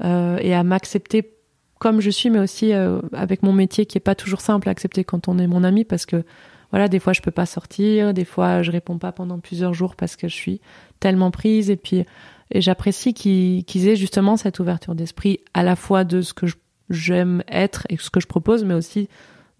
et 0.00 0.54
à 0.54 0.62
m'accepter 0.62 1.38
comme 1.78 2.00
je 2.00 2.10
suis, 2.10 2.30
mais 2.30 2.38
aussi 2.38 2.72
euh, 2.72 3.00
avec 3.12 3.42
mon 3.42 3.52
métier 3.52 3.86
qui 3.86 3.98
est 3.98 4.02
pas 4.02 4.14
toujours 4.14 4.40
simple 4.40 4.68
à 4.68 4.72
accepter 4.72 5.04
quand 5.04 5.28
on 5.28 5.38
est 5.38 5.46
mon 5.46 5.64
ami 5.64 5.84
parce 5.84 6.06
que 6.06 6.24
voilà, 6.70 6.88
des 6.88 6.98
fois 6.98 7.12
je 7.12 7.22
peux 7.22 7.30
pas 7.30 7.46
sortir, 7.46 8.12
des 8.12 8.24
fois 8.24 8.62
je 8.62 8.70
réponds 8.70 8.98
pas 8.98 9.12
pendant 9.12 9.38
plusieurs 9.38 9.74
jours 9.74 9.96
parce 9.96 10.16
que 10.16 10.28
je 10.28 10.34
suis 10.34 10.60
tellement 11.00 11.30
prise. 11.30 11.70
Et 11.70 11.76
puis 11.76 12.04
et 12.50 12.60
j'apprécie 12.60 13.14
qu'ils 13.14 13.88
aient 13.88 13.96
justement 13.96 14.36
cette 14.36 14.58
ouverture 14.58 14.94
d'esprit 14.94 15.40
à 15.54 15.62
la 15.62 15.76
fois 15.76 16.04
de 16.04 16.22
ce 16.22 16.34
que 16.34 16.46
j'aime 16.90 17.42
être 17.46 17.86
et 17.90 17.96
ce 17.96 18.10
que 18.10 18.20
je 18.20 18.26
propose, 18.26 18.64
mais 18.64 18.74
aussi 18.74 19.08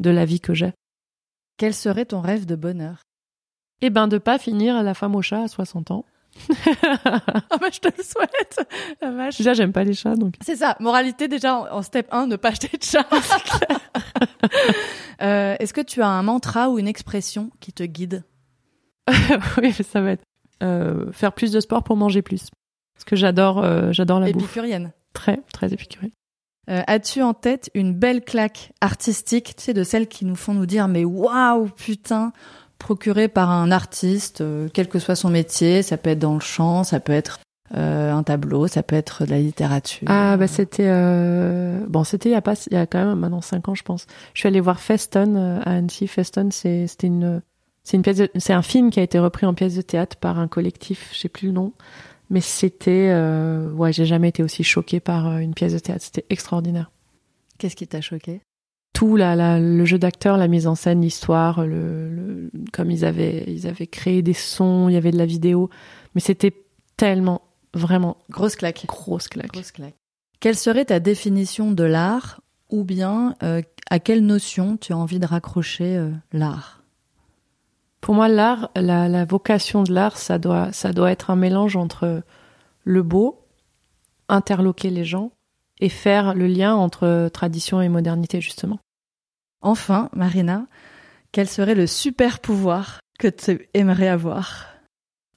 de 0.00 0.10
la 0.10 0.24
vie 0.24 0.40
que 0.40 0.54
j'ai. 0.54 0.72
Quel 1.58 1.74
serait 1.74 2.06
ton 2.06 2.20
rêve 2.20 2.46
de 2.46 2.56
bonheur? 2.56 3.02
Eh 3.80 3.90
ben 3.90 4.08
de 4.08 4.18
pas 4.18 4.38
finir 4.38 4.82
la 4.82 4.94
femme 4.94 5.14
au 5.14 5.22
chat 5.22 5.42
à 5.42 5.48
60 5.48 5.90
ans 5.90 6.04
ah 7.04 7.56
bah 7.60 7.68
je 7.72 7.80
te 7.80 7.88
le 7.96 8.02
souhaite. 8.02 8.60
La 9.00 9.10
vache. 9.10 9.38
Déjà 9.38 9.54
j'aime 9.54 9.72
pas 9.72 9.84
les 9.84 9.94
chats 9.94 10.16
donc. 10.16 10.34
C'est 10.40 10.56
ça. 10.56 10.76
Moralité 10.80 11.28
déjà 11.28 11.72
en, 11.72 11.82
step 11.82 12.08
1, 12.10 12.26
ne 12.26 12.36
pas 12.36 12.48
acheter 12.48 12.76
de 12.76 12.82
chat. 12.82 13.06
euh, 15.22 15.56
Est-ce 15.58 15.72
que 15.72 15.80
tu 15.80 16.02
as 16.02 16.08
un 16.08 16.22
mantra 16.22 16.70
ou 16.70 16.78
une 16.78 16.88
expression 16.88 17.50
qui 17.60 17.72
te 17.72 17.82
guide 17.82 18.24
Oui, 19.62 19.72
ça 19.72 20.00
va 20.00 20.12
être 20.12 20.24
euh, 20.62 21.10
faire 21.12 21.32
plus 21.32 21.52
de 21.52 21.60
sport 21.60 21.82
pour 21.82 21.96
manger 21.96 22.22
plus. 22.22 22.48
Parce 22.94 23.04
que 23.04 23.16
j'adore 23.16 23.64
euh, 23.64 23.92
j'adore 23.92 24.20
la 24.20 24.28
Épicurienne. 24.28 24.84
bouffe. 24.84 24.92
Très 25.14 25.40
très 25.52 25.72
épicurienne. 25.72 26.12
As-tu 26.70 27.22
en 27.22 27.32
tête 27.32 27.70
une 27.72 27.94
belle 27.94 28.22
claque 28.22 28.72
artistique, 28.82 29.56
tu 29.56 29.64
sais, 29.64 29.72
de 29.72 29.84
celles 29.84 30.06
qui 30.06 30.26
nous 30.26 30.36
font 30.36 30.52
nous 30.52 30.66
dire 30.66 30.86
mais 30.86 31.02
waouh 31.02 31.70
putain, 31.70 32.30
procuré 32.78 33.28
par 33.28 33.50
un 33.50 33.70
artiste, 33.70 34.40
euh, 34.40 34.68
quel 34.72 34.88
que 34.88 34.98
soit 34.98 35.16
son 35.16 35.30
métier. 35.30 35.82
Ça 35.82 35.96
peut 35.96 36.10
être 36.10 36.18
dans 36.18 36.34
le 36.34 36.40
chant, 36.40 36.84
ça 36.84 37.00
peut 37.00 37.12
être 37.12 37.40
euh, 37.76 38.12
un 38.12 38.22
tableau, 38.22 38.66
ça 38.66 38.82
peut 38.82 38.96
être 38.96 39.26
de 39.26 39.30
la 39.30 39.38
littérature. 39.38 40.08
Ah 40.10 40.36
bah 40.36 40.46
c'était 40.46 40.86
euh... 40.86 41.84
bon, 41.88 42.02
c'était 42.02 42.30
il 42.30 42.32
y 42.32 42.36
a 42.36 42.40
pas 42.40 42.54
il 42.70 42.74
y 42.74 42.78
a 42.78 42.86
quand 42.86 43.04
même 43.04 43.18
maintenant 43.18 43.42
cinq 43.42 43.68
ans 43.68 43.74
je 43.74 43.82
pense. 43.82 44.06
Je 44.32 44.40
suis 44.40 44.46
allée 44.46 44.60
voir 44.60 44.80
Feston 44.80 45.34
euh, 45.36 45.60
à 45.64 45.72
Annecy. 45.72 46.06
Feston 46.06 46.48
c'est 46.50 46.86
c'était 46.86 47.08
une 47.08 47.42
c'est 47.84 47.96
une 47.96 48.02
pièce 48.02 48.22
c'est 48.36 48.54
un 48.54 48.62
film 48.62 48.90
qui 48.90 49.00
a 49.00 49.02
été 49.02 49.18
repris 49.18 49.44
en 49.44 49.52
pièce 49.52 49.74
de 49.74 49.82
théâtre 49.82 50.16
par 50.16 50.38
un 50.38 50.48
collectif, 50.48 51.10
je 51.12 51.18
sais 51.18 51.28
plus 51.28 51.48
le 51.48 51.52
nom. 51.52 51.72
Mais 52.30 52.40
c'était 52.40 53.08
euh... 53.10 53.70
ouais, 53.72 53.92
j'ai 53.92 54.06
jamais 54.06 54.28
été 54.28 54.42
aussi 54.42 54.64
choquée 54.64 55.00
par 55.00 55.38
une 55.38 55.52
pièce 55.54 55.74
de 55.74 55.78
théâtre, 55.78 56.04
c'était 56.04 56.26
extraordinaire. 56.30 56.90
Qu'est-ce 57.58 57.76
qui 57.76 57.86
t'a 57.86 58.00
choqué 58.00 58.40
tout 58.98 59.14
la, 59.14 59.60
le 59.60 59.84
jeu 59.84 59.96
d'acteur, 59.96 60.36
la 60.36 60.48
mise 60.48 60.66
en 60.66 60.74
scène, 60.74 61.02
l'histoire, 61.02 61.64
le, 61.64 62.50
comme 62.72 62.90
ils 62.90 63.04
avaient 63.04 63.44
ils 63.46 63.68
avaient 63.68 63.86
créé 63.86 64.22
des 64.22 64.34
sons, 64.34 64.88
il 64.88 64.94
y 64.94 64.96
avait 64.96 65.12
de 65.12 65.16
la 65.16 65.24
vidéo, 65.24 65.70
mais 66.16 66.20
c'était 66.20 66.52
tellement 66.96 67.42
vraiment 67.74 68.16
grosse 68.28 68.56
claque. 68.56 68.86
Grosse 68.88 69.28
claque. 69.28 69.52
Grosse 69.52 69.70
claque. 69.70 69.94
Quelle 70.40 70.56
serait 70.56 70.86
ta 70.86 70.98
définition 70.98 71.70
de 71.70 71.84
l'art 71.84 72.40
ou 72.70 72.82
bien 72.82 73.36
euh, 73.44 73.62
à 73.88 74.00
quelle 74.00 74.26
notion 74.26 74.76
tu 74.76 74.92
as 74.92 74.96
envie 74.96 75.20
de 75.20 75.26
raccrocher 75.26 75.96
euh, 75.96 76.10
l'art? 76.32 76.82
Pour 78.00 78.16
moi, 78.16 78.26
l'art, 78.26 78.72
la, 78.74 79.08
la, 79.08 79.24
vocation 79.24 79.84
de 79.84 79.92
l'art, 79.92 80.16
ça 80.16 80.40
doit 80.40 80.72
ça 80.72 80.92
doit 80.92 81.12
être 81.12 81.30
un 81.30 81.36
mélange 81.36 81.76
entre 81.76 82.24
le 82.82 83.02
beau, 83.04 83.46
interloquer 84.28 84.90
les 84.90 85.04
gens 85.04 85.30
et 85.78 85.88
faire 85.88 86.34
le 86.34 86.48
lien 86.48 86.74
entre 86.74 87.28
tradition 87.32 87.80
et 87.80 87.88
modernité, 87.88 88.40
justement. 88.40 88.80
Enfin, 89.60 90.08
Marina, 90.14 90.66
quel 91.32 91.48
serait 91.48 91.74
le 91.74 91.86
super 91.86 92.40
pouvoir 92.40 93.00
que 93.18 93.28
tu 93.28 93.68
aimerais 93.74 94.08
avoir? 94.08 94.66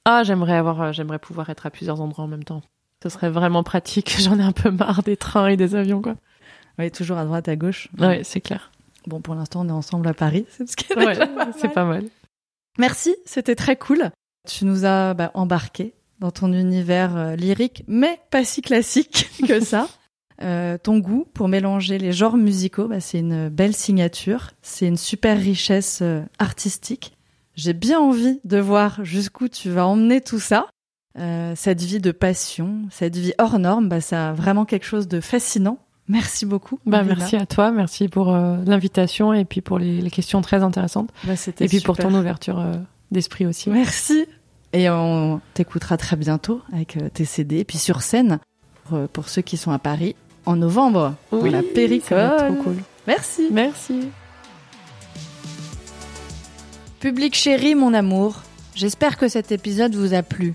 Ah, 0.04 0.22
j'aimerais 0.24 0.56
avoir, 0.56 0.80
euh, 0.80 0.92
j'aimerais 0.92 1.18
pouvoir 1.18 1.50
être 1.50 1.66
à 1.66 1.70
plusieurs 1.70 2.00
endroits 2.00 2.24
en 2.24 2.28
même 2.28 2.44
temps. 2.44 2.62
Ce 3.02 3.08
serait 3.08 3.30
vraiment 3.30 3.62
pratique. 3.62 4.16
J'en 4.20 4.38
ai 4.38 4.42
un 4.42 4.52
peu 4.52 4.70
marre 4.70 5.02
des 5.02 5.16
trains 5.16 5.48
et 5.48 5.56
des 5.56 5.74
avions, 5.74 6.02
quoi. 6.02 6.16
Oui, 6.78 6.90
toujours 6.90 7.18
à 7.18 7.24
droite, 7.24 7.48
à 7.48 7.56
gauche. 7.56 7.88
Oui, 7.98 8.24
c'est 8.24 8.40
clair. 8.40 8.70
Bon, 9.06 9.20
pour 9.20 9.34
l'instant, 9.34 9.62
on 9.66 9.68
est 9.68 9.72
ensemble 9.72 10.06
à 10.08 10.14
Paris. 10.14 10.46
C'est 10.48 10.68
ce 10.68 10.76
qui 10.76 10.92
est 10.92 10.96
Ouais, 10.96 11.06
déjà 11.14 11.26
pas 11.26 11.52
c'est 11.52 11.64
mal. 11.64 11.74
pas 11.74 11.84
mal. 11.84 12.04
Merci, 12.78 13.14
c'était 13.26 13.56
très 13.56 13.76
cool. 13.76 14.10
Tu 14.48 14.64
nous 14.64 14.84
as 14.84 15.14
bah, 15.14 15.30
embarqués 15.34 15.92
dans 16.20 16.30
ton 16.30 16.52
univers 16.52 17.16
euh, 17.16 17.36
lyrique, 17.36 17.84
mais 17.88 18.20
pas 18.30 18.44
si 18.44 18.62
classique 18.62 19.28
que 19.46 19.60
ça. 19.60 19.88
Euh, 20.42 20.76
ton 20.76 20.98
goût 20.98 21.26
pour 21.34 21.48
mélanger 21.48 21.98
les 21.98 22.12
genres 22.12 22.36
musicaux, 22.36 22.88
bah, 22.88 23.00
c'est 23.00 23.20
une 23.20 23.48
belle 23.48 23.74
signature. 23.74 24.50
C'est 24.62 24.86
une 24.86 24.96
super 24.96 25.38
richesse 25.38 26.00
euh, 26.02 26.22
artistique. 26.38 27.16
J'ai 27.54 27.74
bien 27.74 28.00
envie 28.00 28.40
de 28.44 28.58
voir 28.58 29.04
jusqu'où 29.04 29.48
tu 29.48 29.70
vas 29.70 29.86
emmener 29.86 30.20
tout 30.20 30.40
ça. 30.40 30.66
Euh, 31.18 31.52
cette 31.54 31.82
vie 31.82 32.00
de 32.00 32.10
passion, 32.10 32.82
cette 32.90 33.16
vie 33.16 33.34
hors 33.38 33.58
norme, 33.58 33.88
bah, 33.88 34.00
ça 34.00 34.30
a 34.30 34.32
vraiment 34.32 34.64
quelque 34.64 34.86
chose 34.86 35.06
de 35.06 35.20
fascinant. 35.20 35.78
Merci 36.08 36.46
beaucoup. 36.46 36.80
Bah, 36.86 37.04
merci 37.04 37.36
à 37.36 37.46
toi, 37.46 37.70
merci 37.70 38.08
pour 38.08 38.32
l'invitation 38.32 39.32
et 39.32 39.44
puis 39.44 39.60
pour 39.60 39.78
les, 39.78 40.00
les 40.00 40.10
questions 40.10 40.40
très 40.42 40.62
intéressantes. 40.62 41.10
Bah, 41.24 41.34
Et 41.60 41.68
puis 41.68 41.80
pour 41.80 41.96
ton 41.96 42.12
ouverture 42.12 42.64
d'esprit 43.12 43.46
aussi. 43.46 43.70
Merci. 43.70 44.26
Et 44.72 44.90
on 44.90 45.40
t'écoutera 45.54 45.96
très 45.96 46.16
bientôt 46.16 46.60
avec 46.72 46.98
tes 47.14 47.24
CD. 47.24 47.58
Et 47.58 47.64
puis 47.64 47.78
sur 47.78 48.02
scène, 48.02 48.40
pour, 48.84 49.08
pour 49.08 49.28
ceux 49.28 49.42
qui 49.42 49.56
sont 49.56 49.70
à 49.70 49.78
Paris, 49.78 50.16
en 50.46 50.56
novembre, 50.56 51.14
pour 51.30 51.44
la 51.44 51.50
ça 51.50 51.56
va 51.58 51.58
être 51.62 51.74
Péricole. 51.74 52.36
trop 52.36 52.62
cool. 52.62 52.76
Merci. 53.06 53.48
Merci. 53.50 54.00
Public 57.00 57.34
chéri, 57.34 57.74
mon 57.74 57.94
amour, 57.94 58.42
j'espère 58.74 59.16
que 59.16 59.28
cet 59.28 59.50
épisode 59.52 59.94
vous 59.94 60.14
a 60.14 60.22
plu. 60.22 60.54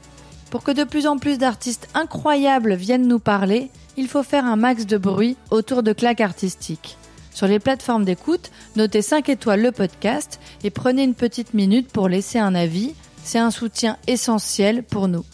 Pour 0.50 0.64
que 0.64 0.72
de 0.72 0.86
plus 0.86 1.08
en 1.08 1.18
plus 1.18 1.38
d'artistes 1.38 1.90
incroyables 1.94 2.76
viennent 2.76 3.08
nous 3.08 3.20
parler, 3.20 3.70
il 3.98 4.08
faut 4.08 4.24
faire 4.24 4.46
un 4.46 4.56
max 4.56 4.86
de 4.86 4.98
bruit 4.98 5.36
autour 5.52 5.84
de 5.84 5.92
claques 5.92 6.22
artistiques. 6.22 6.98
Sur 7.34 7.48
les 7.48 7.60
plateformes 7.60 8.06
d'écoute, 8.06 8.50
notez 8.76 9.02
5 9.02 9.28
étoiles 9.30 9.62
le 9.62 9.72
podcast 9.72 10.40
et 10.64 10.70
prenez 10.70 11.04
une 11.04 11.14
petite 11.16 11.54
minute 11.54 11.90
pour 11.92 12.08
laisser 12.08 12.40
un 12.40 12.56
avis. 12.56 12.94
C'est 13.24 13.40
un 13.40 13.52
soutien 13.52 13.98
essentiel 14.08 14.84
pour 14.84 15.08
nous. 15.08 15.26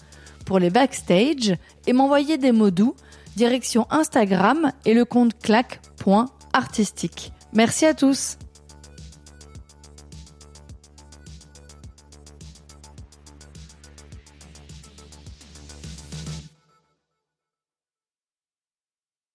Pour 0.46 0.60
les 0.60 0.70
backstage 0.72 1.56
et 1.88 1.94
m'envoyer 1.94 2.38
des 2.38 2.52
mots 2.52 2.72
doux, 2.72 2.96
direction 3.36 3.88
Instagram 3.90 4.72
et 4.86 4.94
le 4.94 5.06
compte 5.06 5.40
claque.artistique. 5.40 7.32
Merci 7.54 7.86
à 7.86 7.94
tous! 7.94 8.38